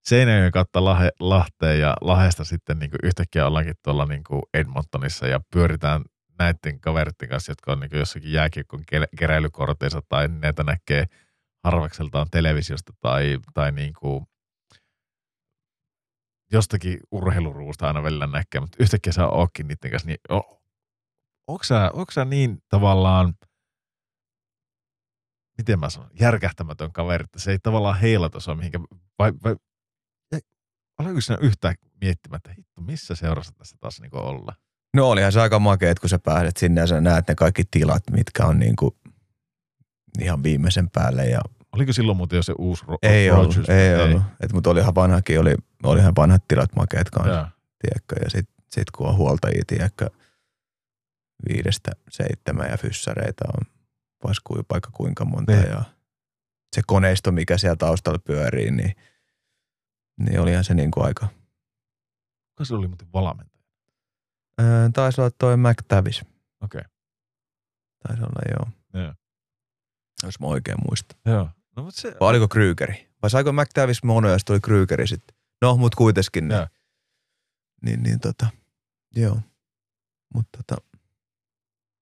[0.07, 6.01] Seinäjoen kautta Lahe, Lahteen ja Lahesta sitten niin yhtäkkiä ollaankin tuolla niin Edmontonissa ja pyöritään
[6.39, 11.05] näiden kaveritten kanssa, jotka on niin jossakin jääkiekon ke- keräilykorteissa tai näitä näkee
[11.63, 14.25] harvakseltaan televisiosta tai, tai niin kuin
[16.51, 20.61] jostakin urheiluruusta aina välillä näkee, mutta yhtäkkiä sä ootkin niiden kanssa, niin o-
[21.47, 23.33] onko sä, onko sä niin tavallaan,
[25.57, 28.79] miten mä sanon, järkähtämätön kaveri, että se ei tavallaan heilata sua mihinkä,
[29.19, 29.55] vai, vai
[30.99, 34.55] oliko sinä yhtään miettimättä, hitto, missä seurassa tässä taas niin olla?
[34.97, 38.03] No olihan se aika makeet, kun sä pääset sinne ja sä näet ne kaikki tilat,
[38.11, 38.97] mitkä on niinku
[40.21, 41.25] ihan viimeisen päälle.
[41.25, 43.69] Ja Oliko silloin muuten jo se uusi Ro- ei ollut, Rogers?
[43.69, 44.21] ei, ollut.
[44.39, 47.47] Et, mutta olihan vanhakin, oli, olihan vanhat tilat makeet kanssa, Joo.
[47.79, 48.15] tiedätkö.
[48.23, 50.09] Ja sit, sit kun on huoltajia, tiedätkö,
[51.49, 53.73] viidestä seitsemän ja fyssareita on
[54.23, 55.51] paskui paikka kuinka monta.
[55.51, 55.69] Niin.
[55.69, 55.83] Ja
[56.75, 58.95] se koneisto, mikä siellä taustalla pyörii, niin,
[60.19, 61.27] niin olihan se niinku aika.
[62.49, 63.56] Kuka se oli muuten valmentaja?
[64.61, 66.23] Öö, taisi olla toi McTavish.
[66.63, 66.81] Okei.
[68.07, 68.67] Taisi olla joo,
[69.03, 69.13] Joo.
[70.23, 71.19] jos mä oikein muistan.
[71.25, 71.49] Joo.
[71.75, 73.09] No, mutta se, Vai oliko Krygeri?
[73.21, 75.37] Vai saiko McTavish mono ja sitten tuli Krygeri sitten?
[75.61, 76.47] No, mut kuitenkin.
[76.47, 76.67] Niin,
[77.81, 78.47] niin, niin tota,
[79.15, 79.39] joo.
[80.33, 80.81] Mutta tota,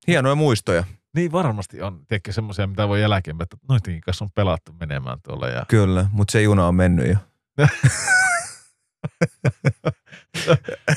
[0.08, 0.84] hienoja muistoja.
[1.16, 5.48] niin varmasti on, tiedätkö, semmoisia, mitä voi jälkeen, että noidenkin kanssa on pelattu menemään tuolla.
[5.48, 5.66] Ja...
[5.68, 7.16] Kyllä, mutta se juna on mennyt jo.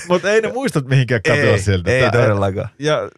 [0.08, 1.90] mutta ei ne muistat mihinkään katoa ei, sieltä.
[1.90, 2.68] ei Tää- todellakaan.
[2.78, 3.10] Ja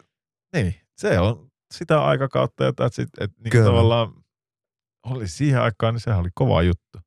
[0.53, 3.65] niin, se on sitä aikakautta, että et, et, niin Kyllä.
[3.65, 4.13] tavallaan
[5.05, 6.99] oli siihen aikaan, niin sehän oli kova juttu.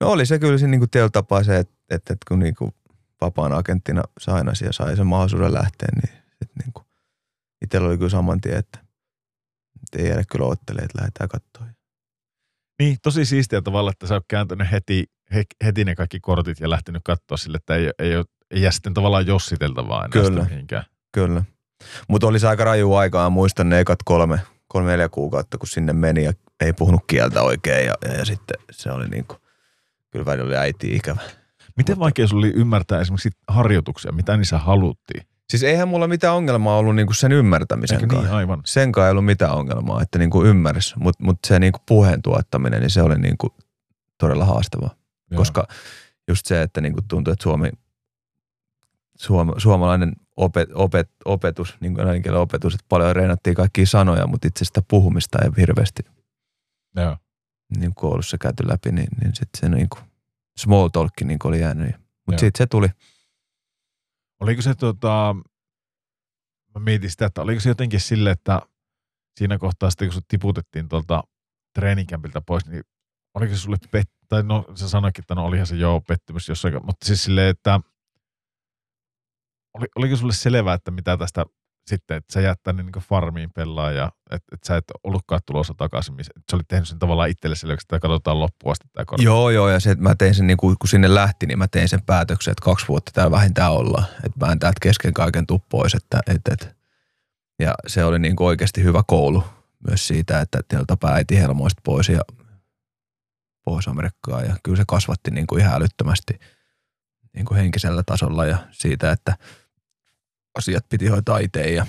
[0.00, 2.74] No oli se kyllä se niinku teillä tapaa se, että et, et kun niinku
[3.20, 6.82] vapaan agenttina sainasi ja sai sen mahdollisuuden lähteä, niin sit niinku
[7.64, 8.78] itsellä oli kyllä saman tien, että
[9.82, 11.66] et ei jäädä kyllä ottelemaan, että lähdetään katsoa.
[12.78, 16.70] Niin, tosi siistiä tavalla, että sä oot kääntänyt heti, he, heti ne kaikki kortit ja
[16.70, 20.42] lähtenyt katsoa sille, että ei, ei, ole, ei jää sitten tavallaan jossiteltavaa enää Kyllä.
[20.42, 20.84] sitä mihinkään.
[21.12, 21.42] Kyllä.
[22.08, 23.30] Mutta oli se aika raju aikaa.
[23.30, 27.86] Muistan ne ekat kolme, kolme neljä kuukautta, kun sinne meni ja ei puhunut kieltä oikein.
[27.86, 29.36] Ja, ja, ja sitten se oli niinku,
[30.10, 31.20] kyllä välillä oli äiti ikävä.
[31.76, 35.26] Miten vaikea sulla oli ymmärtää esimerkiksi harjoituksia, mitä niissä haluttiin?
[35.50, 38.26] Siis eihän mulla mitään ongelmaa ollut niinku sen ymmärtämisen Eikö kanssa.
[38.28, 38.60] niin, aivan.
[38.64, 40.94] Sen kanssa ei ollut mitään ongelmaa, että niinku ymmärsi.
[40.98, 43.54] Mutta mut se niinku puheen tuottaminen, niin se oli niinku
[44.18, 44.94] todella haastavaa.
[45.30, 45.38] Joo.
[45.38, 45.68] Koska
[46.28, 47.70] just se, että niinku tuntuu, että Suomi,
[49.18, 54.64] suom, suomalainen opet, opet, opetus, niin kuin opetus, että paljon reenattiin kaikkia sanoja, mutta itse
[54.64, 56.02] sitä puhumista ei hirveästi
[56.96, 57.16] Joo.
[57.78, 60.02] niin koulussa käyty läpi, niin, niin sitten se niin kuin
[60.58, 61.96] small talk niin oli jäänyt.
[62.26, 62.88] Mutta sitten se tuli.
[64.40, 65.36] Oliko se tota,
[66.74, 68.62] mä mietin sitä, että oliko se jotenkin sille, että
[69.36, 71.24] siinä kohtaa sitten kun sut tiputettiin tuolta
[71.74, 72.84] treenikämpiltä pois, niin
[73.34, 76.86] oliko se sulle pet, tai no sä sanoikin, että no olihan se joo pettymys jossain,
[76.86, 77.80] mutta siis silleen, että
[79.74, 81.44] oli, oliko sulle selvää, että mitä tästä
[81.86, 85.74] sitten, että sä jäät tänne niin farmiin pelaa ja että et sä et ollutkaan tulossa
[85.74, 89.24] takaisin, että sä olit tehnyt sen tavallaan itselle selväksi, että katsotaan loppuun asti tämä kortti.
[89.24, 91.68] Joo, joo, ja se, että mä tein sen, niin kuin, kun sinne lähti, niin mä
[91.68, 94.04] tein sen päätöksen, että kaksi vuotta täällä vähintään ollaan.
[94.24, 95.94] Että mä en täältä kesken kaiken tuu pois.
[95.94, 96.76] Että, et, et.
[97.58, 99.44] Ja se oli niin kuin oikeasti hyvä koulu
[99.88, 102.20] myös siitä, että teiltä äiti helmoista pois ja
[103.66, 104.42] pois Amerikkaa.
[104.42, 106.38] Ja kyllä se kasvatti niin kuin ihan älyttömästi.
[107.34, 109.36] niin kuin henkisellä tasolla ja siitä, että
[110.58, 111.86] asiat piti hoitaa itse ja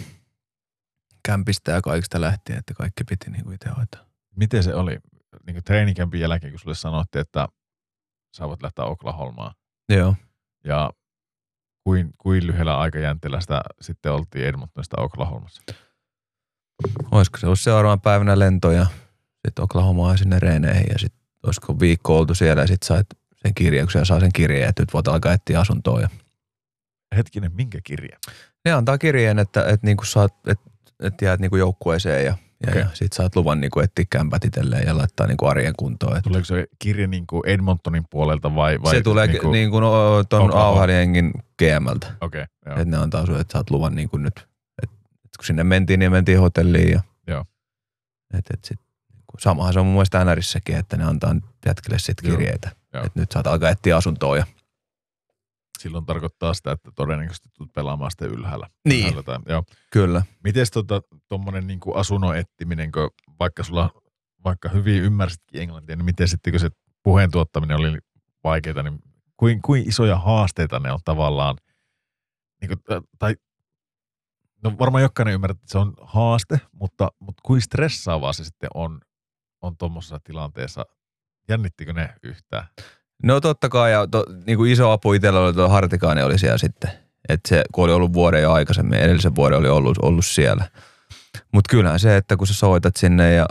[1.26, 4.06] kämpistä ja kaikista lähtien, että kaikki piti niin kuin itse hoitaa.
[4.36, 4.98] Miten se oli
[5.48, 7.48] niin treenikämpin jälkeen, kun sulle sanottiin, että
[8.38, 9.56] sä voit lähteä Oklahomaan
[9.90, 10.16] Joo.
[10.64, 10.92] ja
[11.84, 15.62] kuin, kuin lyhyellä aikajänteellä sitä sitten oltiin Edmontonista Oklahomassa?
[17.12, 18.86] Olisiko se ollut seuraavana päivänä lento ja
[19.48, 24.00] sitten Oklahomaan sinne reeneihin ja sitten olisiko viikko oltu siellä ja sitten sait sen kirjauksen
[24.00, 26.02] ja saa sen kirjeen, että nyt voit alkaa etsiä asuntoa.
[26.02, 26.10] Ja
[27.16, 28.18] Hetkinen, minkä kirja?
[28.66, 30.72] ne antaa kirjeen, että, että, niin kuin saat, että,
[31.04, 32.82] että jäät niin kuin joukkueeseen ja, ja, Okei.
[32.82, 36.18] ja sit saat luvan niin kuin etsiä kämpät itselleen ja laittaa niin kuin arjen kuntoon.
[36.18, 38.82] Että Tuleeko se kirja niin kuin Edmontonin puolelta vai?
[38.82, 40.82] vai se tulee niin kuin, niin kuin o- ton Oklahoma.
[40.82, 42.08] AHL-jengin GMltä.
[42.22, 42.76] Okei, okay, joo.
[42.82, 44.48] Että ne antaa sulle, että saat luvan niin kuin nyt.
[44.84, 44.90] Et,
[45.26, 46.92] et kun sinne mentiin, niin mentiin hotelliin.
[46.92, 47.46] Ja, Joo.
[48.34, 48.80] Et, et sit,
[49.40, 51.36] samahan se on mun mielestä NRissäkin, että ne antaa
[51.66, 52.32] jätkille sit Joo.
[52.38, 52.72] kirjeitä.
[52.94, 53.04] Joo.
[53.04, 54.38] Että nyt saat alkaa etsiä asuntoa.
[54.38, 54.46] Ja,
[55.80, 58.68] Silloin tarkoittaa sitä, että todennäköisesti tulet pelaamaan sitten ylhäällä.
[58.86, 59.00] Niin.
[59.00, 59.64] Ylhäällä tai, joo.
[59.92, 60.22] kyllä.
[60.44, 60.66] Miten
[61.30, 63.10] tuommoinen tota, niin asunnon etsiminen, kun
[63.40, 63.92] vaikka sulla
[64.44, 66.70] vaikka hyvin ymmärsitkin englantia, niin miten sitten kun se
[67.04, 67.98] puheen tuottaminen oli
[68.44, 69.00] vaikeaa, niin
[69.38, 71.56] kuin, kuin isoja haasteita ne on tavallaan,
[72.62, 73.36] niin kuin, tai
[74.64, 79.02] no varmaan jokainen ymmärtää, että se on haaste, mutta, mutta kuin stressaavaa se sitten on,
[79.68, 80.86] on tuommoisessa tilanteessa.
[81.50, 82.68] Jännittikö ne yhtään?
[83.24, 86.58] No totta kai, ja to, niin kuin iso apu itsellä oli tuo Hartikainen oli siellä
[86.58, 86.92] sitten.
[87.30, 90.66] Että se, kun oli ollut vuoden jo aikaisemmin, edellisen vuoden oli ollut, ollut siellä.
[91.54, 93.46] Mutta kyllähän se, että kun sä soitat sinne ja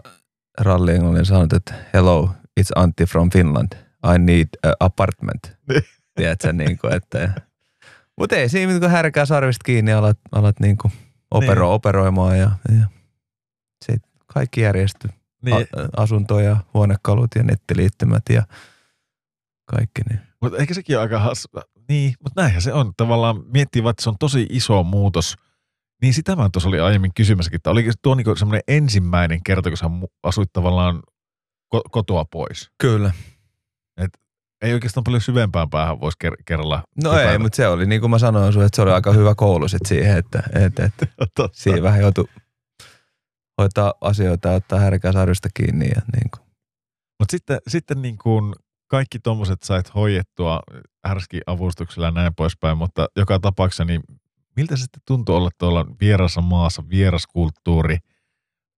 [0.60, 2.30] ralli englannilla sanot, että hello,
[2.60, 3.72] it's Antti from Finland.
[4.14, 5.56] I need a apartment.
[5.68, 5.82] Niin.
[6.16, 7.32] Tiedätkö, niin kuin, että...
[8.18, 10.92] Mutta ei siinä, kun härkää sarvista kiinni, alat, alat niin kuin
[11.30, 11.74] opero, Niin.
[11.74, 12.86] operoimaan ja, ja
[13.84, 15.10] sit kaikki järjestyy.
[15.46, 18.42] Niin, A, asunto ja huonekalut ja nettiliittymät ja
[19.64, 20.02] kaikki.
[20.08, 20.20] Niin.
[20.42, 21.48] Mutta ehkä sekin on aika has...
[21.88, 22.92] Niin, mutta näinhän se on.
[22.96, 25.34] Tavallaan miettii, että se on tosi iso muutos.
[26.02, 29.76] Niin sitä mä tuossa oli aiemmin kysymässäkin, että oliko tuo niinku semmoinen ensimmäinen kerta, kun
[29.76, 29.90] sä
[30.22, 31.02] asuit tavallaan
[31.76, 32.70] ko- kotoa pois.
[32.78, 33.10] Kyllä.
[34.62, 36.82] Ei oikeastaan paljon syvempään päähän voisi ker- kerralla.
[37.04, 37.32] No hypätä.
[37.32, 39.68] ei, mutta se oli niin kuin mä sanoin sulle, että se oli aika hyvä koulu
[39.68, 41.48] sit siihen, että, että, että Totta.
[41.52, 42.24] siinä vähän joutui
[43.58, 45.88] hoitaa asioita ja ottaa härkää sarvista kiinni.
[45.88, 46.46] Ja niin kuin.
[47.18, 48.54] Mutta sitten, sitten niin kuin
[48.88, 50.60] kaikki tuommoiset sait hoidettua
[51.04, 54.02] härski avustuksella ja näin poispäin, mutta joka tapauksessa, niin
[54.56, 57.98] miltä se sitten tuntuu olla tuolla vierassa maassa, vieraskulttuuri,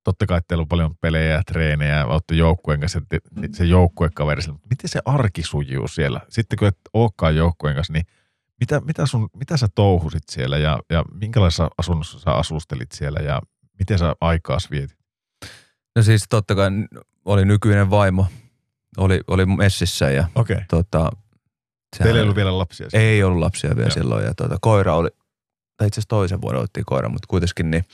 [0.05, 3.19] totta kai teillä on paljon pelejä ja treenejä, olette joukkueen kanssa, te-
[3.53, 6.21] se joukkuekaveri, mutta miten se arki sujuu siellä?
[6.29, 8.07] Sitten kun et olekaan joukkueen kanssa, niin
[8.61, 13.41] mitä, mitä, sun, mitä sä touhusit siellä ja, ja minkälaisessa asunnossa sä asustelit siellä ja
[13.79, 14.99] miten sä aikaas vietit?
[15.97, 16.71] No siis totta kai
[17.25, 18.27] oli nykyinen vaimo,
[18.97, 20.29] oli, oli messissä ja.
[20.35, 20.57] Okay.
[20.69, 21.11] tota,
[21.99, 22.91] Teillä ei ollut vielä lapsia?
[22.91, 23.07] siellä?
[23.07, 23.95] Ei ollut lapsia vielä Joo.
[23.95, 25.09] silloin ja tuota, koira oli,
[25.77, 27.85] tai itse asiassa toisen vuoden otettiin koira, mutta kuitenkin niin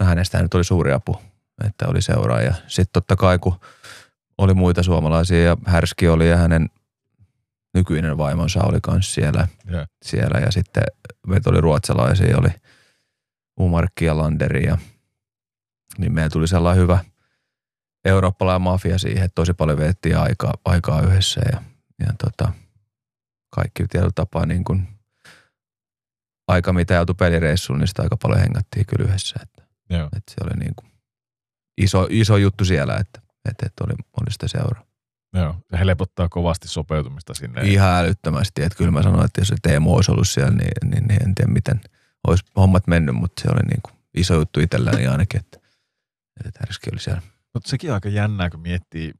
[0.00, 1.16] no hänestä nyt oli suuri apu,
[1.66, 2.54] että oli seuraaja.
[2.66, 3.60] Sitten totta kai kun
[4.38, 6.68] oli muita suomalaisia ja Härski oli ja hänen
[7.74, 9.48] nykyinen vaimonsa oli kanssa siellä,
[10.02, 10.82] siellä ja sitten
[11.26, 12.48] meitä oli ruotsalaisia, oli
[13.60, 14.78] Umarkki ja Landeri ja
[15.98, 17.04] niin meillä tuli sellainen hyvä
[18.04, 21.62] eurooppalainen mafia siihen, että tosi paljon veettiin aikaa, aikaa yhdessä ja,
[21.98, 22.52] ja tota,
[23.50, 24.88] kaikki tietyllä tapaa niin kuin
[26.48, 29.40] aika mitä joutui pelireissuun, niin sitä aika paljon hengattiin kyllä yhdessä.
[29.42, 30.06] Että, Joo.
[30.16, 30.92] että se oli niin kuin
[31.78, 34.88] iso, iso juttu siellä, että, että, että oli, oli sitä seuraa.
[35.34, 37.60] Joo, se helpottaa kovasti sopeutumista sinne.
[37.60, 41.08] Ihan älyttömästi, että kyllä mä sanoin, että jos se Teemu olisi ollut siellä, niin, niin,
[41.08, 41.80] niin en tiedä miten
[42.26, 45.58] olisi hommat mennyt, mutta se oli niin kuin iso juttu itselläni ainakin, että,
[46.44, 47.22] että Härski oli siellä.
[47.54, 49.12] Mutta sekin on aika jännää, kun miettii,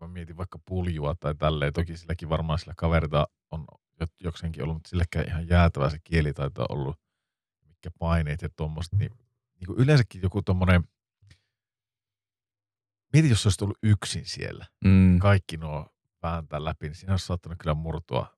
[0.00, 1.72] mä mietin vaikka puljua tai tälleen.
[1.72, 3.64] Toki silläkin varmaan sillä kaverita on
[4.00, 7.00] jo- jokseenkin ollut, mutta silläkään ihan jäätävä se kielitaito on ollut,
[7.66, 8.96] mitkä paineet ja tuommoista.
[8.96, 9.10] Niin,
[9.60, 10.84] niin kuin yleensäkin joku tommonen,
[13.12, 14.66] mieti jos se olisi tullut yksin siellä.
[14.84, 15.18] Mm.
[15.18, 15.88] Kaikki nuo
[16.22, 18.36] vääntää läpi, niin siinä olisi saattanut kyllä murtua.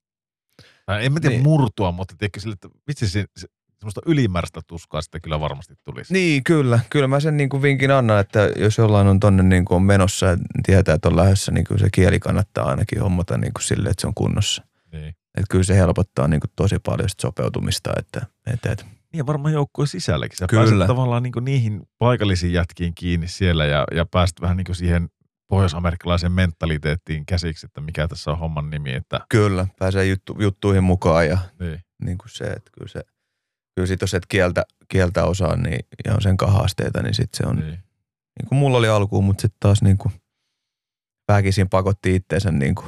[0.86, 1.42] Tai en mä tiedä Niin.
[1.42, 3.48] murtua, mutta tiedätkö sille, että vitsi se, se,
[3.78, 6.12] semmoista ylimääräistä tuskaa sitten kyllä varmasti tulisi.
[6.12, 6.80] Niin, kyllä.
[6.90, 9.82] Kyllä mä sen niin kuin vinkin annan, että jos jollain on tonne niin kuin on
[9.82, 13.62] menossa ja tietää, että on lähdössä, niin kyllä se kieli kannattaa ainakin hommata niin kuin
[13.62, 14.62] sille, että se on kunnossa.
[14.92, 15.08] Niin.
[15.08, 19.26] Että kyllä se helpottaa niin kuin tosi paljon sit sopeutumista, että, että, että Niin ja
[19.26, 20.38] varmaan joukkueen sisälläkin.
[20.38, 20.62] Sä Kyllä.
[20.62, 25.08] pääset tavallaan niin niihin paikallisiin jätkiin kiinni siellä ja, ja pääset vähän niin siihen
[25.48, 28.92] pohjois-amerikkalaiseen mentaliteettiin käsiksi, että mikä tässä on homman nimi.
[28.92, 31.80] Että, kyllä pääsee juttu, juttuihin mukaan ja niin.
[32.02, 33.00] niin kuin se, että kyllä se,
[33.76, 37.46] kyllä sit jos et kieltä, kieltä osaa niin, ja on sen haasteita, niin sitten se
[37.46, 37.70] on, niin.
[37.70, 38.48] Niin.
[38.48, 40.14] kuin mulla oli alkuun, mutta sitten taas niin kuin
[41.32, 42.86] väkisin pakotti itteensä niin kuin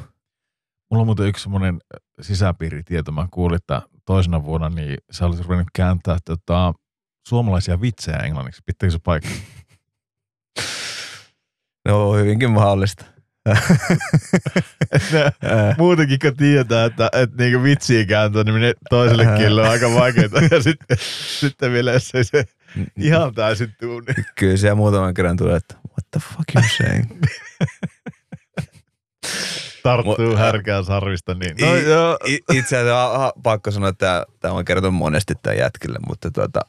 [0.90, 1.78] Mulla on muuten yksi semmoinen
[2.20, 3.12] sisäpiiritieto.
[3.12, 6.74] Mä kuulin, että toisena vuonna niin sä olisit ruvennut kääntää tota,
[7.28, 8.62] suomalaisia vitsejä englanniksi.
[8.66, 9.28] Pitääkö se paikka?
[11.88, 13.04] No hyvinkin mahdollista.
[14.92, 19.68] Että Ää, muutenkin kun tietää, että, että niinku vitsiä kääntää, niin menee toiselle kielelle on
[19.68, 20.28] aika vaikeaa.
[20.50, 20.96] Ja sitten,
[21.40, 22.44] sitten vielä, jos ei se
[22.96, 27.20] ihan täysin tuu, niin Kyllä siellä muutaman kerran tulee, että what the fuck you saying?
[29.82, 31.34] tarttuu Mu- härkää sarvista.
[31.34, 31.56] Niin.
[31.60, 32.18] No, I- joo.
[32.52, 36.60] Itse asiassa aha, pakko sanoa, että tämä on kertonut monesti tämän jätkille, mutta tuota,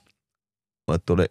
[1.06, 1.26] tuli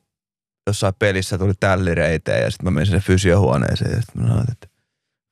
[0.67, 4.68] jossain pelissä tuli tällireitä ja sitten mä menin sinne fysiohuoneeseen ja sitten mä sanoin, että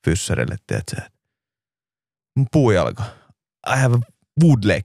[0.07, 1.01] fyssarille, tiedätkö,
[2.35, 3.03] mun puujalka.
[3.73, 3.99] I have a
[4.43, 4.83] wood leg.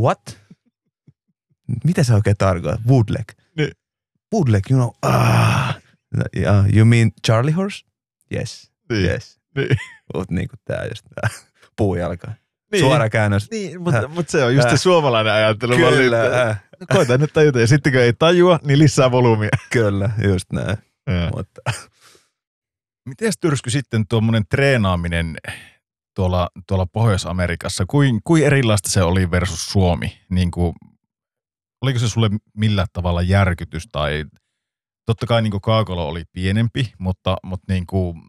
[0.00, 0.38] What?
[1.84, 2.84] Mitä se oikein tarkoittaa?
[2.88, 3.24] Wood leg.
[3.56, 3.70] Niin.
[4.34, 4.90] Wood leg, you know.
[5.02, 5.78] Ah.
[6.36, 7.84] Yeah, you mean Charlie horse?
[8.34, 8.72] Yes.
[8.90, 9.04] Niin.
[9.04, 9.40] Yes.
[9.56, 9.76] Niin.
[10.14, 11.30] Oot niinku tää just tää
[11.76, 12.32] puujalka.
[12.72, 12.80] Niin.
[12.84, 13.50] Suora käännös.
[13.50, 14.80] Niin, mutta, mutta se on just se Äh.
[14.80, 15.76] suomalainen ajattelu.
[15.76, 17.60] Kyllä, äh, Koita nyt tajuta.
[17.60, 19.48] Ja sitten kun ei tajua, niin lisää volyymia.
[19.72, 20.76] kyllä, just näin.
[21.36, 21.60] Mutta
[23.08, 25.36] Miten tyrsky sitten tuommoinen treenaaminen
[26.16, 27.84] tuolla, tuolla Pohjois-Amerikassa?
[27.86, 30.18] Kuin, kuin erilaista se oli versus Suomi?
[30.30, 30.74] Niin kuin,
[31.82, 33.88] oliko se sulle millä tavalla järkytys?
[33.92, 34.24] Tai
[35.06, 38.22] totta kai niin kuin Kaakolo oli pienempi, mutta, mutta niin kuin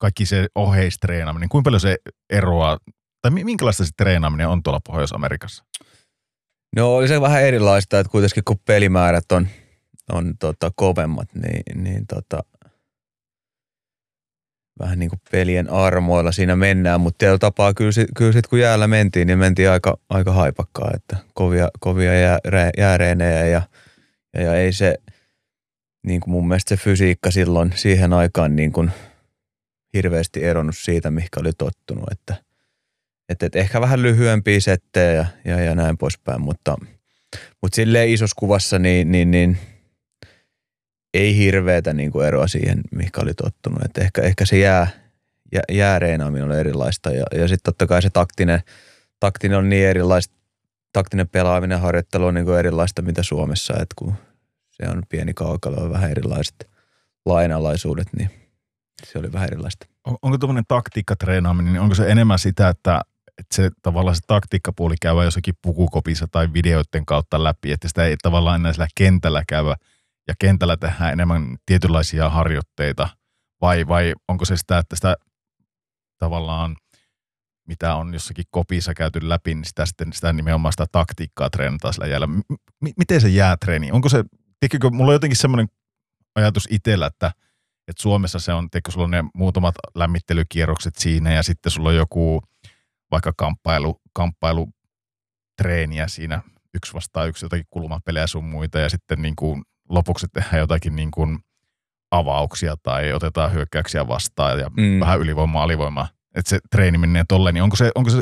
[0.00, 1.96] kaikki se oheistreenaaminen, kuinka paljon se
[2.30, 2.78] eroaa,
[3.22, 5.64] tai mi- minkälaista se treenaaminen on tuolla Pohjois-Amerikassa?
[6.76, 9.48] no oli se vähän erilaista, että kuitenkin kun pelimäärät on,
[10.12, 12.42] on tota, kovemmat, niin, niin tota,
[14.80, 18.60] vähän niin kuin pelien armoilla siinä mennään, mutta tietyllä tapaa kyllä, sit, kyllä sit, kun
[18.60, 22.38] jäällä mentiin, niin mentiin aika, aika haipakkaa, että kovia, kovia jää,
[22.78, 23.62] jääreenejä ja,
[24.34, 24.94] ja, ja, ei se,
[26.06, 28.90] niin kuin mun mielestä se fysiikka silloin siihen aikaan niin kuin
[29.94, 32.34] hirveästi eronnut siitä, mihinkä oli tottunut, että,
[33.28, 36.76] että, että ehkä vähän lyhyempiä settejä ja, ja, ja näin poispäin, mutta,
[37.62, 39.58] mutta silleen isossa kuvassa niin, niin, niin
[41.14, 43.84] ei hirveätä niin kuin eroa siihen, mihinkä oli tottunut.
[43.84, 44.86] Että ehkä, ehkä se jää,
[45.52, 48.60] jää, jääreenaaminen on erilaista ja, ja sitten totta kai se taktinen,
[49.20, 50.34] taktinen on niin erilaista,
[50.92, 54.14] taktinen pelaaminen, harjoittelu on niin kuin erilaista mitä Suomessa, että kun
[54.70, 56.70] se on pieni kaukalo ja vähän erilaiset
[57.26, 58.30] lainalaisuudet, niin
[59.06, 59.86] se oli vähän erilaista.
[60.06, 63.00] On- Onko tuommoinen taktiikkatreenaaminen, niin onko se enemmän sitä, että,
[63.38, 68.16] että se tavallaan se taktiikkapuoli käydä jossakin pukukopissa tai videoiden kautta läpi, että sitä ei
[68.22, 69.76] tavallaan enää sillä kentällä käydä
[70.28, 73.08] ja kentällä tehdään enemmän tietynlaisia harjoitteita
[73.60, 75.16] vai, vai onko se sitä, että sitä
[76.18, 76.76] tavallaan
[77.68, 82.06] mitä on jossakin kopissa käyty läpi, niin sitä, sitten, sitä nimenomaan sitä taktiikkaa treenataan sillä
[82.06, 82.26] jäällä.
[82.26, 82.40] M-
[82.96, 83.92] miten se jäätreeni?
[83.92, 84.24] Onko se,
[84.60, 85.68] tiedätkö, mulla on jotenkin semmoinen
[86.34, 87.32] ajatus itsellä, että
[87.88, 91.96] että Suomessa se on, tiedätkö, sulla on ne muutamat lämmittelykierrokset siinä ja sitten sulla on
[91.96, 92.42] joku
[93.10, 96.42] vaikka kamppailu, kamppailutreeniä siinä
[96.74, 101.10] yksi vastaan yksi jotakin kulmapelejä sun muita ja sitten niin kuin lopuksi tehdään jotakin niin
[101.10, 101.38] kuin
[102.10, 105.00] avauksia tai otetaan hyökkäyksiä vastaan ja Mm.
[105.00, 106.08] vähän ylivoimaa, alivoimaa.
[106.34, 108.20] Että se treeni menee tolleen, niin onko se, onko se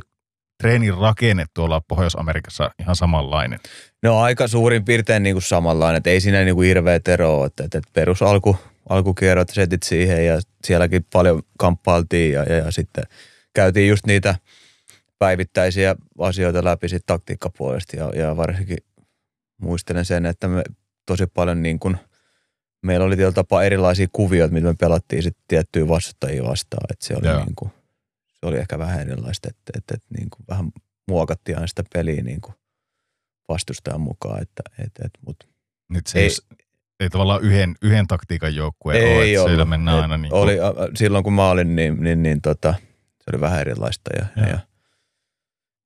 [0.62, 3.60] treenin rakenne tuolla Pohjois-Amerikassa ihan samanlainen?
[4.02, 7.64] No aika suurin piirtein niin kuin samanlainen, että ei siinä niin kuin hirveät eroa, että,
[7.64, 8.56] että perus alku,
[8.88, 13.04] alkukierrot setit siihen ja sielläkin paljon kamppailtiin ja, ja, ja sitten
[13.54, 14.34] käytiin just niitä
[15.18, 18.78] päivittäisiä asioita läpi sit taktiikkapuolesta ja, ja varsinkin
[19.62, 20.62] muistelen sen, että me
[21.34, 21.96] paljon niin kuin,
[22.82, 27.14] meillä oli tietyllä tapaa erilaisia kuvioita, mitä me pelattiin sitten tiettyjä vastustajia vastaan, että se
[27.16, 27.44] oli, Joo.
[27.44, 27.70] niin kuin,
[28.26, 30.70] se oli ehkä vähän erilaista, että, että, että niin kuin vähän
[31.08, 32.54] muokattiin aina sitä peliä niin kuin
[33.48, 35.46] vastustajan mukaan, että, että, että mutta
[35.88, 36.24] Nyt se Ei.
[36.24, 36.56] ei,
[37.00, 39.50] ei, tavallaan yhden, yhden taktiikan joukkue ole, ei että ollut.
[39.50, 42.40] siellä mennään Et aina niin oli, ä, ä, silloin kun mä olin, niin, niin, niin
[42.42, 42.74] tota,
[43.18, 44.48] se oli vähän erilaista ja, ja.
[44.48, 44.58] Ja,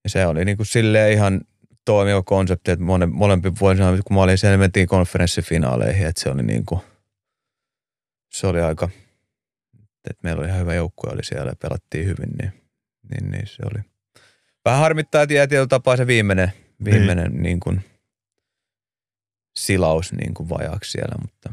[0.04, 1.40] ja se oli niin kuin silleen ihan
[1.84, 6.42] toimiva konsepti, että mole, molempi vuosi, kun mä olin siellä, mentiin konferenssifinaaleihin, että se oli
[6.42, 6.80] niin kuin,
[8.32, 8.88] se oli aika,
[10.10, 12.52] että meillä oli ihan hyvä joukkue oli siellä ja pelattiin hyvin, niin,
[13.10, 13.84] niin, niin se oli.
[14.64, 16.52] Vähän harmittaa, että jäi tietyllä tapaa se viimeinen,
[16.84, 17.42] viimeinen niin.
[17.42, 17.84] Niin kuin,
[19.56, 21.52] silaus niin kuin vajaaksi siellä, mutta,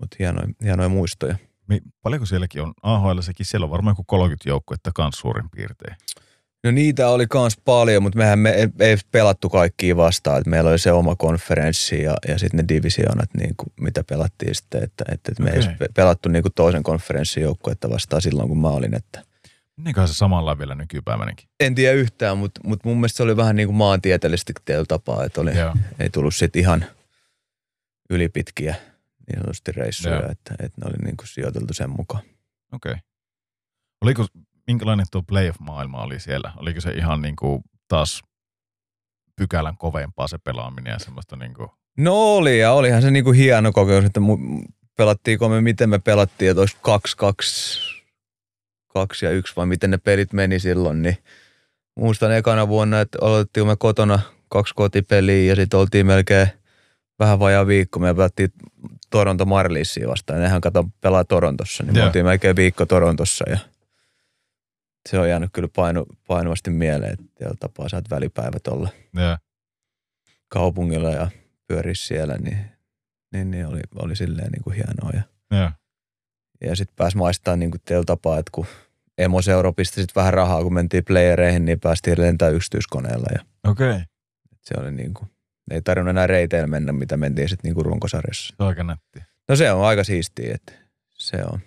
[0.00, 1.36] mutta hienoja, hienoja muistoja.
[1.68, 2.74] Mi- Paljonko sielläkin on?
[2.82, 5.96] AHL sekin, siellä on varmaan joku 30 joukkuetta kanssa suurin piirtein.
[6.64, 10.40] No niitä oli kans paljon, mutta mehän me ei, ei pelattu kaikkia vastaan.
[10.40, 14.54] Et meillä oli se oma konferenssi ja, ja sitten ne divisioonat, niin kuin, mitä pelattiin
[14.54, 14.82] sitten.
[14.82, 15.66] Että, että, että me ei Okei.
[15.68, 18.94] edes pe- pelattu niin kuin toisen konferenssin joukkuetta vastaan silloin, kun mä olin.
[18.94, 19.22] Että
[19.76, 21.48] Niin se samalla vielä nykypäivänäkin.
[21.60, 25.24] en tiedä yhtään, mutta, mutta mun mielestä se oli vähän niin kuin maantieteellisesti teillä tapaa,
[25.24, 25.74] että oli, Joo.
[25.98, 26.84] ei tullut sitten ihan
[28.10, 28.74] ylipitkiä
[29.28, 30.30] niin sanotusti reissuja, Joo.
[30.30, 32.22] että, että ne oli niin kuin sijoiteltu sen mukaan.
[32.72, 32.92] Okei.
[32.92, 33.02] Okay.
[34.02, 34.26] Oliko,
[34.70, 36.52] minkälainen tuo playoff-maailma oli siellä?
[36.56, 38.22] Oliko se ihan niin kuin taas
[39.36, 41.68] pykälän kovempaa se pelaaminen ja semmoista niin kuin,
[41.98, 44.64] No oli ja olihan se niinku hieno kokemus, että mu-
[44.96, 47.80] pelattiinko me, miten me pelattiin, että olisi kaksi, kaksi,
[48.88, 51.16] kaksi ja yksi vai miten ne pelit meni silloin, niin
[51.96, 54.18] muistan ekana vuonna, että aloitettiin me kotona
[54.48, 56.48] kaksi kotipeliä ja sitten oltiin melkein
[57.18, 58.52] vähän vajaa viikko, me pelattiin
[59.10, 62.06] Toronto Marlissiin vastaan, ja nehän kato pelaa Torontossa, niin me Joo.
[62.06, 63.58] oltiin melkein viikko Torontossa ja
[65.08, 69.38] se on jäänyt kyllä painu, painuvasti mieleen, että tapaa saat välipäivät olla ja,
[70.48, 71.30] kaupungilla ja
[71.66, 72.58] pyöri siellä, niin,
[73.32, 75.10] niin, niin oli, oli silleen niin kuin hienoa.
[75.14, 75.22] Ja,
[75.58, 75.72] ja,
[76.60, 78.66] ja sitten pääsi maistamaan niin kuin teillä tapaa, että kun
[79.18, 83.26] emoseuro pisti sit vähän rahaa, kun mentiin playereihin, niin päästiin lentämään yksityiskoneella.
[83.32, 84.00] Ja okay.
[84.60, 85.30] se oli niin kuin,
[85.70, 88.54] ei tarvinnut enää reiteillä mennä, mitä mentiin sitten niin kuin runkosarjassa.
[88.56, 89.20] se on aika nätti.
[89.48, 90.72] No se on aika siistiä, että
[91.14, 91.60] se on.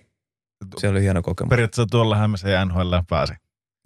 [0.77, 1.49] Se oli hieno kokemus.
[1.49, 3.33] Periaatteessa tuolla me se NHL pääsi.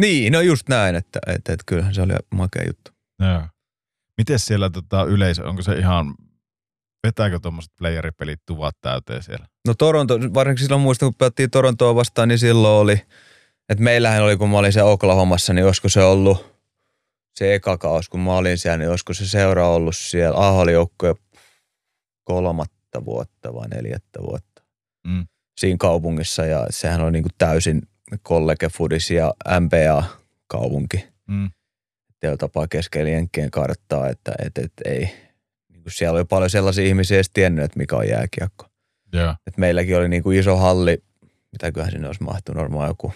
[0.02, 2.92] Niin, no just näin, että, että, että kyllähän se oli makea juttu.
[3.20, 3.42] Joo.
[4.18, 6.16] Miten siellä tota, yleisö, onko se ihan,
[7.08, 9.48] vetääkö tuommoiset playeripelit tuvat täyteen siellä?
[9.68, 13.02] No Toronto, varsinkin silloin muistan, kun pelattiin Torontoa vastaan, niin silloin oli,
[13.70, 16.58] että meillähän oli, kun mä olin se Oklahomassa, niin olisiko se ollut
[17.36, 20.74] se eka kaus, kun mä olin siellä, niin olisiko se seura ollut siellä, AHL oli
[20.74, 21.16] joukkue
[22.24, 24.58] kolmatta vuotta vai neljättä vuotta
[25.08, 25.28] Mm.
[25.58, 27.82] Siinä kaupungissa ja sehän oli niin kuin täysin
[28.22, 31.08] kollegefudis ja MBA-kaupunki.
[31.28, 31.50] Mm.
[32.20, 35.00] Teillä tapaa keskellä jenkkien karttaa, että et, et, ei,
[35.70, 38.66] niin kuin siellä oli paljon sellaisia ihmisiä edes tiennyt, että mikä on jääkiekko.
[39.14, 39.36] Joo.
[39.48, 41.04] Et meilläkin oli niinku iso halli,
[41.52, 43.14] mitäköhän sinne olisi mahtunut, varmaan joku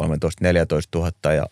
[0.00, 0.02] 13-14
[0.94, 1.46] 000 ja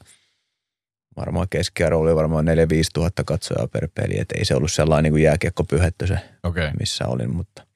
[1.16, 2.48] varmaan keskiarvo oli varmaan 4-5
[2.96, 6.64] 000 katsojaa per peli, et ei se ollut sellainen niinku jääkiekkopyhetty se, Okei.
[6.64, 6.72] Okay.
[6.78, 7.66] missä olin, mutta,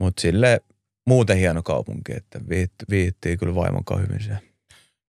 [0.00, 0.60] mutta sille
[1.06, 4.40] muuten hieno kaupunki, että viitt- viihdyttiin kyllä vaimon kanssa hyvin siellä.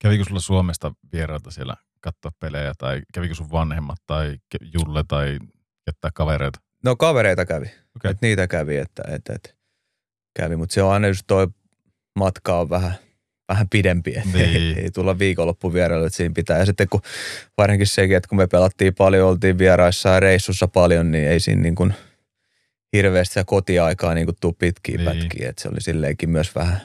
[0.02, 4.38] Kävikö sulla Suomesta vieraita siellä katsoa pelejä tai kävikö sun vanhemmat tai
[4.74, 5.40] Julle tai
[5.88, 6.60] jättää kavereita?
[6.84, 8.12] No kavereita kävi, okay.
[8.12, 9.50] että niitä kävi, että, että, että
[10.40, 11.48] kävi, mutta se on aina just toi
[12.20, 12.94] matka on vähän,
[13.50, 14.56] vähän pidempi, että Niin.
[14.56, 16.60] ei, ei tulla viikonloppuvierailu, että siinä pitää.
[16.60, 17.02] Ja sitten kun
[17.58, 21.62] varsinkin sekin, että kun me pelattiin paljon, oltiin vieraissa ja reissussa paljon, niin ei siinä
[21.62, 21.94] niin kuin
[22.94, 25.06] hirveästi sitä kotiaikaa niin kuin tuu pitkiä Niin.
[25.06, 26.82] pätkiä, että se oli silleenkin myös vähän,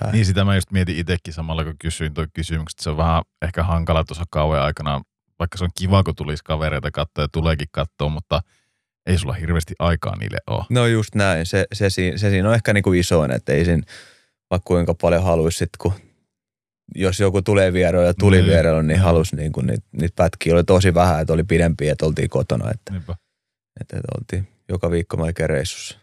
[0.00, 2.78] vähän Niin sitä mä just mietin itsekin samalla, kun kysyin tuo kysymykset.
[2.78, 5.00] Se on vähän ehkä hankala tuossa kauan aikana,
[5.38, 8.40] vaikka se on kiva, kun tulisi kavereita katsoa ja tuleekin katsoa, mutta
[9.06, 10.64] ei sulla hirveästi aikaa niille ole.
[10.70, 13.64] No just näin, se, se, siinä, se siinä on ehkä niin kuin isoin, että ei
[13.64, 13.82] siinä
[14.50, 15.92] vaikka kuinka paljon haluaisi sit, kun
[16.94, 18.42] jos joku tulee vierailu ja tuli Niin.
[18.44, 18.52] niin.
[18.52, 22.06] vierailu, niin halusi niin kuin, niitä, niitä pätkiä oli tosi vähän, että oli pidempiä, että
[22.06, 23.16] oltiin kotona, että, Niinpä.
[23.80, 25.98] että, että oltiin joka viikko melkein reissussa.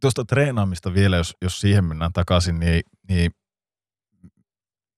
[0.00, 3.30] Tuosta treenaamista vielä, jos, jos siihen mennään takaisin, niin, niin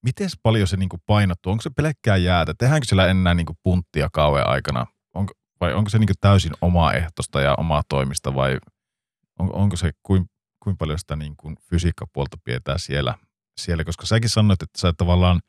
[0.05, 1.53] miten paljon se niinku painottuu?
[1.53, 2.55] Onko se pelkkää jäätä?
[2.59, 4.87] Tehdäänkö siellä enää niinku punttia kauan aikana?
[5.15, 8.59] Onko, vai onko se niinku täysin omaehtoista ja omaa toimista vai
[9.39, 10.25] on, onko se kuin,
[10.65, 13.15] kuin paljon sitä niinku fysiikkapuolta pidetään siellä,
[13.61, 13.85] siellä?
[13.85, 15.41] Koska säkin sanoit, että sä tavallaan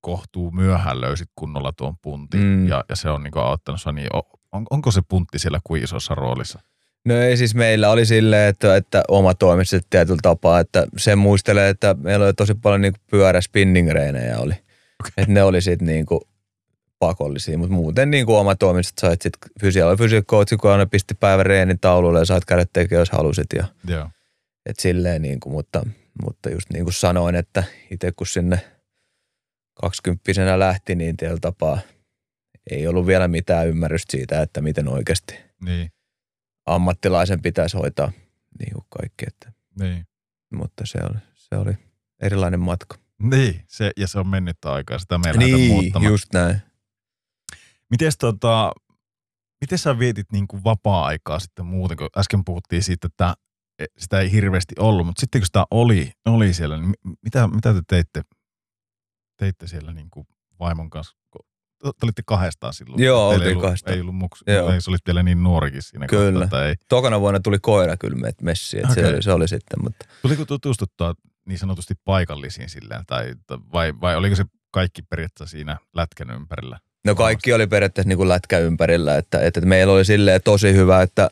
[0.00, 2.68] kohtuu myöhään löysit kunnolla tuon puntin Mm.
[2.68, 4.08] ja, ja se on niinku auttanut sua, niin
[4.52, 6.60] on, onko se puntti siellä kuin isossa roolissa?
[7.04, 11.68] No ei siis meillä oli silleen, että, että oma toimiset tietyllä tapaa, että se muistelee,
[11.68, 14.54] että meillä oli tosi paljon niin pyörä spinning reinejä oli.
[14.54, 15.12] Okay.
[15.16, 16.20] Että ne oli sitten niin kuin
[16.98, 21.14] pakollisia, mutta muuten niin kuin oma toimiset sait sitten, fysialla oli fysiikkootsi, kun aina pisti
[21.14, 23.46] päivän reenin taululle ja sait käydä tekemään, jos halusit.
[23.56, 24.08] Ja, Joo.
[24.66, 25.86] et silleen niin kuin, mutta,
[26.24, 28.60] mutta just niin kuin sanoin, että itse kun sinne
[29.74, 31.78] kaksikymppisenä lähti, niin tietyllä tapaa
[32.70, 35.90] ei ollut vielä mitään ymmärrystä siitä, että miten oikeasti Niin,
[36.66, 38.12] ammattilaisen pitäisi hoitaa
[38.58, 39.24] niin kuin kaikki.
[39.26, 40.06] Että, niin.
[40.54, 41.72] mutta se oli, se oli
[42.22, 42.98] erilainen matka.
[43.22, 46.02] Niin, se, ja se on mennyttä aikaa, sitä me ei lähdetä muuttamaan.
[46.02, 46.62] Niin, just näin.
[47.90, 48.72] Mites tota,
[49.60, 53.34] miten sä vietit niin kuin vapaa-aikaa sitten muuten, kun äsken puhuttiin siitä, että
[53.78, 57.48] e, sitä ei hirveästi ollut, mutta sitten kun sitä oli, oli siellä, niin mi- mitä,
[57.48, 58.22] mitä te teitte,
[59.36, 60.26] teitte siellä niin kuin
[60.60, 61.16] vaimon kanssa?
[61.78, 63.02] Te te olitte kahdestaan silloin.
[63.02, 63.94] Joo, Teillä ei oltiin ollut, kahdestaan.
[63.94, 64.72] Ei ollut muks, Joo.
[64.72, 66.40] ei, se olit vielä niin nuorikin siinä Kyllä.
[66.40, 66.74] kohtaa, ei.
[66.88, 69.04] Tokana vuonna tuli koira kyllä me- messiin, että Okei.
[69.04, 71.14] se, oli, se oli sitten, mutta Tuliko tutustuttua
[71.46, 73.34] niin sanotusti paikallisiin silleen, tai,
[73.72, 76.78] vai, vai oliko se kaikki periaatteessa siinä lätkän ympärillä?
[77.04, 80.72] no kaikki oli periaatteessa niin kuin lätkä ympärillä, että, että, että meillä oli silleen tosi
[80.72, 81.30] hyvä, että,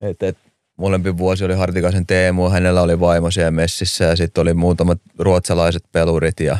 [0.00, 4.54] että, että molempi vuosi oli Hartikaisen Teemu, hänellä oli vaimo siellä messissä ja sitten oli
[4.54, 6.58] muutamat ruotsalaiset pelurit ja,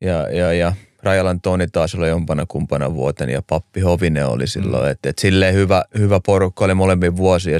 [0.00, 4.84] ja, ja, ja Rajalan Toni taas oli jompana kumpana vuoten ja Pappi Hovinen oli silloin,
[4.84, 4.90] mm.
[4.90, 7.58] että, että silleen hyvä, hyvä porukka oli molemmin vuosi ja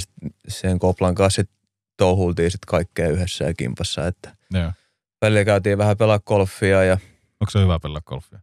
[0.49, 1.51] sen Koplan kanssa sit
[1.97, 4.73] touhultiin sitten kaikkea yhdessä ja kimpassa, että, Joo.
[5.23, 6.99] Välillä käytiin vähän pelaa golfia ja
[7.41, 8.39] Onko se hyvä pelaa golfia?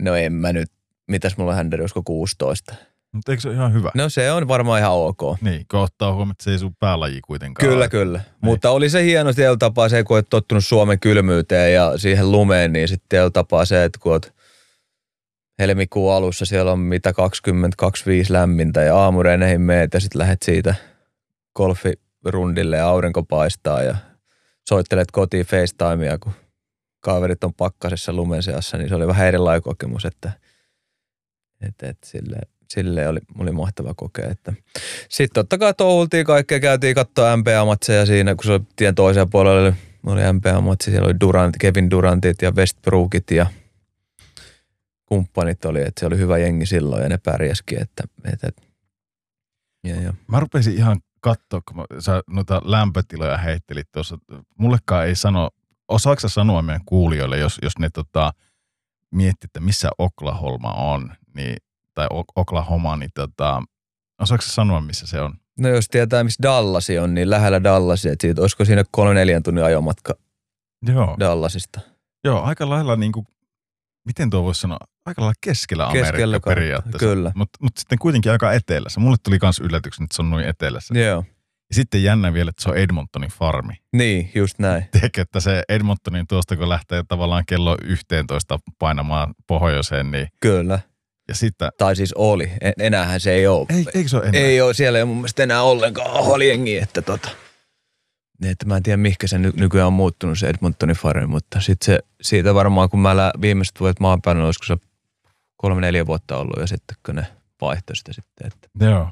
[0.00, 0.70] no en mä nyt,
[1.08, 2.74] mitäs mulla on händeri, olisiko 16?
[3.12, 3.90] Mutta eikö se ole ihan hyvä?
[3.94, 5.40] No se on varmaan ihan ok.
[5.40, 7.68] Niin, kun ottaa huomioon, että se ei sun päälaji kuitenkaan.
[7.68, 7.88] Kyllä, ole.
[7.88, 8.20] kyllä.
[8.40, 12.72] Mutta oli se hieno siellä tapaa se, kun olet tottunut Suomen kylmyyteen ja siihen lumeen,
[12.72, 14.32] niin sitten siellä tapaa se, että kun oot
[15.58, 17.14] helmikuun alussa siellä on mitä 20-25
[18.28, 20.74] lämmintä ja aamureineihin meet ja sitten lähdet siitä
[21.56, 23.96] golfirundille ja aurinko paistaa ja
[24.68, 26.32] soittelet kotiin FaceTimea, kun
[27.00, 30.32] kaverit on pakkasessa lumen seassa, niin se oli vähän erilainen kokemus, että,
[31.60, 32.38] että, että sille,
[32.72, 34.30] sille oli, oli mahtava kokea.
[34.30, 34.52] Että.
[35.08, 39.72] Sitten totta kai touhultiin kaikkea, käytiin katsoa NBA-matseja siinä, kun se oli tien toisella puolella
[40.06, 43.46] oli, NBA-matsi, siellä oli Durant, Kevin Durantit ja Westbrookit ja
[45.06, 48.62] kumppanit oli, että se oli hyvä jengi silloin ja ne pärjäskin, että, että,
[49.84, 50.14] ja, ja.
[50.26, 54.18] Mä rupesin ihan katsoa, kun mä, sä noita lämpötiloja heittelit tuossa.
[54.58, 55.50] Mullekaan ei sano,
[55.88, 58.32] osaako sanoa meidän kuulijoille, jos, jos ne tota,
[59.10, 61.56] miettii, että missä Oklahoma on, niin,
[61.94, 62.06] tai
[62.36, 63.62] Oklahoma, niin tota,
[64.20, 65.34] osaako sanoa, missä se on?
[65.58, 69.42] No jos tietää, missä Dallasi on, niin lähellä Dallasia, että siitä, olisiko siinä kolme neljän
[69.42, 70.14] tunnin ajomatka
[70.86, 71.80] Joo, Dallasista.
[72.24, 73.26] joo aika lailla niin kuin,
[74.06, 76.98] miten tuo voisi sanoa, aika lailla keskellä Amerikka Keskellä ka- periaatteessa.
[76.98, 77.32] kyllä.
[77.34, 79.00] Mutta mut sitten kuitenkin aika etelässä.
[79.00, 80.98] Mulle tuli myös yllätyksen, että se on noin etelässä.
[80.98, 81.24] Joo.
[81.70, 83.74] Ja sitten jännä vielä, että se on Edmontonin farmi.
[83.92, 84.84] Niin, just näin.
[84.92, 90.78] Tiedätkö, että se Edmontonin tuosta, kun lähtee tavallaan kello 11 painamaan pohjoiseen, niin Kyllä.
[91.28, 92.50] Ja sitten, Tai siis oli.
[92.60, 93.66] En, enäähän se ei ole.
[93.70, 94.40] ei, eikö se ole enää?
[94.40, 97.28] Ei ole, siellä ei mun mielestä enää ollenkaan aholiengi, että tota.
[98.40, 101.60] Niin, että mä en tiedä, mihinkä se ny- nykyään on muuttunut se Edmontonin farmi, mutta
[101.60, 104.76] sitten se, siitä varmaan, kun mä lä- viimeiset vuodet maan päällä, olisiko se
[105.56, 107.26] kolme, neljä vuotta ollut ja sitten kun ne
[107.60, 108.46] vaihtoi sitä sitten.
[108.46, 108.86] Että.
[108.90, 109.08] Joo.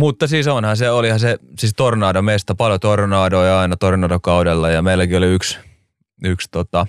[0.00, 5.16] Mutta siis onhan se, olihan se, siis tornado mesta, paljon tornadoja aina tornadokaudella ja meilläkin
[5.16, 5.58] oli yksi,
[6.24, 6.86] yksi tota,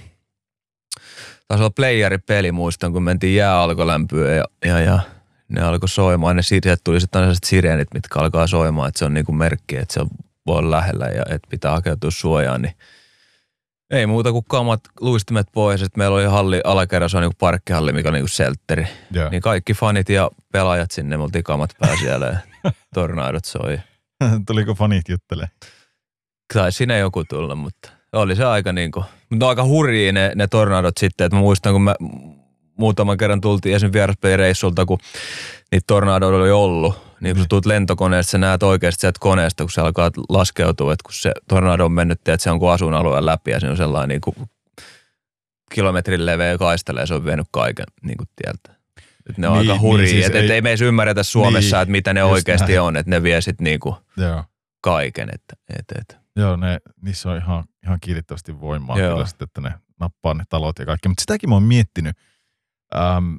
[1.48, 4.99] taisi olla playeripeli muistan, kun mentiin jääalkolämpöä ja, ja, ja
[5.48, 6.35] ne alkoi soimaan.
[6.35, 9.93] Ne sieltä tuli sitten sellaiset sireenit, mitkä alkaa soimaan, että se on niinku merkki, että
[9.93, 10.07] se on,
[10.48, 12.74] voi olla lähellä ja että pitää hakeutua suojaan, niin
[13.91, 15.80] ei muuta kuin kamat, luistimet pois.
[15.80, 18.88] Sitten meillä oli halli, alakerrassa on niinku parkkihalli, mikä on niinku seltteri.
[19.11, 19.30] Joo.
[19.30, 22.40] Niin kaikki fanit ja pelaajat sinne, me oltiin kamat pää siellä ja
[22.93, 23.80] tornadot soi.
[24.48, 25.48] Tuliko fanit juttelee?
[26.53, 30.97] Tai sinne joku tulla, mutta oli se aika niinku, mutta aika hurjia ne, ne tornadot
[30.97, 31.95] sitten, että mä muistan, kun mä
[32.77, 33.93] muutaman kerran tultiin esim.
[33.93, 34.97] vieraspelireissulta, kun
[35.71, 39.71] niitä tornadoja oli ollut, niin kun sä tulet lentokoneesta, sä näet oikeasti sieltä koneesta, kun
[39.71, 43.51] se alkaa laskeutua, että kun se tornado on mennyt, että se on kuin asuinalueen läpi
[43.51, 44.35] ja se on sellainen niin kuin
[45.73, 48.79] kilometrin leveä kaistale ja se on vienyt kaiken niin kuin tieltä.
[49.29, 51.23] Et ne on Niin, aika niin, hurjia, siis että ei- et ei me edes ymmärretä
[51.23, 52.81] Suomessa, Niin, että mitä ne oikeasti näin.
[52.81, 54.43] on, että ne vie sitten niinku Joo.
[54.81, 55.29] kaiken.
[55.33, 56.17] Että, et, et.
[56.35, 59.14] Joo, ne, niissä on ihan, ihan kiitettävästi voimaa Joo.
[59.14, 61.07] kyllä sitten, että ne nappaa ne talot ja kaikki.
[61.07, 62.17] Mutta sitäkin mä oon miettinyt.
[62.95, 63.35] Ähm,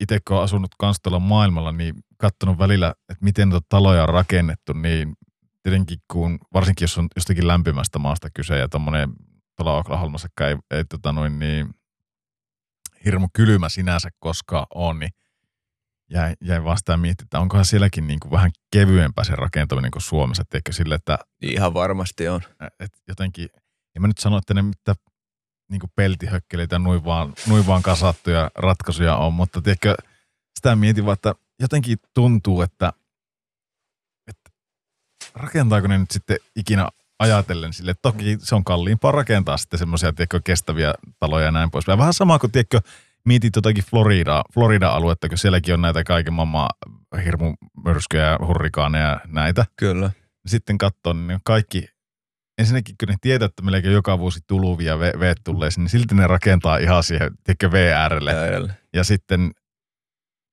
[0.00, 4.08] itse kun oon asunut kans tuolla maailmalla, niin katsonut välillä, että miten noita taloja on
[4.08, 5.14] rakennettu, niin
[5.62, 9.12] tietenkin kun, varsinkin jos on jostakin lämpimästä maasta kyse ja tommonen
[9.56, 11.74] tuolla Oklahomassakaan ei, ei tota noin niin
[13.04, 15.10] hirmu kylmä sinänsä koskaan on, niin
[16.10, 20.44] jäin, jäin vastaan miettimään, että onkohan sielläkin niin kuin vähän kevyempää se rakentaminen kuin Suomessa,
[20.70, 22.40] sille, että Ihan varmasti on.
[22.80, 23.48] et jotenkin,
[23.96, 24.94] en mä nyt sano, että ne mitä
[25.70, 29.94] niin peltihökkeleitä noin vaan, noin vaan kasattuja ratkaisuja on, mutta tiedätkö,
[30.54, 32.92] sitä mietin vaan, että jotenkin tuntuu, että,
[34.28, 34.50] että
[35.34, 36.88] rakentaako ne nyt sitten ikinä
[37.18, 40.12] ajatellen sille, että toki se on kalliimpaa rakentaa sitten semmoisia,
[40.44, 41.98] kestäviä taloja ja näin poispäin.
[41.98, 42.80] Vähän sama kuin, tiedätkö,
[43.24, 46.68] mietit jotakin Florida, Florida-aluetta, kun sielläkin on näitä kaiken maailman
[47.24, 47.54] hirmu
[47.84, 50.10] myrskyjä ja hurrikaaneja ja näitä Kyllä.
[50.46, 51.88] sitten katsoo, niin kaikki,
[52.60, 56.14] ensinnäkin kun ne tietää, että melkein joka vuosi tuluvia ve- veet tulee sinne, niin silti
[56.14, 58.32] ne rakentaa ihan siihen, tiedätkö, VRlle.
[58.32, 59.50] Ja, Ja, sitten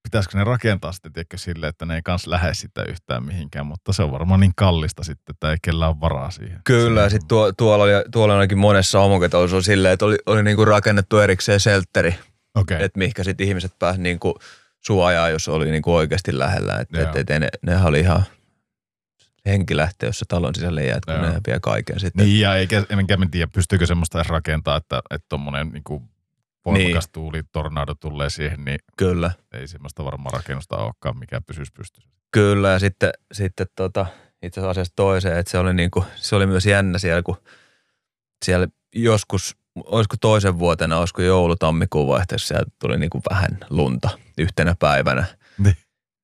[0.04, 3.94] pitäisikö ne rakentaa sitten, tiedätkö, sille, että ne ei kans lähde sitä yhtään mihinkään, mutta
[3.94, 6.62] se on varmaan niin kallista sitten, että ei kellään ole varaa siihen.
[6.64, 10.44] Kyllä, ja sitten tuo, tuolla, oli, tuolla ainakin monessa homoketalossa on silleen, että oli, oli
[10.44, 12.16] niinku rakennettu erikseen seltteri,
[12.56, 12.78] okay.
[12.82, 14.40] että mihinkä sitten ihmiset pääsivät niinku
[14.86, 16.80] suojaa, jos oli niinku oikeasti lähellä.
[16.80, 17.12] Että Joo.
[17.16, 18.24] et, et, ne, nehän oli ihan
[19.48, 22.26] henki lähtee, jos sä talon sisälle jäät, kun ne vie kaiken sitten.
[22.26, 26.10] Niin, ja eikä, enkä mä tiedä, pystyykö semmoista edes rakentaa, että että tommonen niin kuin
[26.66, 27.12] voimakas Niin.
[27.12, 29.32] tuuli, tornado tulee siihen, niin Kyllä.
[29.54, 32.10] ei semmoista varmaan rakennusta olekaan, mikä pysyisi pystyssä.
[32.32, 34.06] Kyllä, ja sitten, sitten tota,
[34.44, 37.38] itse asiassa toiseen, että se oli, niinku, se oli myös jännä siellä, kun
[38.46, 45.26] siellä joskus, olisiko toisen vuotena, olisiko joulu-tammikuun vaihteessa, siellä tuli niinku vähän lunta yhtenä päivänä.
[45.58, 45.78] Niin.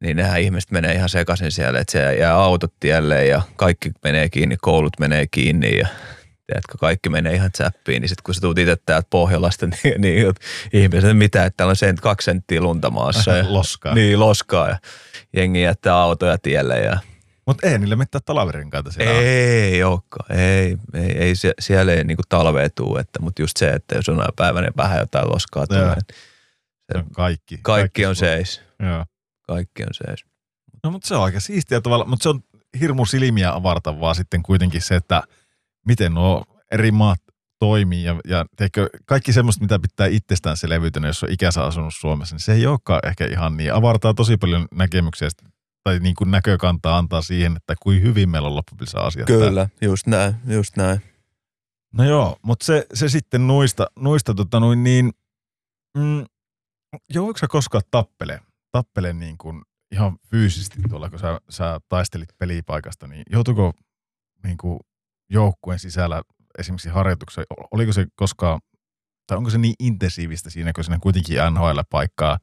[0.04, 4.30] Niin nehän ihmiset menee ihan sekaisin siellä, että siellä jää autot tielle ja kaikki menee
[4.30, 5.88] kiinni, koulut menee kiinni ja
[6.48, 10.34] tiedätkö, kaikki menee ihan zappiin, niin sitten kun sä tuut itse täältä Pohjolasta, niin, niin
[10.74, 13.32] ihmiset, mitä, että täällä on sent, kaksi senttiä lunta maassa.
[13.38, 13.94] Ja, Loskaa.
[13.96, 14.78] Niin, loskaa ja
[15.36, 16.98] jengi jättää autoja tielle ja
[17.48, 19.20] Mutta ei niille mitään talvirenkaita siellä on.
[19.24, 23.70] ei olekaan, ei, ei, ei sie- siellä ei niinku talvea tuu, että, mutta just se,
[23.70, 26.02] että jos on päivänä vähän jotain loskaa tulee, niin
[26.92, 27.60] Se on kaikki.
[27.62, 29.06] kaikki on seis, Joo.
[29.48, 30.26] Kaikki on seis.
[30.84, 32.44] No mutta se on aika siistiä tavalla, mutta se on
[32.80, 35.24] hirmu silmiä avartavaa sitten kuitenkin se, että
[35.88, 37.20] miten nuo eri maat
[37.60, 41.94] toimii ja, ja teikö, kaikki semmoista, mitä pitää itsestään se levytönä, jos on ikänsä asunut
[42.00, 43.74] Suomessa, niin se ei olekaan ehkä ihan niin.
[43.74, 45.30] Avartaa tosi paljon näkemyksiä
[45.84, 49.26] tai niin kuin näkökantaa antaa siihen, että kuin hyvin meillä on loppupelissä asiat.
[49.26, 49.46] täällä.
[49.46, 51.02] Kyllä, just näin, just näin.
[51.94, 55.12] No joo, mutta se, se sitten nuista, nuista tota noin niin,
[55.98, 56.26] mm,
[57.14, 58.40] jouduiko sä koskaan tappele,
[58.74, 59.62] tappele niin kuin
[59.92, 63.74] ihan fyysisesti tuolla, kun sä, sä taistelit pelipaikasta, niin joutuiko
[64.44, 64.80] niin kuin
[65.30, 66.22] joukkueen sisällä
[66.60, 68.60] esimerkiksi harjoituksessa, oliko se koskaan,
[69.28, 72.38] tai onko se niin intensiivistä siinä, kun siinä kuitenkin NHL-paikkaa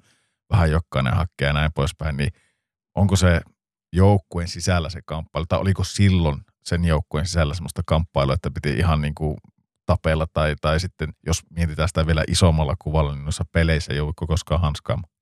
[0.52, 2.32] vähän jokainen hakee ja näin poispäin, niin
[2.94, 3.40] onko se
[3.92, 9.00] joukkueen sisällä se kamppailu, tai oliko silloin sen joukkueen sisällä semmoista kamppailua, että piti ihan
[9.00, 9.36] niin kuin
[9.86, 14.26] tapella, tai, tai sitten jos mietitään sitä vielä isommalla kuvalla, niin noissa peleissä ei joudutko
[14.26, 15.12] koskaan hanskaamaan.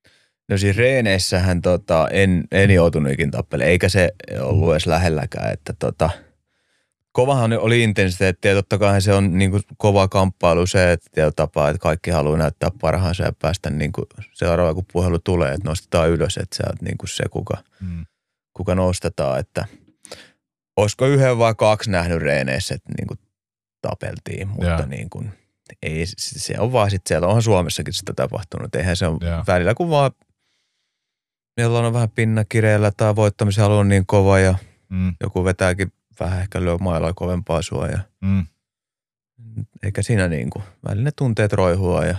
[0.48, 5.72] No siis reeneissähän tota, en, en joutunut ikin tappelemaan, eikä se ollut edes lähelläkään, että
[5.78, 6.10] tota,
[7.12, 11.68] kovahan oli intensiteetti ja totta kai se on niin kuin kova kamppailu se, että tapaa,
[11.68, 16.10] että kaikki haluaa näyttää parhaansa ja päästä niin kuin seuraava kun puhelu tulee, että nostetaan
[16.10, 18.06] ylös, että sä oot niin kuin se, kuka, Mm.
[18.54, 19.64] kuka nostetaan, että
[20.76, 23.18] olisiko yhden vai kaksi nähnyt reeneissä, että niin kuin
[23.82, 24.86] tapeltiin, mutta Joo.
[24.86, 25.30] niin kuin,
[25.82, 29.44] ei, se on vaan sitten siellä, onhan Suomessakin sitä tapahtunut, eihän se on Joo.
[29.46, 30.10] välillä kun vaan
[31.58, 34.54] milloin on vähän pinna kireellä tai voittamisen halu on niin kova ja
[34.88, 35.14] Mm.
[35.20, 38.46] joku vetääkin vähän ehkä lyö mailla kovempaa sua ja Mm.
[39.82, 42.16] eikä siinä niin kuin, välillä ne tunteet roihua ja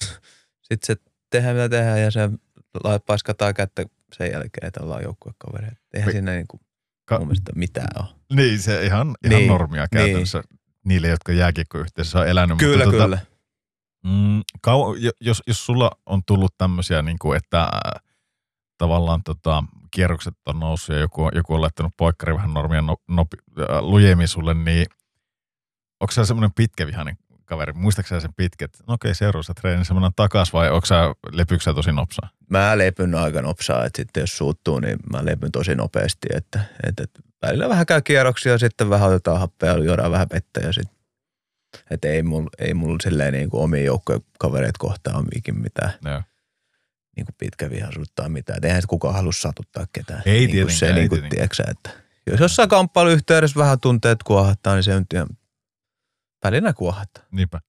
[0.66, 0.96] sitten se
[1.30, 2.20] tehdään mitä tehdään ja se
[3.06, 5.76] paiskataan kättä sen jälkeen, että ollaan joukkuekavereita.
[5.94, 6.60] Eihän Mi- siinä niin kuin,
[7.04, 8.08] Ka- mun mielestä mitään ole.
[8.32, 10.42] Niin, se ihan, ihan Niin, normia käytännössä
[10.84, 12.58] niille, jotka jääkiekkoyhteisössä on elänyt.
[12.58, 13.16] Kyllä, mutta, kyllä.
[13.16, 13.26] Tota,
[14.04, 18.02] mm, kau, jo- jos, jos sulla on tullut tämmöisiä, niin kuin, että äh,
[18.78, 23.36] tavallaan tota, kierrokset on noussut ja joku, joku on laittanut poikkari vähän normia no, nopi,
[23.60, 24.86] äh, lujemmin sulle, niin
[26.00, 27.72] onko sä semmoinen pitkävihainen kaveri?
[27.72, 28.70] Muistatko sä sen pitkät?
[28.88, 32.28] No okei, seuraavassa treeni semmoinen takas vai onko sä lepyksä tosi nopsaa?
[32.50, 37.02] Mä lepyn aika nopsaa, että sitten jos suuttuu, niin mä lepyn tosi nopeasti, että, että,
[37.02, 40.96] että välillä vähän käy kierroksia, sitten vähän otetaan happea, juodaan vähän vettä ja sitten
[41.90, 46.22] että ei mulla ei mul silleen niin kuin omia joukkojen kavereita kohtaan ole mitään Joo.
[47.16, 48.56] Niin kuin pitkä vihaisuutta tai mitään.
[48.56, 50.22] Et eihän se kukaan halua satuttaa ketään.
[50.26, 51.70] Ei niin tietenkään, se, ei niin kuin, tietenkään.
[51.70, 51.90] että
[52.26, 55.28] jos jossain kamppailuyhteydessä vähän tunteet kuohattaa, niin se on ihan
[56.44, 57.24] välillä kuohattaa.
[57.30, 57.60] Niinpä.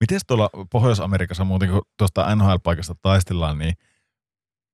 [0.00, 3.74] Miten tuolla Pohjois-Amerikassa muuten, kun tuosta NHL-paikasta taistellaan, niin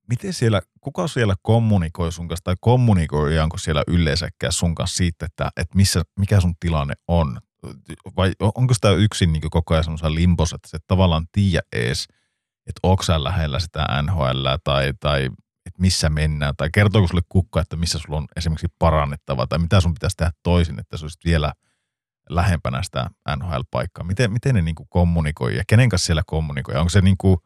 [0.08, 5.50] miten siellä, kuka siellä kommunikoi sun kanssa, tai kommunikoidaanko siellä yleensäkään sun kanssa siitä, että,
[5.56, 7.40] että missä, mikä sun tilanne on?
[8.16, 12.06] Vai onko sitä yksin niin koko ajan semmoisessa limpossa, että se tavallaan tiedä ees,
[12.70, 15.24] että onko sä lähellä sitä NHL tai, tai
[15.66, 19.81] että missä mennään, tai kertooko sulle kukka, että missä sulla on esimerkiksi parannettavaa, tai mitä
[19.81, 21.52] sun pitäisi tehdä toisin, että sä olisit vielä
[22.31, 24.05] lähempänä sitä NHL-paikkaa.
[24.05, 26.74] Miten, miten ne niinku kommunikoi ja kenen kanssa siellä kommunikoi?
[26.74, 27.42] Onko se niinku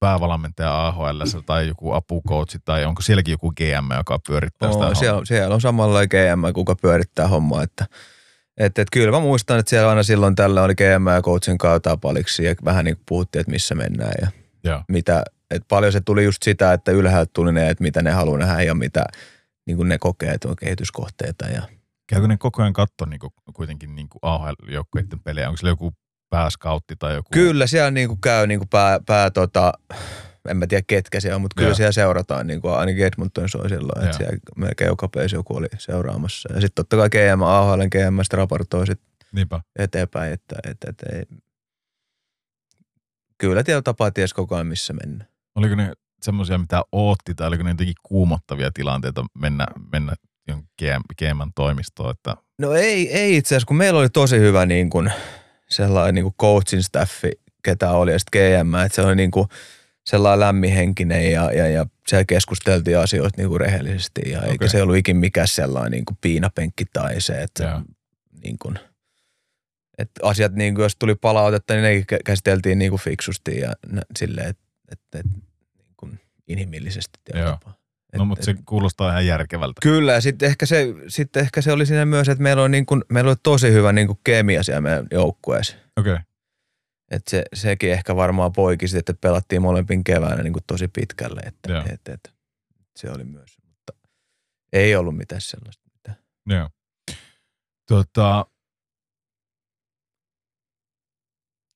[0.00, 4.94] päävalmentaja AHL tai joku apukoutsi tai onko sielläkin joku GM, joka pyörittää sitä hommaa?
[4.94, 7.86] siellä, siellä on samalla GM, kuka pyörittää hommaa, että
[8.56, 11.96] et, et kyllä mä muistan, että siellä aina silloin tällä oli GM ja coachin kautta
[11.96, 14.28] paliksi ja vähän niin kuin puhuttiin, että missä mennään ja
[14.64, 14.82] Joo.
[14.88, 18.38] mitä, että paljon se tuli just sitä, että ylhäältä tuli ne, että mitä ne haluaa
[18.38, 19.04] nähdä ja mitä
[19.66, 21.62] niin kuin ne kokee, että on kehityskohteita ja
[22.06, 25.48] Käykö ne koko ajan katto niinku, kuitenkin niinku AHL-joukkueiden pelejä?
[25.48, 25.92] Onko siellä joku
[26.30, 27.28] pääskautti tai joku?
[27.32, 29.72] Kyllä siellä niin kuin käy niin kuin pää, pää tota,
[30.48, 31.74] en mä tiedä ketkä siellä on, mutta kyllä Joo.
[31.74, 35.66] siellä seurataan, niin kuin ainakin Edmontonissa oli silloin, että siellä melkein joka peisi joku oli
[35.78, 36.48] seuraamassa.
[36.54, 39.00] Ja sitten totta kai GM, AHL GM sitten raportoi sit
[39.32, 39.60] Niinpä.
[39.78, 41.22] eteenpäin, että, että, että ei.
[43.38, 45.30] kyllä tietyllä tapaa ties koko ajan missä mennään.
[45.54, 45.92] Oliko ne
[46.22, 50.14] semmoisia, mitä ootti, tai oliko ne jotenkin kuumottavia tilanteita mennä, mennä
[51.18, 55.12] GM, toimistoon, että No ei, ei itse asiassa, kun meillä oli tosi hyvä niin kuin,
[55.68, 57.30] sellainen niin kuin coachin staffi,
[57.62, 59.48] ketä oli, ja sitten GM, että se oli niin kuin
[60.06, 64.50] sellainen lämminhenkinen ja, ja, ja siellä keskusteltiin asioista niin kuin rehellisesti ja okay.
[64.50, 67.82] eikä se ollut ikin mikään sellainen niin kuin piinapenkki tai se, että Joo.
[68.44, 68.78] niin kuin,
[69.98, 74.02] että asiat, niin kuin, jos tuli palautetta, niin kä- käsiteltiin niin kuin fiksusti ja nä-
[74.18, 74.62] silleen, että,
[74.92, 75.38] että, että
[75.78, 77.18] niin kuin inhimillisesti.
[77.34, 77.58] Joo.
[78.16, 79.80] No mutta se kuulostaa ihan järkevältä.
[79.82, 82.86] Kyllä, ja sitten ehkä, se, sitten ehkä se oli siinä myös, että meillä oli, niin
[82.86, 85.76] kuin, meillä oli tosi hyvä niin kuin kemia siellä meidän joukkueessa.
[85.96, 86.12] Okei.
[86.12, 86.24] Okay.
[87.10, 91.40] Et se, sekin ehkä varmaan poiki sitten, että pelattiin molempin keväänä niin kuin tosi pitkälle.
[91.40, 91.82] Että, Joo.
[91.92, 92.34] et, et,
[92.96, 93.92] se oli myös, mutta
[94.72, 95.84] ei ollut mitään sellaista.
[95.94, 96.16] Mitään.
[96.46, 96.68] Joo.
[97.88, 98.46] Tota,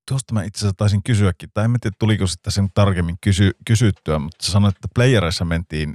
[0.08, 4.18] tuosta mä itse asiassa taisin kysyäkin, tai en tiedä tuliko sitä sen tarkemmin kysy, kysyttyä,
[4.18, 5.94] mutta sä sanoit, että playereissa mentiin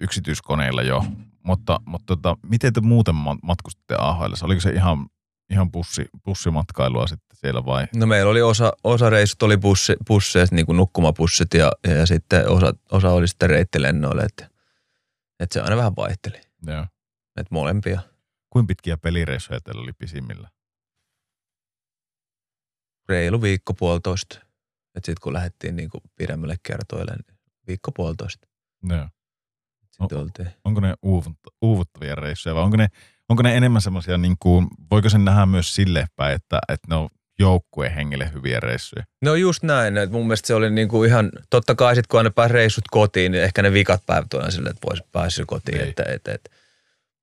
[0.00, 1.04] yksityiskoneilla jo,
[1.42, 4.32] mutta, mutta tota, miten te muuten ma- matkustitte AHL?
[4.42, 5.06] Oliko se ihan,
[5.50, 7.86] ihan bussi, bussimatkailua sitten siellä vai?
[7.96, 12.48] No meillä oli osa, osa reissut oli bussi, busseista, niin kuin nukkumapussit ja, ja sitten
[12.48, 14.50] osa, osa oli sitten reittilennoille, että,
[15.40, 16.40] että se aina vähän vaihteli.
[16.66, 16.86] Joo.
[17.36, 18.00] Että molempia.
[18.50, 20.50] Kuinka pitkiä pelireissuja teillä oli pisimmillä?
[23.08, 24.38] Reilu viikko puolitoista.
[24.94, 28.48] Että sitten kun lähdettiin niin kuin pidemmälle kertoille, niin viikko puolitoista.
[28.88, 29.08] Joo.
[29.90, 30.50] Sitten oltiin.
[30.64, 32.88] Onko ne uuvut- uuvuttavia reissuja vai onko ne,
[33.28, 36.94] onko ne enemmän semmoisia, niin kuin, voiko sen nähdä myös sille päin, että, että ne
[36.94, 39.04] on joukkueen hengelle hyviä reissuja?
[39.22, 42.30] No just näin, että mun mielestä se oli niinku ihan, totta kai sit kun aina
[42.30, 45.78] pääsi reissut kotiin, niin ehkä ne vikat päivät on silleen, että voisi päästä kotiin.
[45.78, 45.88] Niin.
[45.88, 46.50] Että, et, et.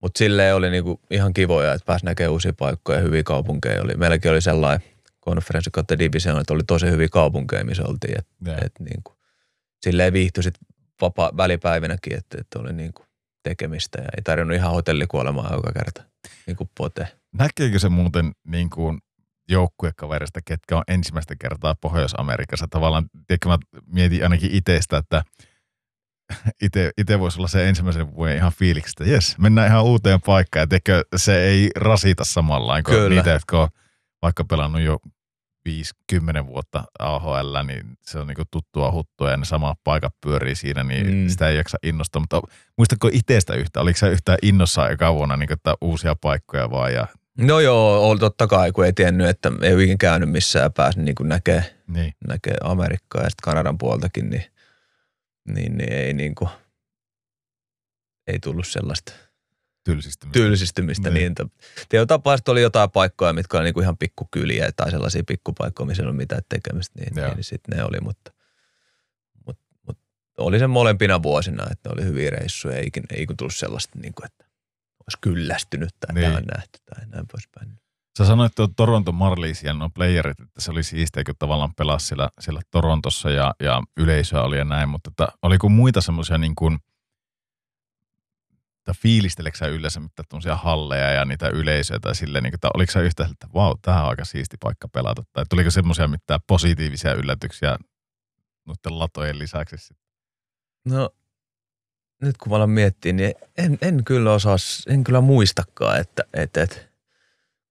[0.02, 3.82] Mutta silleen oli niinku ihan kivoja, että pääsi näkemään uusia paikkoja ja hyviä kaupunkeja.
[3.82, 4.88] Oli, meilläkin oli sellainen
[5.20, 8.20] konferenssi kautta division, että oli tosi hyviä kaupunkeja, missä oltiin.
[8.20, 8.56] Et, Joo.
[8.66, 9.14] et niinku,
[9.84, 10.56] silleen viihtyi sit
[11.02, 13.06] vapaa, välipäivinäkin, että, että oli niinku
[13.44, 16.04] tekemistä ja ei tarvinnut ihan hotellikuolemaa joka kerta,
[16.48, 17.08] niin kuin pote.
[17.34, 19.00] Näkeekö se muuten niin kuin
[19.50, 22.68] joukkuekaverista, ketkä on ensimmäistä kertaa Pohjois-Amerikassa?
[22.70, 25.24] Tavallaan, tiedätkö, mä mietin ainakin itsestä, että
[26.98, 31.04] itse voisi olla se ensimmäisen vuoden ihan fiiliksestä, jes, mennään ihan uuteen paikkaan, ja tiedätkö,
[31.16, 33.16] se ei rasita samalla kuin Kyllä.
[33.16, 33.70] niitä, jotka on
[34.22, 35.00] vaikka pelannut jo
[35.70, 40.84] 5-10 vuotta AHL, niin se on niinku tuttua huttua ja ne samat paikat pyörii siinä,
[40.84, 41.28] niin Mm.
[41.30, 42.20] sitä ei jaksa innostaa.
[42.20, 42.42] Mutta
[42.78, 43.82] muistatko itsestä yhtä?
[43.82, 48.20] Oliko se yhtään innossa eka vuonna niin että uusia paikkoja vaan ja No joo, oli
[48.20, 51.76] totta kai, kun ei tiennyt, että ei ole ikinä käynyt missään ja pääsi niin näkee,
[51.88, 52.14] niin.
[52.28, 54.44] näkee Amerikkaa ja sitten Kanadan puoltakin, niin,
[55.48, 56.50] niin, niin ei, niin kuin,
[58.28, 59.14] ei tullut sellaista
[59.84, 60.40] tylsistymistä.
[60.40, 61.10] tylsistymistä.
[61.10, 61.34] Niin.
[61.40, 61.50] Niin.
[61.78, 65.88] Niin, Teo tapauksesta oli jotain paikkoja, mitkä oli niin kuin ihan pikkukyliä tai sellaisia pikkupaikkoja,
[65.88, 67.34] missä ei ollut mitään tekemistä, niin, Joo.
[67.34, 68.32] niin sitten ne oli, mutta,
[69.46, 70.04] mutta, mutta
[70.38, 74.00] oli se molempina vuosina, että ne oli hyviä reissuja, ei, ikin- ei ikinä tullut sellaista,
[74.00, 74.44] niin kuin, että
[75.00, 76.22] olisi kyllästynyt tai Niin.
[76.22, 76.32] niin.
[76.32, 77.80] tämä on nähty tai näin poispäin.
[78.18, 82.08] Sä sanoit, että Toronto Marlies ja nuo playerit, että se oli siistiä, kun tavallaan pelasi
[82.08, 86.56] siellä, siellä Torontossa ja, ja yleisöä oli ja näin, mutta että, oliko muita semmoisia niin
[86.56, 86.78] kuin,
[88.84, 92.70] tai fiilisteleekö sä yleensä mitään tämmöisiä halleja ja niitä yleisöjä tai silleen, niin kuin, että
[92.74, 96.40] oliko sä yhtä, että vau, tähän on aika siisti paikka pelata, tai tuliko semmoisia mitään
[96.48, 97.78] positiivisia yllätyksiä
[98.66, 100.08] noiden latojen lisäksi sitten?
[100.86, 101.10] No
[102.22, 106.62] nyt kun mä alan miettiä, niin en, en kyllä osaa, en kyllä muistakaan, että, että,
[106.62, 106.76] että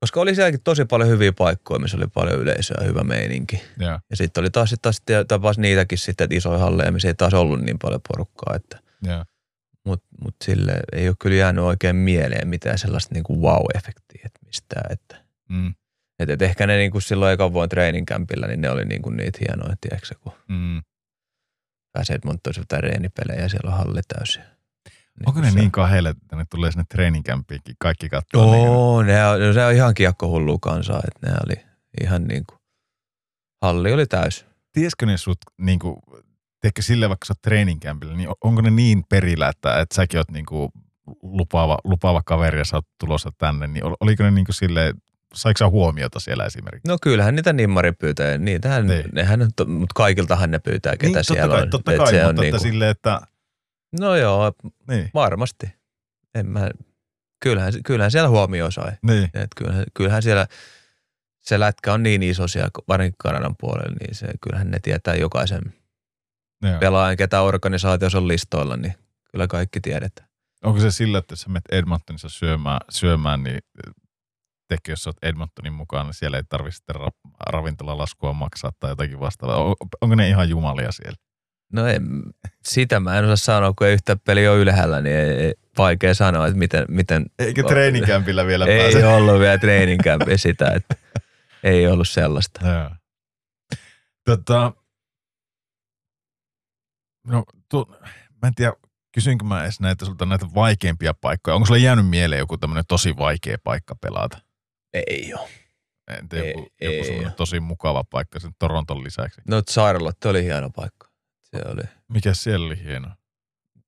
[0.00, 3.62] koska oli sielläkin tosi paljon hyviä paikkoja, missä oli paljon yleisöä ja hyvä meininki.
[3.78, 7.15] Joo, Ja sitten oli taas, taas sitten tapas niitäkin sitten, että isoja halleja, missä ei
[7.15, 9.24] taas ollut niin paljon porukkaa, että joo.
[9.85, 14.93] Mutta mut sille ei ole kyllä jäänyt oikein mieleen mitään sellaista niinku wow-efektiä, että mistään,
[14.93, 15.75] että Mm,
[16.19, 19.77] et, et ehkä ne niinku silloin ekan vuonna treeninkämpillä, niin ne oli niinku niitä hienoja,
[19.81, 20.83] tiedätkö kun mm.
[21.93, 24.43] pääsee Edmontonissa jotain reenipelejä ja siellä on halli täysin.
[25.27, 29.27] Onko ne se- niin kaheille, että ne tulee sinne treeninkämpiinkin, kaikki niin kuin- Oo, ne
[29.27, 31.65] on, no se on ihan kiekkohullua kansaa, että ne oli
[32.02, 32.59] ihan niin kuin,
[33.62, 34.47] halli oli täys.
[34.73, 36.02] tiesikö ne sut niinku,
[36.62, 40.73] tiedätkö sille vaikka sä oot niin onko ne niin perillä, että, että säkin oot niinku
[41.23, 44.94] lupaava, lupaava kaveri ja sä oot tulossa tänne, niin ol- oliko ne niinku silleen,
[45.34, 46.89] saiko sä huomiota siellä esimerkiksi?
[46.89, 49.05] No kyllähän niitä nimmari pyytää, niitähän, Niin.
[49.12, 51.70] nehän, mutta kaikiltahan ne pyytää, ketä niin, siellä totta kai, on.
[51.70, 53.20] totta kai, se mutta on että niinku- silleen, että
[54.00, 54.52] No joo,
[54.89, 55.66] niin, varmasti.
[56.34, 56.70] En mä,
[57.41, 58.92] kyllähän, kyllähän siellä huomio sai.
[59.02, 60.47] niin, Et kyllähän, kyllähän siellä
[61.41, 65.62] se lätkä on niin iso siellä, varsinkin Kanadan puolella, niin se, kyllähän ne tietää jokaisen
[66.62, 66.78] joo.
[66.78, 68.94] pelaajan, ketä organisaatiossa on listoilla, niin
[69.31, 70.28] kyllä kaikki tiedetään.
[70.65, 73.58] Onko se sillä, että jos sä menet Edmontonissa syömään, syömään niin
[74.68, 79.20] tekee, jos oot Edmontonin mukaan, niin siellä ei tarvitse sitten ra- ravintolalaskua maksaa tai jotakin
[79.20, 79.57] vastaavaa.
[79.65, 81.16] On- Onko ne ihan jumalia siellä?
[81.73, 82.02] No en,
[82.65, 86.15] sitä mä en osaa sanoa, kun ei yhtä peli ole ylhäällä, niin ei, ei, vaikea
[86.15, 89.07] sanoa, että miten, miten Eikö treeninkämpillä vielä ei pääse?
[89.07, 90.94] ollut vielä treeninkämpiä sitä, että
[91.62, 92.68] ei ollut sellaista.
[92.68, 92.91] Joo.
[94.24, 94.73] Tota,
[97.26, 97.94] no, tu,
[98.42, 98.73] mä en tiedä,
[99.12, 101.55] kysyinkö mä edes näitä sulta näitä vaikeimpia paikkoja.
[101.55, 104.39] Onko sulla jäänyt mieleen joku tämmöinen tosi vaikea paikka pelata?
[104.92, 105.49] Ei ole.
[106.18, 107.31] En tiedä, Ei- joku, ei joku oo.
[107.36, 109.41] tosi mukava paikka sen Toronton lisäksi.
[109.49, 111.09] No Charlotte oli hieno paikka.
[111.42, 113.09] Se oli, Mikä siellä oli hieno?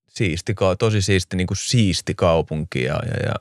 [0.09, 3.35] siisti, tosi siisti, niin kuin siisti kaupunki ja, ja, ja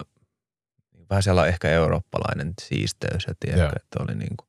[1.10, 3.26] vähän sellainen ehkä eurooppalainen siisteys.
[3.28, 4.48] Ja tiedätkö, että oli niin kuin,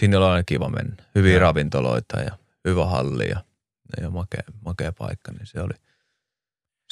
[0.00, 0.96] sinne oli aina kiva mennä.
[1.14, 1.40] Hyviä Joo.
[1.40, 3.44] ravintoloita ja hyvä halli ja,
[4.00, 5.74] ja makea, makea paikka, niin se oli,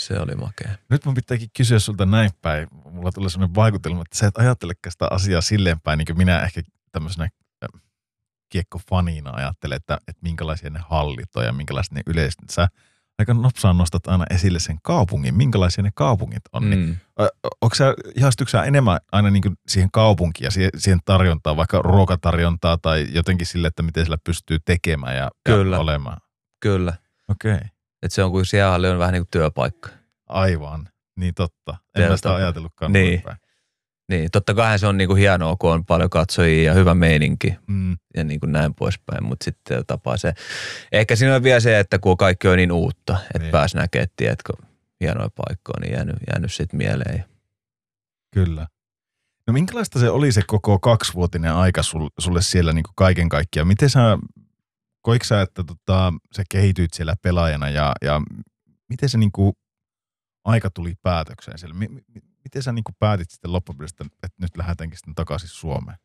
[0.01, 0.71] se oli makea.
[0.91, 2.69] Nyt mun pitääkin kysyä sulta näin päin.
[2.91, 6.43] Mulla tulee sellainen vaikutelma, että sä et ajattelekaan sitä asiaa silleen päin, niin kuin minä
[6.43, 6.63] ehkä
[6.93, 7.29] tämmöisenä
[7.65, 7.81] äh,
[8.49, 12.51] kiekkofanina ajattelen, että, että minkälaisia ne hallit on ja minkälaiset ne yleiset.
[12.51, 12.69] Sä
[13.19, 16.71] aika nopsaan nostat aina esille sen kaupungin, minkälaisia ne kaupungit on.
[16.71, 16.97] Niin, Mm.
[17.21, 17.29] ö,
[17.61, 17.75] onko
[18.49, 23.69] sä enemmän aina niin siihen kaupunkiin ja siihen, siihen tarjontaan, vaikka ruokatarjontaa tai jotenkin sille,
[23.69, 25.77] että miten sillä pystyy tekemään ja, Kyllä.
[25.77, 26.21] ja olemaan?
[26.61, 26.93] Kyllä.
[27.29, 27.69] Okei, okay.
[28.03, 29.91] Että se on kuin siellä on vähän niin kuin työpaikka.
[30.29, 30.89] aivan.
[31.17, 31.73] Niin totta.
[31.73, 33.23] En Teillä mä sitä ajatellutkaan Niin.
[33.23, 33.37] päin.
[34.09, 37.55] Niin, totta kai se on niin kuin hienoa, kun on paljon katsojia ja hyvä meininki
[37.67, 37.97] Mm.
[38.17, 40.35] ja niin kuin näin poispäin, mutta sitten tapaa se.
[40.93, 43.51] Ehkä siinä on vielä se, että kun kaikki on niin uutta, että Niin.
[43.51, 44.53] pääsi näkemään, tiedätkö,
[45.01, 47.25] hienoja paikkoja, niin jäänyt, jäänyt sitten mieleen.
[48.35, 48.67] Kyllä.
[49.47, 53.69] No minkälaista se oli se koko kaksivuotinen aika sul, sulle siellä niin kaiken kaikkiaan?
[53.69, 54.19] Miten sä,
[55.09, 58.23] koiko sä, että tota, sä kehityit siellä pelaajana ja, ja
[58.89, 59.53] miten se niin kuin,
[60.45, 61.75] aika tuli päätökseen siellä?
[61.75, 61.89] Mi,
[62.45, 65.99] miten sä niin kuin päätit sitten loppupeleissä, että, nyt lähdetäänkin sitten takaisin Suomeen?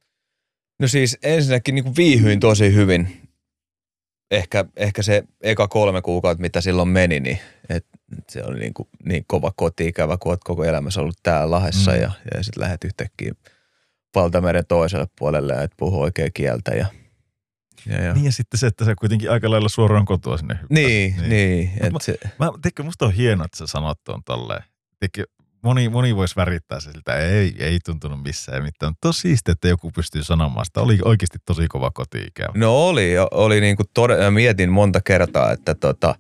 [0.79, 3.29] No siis ensinnäkin niin kuin viihyin tosi hyvin.
[4.31, 7.85] Ehkä, ehkä se eka kolme kuukautta, mitä silloin meni, niin et,
[8.17, 11.91] et se oli niin, kuin, niin kova kotiikävä, kun olet koko elämässä ollut täällä Lahdessa
[11.91, 12.01] Mm.
[12.01, 13.33] ja, ja sitten lähdet yhtäkkiä
[14.15, 16.71] valtameren toiselle puolelle ja et puhu oikea kieltä.
[16.71, 16.87] Ja,
[17.85, 18.13] ja, ja.
[18.13, 20.69] Niin ja sitten se, että sä kuitenkin aika lailla suoraan kotoa sinne hyppäät.
[20.69, 24.63] Niin, niin, niin että se, Mä, teikö, musta on hienoa, että sä sanot tuon tolleen.
[24.99, 25.23] Teikö,
[25.63, 28.91] moni, moni voisi värittää se siltä, ei, ei tuntunut missään mitään.
[28.91, 30.81] Mutta tosi siistiä, että joku pystyy sanomaan sitä.
[30.81, 32.53] Oli oikeasti tosi kova koti-ikävä.
[32.55, 36.15] No oli, oli niin kuin tode, mä mietin monta kertaa, että tota,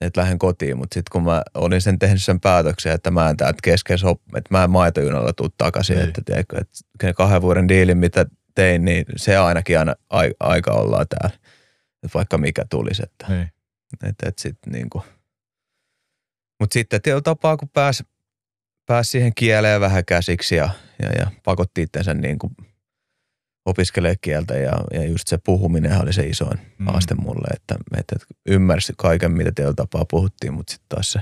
[0.00, 3.36] että lähden kotiin, mutta sitten kun mä olin sen tehnyt sen päätöksen, että mä en
[3.36, 3.98] täältä kesken
[4.36, 6.04] että mä en maitojunalla tuu takaisin, Ei.
[6.04, 11.06] että, tiedätkö, että kahden vuoden diilin, mitä tein, niin se ainakin aina ai, aika ollaan
[11.08, 11.38] täällä,
[12.14, 13.50] vaikka mikä tulisi, että, Niin.
[14.06, 15.04] että, että sitten niin kuin.
[16.60, 18.04] Mutta sitten tietyllä tapaa, kun pääsi
[18.86, 20.70] pääs siihen kieleen vähän käsiksi ja,
[21.02, 22.56] ja, ja pakotti itsensä niin kuin
[23.66, 26.86] opiskelee kieltä ja, ja just se puhuminen oli se isoin Mm.
[26.86, 31.20] haaste mulle, että, että ymmärsi kaiken, mitä teillä tapaa puhuttiin, mutta sitten taas se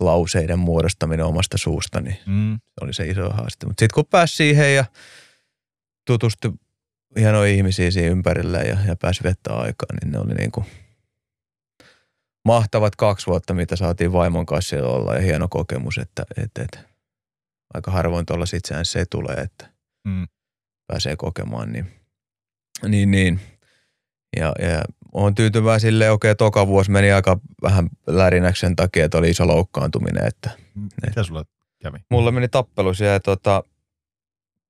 [0.00, 2.54] lauseiden muodostaminen omasta suusta, niin Mm.
[2.54, 3.66] se oli se iso haaste.
[3.66, 4.84] Mutta sitten kun pääsi siihen ja
[6.06, 6.52] tutustui
[7.18, 10.66] hienoja ihmisiä siinä ympärillä ja, ja pääsi vettä aikaa, niin ne oli niin kuin
[12.44, 16.78] mahtavat kaksi vuotta, mitä saatiin vaimon kanssa olla ja hieno kokemus, että, että, että
[17.74, 19.72] aika harvoin tuolla itseään se tulee, että
[20.04, 20.28] Mm.
[20.86, 21.86] pääsee kokemaan, niin,
[22.88, 23.40] niin, niin.
[24.36, 24.82] Ja, ja
[25.12, 29.46] olen tyytyväinen silleen, okei, toka vuosi meni aika vähän lärinäksi sen takia, että oli iso
[29.46, 30.50] loukkaantuminen, että
[31.06, 31.44] Mitä sulla
[31.82, 31.98] kävi?
[32.10, 33.62] mulla meni tappelu siellä tota,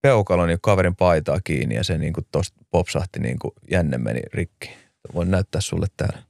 [0.02, 4.70] peukalon ja kaverin paitaa kiinni ja se niinku tosta popsahti niinku jänne meni rikki.
[5.14, 6.22] Voin näyttää sulle täällä.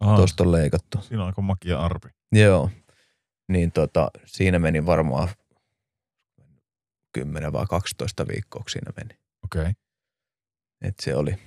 [0.00, 0.98] Aha, Tosta on leikattu.
[1.00, 2.08] Siinä on aika makia arpi.
[2.32, 2.70] Joo.
[3.48, 5.28] Niin tota, siinä meni varmaan
[7.12, 9.18] 10 vai 12 viikkoa siinä meni.
[9.44, 9.60] Okei.
[9.60, 9.72] Okay.
[10.82, 11.38] Et se oli,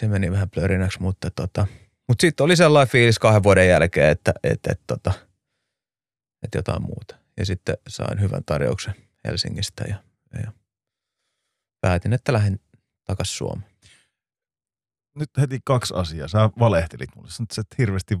[0.00, 1.66] se meni vähän plörinäksi, mutta tota,
[2.08, 5.12] mut sitten oli sellainen fiilis kahden vuoden jälkeen, että et, et, tota,
[6.42, 7.16] et jotain muuta.
[7.36, 8.94] Ja sitten sain hyvän tarjouksen
[9.24, 9.96] Helsingistä ja,
[10.44, 10.52] ja
[11.82, 12.60] päätin, että lähden
[13.06, 13.72] takaisin Suomeen.
[15.18, 16.28] Nyt heti kaksi asiaa.
[16.28, 17.30] Sä valehtelit mulle.
[17.30, 18.18] Sä et hirveästi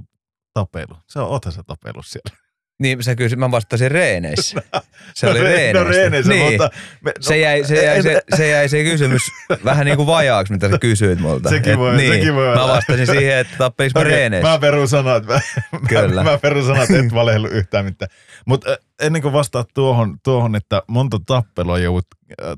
[0.54, 0.96] tapelu.
[1.12, 2.42] Sä oothan sä tapellut siellä.
[2.80, 4.62] Niin sä kysyt, mä vastasin reeneissä.
[5.14, 5.84] Se oli no, re- reeneissä.
[5.84, 6.52] No reeneissä, niin.
[6.52, 6.70] mutta...
[7.00, 9.22] Me, Se jäi, se, jäi, se, se jäi se kysymys
[9.64, 11.48] vähän niin kuin vajaaksi, mitä sä kysyit multa.
[11.48, 14.48] Sekin voi- niin, sekin voi Mä vastasin siihen, että tappelis Okei, reeneissä.
[14.48, 15.40] Mä perun sanat, mä,
[15.88, 16.22] Kyllä.
[16.24, 18.10] mä, mä perun sanat, et valehdellut yhtään mitään.
[18.46, 22.06] Mutta ennen kuin vastaat tuohon, tuohon, että monta tappelua joudut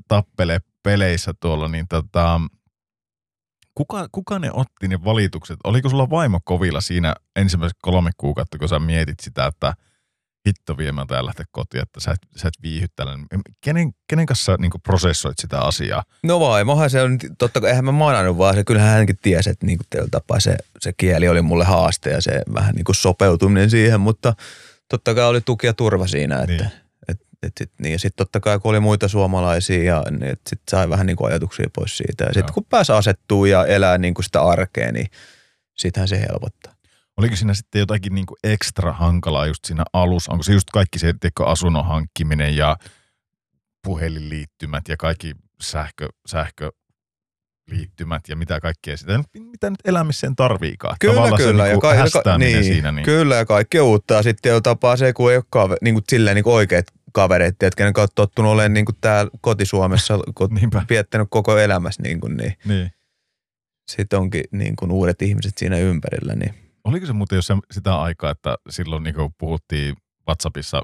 [0.07, 2.41] tappelee peleissä tuolla, niin tota,
[3.75, 5.57] kuka, kuka ne otti ne valitukset?
[5.63, 9.73] Oliko sulla vaimo kovilla siinä ensimmäiset kolme kuukautta, kun sä mietit sitä, että
[10.47, 13.17] hitto vie mä täällä lähteä kotiin, että sä et, sä et viihy tällä.
[13.61, 16.03] Kenen, kenen kanssa sä niin prosessoit sitä asiaa?
[16.23, 19.65] No vaimohan se on, totta kai eihän mä manannut, vaan se kyllähän hänkin tiesi, että
[19.65, 19.79] niin
[20.11, 24.33] tapaa se, se kieli oli mulle haaste ja se vähän niin kuin sopeutuminen siihen, mutta
[24.89, 26.84] totta kai oli tuki ja turva siinä, että Niin.
[27.45, 30.61] Et, sit, niin, ja sitten totta kai kun oli muita suomalaisia, ja niin, et sit
[30.71, 32.23] sai vähän niin kuin ajatuksia pois siitä.
[32.23, 35.07] Ja sitten kun pääsi asettuu ja elää niin kuin sitä arkea, niin
[35.77, 36.75] sittenhän se helpottaa.
[37.17, 40.31] Oliko siinä sitten jotakin niin kuin ekstra hankalaa just siinä alussa?
[40.31, 42.77] Onko se just kaikki se tiedätkö, asunnon hankkiminen ja
[43.83, 46.71] puhelinliittymät ja kaikki sähkö, sähkö
[47.71, 50.95] liittymät ja mitä kaikkea sitä, mitä nyt elämiseen tarviikaan.
[50.99, 51.63] Kyllä, Tavallaan kyllä.
[51.63, 52.91] Se ja niinku ka- niin, siinä.
[52.91, 53.05] Niin.
[53.05, 54.13] Kyllä, ja kaikki uutta.
[54.13, 56.85] Ja sitten jo tapaa se, kun ei ole kave, niin kuin, silleen niin kuin oikeat
[57.13, 60.49] kavereet, kenen kautta tottunut olemaan niin kuin täällä kotisuomessa, kun
[60.89, 62.91] viettänyt koko elämässä, niin, kuin, niin Niin.
[63.91, 66.35] sitten onkin niin kuin uudet ihmiset siinä ympärillä.
[66.35, 66.53] Niin.
[66.83, 69.95] Oliko se muuten jo se, sitä aikaa, että silloin niin puhuttiin
[70.27, 70.81] WhatsAppissa,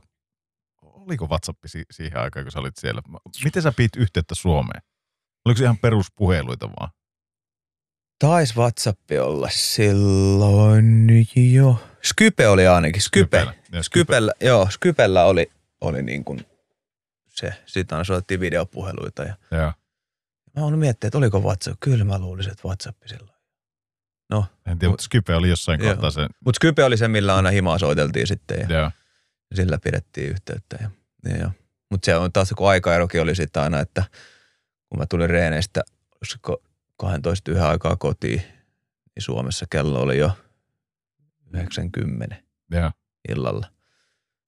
[0.82, 3.02] oliko WhatsApp si- siihen aikaan, kun sä olit siellä?
[3.44, 4.82] Miten sä pidit yhteyttä Suomeen?
[5.46, 6.90] Oliko se ihan peruspuheluita vaan?
[8.20, 11.08] Taisi WhatsApp olla silloin
[11.54, 11.88] jo.
[12.04, 13.26] Skype oli ainakin, Skype.
[13.26, 13.54] Skypellä.
[13.54, 13.84] Joo, Skype.
[13.84, 16.46] Skypellä, joo, Skypellä oli, oli niin kuin
[17.28, 17.54] se.
[17.66, 19.74] Sitten aina soitettiin videopuheluita ja Joo.
[20.56, 21.78] mä oon miettinyt, että oliko WhatsApp.
[21.80, 23.32] Kyllä mä luulisin, että WhatsApp silloin.
[24.66, 25.92] En tiedä, mutta Skype oli jossain Joo.
[25.94, 26.28] kohtaa se.
[26.46, 28.92] Mutta Skype oli se, millä aina himaa soiteltiin sitten ja Joo.
[29.56, 30.78] sillä pidettiin yhteyttä.
[30.82, 30.90] Ja,
[31.30, 31.52] ja, ja.
[31.90, 34.04] Mutta se on taas, kun aikaerokin oli sitten aina, että
[34.92, 35.82] kun mä tulin reeneistä
[36.22, 36.64] olisiko
[36.98, 38.40] 12 yhden aikaa kotiin,
[39.16, 40.32] niin Suomessa kello oli jo
[41.54, 42.36] 90
[42.72, 42.92] Joo.
[43.30, 43.68] illalla.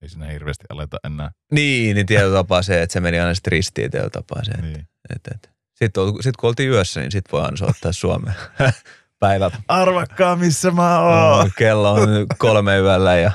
[0.02, 1.32] Ei siinä hirveästi aleta enää.
[1.52, 4.52] Niin, niin tietyllä tapaa se, että se meni aina sitten ristiin tietyllä tapaa se.
[4.52, 4.88] Että, Niin.
[5.16, 5.50] että, että.
[5.74, 8.36] Sitten sit kun oltiin yössä, niin sitten voi aina soittaa Suomeen.
[9.20, 9.52] Päivä.
[9.68, 11.52] Arvakkaa, missä mä oon.
[11.58, 12.08] Kello on
[12.38, 13.32] kolme yöllä ja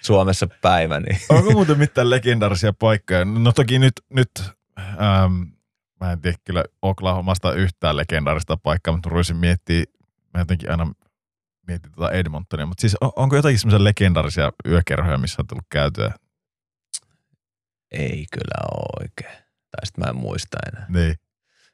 [0.00, 1.00] Suomessa päivä.
[1.00, 1.20] Niin.
[1.28, 3.24] Onko muuten mitään legendaarisia paikkoja?
[3.24, 4.30] No toki nyt, nyt
[4.78, 5.42] ähm,
[6.04, 9.84] mä en tiedä kyllä Oklahomasta yhtään legendaarista paikkaa, mutta ruisin miettiä,
[10.34, 10.92] mä jotenkin aina
[11.66, 16.12] mietin tuota Edmontonia, mutta siis on- onko jotakin semmoisia legendaarisia yökerhoja, missä on tullut käytyä?
[17.90, 19.44] Ei kyllä ole oikein.
[19.70, 20.86] Tai sitten mä en muista enää.
[20.88, 21.14] Niin.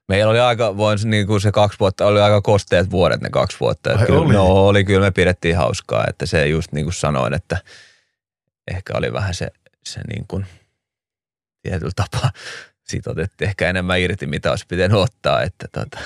[0.09, 3.57] Meillä oli aika, voin niin kuin se kaksi vuotta, oli aika kosteet vuodet ne kaksi
[3.61, 3.91] vuotta.
[3.91, 4.35] Että Ai kyllä, oli?
[4.35, 7.59] No oli, kyllä me pidettiin hauskaa, että se just niin kuin sanoin, että
[8.71, 9.51] ehkä oli vähän se,
[9.85, 10.47] se niin kuin
[11.63, 12.31] tietyllä tapaa,
[12.91, 15.99] siitä otettiin ehkä enemmän irti, mitä olisi pitänyt ottaa, että tota,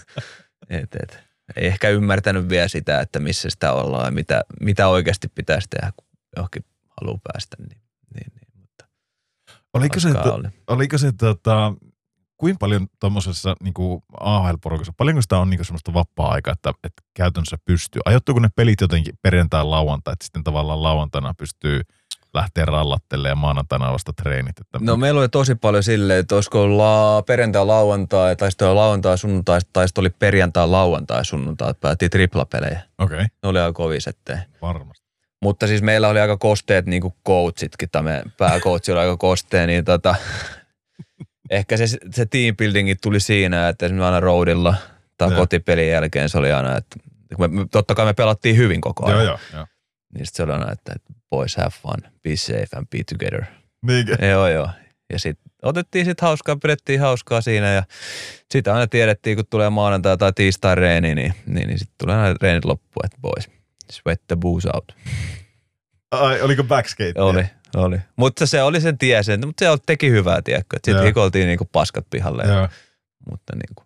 [0.70, 1.18] et, et,
[1.56, 5.92] ei ehkä ymmärtänyt vielä sitä, että missä sitä ollaan ja mitä, mitä oikeasti pitäisi tehdä,
[5.96, 6.64] kun johonkin
[7.00, 7.56] haluaa päästä.
[7.58, 7.80] Niin,
[8.14, 8.84] niin, niin, mutta
[9.74, 10.48] Oliko se, oli.
[10.66, 11.74] oliko se tota,
[12.36, 13.74] kuinka paljon tuommoisessa niin
[14.20, 18.00] AHL-porukassa, paljonko sitä on niin semmoista vapaa-aikaa, että, että käytännössä pystyy?
[18.04, 21.80] Ajoittuuko ne pelit jotenkin perjantai lauantai, että sitten tavallaan lauantaina pystyy
[22.36, 24.60] lähteä rallattelemaan ja maanantaina vasta treenit?
[24.60, 28.74] Että No meillä oli tosi paljon silleen, että olisiko la, perjantai, lauantai, tai sitten oli
[28.74, 32.80] lauantai, sunnuntai, tai sitten oli perjantai, lauantai, sunnuntai, että päätettiin triplapelejä.
[32.98, 34.40] Okei, okay, Ne oli aika kovin sitten.
[34.62, 35.06] varmasti.
[35.42, 39.66] Mutta siis meillä oli aika kosteet niin kuin coachitkin, tai meidän pääcoachi oli aika kostea,
[39.66, 40.14] niin tota,
[41.50, 44.74] ehkä se, se team buildingi tuli siinä, että esimerkiksi aina roadilla
[45.18, 45.38] tai Joo.
[45.38, 46.96] kotipelin jälkeen se oli aina, että
[47.38, 49.18] me, totta kai me pelattiin hyvin koko ajan.
[49.18, 49.66] Joo, joo, joo.
[50.16, 50.92] Niin sit se oli aina, että
[51.30, 53.44] boys have fun, be safe and be together.
[53.82, 54.26] Niinkö?
[54.26, 54.68] Joo, joo.
[55.12, 57.82] Ja sitten otettiin sitten hauskaa, pidettiin hauskaa siinä ja
[58.50, 62.36] sitten aina tiedettiin, kun tulee maanantai tai tiistai reeni, niin, niin, niin sitten tulee aina
[62.42, 63.48] reenit loppuun, että boys,
[63.92, 64.92] sweat the booze out.
[66.10, 67.12] Ai, oliko backskate?
[67.16, 67.44] Oli,
[67.76, 67.98] oli.
[68.16, 70.76] Mutta se oli sen tie, sen, mutta se oli- teki hyvää, tiedätkö.
[70.84, 72.42] Sitten hikoltiin niinku paskat pihalle.
[72.42, 72.68] Ja, Joo.
[73.30, 73.82] mutta niinku,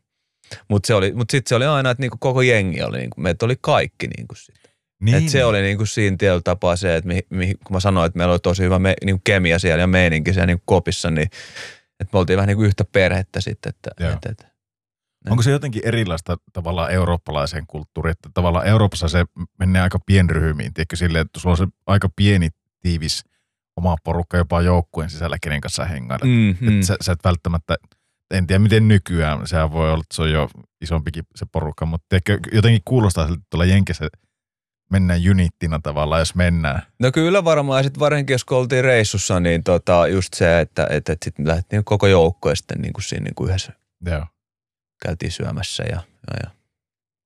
[0.68, 3.44] mutta se oli, mutta sitten se oli aina, että niinku koko jengi oli, niinku, meitä
[3.44, 4.59] oli kaikki niinku sit.
[5.00, 8.06] Niin, Et se oli niinku siinä tietyllä tapaa se, että mi, mi, kun mä sanoin,
[8.06, 11.28] että meillä oli tosi hyvä me, niinku kemia siellä ja meininki siellä niinku kopissa, niin
[12.00, 13.70] että me oltiin vähän niinku yhtä perhettä sitten.
[13.70, 14.46] Että, et, et,
[15.30, 19.24] Onko se jotenkin erilaista tavallaan eurooppalaiseen kulttuuriin, että tavallaan Euroopassa se
[19.58, 22.48] menee aika pienryhmiin, tiedätkö silleen, että sulla on se aika pieni,
[22.80, 23.24] tiivis
[23.76, 26.24] oma porukka jopa joukkueen sisällä, kenen kanssa hengailet.
[26.24, 26.56] Mm.
[26.60, 26.78] mm.
[26.78, 27.76] Et sä, sä et välttämättä,
[28.30, 30.48] en tiedä miten nykyään, sehän voi olla, että se on jo
[30.80, 34.08] isompikin se porukka, mutta tiedätkö, jotenkin kuulostaa siltä, että tuolla Jenkessä
[34.90, 36.82] mennään unittina tavallaan, jos mennään.
[36.98, 41.08] No kyllä varmaan, sitten varsinkin jos kun oltiin reissussa, niin tota, just se, että et,
[41.08, 43.72] et sitten lähdettiin koko joukko ja sitten niinku siinä niinku yhdessä
[44.06, 44.26] Joo.
[45.02, 46.50] käytiin syömässä ja, ja, ja.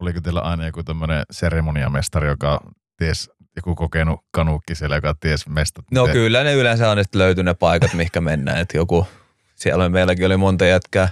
[0.00, 2.60] Oliko teillä aina joku tämmöinen seremoniamestari, joka
[2.96, 5.84] ties, joku kokenut kanuukki siellä, joka ties mestat?
[5.90, 8.58] No miten- kyllä ne yleensä on sitten löyty ne paikat, mihinkä mennään.
[8.58, 9.06] Että joku,
[9.54, 11.08] siellä meilläkin oli monta jätkää.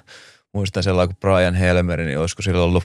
[0.55, 2.85] Muistan sellainen kuin Brian Helmer, niin olisiko silloin ollut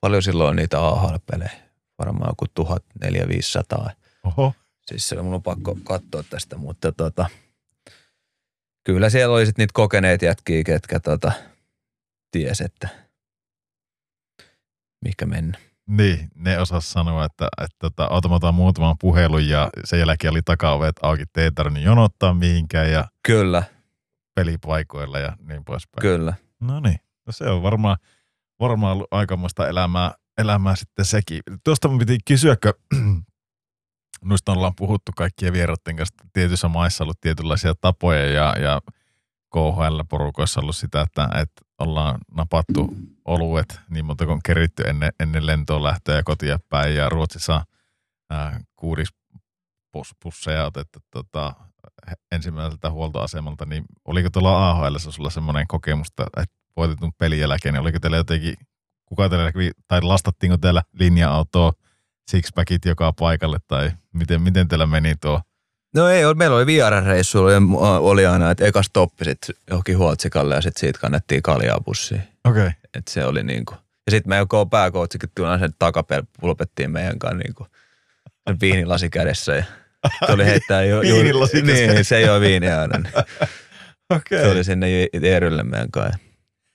[0.00, 1.69] paljon silloin niitä AHL-pelejä.
[2.00, 3.90] Varmaan joku 1400.
[4.24, 4.52] Oho.
[4.86, 7.26] Siis se mun on pakko katsoa tästä, mutta tota,
[8.84, 11.32] kyllä siellä oli sitten niitä kokeneet jätkiä, ketkä tota,
[12.30, 12.88] ties, että
[15.04, 15.58] mikä mennä.
[15.86, 20.30] Niin, ne osas sanoa, että, että, että ota, mä otan muutaman puhelun ja sen jälkeen
[20.30, 23.62] oli takaovet auki, te ei tarvinnut jonottaa mihinkään ja Kyllä,
[24.34, 26.00] pelipaikoilla ja niin poispäin.
[26.02, 26.34] kyllä.
[26.60, 27.96] No niin, no se on varmaan,
[28.60, 31.40] varmaan ollut aikamoista elämää, elämää sitten sekin.
[31.64, 32.72] Tuosta mun piti kysyä, kun
[34.24, 38.80] noista ollaan puhuttu kaikkien vieraiden kanssa, tietyissä maissa ollut tietynlaisia tapoja ja, ja
[39.54, 42.94] KHL-porukoissa ollut sitä, että, että ollaan napattu
[43.24, 46.94] oluet niin monta kuin keritty ennen, ennen lentoon lähtöä ja kotia päin.
[46.94, 47.64] Ja Ruotsissa
[48.30, 49.08] ää, kuudis
[49.92, 51.54] pus- pusseja otettu tota,
[52.32, 58.00] ensimmäiseltä huoltoasemalta, niin oliko tuolla AHL sulla semmoinen kokemus, että voitetun pelin jälkeen, niin oliko
[58.00, 58.54] teillä jotenkin,
[59.10, 59.52] kuka teillä,
[59.88, 61.72] tai lastattiinko teillä linja-autoa
[62.30, 65.40] sixpackit joka paikalle, tai miten, miten teillä meni tuo?
[65.94, 67.52] No ei, meillä oli VR-reissu, oli,
[68.00, 72.22] oli aina, että eka stoppi sitten johonkin huotsikalle ja sitten siitä kannettiin kaljaa pussiin.
[72.44, 72.62] Okei.
[72.62, 72.72] Okay.
[72.94, 73.74] Et se oli niinku.
[74.06, 77.66] Ja sitten me joko pääkootsikin tuolla sen takapulpettiin meidän kanssa niinku
[78.48, 79.64] sen viinilasi kädessä ja
[80.30, 81.92] tuli heittää jo, ju, Viinilasi kädessä.
[81.92, 82.98] niin, se ei ole viiniä aina.
[82.98, 83.12] niin
[84.16, 84.40] Okei.
[84.40, 84.86] Se oli sinne
[85.22, 86.29] Eerylle meidän kanssa.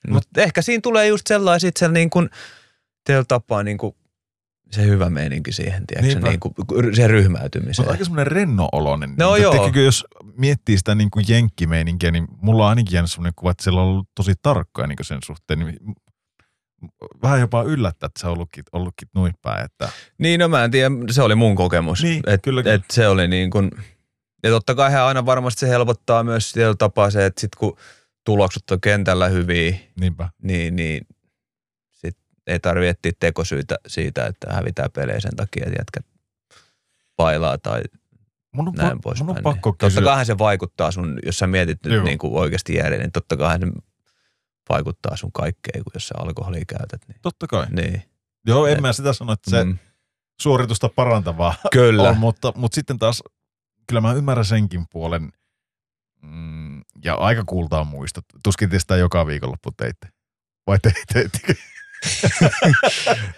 [0.09, 2.29] Mutta ehkä siinä tulee just sellainen sit se niin kuin,
[3.03, 3.95] teillä tapaa niin kuin,
[4.71, 6.53] se hyvä meininki siihen, tiedätkö, niin kuin,
[6.95, 7.87] se Se ryhmäytymiseen.
[7.87, 9.13] on aika semmoinen renno-oloinen.
[9.17, 9.53] No niin, joo.
[9.53, 10.05] Tekikö, jos
[10.37, 13.87] miettii sitä niin kuin jenkkimeininkiä, niin mulla on ainakin jäänyt semmoinen kuva, että siellä on
[13.87, 15.59] ollut tosi tarkkoja niin sen suhteen.
[15.59, 15.77] Niin
[17.23, 19.65] vähän jopa yllättää, että se on ollutkin, ollutkin noin päin.
[19.65, 22.03] Että, Niin, no mä en tiedä, se oli mun kokemus.
[22.03, 22.75] Niin, et, kyllä, kyllä.
[22.75, 23.71] Et se oli niin kuin,
[24.43, 27.77] ja totta kai aina varmasti se helpottaa myös sillä tapaa se, että sit kun
[28.25, 30.29] tulokset on kentällä hyviä, niinpä.
[30.41, 31.07] niin, niin
[31.91, 36.05] sit ei tarvitse etsiä tekosyitä siitä, että hävitään pelejä sen takia, että jätkät
[37.15, 37.81] pailaa tai
[38.51, 39.19] Mun on, näin pa- pois.
[39.23, 40.01] mun on pakko kysyä.
[40.01, 42.03] Totta kai se vaikuttaa sun, jos sä mietit nyt Joo.
[42.03, 43.65] niin kuin oikeasti järjen, niin totta kai se
[44.69, 47.01] vaikuttaa sun kaikkeen, kun jos sä alkoholia käytät.
[47.07, 47.65] Niin, Totta kai.
[47.71, 48.01] niin.
[48.47, 49.77] Joo, en Et- mä sitä sano, että se Mm.
[50.41, 52.03] suoritusta parantavaa Kyllä.
[52.09, 53.23] on, mutta, mutta sitten taas
[53.87, 55.31] kyllä mä ymmärrän senkin puolen.
[56.21, 56.64] Mm,
[57.03, 58.21] ja aika kultaa muista.
[58.43, 60.07] Tuskin te sitä joka viikonloppu teitte.
[60.67, 61.53] Vai te, teittekö?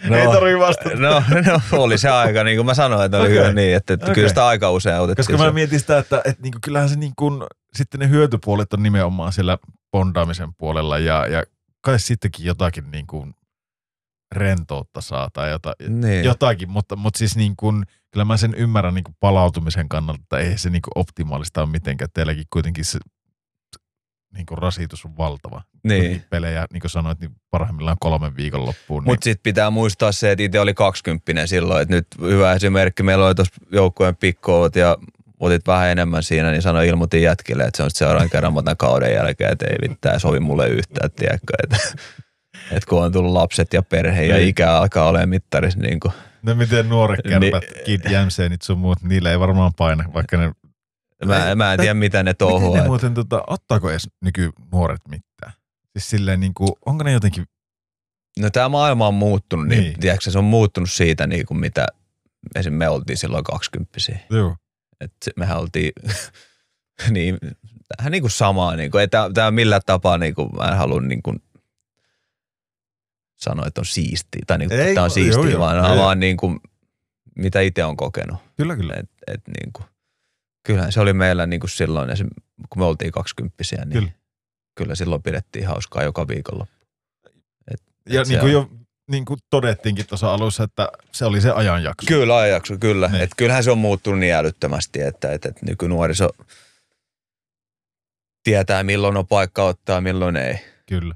[0.09, 0.15] No.
[0.15, 0.95] Ei tarvii vastata.
[0.95, 3.37] No, no, oli se aika, niin kuin mä sanoin, että oli Okei.
[3.37, 4.15] kyllä niin, että, että Okei.
[4.15, 5.25] kyllä sitä aika usein otettiin.
[5.25, 5.53] Koska mä se.
[5.53, 9.57] mietin sitä, että, että niinku, kyllähän se niinku, sitten ne hyötypuolet on nimenomaan siellä
[9.91, 11.43] bondaamisen puolella ja, ja
[11.81, 13.27] kai sittenkin jotakin niinku
[14.35, 16.25] rentoutta saa tai jota, niin.
[16.25, 20.37] jotakin, mutta, mutta siis niin kuin, kyllä mä sen ymmärrän niin kuin palautumisen kannalta, että
[20.37, 22.09] ei se niin kuin optimaalista ole mitenkään.
[22.13, 22.99] Teilläkin kuitenkin se
[24.37, 25.61] niin kuin rasitus on valtava.
[25.83, 26.23] niin.
[26.29, 29.03] Pelejä, niin kuin sanoit, niin parhaimmillaan kolmen viikon loppuun.
[29.03, 33.03] Niin, Mutta sitten pitää muistaa se, että itse oli 20 silloin, että nyt hyvä esimerkki,
[33.03, 34.97] meillä oli tuossa joukkueen pikkoot ja
[35.39, 38.77] otit vähän enemmän siinä, niin sanoin ilmoitin jätkille, että se on seuraavan kerran mä otan
[38.77, 41.77] kauden jälkeen, että ei mitään sovi mulle yhtään, tiedätkö, että,
[42.71, 44.47] että kun on tullut lapset ja perhe ja Niin.
[44.47, 47.51] ikä alkaa olemaan mittarissa, niin kuin, ne miten nuoret Niin.
[47.51, 50.51] kärpät, Kid Jämseenit sun muut, niillä ei varmaan paina, vaikka ne...
[51.25, 52.77] mä, mä en tiedä mitä ne Miten touhua.
[52.77, 55.53] ne muuten, tota, ottaako edes nykynuoret mitään?
[55.91, 57.45] Siis silleen niin kuin, onko ne jotenkin,
[58.39, 59.99] No tämä maailma on muuttunut, niin, Niin.
[59.99, 61.87] Tiedätkö, se on muuttunut siitä, niin kuin mitä
[62.55, 62.73] esim.
[62.73, 64.55] me oltiin silloin 20 joo,
[65.01, 65.91] että mehän oltiin
[67.09, 67.37] niin,
[67.97, 68.75] vähän niin kuin samaa.
[68.75, 71.43] Niin kuin, ei tämä, millään tapaa, niin kuin, mä en halua niin kuin,
[73.35, 75.97] sanoa, että on siistiä, tai niin kuin, Ei, tämä on joo, siistiä, joo, vaan, joo.
[75.97, 76.59] vaan niin kuin,
[77.35, 78.37] mitä itse on kokenut.
[78.57, 78.93] kyllä kyllä.
[78.93, 79.85] Et, et, niin kuin,
[80.67, 82.27] kyllähän se oli meillä niin kuin silloin, esim,
[82.69, 84.11] kun me oltiin 20 niin Kyllä.
[84.75, 84.95] kyllä.
[84.95, 86.67] silloin pidettiin hauskaa joka viikolla.
[87.71, 88.69] Et, Ja et niin kuin on- jo
[89.11, 92.07] niin kuin todettiinkin tuossa alussa, että se oli se ajanjakso.
[92.07, 93.07] Kyllä ajanjakso, kyllä.
[93.07, 93.21] Niin.
[93.23, 96.29] Et kyllähän se on muuttunut niin älyttömästi, että, että, että nykynuoriso
[98.43, 100.55] tietää milloin on paikka ottaa, milloin ei.
[100.85, 101.15] Kyllä.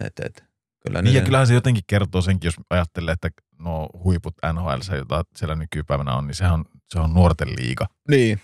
[0.00, 0.44] Et, et,
[0.86, 4.96] kyllä Niin ja ne- kyllähän se jotenkin kertoo senkin, jos ajattelee, että no huiput NHL,
[4.96, 7.86] jota siellä nykypäivänä on, niin sehän on, se on nuorten liiga.
[8.08, 8.40] Niin.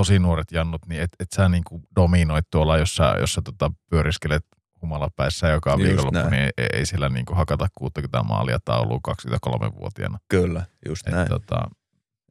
[0.00, 3.72] Tosi nuoret jannut, niin et, et sä niinku dominoit tuolla, jos sä, jos sä tota
[3.90, 4.44] pyöriskelet
[4.82, 6.30] humalapäissä joka Just viikonloppu, näin.
[6.30, 10.18] niin ei, ei siellä niinku hakata 60 maalia tauluun 23-vuotiaana.
[10.28, 11.28] Kyllä, just Et, näin.
[11.28, 11.70] tota,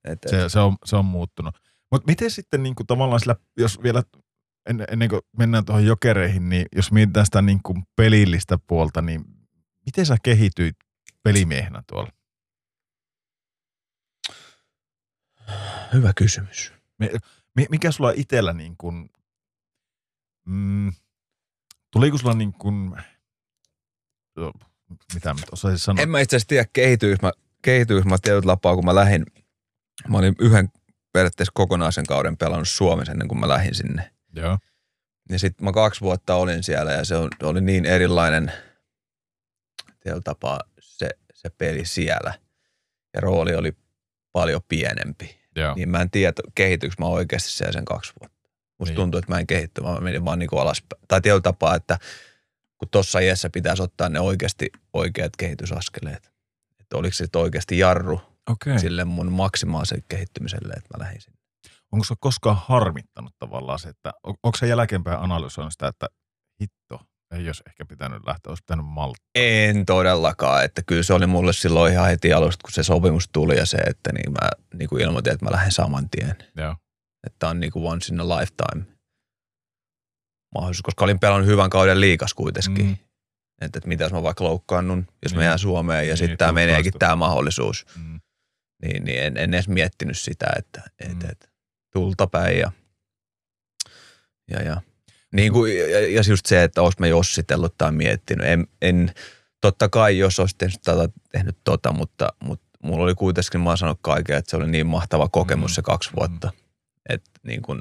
[0.03, 1.57] Et, et, se, se, on, se on muuttunut.
[1.91, 4.03] Mutta miten sitten niinku tavallaan sillä, jos vielä
[4.69, 9.25] ennen, ennen kuin mennään tuohon jokereihin, niin jos mietitään sitä niinku pelillistä puolta, niin
[9.85, 10.75] miten sä kehityit
[11.23, 12.09] pelimiehenä tuolla?
[15.93, 16.73] Hyvä kysymys.
[16.99, 17.09] Mi-
[17.69, 19.10] Mikä sulla itsellä niin kuin,
[20.45, 20.94] mm,
[21.92, 22.92] tuliko sulla niin kuin,
[24.36, 24.52] no,
[25.14, 26.03] mitä mä nyt osaisin sanoa?
[26.03, 29.26] En mä itse asiassa tiedä, kehityys mä, kehityys mä tietyllä tapaa, kun mä lähdin.
[30.08, 30.69] Mä olin yhden
[31.14, 34.11] periaatteessa kokonaisen kauden pelannut Suomessa ennen kuin mä lähdin sinne.
[34.36, 34.58] Joo,
[35.30, 38.52] Ja sitten mä kaksi vuotta olin siellä ja se oli niin erilainen
[40.00, 42.34] tietyllä tapaa se, se peli siellä.
[43.14, 43.78] Ja rooli oli
[44.32, 45.39] paljon pienempi.
[45.56, 45.76] Joo.
[45.76, 48.50] Niin mä en tiedä, kehityykö mä oikeasti siellä sen kaksi vuotta.
[48.80, 48.95] Musta Niin.
[48.95, 51.02] tuntuu, että mä en kehitty, mä menin vaan niin kuin alaspäin.
[51.08, 51.98] Tai tietyllä tapaa, että
[52.78, 56.32] kun tuossa iässä pitäisi ottaa ne oikeasti oikeat kehitysaskeleet.
[56.80, 58.80] Että oliko se oikeasti jarru okay.
[58.80, 61.40] sille mun maksimaalisen kehittymiselle, että mä lähdin sinne.
[61.92, 66.08] Onko se koskaan harmittanut tavallaan se, että on, onko se jälkeenpäin analysoinut sitä, että
[66.61, 69.25] hitto, ei olisi ehkä pitänyt lähteä, olisi pitänyt malttaa.
[69.35, 73.58] En todellakaan, että kyllä se oli mulle silloin ihan heti alusta, kun se sopimus tuli
[73.58, 76.35] ja se, että niin mä niin kuin ilmoitin, että mä lähden saman tien.
[76.58, 76.75] Joo.
[77.27, 78.85] Että on niin kuin once in a lifetime
[80.56, 82.85] mahdollisuus, koska olin pelannut hyvän kauden liikas kuitenkin.
[82.85, 82.98] Mm.
[83.61, 85.45] Että, että mitä jos mä vaikka loukkaannun, jos mä Niin.
[85.45, 87.85] jään Suomeen ja Niin, sitten tämä meneekin tämä mahdollisuus.
[87.95, 88.19] Mm.
[88.83, 91.30] Niin, niin en, en edes miettinyt sitä, että et, Mm.
[91.30, 91.49] et,
[91.93, 92.72] tulta päin ja,
[94.51, 94.82] ja, ja.
[95.33, 98.48] Niin kuin, ja, ja just se, että olisi mä jossitellut tai miettinyt.
[98.48, 99.11] En, en,
[99.61, 103.77] totta kai jos olisi tehnyt, tota, tehnyt tota, mutta, mutta mulla oli kuitenkin, mä oon
[103.77, 105.75] sanonut kaiken, että se oli niin mahtava kokemus Mm.
[105.75, 106.51] se kaksi vuotta.
[107.09, 107.80] Että niin kuin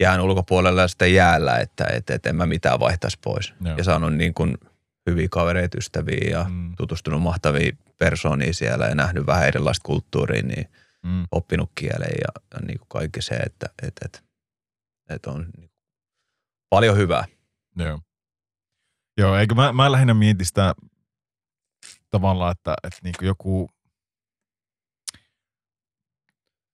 [0.00, 3.54] jään ulkopuolella ja sitten jäällä, että et, et en mä mitään vaihtaisi pois.
[3.64, 3.76] Joo.
[3.76, 4.58] Ja saanut niin kuin
[5.10, 6.76] hyviä kavereita, ystäviä ja Mm.
[6.76, 10.68] tutustunut mahtaviin persoonia siellä ja nähnyt vähän erilaista kulttuuria, niin
[11.02, 11.26] Mm.
[11.32, 14.22] oppinut kielen ja, ja niin kuin kaikki se, että et, et,
[15.10, 15.69] et on niin
[16.70, 17.24] paljon hyvää.
[17.76, 18.00] Joo.
[19.18, 20.74] Joo, eikö mä, mä lähinnä mietin sitä
[22.10, 23.70] tavallaan, että, että niin joku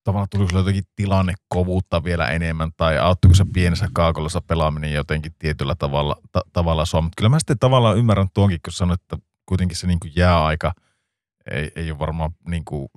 [0.04, 5.74] tavallaan tuli sulle jotenkin tilannekovuutta vielä enemmän, tai auttuiko se pienessä kaakolossa pelaaminen jotenkin tietyllä
[5.74, 7.00] tavalla, ta, tavalla sua.
[7.00, 9.16] Mutta kyllä mä sitten tavallaan ymmärrän tuonkin, kun sanoit, että
[9.46, 10.72] kuitenkin se niin jääaika
[11.50, 12.88] ei, ei ole varmaan niin kuin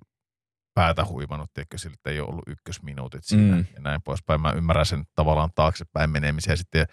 [0.80, 3.66] päätä huivannut, tiedätkö, sillä että ei ole ollut ykkösminuutit siinä Mm.
[3.74, 4.42] ja näin poispäin.
[4.42, 6.86] Mä ymmärrän sen tavallaan taaksepäin menemisen ja sitten,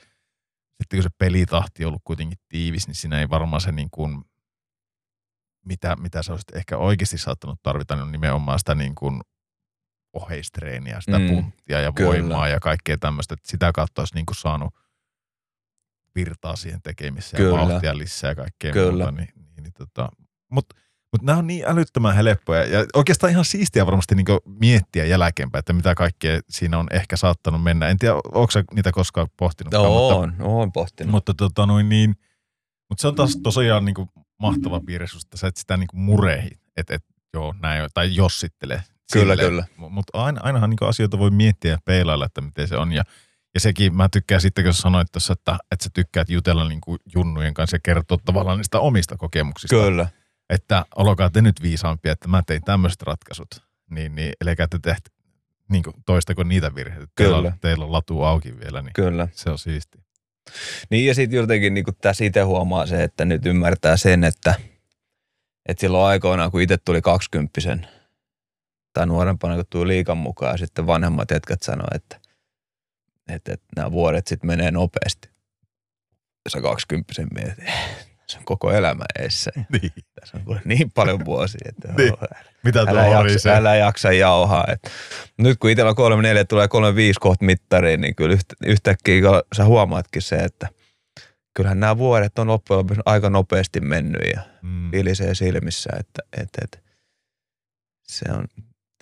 [0.82, 4.24] sitten kun se pelitahti on ollut kuitenkin tiivis, niin siinä ei varmaan se niin kuin,
[5.66, 9.20] mitä, mitä sä olisit ehkä oikeasti saattanut tarvita, niin on nimenomaan sitä niin kuin
[10.12, 12.08] oheistreeniä, sitä Mm, mm, punttia ja kyllä.
[12.10, 14.74] voimaa ja kaikkea tämmöistä, että sitä kautta olisi niin kuin saanut
[16.14, 17.60] virtaa siihen tekemiseen Kyllä.
[17.60, 18.92] ja vauhtia lisää ja kaikkea Kyllä.
[18.92, 19.10] muuta.
[19.10, 20.08] Niin, niin, niin, tota,
[20.50, 20.76] Mutta
[21.16, 24.26] mut nämä on niin älyttömän helppoja ja oikeastaan ihan siistiä varmasti niin
[24.60, 27.88] miettiä jälkeenpäin, että mitä kaikkea siinä on ehkä saattanut mennä.
[27.88, 29.72] En tiedä, onko niitä koskaan pohtinut?
[29.72, 31.10] mutta, on, on pohtinut.
[31.10, 32.10] mutta, tota, noin niin,
[32.88, 36.00] mutta se on taas tosiaan niin kuin mahtava piirre että sä et sitä niin kuin
[36.00, 37.04] murehi, että et,
[37.34, 38.82] joo, näin, tai jossittele.
[39.12, 39.48] Kyllä, silleen.
[39.48, 39.64] kyllä.
[39.76, 42.92] Mutta aina, ainahan niin asioita voi miettiä ja peilailla, että miten se on.
[42.92, 43.04] Ja,
[43.54, 46.98] ja sekin mä tykkään sitten, kun sanoit tuossa, että, että sä tykkäät jutella niin kuin
[47.14, 49.76] junnujen kanssa ja kertoa tavallaan niistä omista kokemuksista.
[49.76, 50.08] Kyllä.
[50.50, 53.48] Että olkaa te nyt viisaampia, että mä tein tämmöiset ratkaisut.
[53.90, 55.10] Niin, niin ellei te tehty
[55.68, 57.06] niin kuin toistako niitä virheitä.
[57.16, 59.28] Teillä on, teillä on latu auki vielä, niin Kyllä.
[59.32, 59.98] se on siisti.
[60.90, 64.54] Niin ja sitten jotenkin niin tässä itse huomaa se, että nyt ymmärtää sen, että,
[65.68, 67.86] että silloin aikoinaan, kun itse tuli kaksikymppisen
[68.92, 72.20] tai nuorempana, kun tuli liikan mukaan, ja sitten vanhemmat jätkät sanoi, että,
[73.28, 75.28] että, että nämä vuodet sitten menee nopeasti.
[76.44, 77.64] Ja sä kaksikymppisen mietit,
[78.28, 79.50] se on koko elämä eessä.
[79.72, 79.92] Niin.
[80.20, 82.12] Tässä on niin paljon vuosia, että Niin.
[82.12, 82.18] oh,
[82.64, 84.64] Mitä älä, jaksa, älä jaksa jauhaa.
[84.72, 84.90] Et
[85.38, 89.20] nyt kun itsellä on 34 tulee 35 kohta mittariin, niin kyllä yhtä, yhtäkkiä
[89.56, 90.68] sä huomaatkin se, että
[91.54, 94.90] kyllähän nämä vuodet on loppujen lopuksi aika nopeasti mennyt ja Mm.
[94.92, 96.78] vilisee silmissä, että, että, että
[98.08, 98.44] se on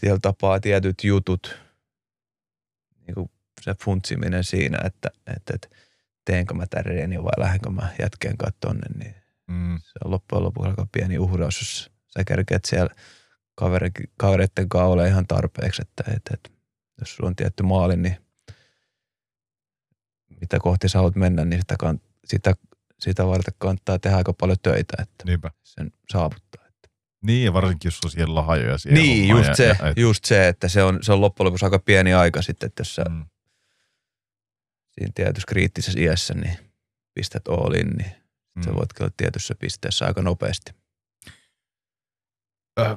[0.00, 1.58] tietyllä tapaa tietyt jutut,
[3.06, 3.30] niin kuin
[3.60, 5.68] se funtsiminen siinä, että, että, että
[6.24, 9.14] teenkö mä tämän reeni vai lähdenkö mä jätkeen kanssa tonne, niin
[9.48, 9.78] Mm.
[9.78, 12.90] se on loppujen lopuksi aika pieni uhraus, jos sä kerkeet siellä
[13.54, 16.50] kaveri, kavereiden kanssa ole ihan tarpeeksi, että, että, että
[17.00, 18.16] jos sulla on tietty maali, niin
[20.40, 22.54] mitä kohti sä haluat mennä, niin sitä, kan, sitä,
[23.00, 25.50] sitä varten kannattaa tehdä aika paljon töitä, että Niinpä.
[25.62, 26.64] sen saavuttaa.
[27.24, 29.00] Niin, ja varsinkin jos on siellä lahjoja siellä.
[29.00, 31.78] Niin, just se, Ja, et, just se, että se on, se on loppujen lopuksi aika
[31.78, 33.24] pieni aika sitten, että jos sä mm.
[34.94, 36.58] Siinä tietyssä kriittisessä iässä niin
[37.14, 38.24] pistät all in, niin
[38.54, 38.62] Mm.
[38.62, 40.72] sä voit olla tietyssä pisteessä aika nopeasti.
[42.80, 42.96] Äh,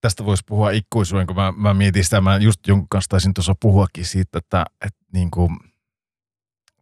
[0.00, 3.54] tästä voisi puhua ikuisuuden, kun mä, mä mietin sitä, mä just jonkun kanssa taisin tuossa
[3.60, 5.58] puhuakin siitä, että, että niin kuin,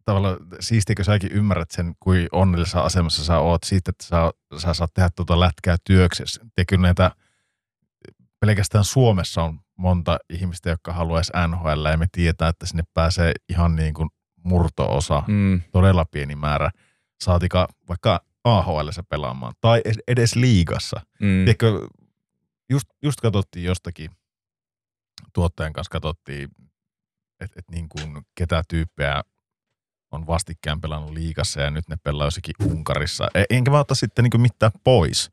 [0.04, 4.16] tavallaan siistikö säkin ymmärrät sen, kuin onnellisessa asemassa sä oot siitä, että sä,
[4.58, 6.46] sä saat tehdä tuota lätkää työksessä.
[6.56, 7.10] Ja kyllä näitä,
[8.40, 13.76] pelkästään Suomessa on monta ihmistä, jotka haluaisi NHL, ja me tietää, että sinne pääsee ihan
[13.76, 14.08] niin kuin
[14.44, 15.62] murto-osa, Mm.
[15.72, 16.70] todella pieni määrä,
[17.22, 21.00] saatika vaikka AHL pelaamaan, tai edes liigassa.
[21.20, 21.26] Mm.
[21.44, 21.88] Tiedätkö,
[22.70, 24.10] just, just katsottiin jostakin,
[25.32, 26.48] tuottajan kanssa katsottiin,
[27.40, 29.22] että et niin kuin ketä tyyppejä
[30.12, 33.28] on vastikään pelannut liigassa ja nyt ne pelaa jossakin Unkarissa.
[33.34, 35.30] E- Enkä mä ota sitten niin mitään pois.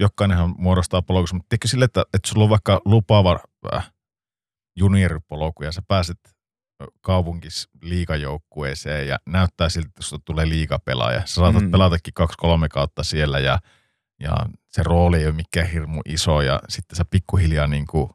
[0.00, 3.38] Jokainenhan muodostaa polkussa, mutta tiedätkö sille, että, että sulla on vaikka lupaava
[3.74, 3.92] äh,
[4.76, 6.18] junioripolku ja sä pääset
[7.00, 11.20] kaupunkis liikajoukkueeseen ja näyttää siltä, että susta tulee liikapelaaja.
[11.26, 11.70] Sä saatat Mm.
[11.70, 13.58] pelatakin kaksi-kolme kautta siellä ja,
[14.20, 14.36] ja
[14.68, 18.10] se rooli ei ole mikään hirmu iso ja sitten sä pikkuhiljaa niin kuin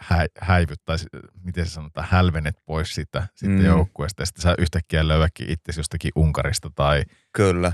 [0.00, 0.96] hä, häivyt, tai
[1.42, 3.64] miten se sanotaan, hälvenet pois siitä, siitä Mm.
[3.64, 7.02] joukkueesta, ja sitten sä yhtäkkiä löydäkin itsesi jostakin Unkarista tai
[7.32, 7.72] Kyllä.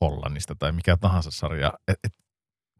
[0.00, 1.72] Hollannista tai mikä tahansa sarja.
[1.88, 2.14] Et, et,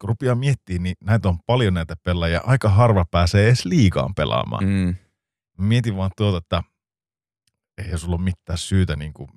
[0.01, 2.41] kun rupeaa miettimään, niin näitä on paljon näitä pelaajia.
[2.45, 4.65] Aika harva pääsee edes liigaan pelaamaan.
[4.65, 4.97] Mm.
[5.59, 6.63] Mietin vaan tuota, että
[7.79, 9.29] ei sulla ole mitään syytä niin kuin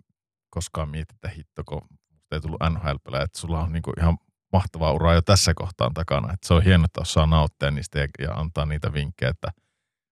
[0.49, 4.17] koskaan mietitä hitto, kun musta ei tullut nhl että sulla on niin kuin ihan
[4.53, 6.33] mahtava ura jo tässä kohtaan takana.
[6.33, 9.51] Et se on hienoa, että osaa nauttia niistä ja, ja antaa niitä vinkkejä, että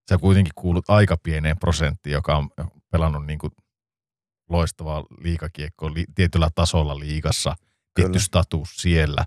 [0.08, 2.50] sä kuitenkin kuulut aika pieneen prosenttiin, joka on
[2.90, 3.52] pelannut niin kuin
[4.48, 7.54] loistavaa liikakiekkoa li, tietyllä tasolla liigassa,
[7.94, 8.24] tietty Kyllä.
[8.24, 9.24] status siellä,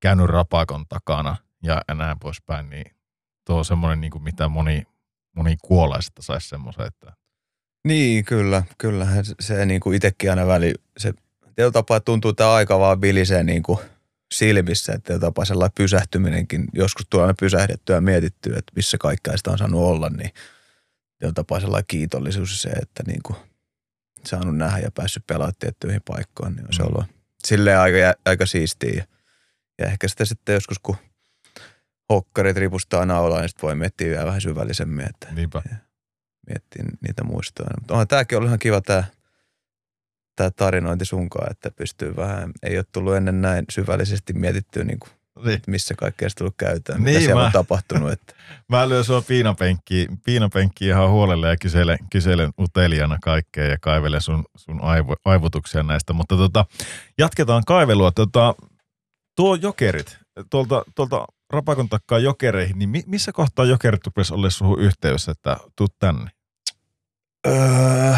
[0.00, 2.84] käynyt rapakon takana ja, näin poispäin, niin
[3.46, 4.82] tuo on semmoinen, niin kuin mitä moni,
[5.36, 7.12] moni kuolaisesta saisi semmoisen, että
[7.86, 8.62] Niin, kyllä.
[8.78, 11.12] Kyllähän se, se niin kuin itsekin aina väli, se
[11.54, 13.78] tietyllä tapaa tuntuu tämä aika vaan vilisee niin kuin
[14.34, 19.36] silmissä, että tietyllä tapaa sellainen pysähtyminenkin, joskus tulee aina pysähdettyä ja mietittyä, että missä kaikkea
[19.36, 20.30] sitä on saanut olla, niin
[21.18, 23.36] tietyllä tapaa sellainen kiitollisuus se, että niin kuin
[24.24, 26.88] saanut nähdä ja päässyt pelaamaan tiettyihin paikkoihin, niin on se Mm.
[26.88, 27.04] ollut
[27.44, 29.06] silleen aika, aika siistiä.
[29.78, 30.96] Ja, ehkä sitä sitten joskus, kun
[32.12, 35.62] hokkarit ripustaa naulaan, niin sitten voi miettiä vielä vähän syvällisemmin, että niinpä.
[36.48, 37.70] miettiä niitä muistoja.
[37.80, 39.04] Mutta onhan tämäkin ollut ihan kiva tämä
[40.36, 45.10] tää tarinointi sunkaan, että pystyy vähän, ei ole tullut ennen näin syvällisesti mietittyä, niin kuin,
[45.44, 45.60] Niin.
[45.66, 48.12] missä kaikkea se tullut käyttöön, Niin, mitä siellä mä- on tapahtunut.
[48.12, 48.34] Että,
[48.68, 54.44] Mä lyön sua piinapenkkiin, piinapenkkiin ihan huolella ja kyselen, kyselen uteliana kaikkea ja kaivelen sun,
[54.56, 56.12] sun aivo, aivotuksia näistä.
[56.12, 56.64] Mutta tota,
[57.18, 58.10] jatketaan kaivelua.
[58.12, 58.54] Tota,
[59.36, 60.18] tuo jokerit,
[60.50, 65.56] tuolta, tuolta rapakon takkaa jokereihin, niin mi, missä kohtaa jokerit rupesi olla suhun yhteydessä, että
[65.76, 66.30] tuu tänne?
[67.46, 68.14] öö,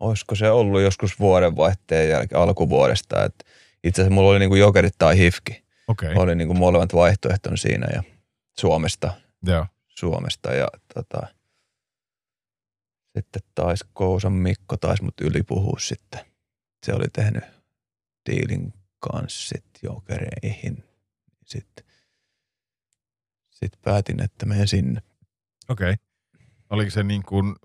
[0.00, 3.44] olisiko se ollut joskus vuodenvaihteen jälkeen alkuvuodesta, että
[3.84, 5.64] itse asiassa mulla oli niin kuin jokerit tai hifki.
[5.88, 6.22] Okei, okay.
[6.22, 8.02] Oli niin kuin molemmat vaihtoehtona siinä ja
[8.58, 9.12] Suomesta
[9.46, 9.66] joo.
[9.88, 11.26] Suomesta ja tota,
[13.16, 16.20] sitten taisi Kousan Mikko taisi mut ylipuhua sitten.
[16.86, 17.44] Se oli tehnyt
[18.30, 18.72] diilin
[19.10, 20.84] kanssa sit jokereihin.
[21.46, 21.84] Sitten
[23.50, 25.02] sit päätin, että menen sinne.
[25.68, 25.92] Okei.
[25.92, 26.04] Okay.
[26.70, 27.56] Oliko se niin kuin,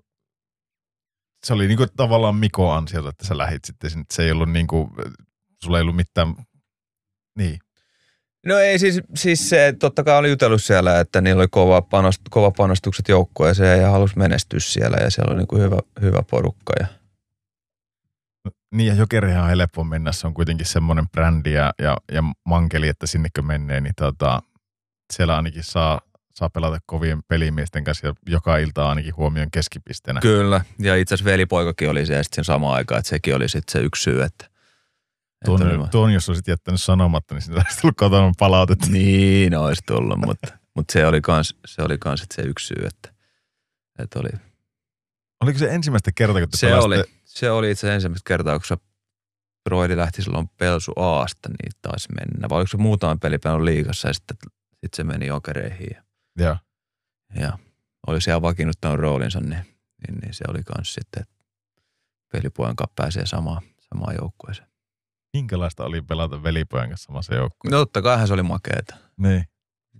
[1.46, 4.04] se oli niin kuin tavallaan Miko ansiota, että sä lähit sitten sinne.
[4.12, 4.90] Se ei ollut niin kuin,
[5.64, 6.34] sulla ei ollut mitään,
[7.38, 7.58] niin,
[8.46, 12.20] No ei siis, siis se totta kai oli jutellut siellä, että niillä oli kova, panost,
[12.30, 16.72] kova panostukset joukkueeseen ja halusi menestyä siellä ja siellä oli niin kuin hyvä, hyvä porukka.
[16.80, 16.86] Ja,
[18.74, 22.88] Niin ja Jokerihan on helppo mennä, se on kuitenkin semmoinen brändi ja, ja, ja mankeli,
[22.88, 24.42] että sinnekö menee, niin tota,
[25.12, 26.00] siellä ainakin saa,
[26.34, 30.20] saa pelata kovien pelimiesten kanssa ja joka ilta ainakin huomion keskipisteenä.
[30.20, 33.86] Kyllä, ja itse asiassa velipoikakin oli siellä sitten samaan aikaan, että sekin oli sitten se
[33.86, 34.44] yksi syy, että,
[35.40, 38.86] että oli Tuon, tuon, jos olisit jättänyt sanomatta, niin siitä olisi tullut kotona palautetta.
[38.90, 43.14] Niin olisi tullut, mutta, mutta se oli kans, se oli kans se yksi syy, että,
[43.98, 44.49] että oli.
[45.40, 46.86] Oliko se ensimmäistä kertaa, kun te Se pelasitte?
[46.86, 48.76] oli, se oli itse asiassa ensimmäistä kertaa, kun se
[49.64, 52.48] Broidi lähti silloin Pelsu Aasta, niin taisi mennä.
[52.48, 54.36] Vai oliko se muutama peli pelannut liigassa ja sitten
[54.80, 56.02] sit se meni jokereihin ja,
[56.38, 56.56] Joo.
[57.40, 57.58] ja
[58.06, 59.50] oli siellä vakiinnuttanut roolinsa, niin,
[60.08, 61.44] niin, niin se oli kans sitten, että
[62.32, 64.68] pelipojan kanssa pääsee samaan, samaan joukkueeseen.
[65.32, 67.76] Minkälaista oli pelata velipojan kanssa samassa joukkueessa?
[67.76, 68.96] No totta kaihan se oli makeeta.
[69.16, 69.44] Niin.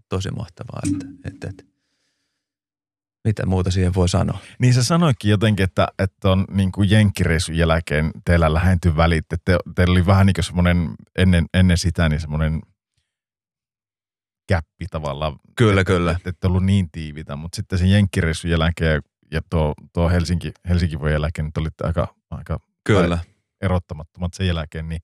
[0.08, 1.64] Tosi mahtavaa, että, että, että
[3.24, 4.38] mitä muuta siihen voi sanoa.
[4.58, 9.32] Niin se sanoikin jotenkin, että, että on niin kuin jenkkireisun jälkeen teillä lähentyi välit.
[9.32, 12.60] Että te, teillä oli vähän niin kuin semmoinen, ennen, ennen sitä niin semmoinen
[14.48, 15.36] käppi tavallaan.
[15.56, 16.10] Kyllä, että, kyllä.
[16.10, 21.00] Että ette ollut niin tiivitä, mutta sitten sen jenkkireisun jälkeen ja tuo, tuo Helsinki, Helsinki
[21.00, 23.18] voi jälkeen, niin te olitte aika, aika Kyllä.
[23.60, 25.00] erottamattomat sen jälkeen, niin,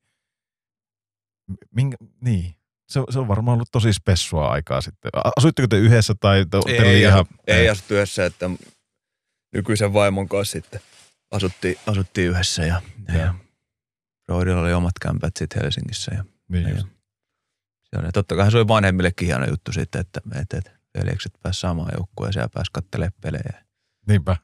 [1.70, 2.55] minkä, niin.
[2.88, 5.10] Se, se, on varmaan ollut tosi spessua aikaa sitten.
[5.36, 7.20] Asuitteko te yhdessä tai te, Ei, ihan...
[7.20, 8.50] asu, ei asuttu yhdessä, että
[9.52, 10.80] nykyisen vaimon kanssa sitten
[11.30, 13.34] asuttiin, asuttiin yhdessä ja, ja,
[14.28, 16.82] ja oli omat kämpät sitten Helsingissä ja, Niin ja,
[17.98, 21.60] on, ja totta kai se oli vanhemmillekin hieno juttu sitten, että, että, että veljekset pääsivät
[21.60, 23.64] samaan joukkueeseen ja pääsivät katselemaan pelejä.
[24.08, 24.36] Niinpä.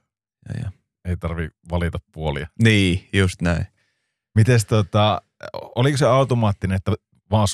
[0.48, 0.72] Ja, ja.
[1.04, 2.46] Ei tarvi valita puolia.
[2.62, 3.66] Niin, just näin.
[4.34, 5.22] Mites tota,
[5.52, 6.92] oliko se automaattinen, että
[7.30, 7.48] vaan,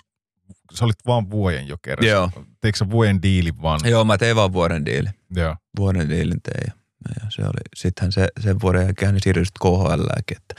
[0.74, 2.10] sä olit vaan vuoden jokerissa?
[2.10, 2.30] Joo.
[2.60, 3.80] Teikö sä vuoden diilin vaan?
[3.84, 5.08] Joo, mä tein vaan vuoden diili.
[5.36, 5.56] Joo.
[5.78, 6.72] Vuoden diilin tein ja,
[7.24, 10.54] ja se oli, sittenhän se, sen vuoden jälkeen niin siirryi sitten KHLääkin, että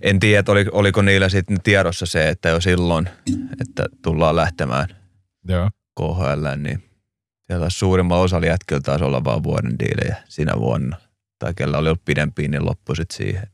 [0.00, 3.08] en tiedä, että oli, oliko niillä sitten tiedossa se, että jo silloin,
[3.60, 4.88] että tullaan lähtemään
[5.48, 5.70] Joo.
[6.00, 6.90] KHL, niin
[7.46, 10.96] siellä taas suurimmalla osalla jätkillä taisi olla vaan vuoden diilejä sinä vuonna.
[11.38, 13.48] Tai kellä oli ollut pidempiä, niin loppu sitten siihen.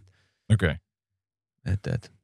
[0.53, 0.71] Okei.
[0.71, 0.77] Okay.
[1.73, 2.16] Et, et.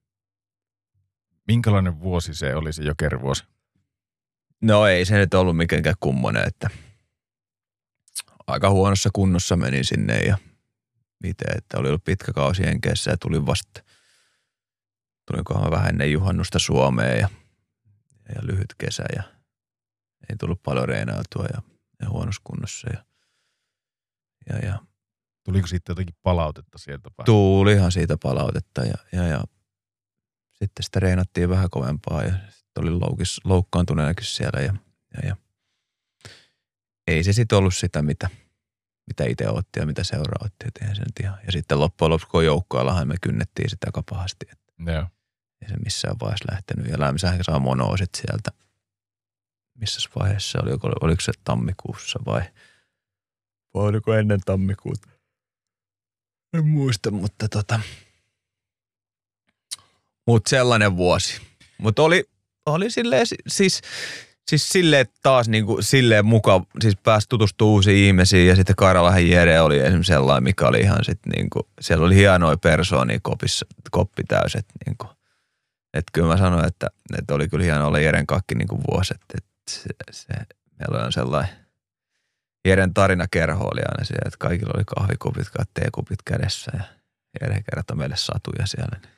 [1.48, 3.44] Minkälainen vuosi se oli se jokerivuosi?
[4.60, 6.70] No ei se nyt ollut mitenkään kummonen, että
[8.46, 10.38] aika huonossa kunnossa menin sinne ja
[11.22, 13.82] miten, että oli ollut pitkä kausi Jenkeissä ja tulin vasta,
[15.30, 17.28] tulinkohan vähän ennen juhannusta Suomeen ja,
[18.34, 19.22] ja lyhyt kesä ja
[20.30, 21.62] ei tullut paljon reenailtua ja,
[22.02, 23.04] ja huonossa kunnossa ja,
[24.48, 24.78] ja, ja
[25.44, 27.24] Tuliko sitten jotakin palautetta sieltä päin?
[27.24, 29.44] tuulihan siitä palautetta ja, ja, ja
[30.62, 34.74] sitten sitä reenattiin vähän kovempaa ja sitten oli loukis, loukkaantuneenakin siellä ja,
[35.14, 35.36] ja, ja
[37.06, 38.30] ei se sitten ollut sitä, mitä,
[39.06, 41.38] mitä itse otti ja mitä seura otti, et se ihan.
[41.46, 45.06] Ja sitten loppujen lopuksi, kun joukkoillahan me kynnettiin sitä aika pahasti, että Joo.
[45.62, 46.86] ei se missään vaiheessa lähtenyt.
[46.86, 48.50] Ja Lämsähän saa monoosit sieltä.
[49.78, 52.42] Missä vaiheessa oli, oliko, oliko se tammikuussa vai,
[53.74, 55.08] vai oliko ennen tammikuuta?
[56.52, 57.80] En muista, mutta tota,
[60.26, 61.40] mutta sellainen vuosi.
[61.78, 62.24] Mutta oli,
[62.66, 63.80] oli silleen, si- siis,
[64.50, 69.60] siis silleen taas niinku, silleen mukaan, siis pääsi tutustumaan uusiin ihmisiin ja sitten Karalahan Jere
[69.60, 74.22] oli esimerkiksi sellainen, mikä oli ihan sitten niinku, siellä oli hienoja persoonia kopissa, koppi
[74.86, 75.06] niinku.
[75.94, 76.86] Että kyllä mä sanoin, että,
[77.18, 80.34] että oli kyllä hieno olla Jeren kakki niinku vuosi, että, että se, se,
[80.78, 81.56] meillä on sellainen,
[82.68, 86.84] Jeren tarinakerho oli aina siellä, että kaikilla oli kahvikupit, teekupit kädessä ja
[87.40, 88.98] Jere kertoi meille satuja siellä.
[89.02, 89.11] Niin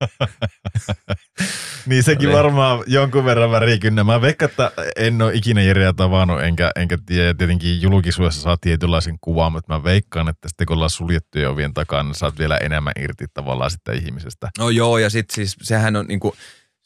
[2.00, 2.36] sekin Oli.
[2.36, 4.04] varmaan jonkun verran värikynnä.
[4.04, 7.34] Mä veikkaan, että en ole ikinä Jereä tavannut, enkä, enkä tiedä.
[7.34, 12.02] Tietenkin julkisuudessa saa tietynlaisen kuvan, mutta mä veikkaan, että sitten kun ollaan suljettujen ovien takana,
[12.02, 14.50] niin saat vielä enemmän irti tavallaan sitä ihmisestä.
[14.58, 16.34] No joo, ja sitten siis sehän on niinku,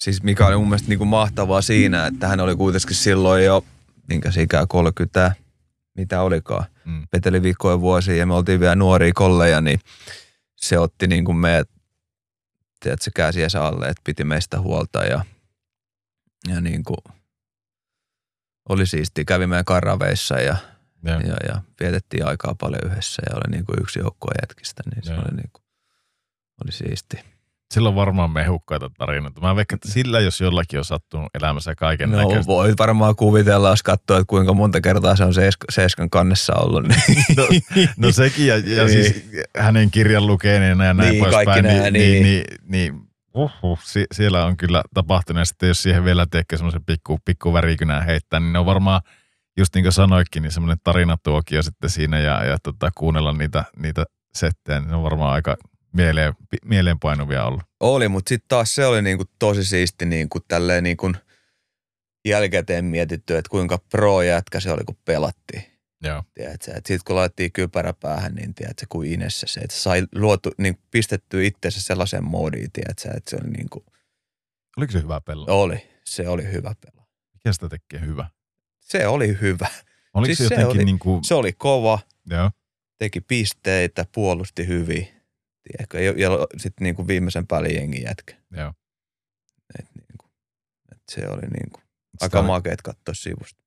[0.01, 3.65] siis mikä oli mun mielestä niinku mahtavaa siinä, että hän oli kuitenkin silloin jo,
[4.09, 5.33] minkä se ikää 30,
[5.97, 7.03] mitä olikaan, Mm.
[7.11, 9.81] peteli viikkoja vuosia ja me oltiin vielä nuoria kolleja, niin
[10.57, 11.69] se otti niinku meidät,
[12.81, 15.24] tiedätkö, käsiensä alle, että piti meistä huolta ja,
[16.48, 16.94] ja niinku,
[18.68, 20.57] oli siistiä, kävi meidän karaveissa ja,
[21.05, 25.12] Ja, ja, ja vietettiin aikaa paljon yhdessä ja oli niinku yksi joukkue jätkistä, niin se
[25.12, 25.23] Joo.
[25.23, 25.60] oli, niinku,
[26.65, 27.38] oli siisti.
[27.71, 29.41] Sillä on varmaan mehukkaita tarinoita.
[29.41, 32.47] Mä veikkaan, että sillä jos jollakin on sattunut elämässä kaiken No näköistä.
[32.47, 36.83] voi varmaan kuvitella, jos katsoo, että kuinka monta kertaa se on seisk- seiskan kannessa ollut.
[36.89, 37.25] Niin.
[37.37, 37.47] No,
[37.97, 38.89] no sekin, ja, ja Niin.
[38.89, 41.45] siis hänen kirjan lukeneena ja näin Niin, poispäin.
[41.47, 42.23] kaikki nämä, niin, niin.
[42.23, 42.45] niin, niin,
[42.93, 45.39] niin uhuh, si, siellä on kyllä tapahtunut.
[45.41, 49.01] Ja sitten jos siihen vielä teekö semmoisen pikku, pikku värikynän heittää, niin ne on varmaan,
[49.59, 54.05] just niin kuin sanoikin, niin semmoinen tarinatuokio sitten siinä ja, ja tota, kuunnella niitä, niitä
[54.35, 55.57] settejä, niin ne on varmaan aika
[55.92, 56.34] mieleen,
[56.65, 57.62] mieleenpainuvia ollut.
[57.81, 61.12] Oli, mutta sitten taas se oli niinku tosi siisti niinku tälleen niinku
[62.25, 65.62] jälkikäteen mietitty, että kuinka pro-jätkä se oli, kun pelattiin.
[66.02, 66.23] Joo.
[66.65, 71.47] Sitten kun laitettiin kypärä päähän, niin tiedätkö, kuin Inessä se, että sai luotu, niin pistetty
[71.47, 73.84] itsensä sellaiseen moodiin, tiedätkö, että se oli niin kuin,
[74.76, 75.55] Oliko se hyvä pelaa?
[75.55, 77.07] oli, se oli hyvä pela.
[77.34, 78.26] Mikä sitä tekee hyvä?
[78.81, 79.67] Se oli hyvä.
[80.15, 81.99] Oliko Siis se se jotenkin oli- niin kuin, Se oli kova,
[82.31, 82.50] joo,
[82.99, 85.08] teki pisteitä, puolusti hyvin.
[85.73, 88.35] Tiedätkö, ja, ja sitten niin kuin viimeisen päälle jengi jätkä.
[88.57, 88.73] joo.
[89.79, 90.31] Et niin kuin,
[90.93, 91.83] et se oli niin kuin,
[92.13, 93.63] Sitä aika makeet katsoa sivusta.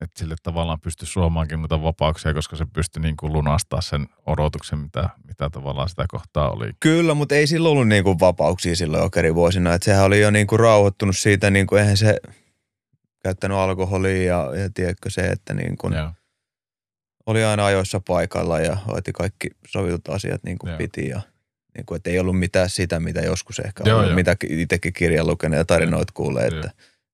[0.00, 4.78] että sille tavallaan pystyi suomaankin noita vapauksia, koska se pystyi niin kuin lunastaa sen odotuksen,
[4.78, 6.72] mitä, mitä tavallaan sitä kohtaa oli.
[6.80, 9.74] Kyllä, mutta ei sillä ollut niin kuin vapauksia silloin okerivuosina.
[9.74, 12.16] Että sehän oli jo niin kuin rauhoittunut siitä, niin kuin eihän se
[13.22, 16.12] käyttänyt alkoholia ja, ja tiedätkö se, että niin kuin Joo.
[17.26, 20.78] oli aina ajoissa paikalla ja hoiti kaikki sovitut asiat niin kuin Joo.
[20.78, 21.08] piti.
[21.08, 21.20] Ja,
[21.78, 24.16] niin kuin, että ei ollut mitään sitä, mitä joskus ehkä Joo, on, ollut, joo.
[24.16, 26.70] mitä itsekin kirjan lukenut ja tarinoit kuulee, että,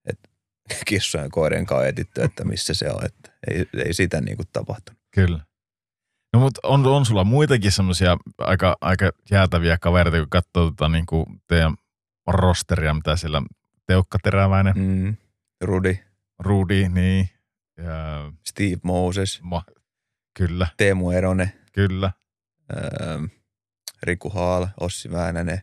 [0.06, 0.28] että
[0.88, 3.04] kissojen koirien kanssa etitty, että missä se on.
[3.04, 5.00] Että ei, ei sitä niin kuin tapahtunut.
[5.10, 5.40] Kyllä.
[6.32, 11.06] No mutta on, on sulla muitakin semmoisia aika, aika jäätäviä kavereita, kun katsoo tota, niin
[11.06, 11.76] kuin teidän
[12.26, 13.42] rosteria, mitä siellä
[13.86, 14.74] Teukka Teräväinen.
[14.76, 15.16] Mm.
[15.60, 15.98] Rudi,
[16.38, 17.28] Rudi, niin,
[17.76, 19.62] ja, Steve Moses, ma,
[20.38, 22.12] kyllä, Teemu Eronen, kyllä,
[22.76, 23.18] öö,
[24.04, 25.60] Riku Haal, Ossi Väänänen,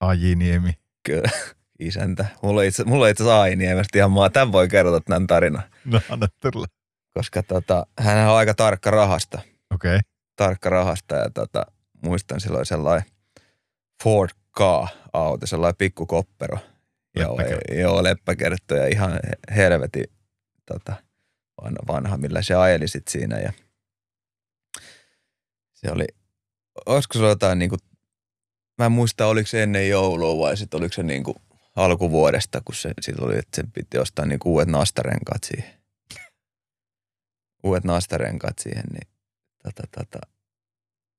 [0.00, 0.72] Ajiniemi,
[1.06, 1.30] kyllä,
[1.78, 2.26] isäntä.
[2.42, 4.30] Mulla itse, mulla itse asiassa Ainiemestä ihan maa.
[4.30, 6.66] Tämän voi kertoa tämän tarinan, no anna tulla.
[7.14, 9.38] koska tota, hän on aika tarkka rahasta.
[9.74, 10.00] Okei, okay.
[10.36, 11.66] Tarkka rahasta ja tota,
[12.02, 13.08] muistan silloin sellainen
[14.02, 16.58] Ford Ka-auto, sellainen pikkukoppero.
[17.16, 17.74] Joo, Leppäkerttu.
[17.74, 20.04] joo, leppäkertto ja ihan he- helvetin
[20.66, 20.94] tota,
[21.62, 23.38] vanha, vanha, millä se ajeli sit siinä.
[23.38, 23.52] Ja
[25.74, 26.06] se oli,
[26.86, 27.78] olisiko ollut jotain niin kuin,
[28.78, 31.36] mä en muista oliko se ennen joulua vai sitten oliko se niin kuin
[31.76, 35.74] alkuvuodesta, kun se silloin oli, että sen piti ostaa niin kuin uudet nastarenkaat siihen.
[37.62, 39.08] Uudet nastarenkaat siihen, niin
[39.62, 40.18] tota, tota,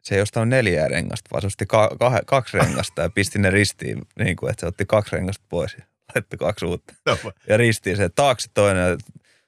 [0.03, 3.49] se ei ostanut neljää rengasta, vaan se osti ka- kah- kaksi rengasta ja pisti ne
[3.49, 6.93] ristiin, niin kuin, että se otti kaksi rengasta pois ja laittoi kaksi uutta.
[7.49, 8.97] Ja ristiin se taakse toinen,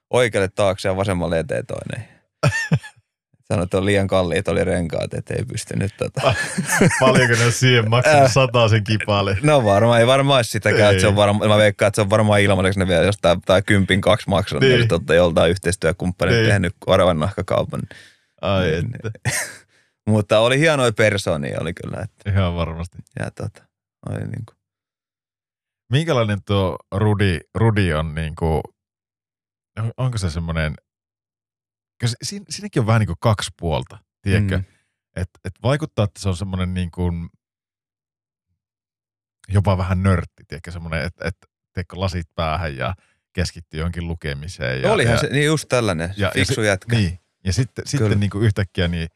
[0.09, 2.07] oikealle taakse ja vasemmalle eteen toinen.
[3.53, 6.33] Sanoi, että on liian kalliit oli renkaat, että ei pystynyt tota.
[6.99, 9.37] Paljonko ne on siihen maksanut sataa sen kipaale?
[9.43, 12.41] No varmaan, ei varmaan sitäkään, että se on varmaan, mä veikkaan, että se on varmaan
[12.41, 14.69] ilmaiseksi ne vielä jostain tai kympin kaksi maksanut, niin.
[14.69, 14.79] Niin.
[14.79, 16.47] niin totta joltain yhteistyökumppanit Niin.
[16.47, 17.81] tehnyt oravan nahkakaupan.
[18.41, 19.29] Ai Niin, että.
[20.09, 22.97] Mutta oli hienoja persoonia oli kyllä, että, Ihan varmasti.
[23.19, 23.63] ja tota,
[24.09, 24.57] oli niin kuin,
[25.91, 28.61] Minkälainen tuo Rudi, Rudi on niin kuin,
[29.97, 30.75] onko se semmoinen,
[32.23, 34.57] siinä, siinäkin on vähän niin kuin kaksi puolta, tiedätkö?
[34.57, 34.63] Mm.
[35.15, 37.29] Että et vaikuttaa, että se on semmoinen niin kuin,
[39.47, 40.71] jopa vähän nörtti, tiedätkö?
[40.71, 41.37] Semmoinen, että et,
[41.73, 42.95] tiedätkö, lasit päähän ja
[43.33, 44.81] keskittyy johonkin lukemiseen.
[44.81, 46.95] Ja, Olihan ja, se niin just tällainen, ja- ja fiksu se- jätkä.
[46.95, 48.19] Niin, ja sitten, sitten Kyllä.
[48.19, 49.07] niin kuin yhtäkkiä niin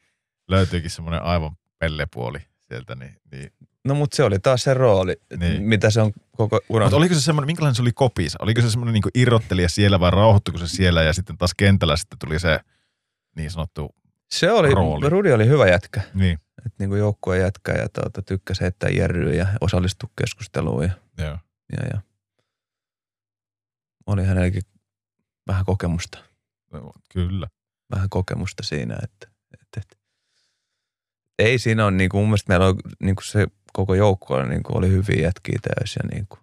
[0.48, 2.38] löytyykin semmoinen aivan pellepuoli
[2.68, 3.52] sieltä, niin, niin
[3.84, 5.62] No mutta se oli taas se rooli, niin.
[5.62, 6.86] mitä se on koko uran.
[6.86, 8.38] Mutta oliko se semmoinen, minkälainen se oli kopissa?
[8.42, 12.18] Oliko se semmoinen niin irrottelija siellä vai rauhoittuiko se siellä ja sitten taas kentällä sitten
[12.18, 12.60] tuli se
[13.36, 13.94] niin sanottu,
[14.30, 15.08] se oli, rooli.
[15.08, 19.34] Rudi oli hyvä jätkä, niin, että niin kuin joukkueen jätkä ja tuota, tykkäsi heittää jerryä
[19.34, 21.38] ja osallistua keskusteluun ja, joo.
[21.72, 22.00] ja, ja
[24.06, 24.62] oli hänelläkin
[25.46, 26.18] vähän kokemusta,
[26.72, 27.48] No, Kyllä.
[27.90, 29.28] vähän kokemusta siinä, että,
[29.62, 29.96] että, että
[31.38, 34.48] ei siinä on niin kuin, mun mielestä meillä on niin kuin se koko joukko oli,
[34.48, 36.40] niin kuin, oli hyviä jätkiä täysin ja niin kuin.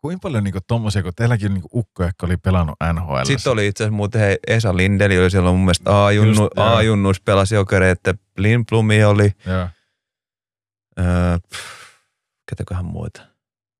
[0.00, 3.24] Kuinka paljon niin tommosia, kun teilläkin on niin ukko, joka oli pelannut NHL.
[3.24, 6.48] Sitten oli itse asiassa muuten hei, Esa Lindeli oli siellä mun mielestä A-junnu.
[6.56, 9.68] A-junnuissa pelasi jokereita, Lindblumi oli, Joo.
[10.98, 11.38] öö,
[12.50, 13.22] ketäköhän muita.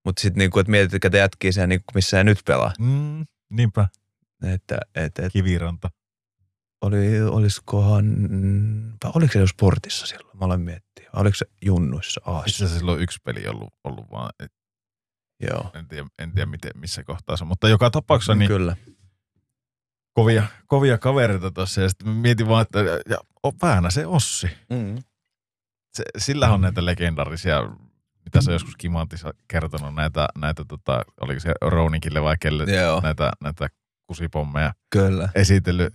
[0.04, 2.72] Mutta sitten niinku, että mietit, ketä jätkii siellä, niinku, missä se nyt pelaa.
[2.78, 3.88] Mm, niinpä,
[4.52, 5.90] Että et, et, kiviranta.
[6.80, 8.04] oli, olisikohan,
[9.04, 10.38] vai oliko se jo sportissa silloin?
[10.38, 11.10] Mä aloin miettiä.
[11.16, 12.56] Oliko se junnuissa Itse Aassa?
[12.56, 14.52] asiassa silloin yksi peli ollut, ollut vaan, et,
[15.40, 15.70] Joo.
[15.74, 17.48] en tiedä, en tiedä miten, missä kohtaa se on.
[17.48, 18.76] Mutta joka tapauksessa niin Kyllä.
[20.12, 24.46] kovia, kovia kavereita tuossa ja sitten mietin vaan, että ja, on väänä se Ossi.
[24.70, 25.02] Mm.
[25.92, 27.70] se, sillä on näitä legendarisia,
[28.24, 33.30] mitä se joskus Kimantissa kertonut, näitä, näitä tota, oliko se Rownikille vai kelle, Joo, näitä,
[33.40, 33.68] näitä
[34.06, 35.28] kusipommeja kyllä.
[35.34, 35.90] esitellyt.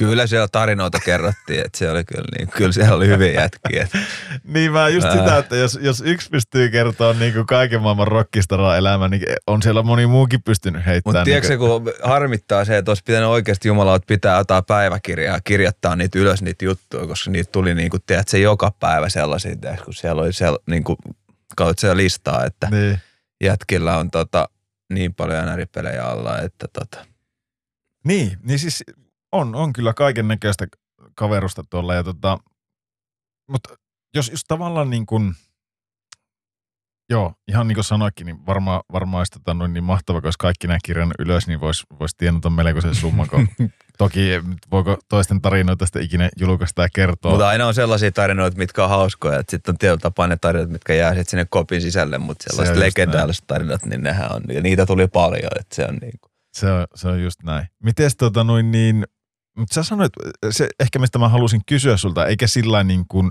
[0.00, 3.88] Kyllä siellä tarinoita kerrottiin, että se oli kyllä niin, kyllä siellä oli hyviä jätkiä.
[4.44, 8.76] Niin mä just sitä, että jos, jos yksi pystyy kertoa niin kuin kaiken maailman rockistaraa
[8.76, 11.20] elämä, niin on siellä moni muukin pystynyt heittämään.
[11.20, 15.34] Mutta tiedätkö niin kun harmittaa se, että olisi pitänyt oikeasti Jumala, että pitää jotain päiväkirjaa
[15.34, 19.08] ja kirjoittaa niitä ylös niitä juttuja, koska niitä tuli niin kuin, tiedät, se joka päivä
[19.08, 20.96] sellaisia, kun siellä oli sell, niin kuin,
[21.78, 22.98] se listaa, että niin,
[23.40, 24.48] jätkillä on tota,
[24.92, 27.06] niin paljon NR-pelejä alla, että tota,
[28.04, 28.84] niin, niin siis
[29.32, 30.66] on, on kyllä kaiken näköistä
[31.14, 31.94] kaverusta tuolla.
[31.94, 32.38] Ja tota,
[33.50, 33.74] mutta
[34.14, 35.34] jos, jos tavallaan niin kuin,
[37.10, 40.66] joo, ihan niin kuin sanoikin, niin varmaan varma olisi tota, noin niin mahtava, jos kaikki
[40.66, 43.28] nämä kirjan ylös, niin voisi vois tienata melkoisen summan.
[43.28, 43.48] Kun,
[43.98, 44.28] toki
[44.70, 47.30] voiko toisten tarinoita sitä ikinä julkaista ja kertoa.
[47.30, 50.70] Mutta aina on sellaisia tarinoita, mitkä on hauskoja, että sitten on tietyllä tapaa ne tarinat,
[50.70, 54.42] mitkä jää sitten sinne kopin sisälle, mutta Se sellaiset just legendaaliset tarinat, niin nehän on,
[54.52, 57.66] ja niitä tuli paljon, että se on niin kuin, Se on, se on just näin.
[57.82, 59.06] Mites tota noin niin,
[59.56, 60.12] mutta sä sanoit,
[60.50, 63.30] se ehkä mistä mä halusin kysyä sulta, eikä sillä niin kuin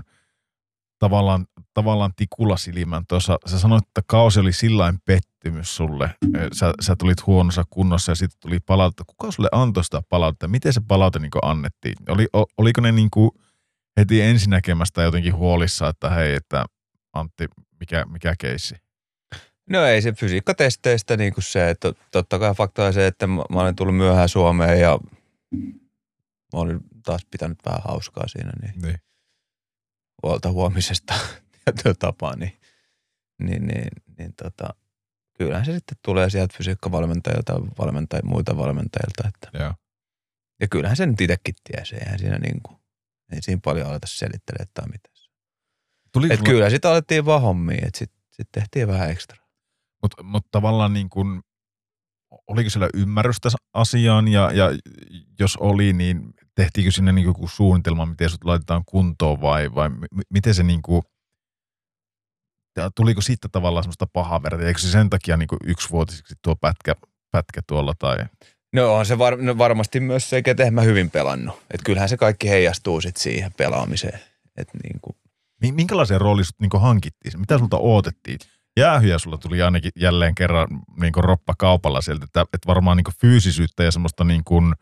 [0.98, 6.14] tavallaan, tavallaan tikulla silmän tuossa, sä sanoit, että kausi oli sillain pettymys sulle.
[6.52, 9.04] Sä, sä tulit huonossa kunnossa ja sitten tuli palautetta.
[9.06, 10.48] Kuka sulle antoi sitä palautetta?
[10.48, 11.94] Miten se palaute niin annettiin?
[12.08, 12.26] Oli,
[12.58, 13.30] oliko ne niin kuin
[13.96, 16.64] heti ensinäkemästä jotenkin huolissa, että hei, että
[17.12, 17.46] Antti,
[17.80, 18.74] mikä, mikä keissi?
[19.70, 23.42] No ei se fysiikkatesteistä niin kuin se, että totta kai fakta on se, että mä
[23.50, 24.98] olen tullut myöhään Suomeen ja
[26.52, 28.98] mä olin taas pitänyt vähän hauskaa siinä, niin Niin.
[30.22, 31.14] huolta huomisesta
[31.64, 32.60] tietyllä tapaa, niin,
[33.42, 33.88] niin, niin,
[34.18, 34.74] niin tota,
[35.38, 39.74] kyllähän se sitten tulee sieltä fysiikkavalmentajilta, valmentaj, muita valmentajilta, että, Joo.
[40.60, 42.78] ja kyllähän se nyt itsekin tiesi, eihän siinä niin kuin,
[43.32, 45.14] ei siinä paljon aleta selittelemään tai mitään.
[46.12, 49.36] Tuliko Et kyllä sitten alettiin vaan hommia, että sitten sit tehtiin vähän ekstra.
[50.02, 51.42] Mutta mut tavallaan niin kuin,
[52.46, 54.66] oliko siellä ymmärrystä asiaan ja, ja
[55.38, 60.20] jos oli, niin tehtiinkö sinne niin joku suunnitelma, miten sut laitetaan kuntoon vai, vai m-
[60.30, 61.02] miten se niin kuin,
[62.94, 64.66] tuliko siitä tavallaan semmoista pahaa verta?
[64.66, 66.96] Eikö se sen takia niin kuin yksivuotiseksi tuo pätkä,
[67.30, 68.16] pätkä tuolla tai
[68.72, 71.62] No on se var, no varmasti myös se, ketä mä hyvin pelannut.
[71.70, 74.20] Et kyllähän se kaikki heijastuu sit siihen pelaamiseen.
[74.56, 75.16] Et niin kuin,
[75.62, 77.40] mi- minkälaisen roolin sut niin hankittiin?
[77.40, 78.38] Mitä sulta odotettiin?
[78.76, 80.68] Jäähyjä sulla tuli ainakin jälleen kerran
[81.00, 84.74] niin roppa kaupalla sieltä, että, että varmaan niin fyysisyyttä ja semmoista niin kuin,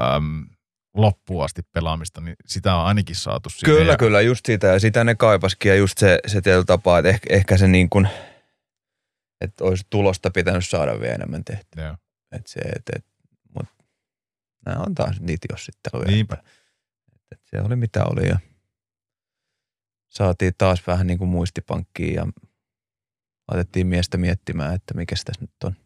[0.00, 0.46] äm,
[0.94, 3.74] loppuun asti pelaamista, niin sitä on ainakin saatu sinne.
[3.74, 4.66] kyllä, ja, kyllä, just sitä.
[4.66, 7.90] Ja sitä ne kaipaskin ja just se, se tietyllä tapaa, että ehkä, ehkä se niin
[7.90, 8.08] kuin,
[9.40, 11.84] että olisi tulosta pitänyt saada vielä enemmän tehtyä.
[11.84, 11.96] Joo.
[12.32, 13.04] Et se, et, et,
[13.54, 13.66] mut
[14.66, 16.10] nämä on taas niitä jossitteluja.
[16.10, 16.34] Niinpä.
[16.34, 16.50] Että,
[17.32, 18.38] et se oli mitä oli ja
[20.08, 22.26] saatiin taas vähän niin kuin muistipankkiin ja
[23.50, 25.76] laitettiin miestä miettimään, että mikä tässä nyt on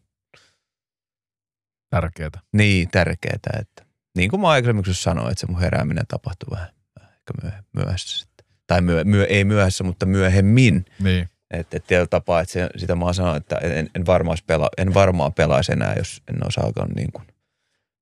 [1.89, 2.39] Tärkeetä.
[2.53, 3.84] niin tärkeää, että
[4.15, 6.69] niin kuin mä aikaisemmin sanoin, että se mun herääminen tapahtui vähän,
[7.01, 8.45] ehkä myö, myöhässä sitten.
[8.67, 10.85] Tai myö, myö, ei myöhässä, mutta myöhemmin.
[10.99, 11.29] Niin.
[11.51, 14.93] Että et tietyllä tapaa, että se, sitä mä sanon, että en, en, varmaan pela, en
[14.93, 17.27] varmaan pelaisi enää, jos en osaa alkanut niin kuin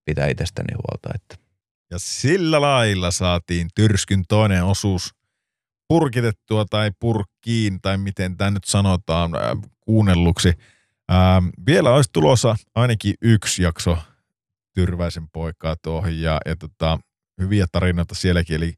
[0.05, 1.09] pitää itsestäni huolta.
[1.15, 1.35] Että.
[1.91, 5.15] Ja sillä lailla saatiin Tyrskyn toinen osuus
[5.87, 10.53] purkitettua tai purkkiin, tai miten tämä nyt sanotaan, äh, kuunnelluksi.
[11.11, 13.97] Ähm, vielä olisi tulossa ainakin yksi jakso
[14.73, 16.99] Tyrväisen poikaa tuohon, ja, ja tota,
[17.41, 18.73] hyviä tarinoita sielläkin, eli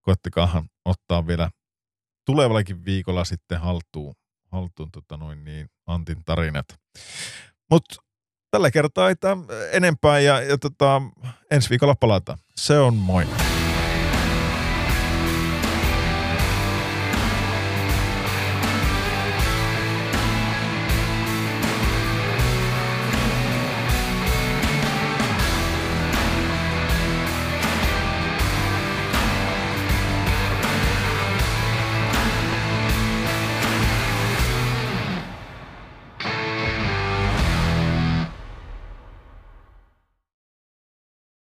[0.00, 1.50] koettakaahan ottaa vielä
[2.26, 4.14] tulevallakin viikolla sitten haltuun,
[4.52, 6.66] haltuun tota noin niin, Antin tarinat.
[7.70, 7.96] Mutta
[8.50, 9.14] tällä kertaa ei
[9.72, 11.02] enempää, ja, ja tota,
[11.50, 12.38] ensi viikolla palataan.
[12.56, 13.26] Se on moi.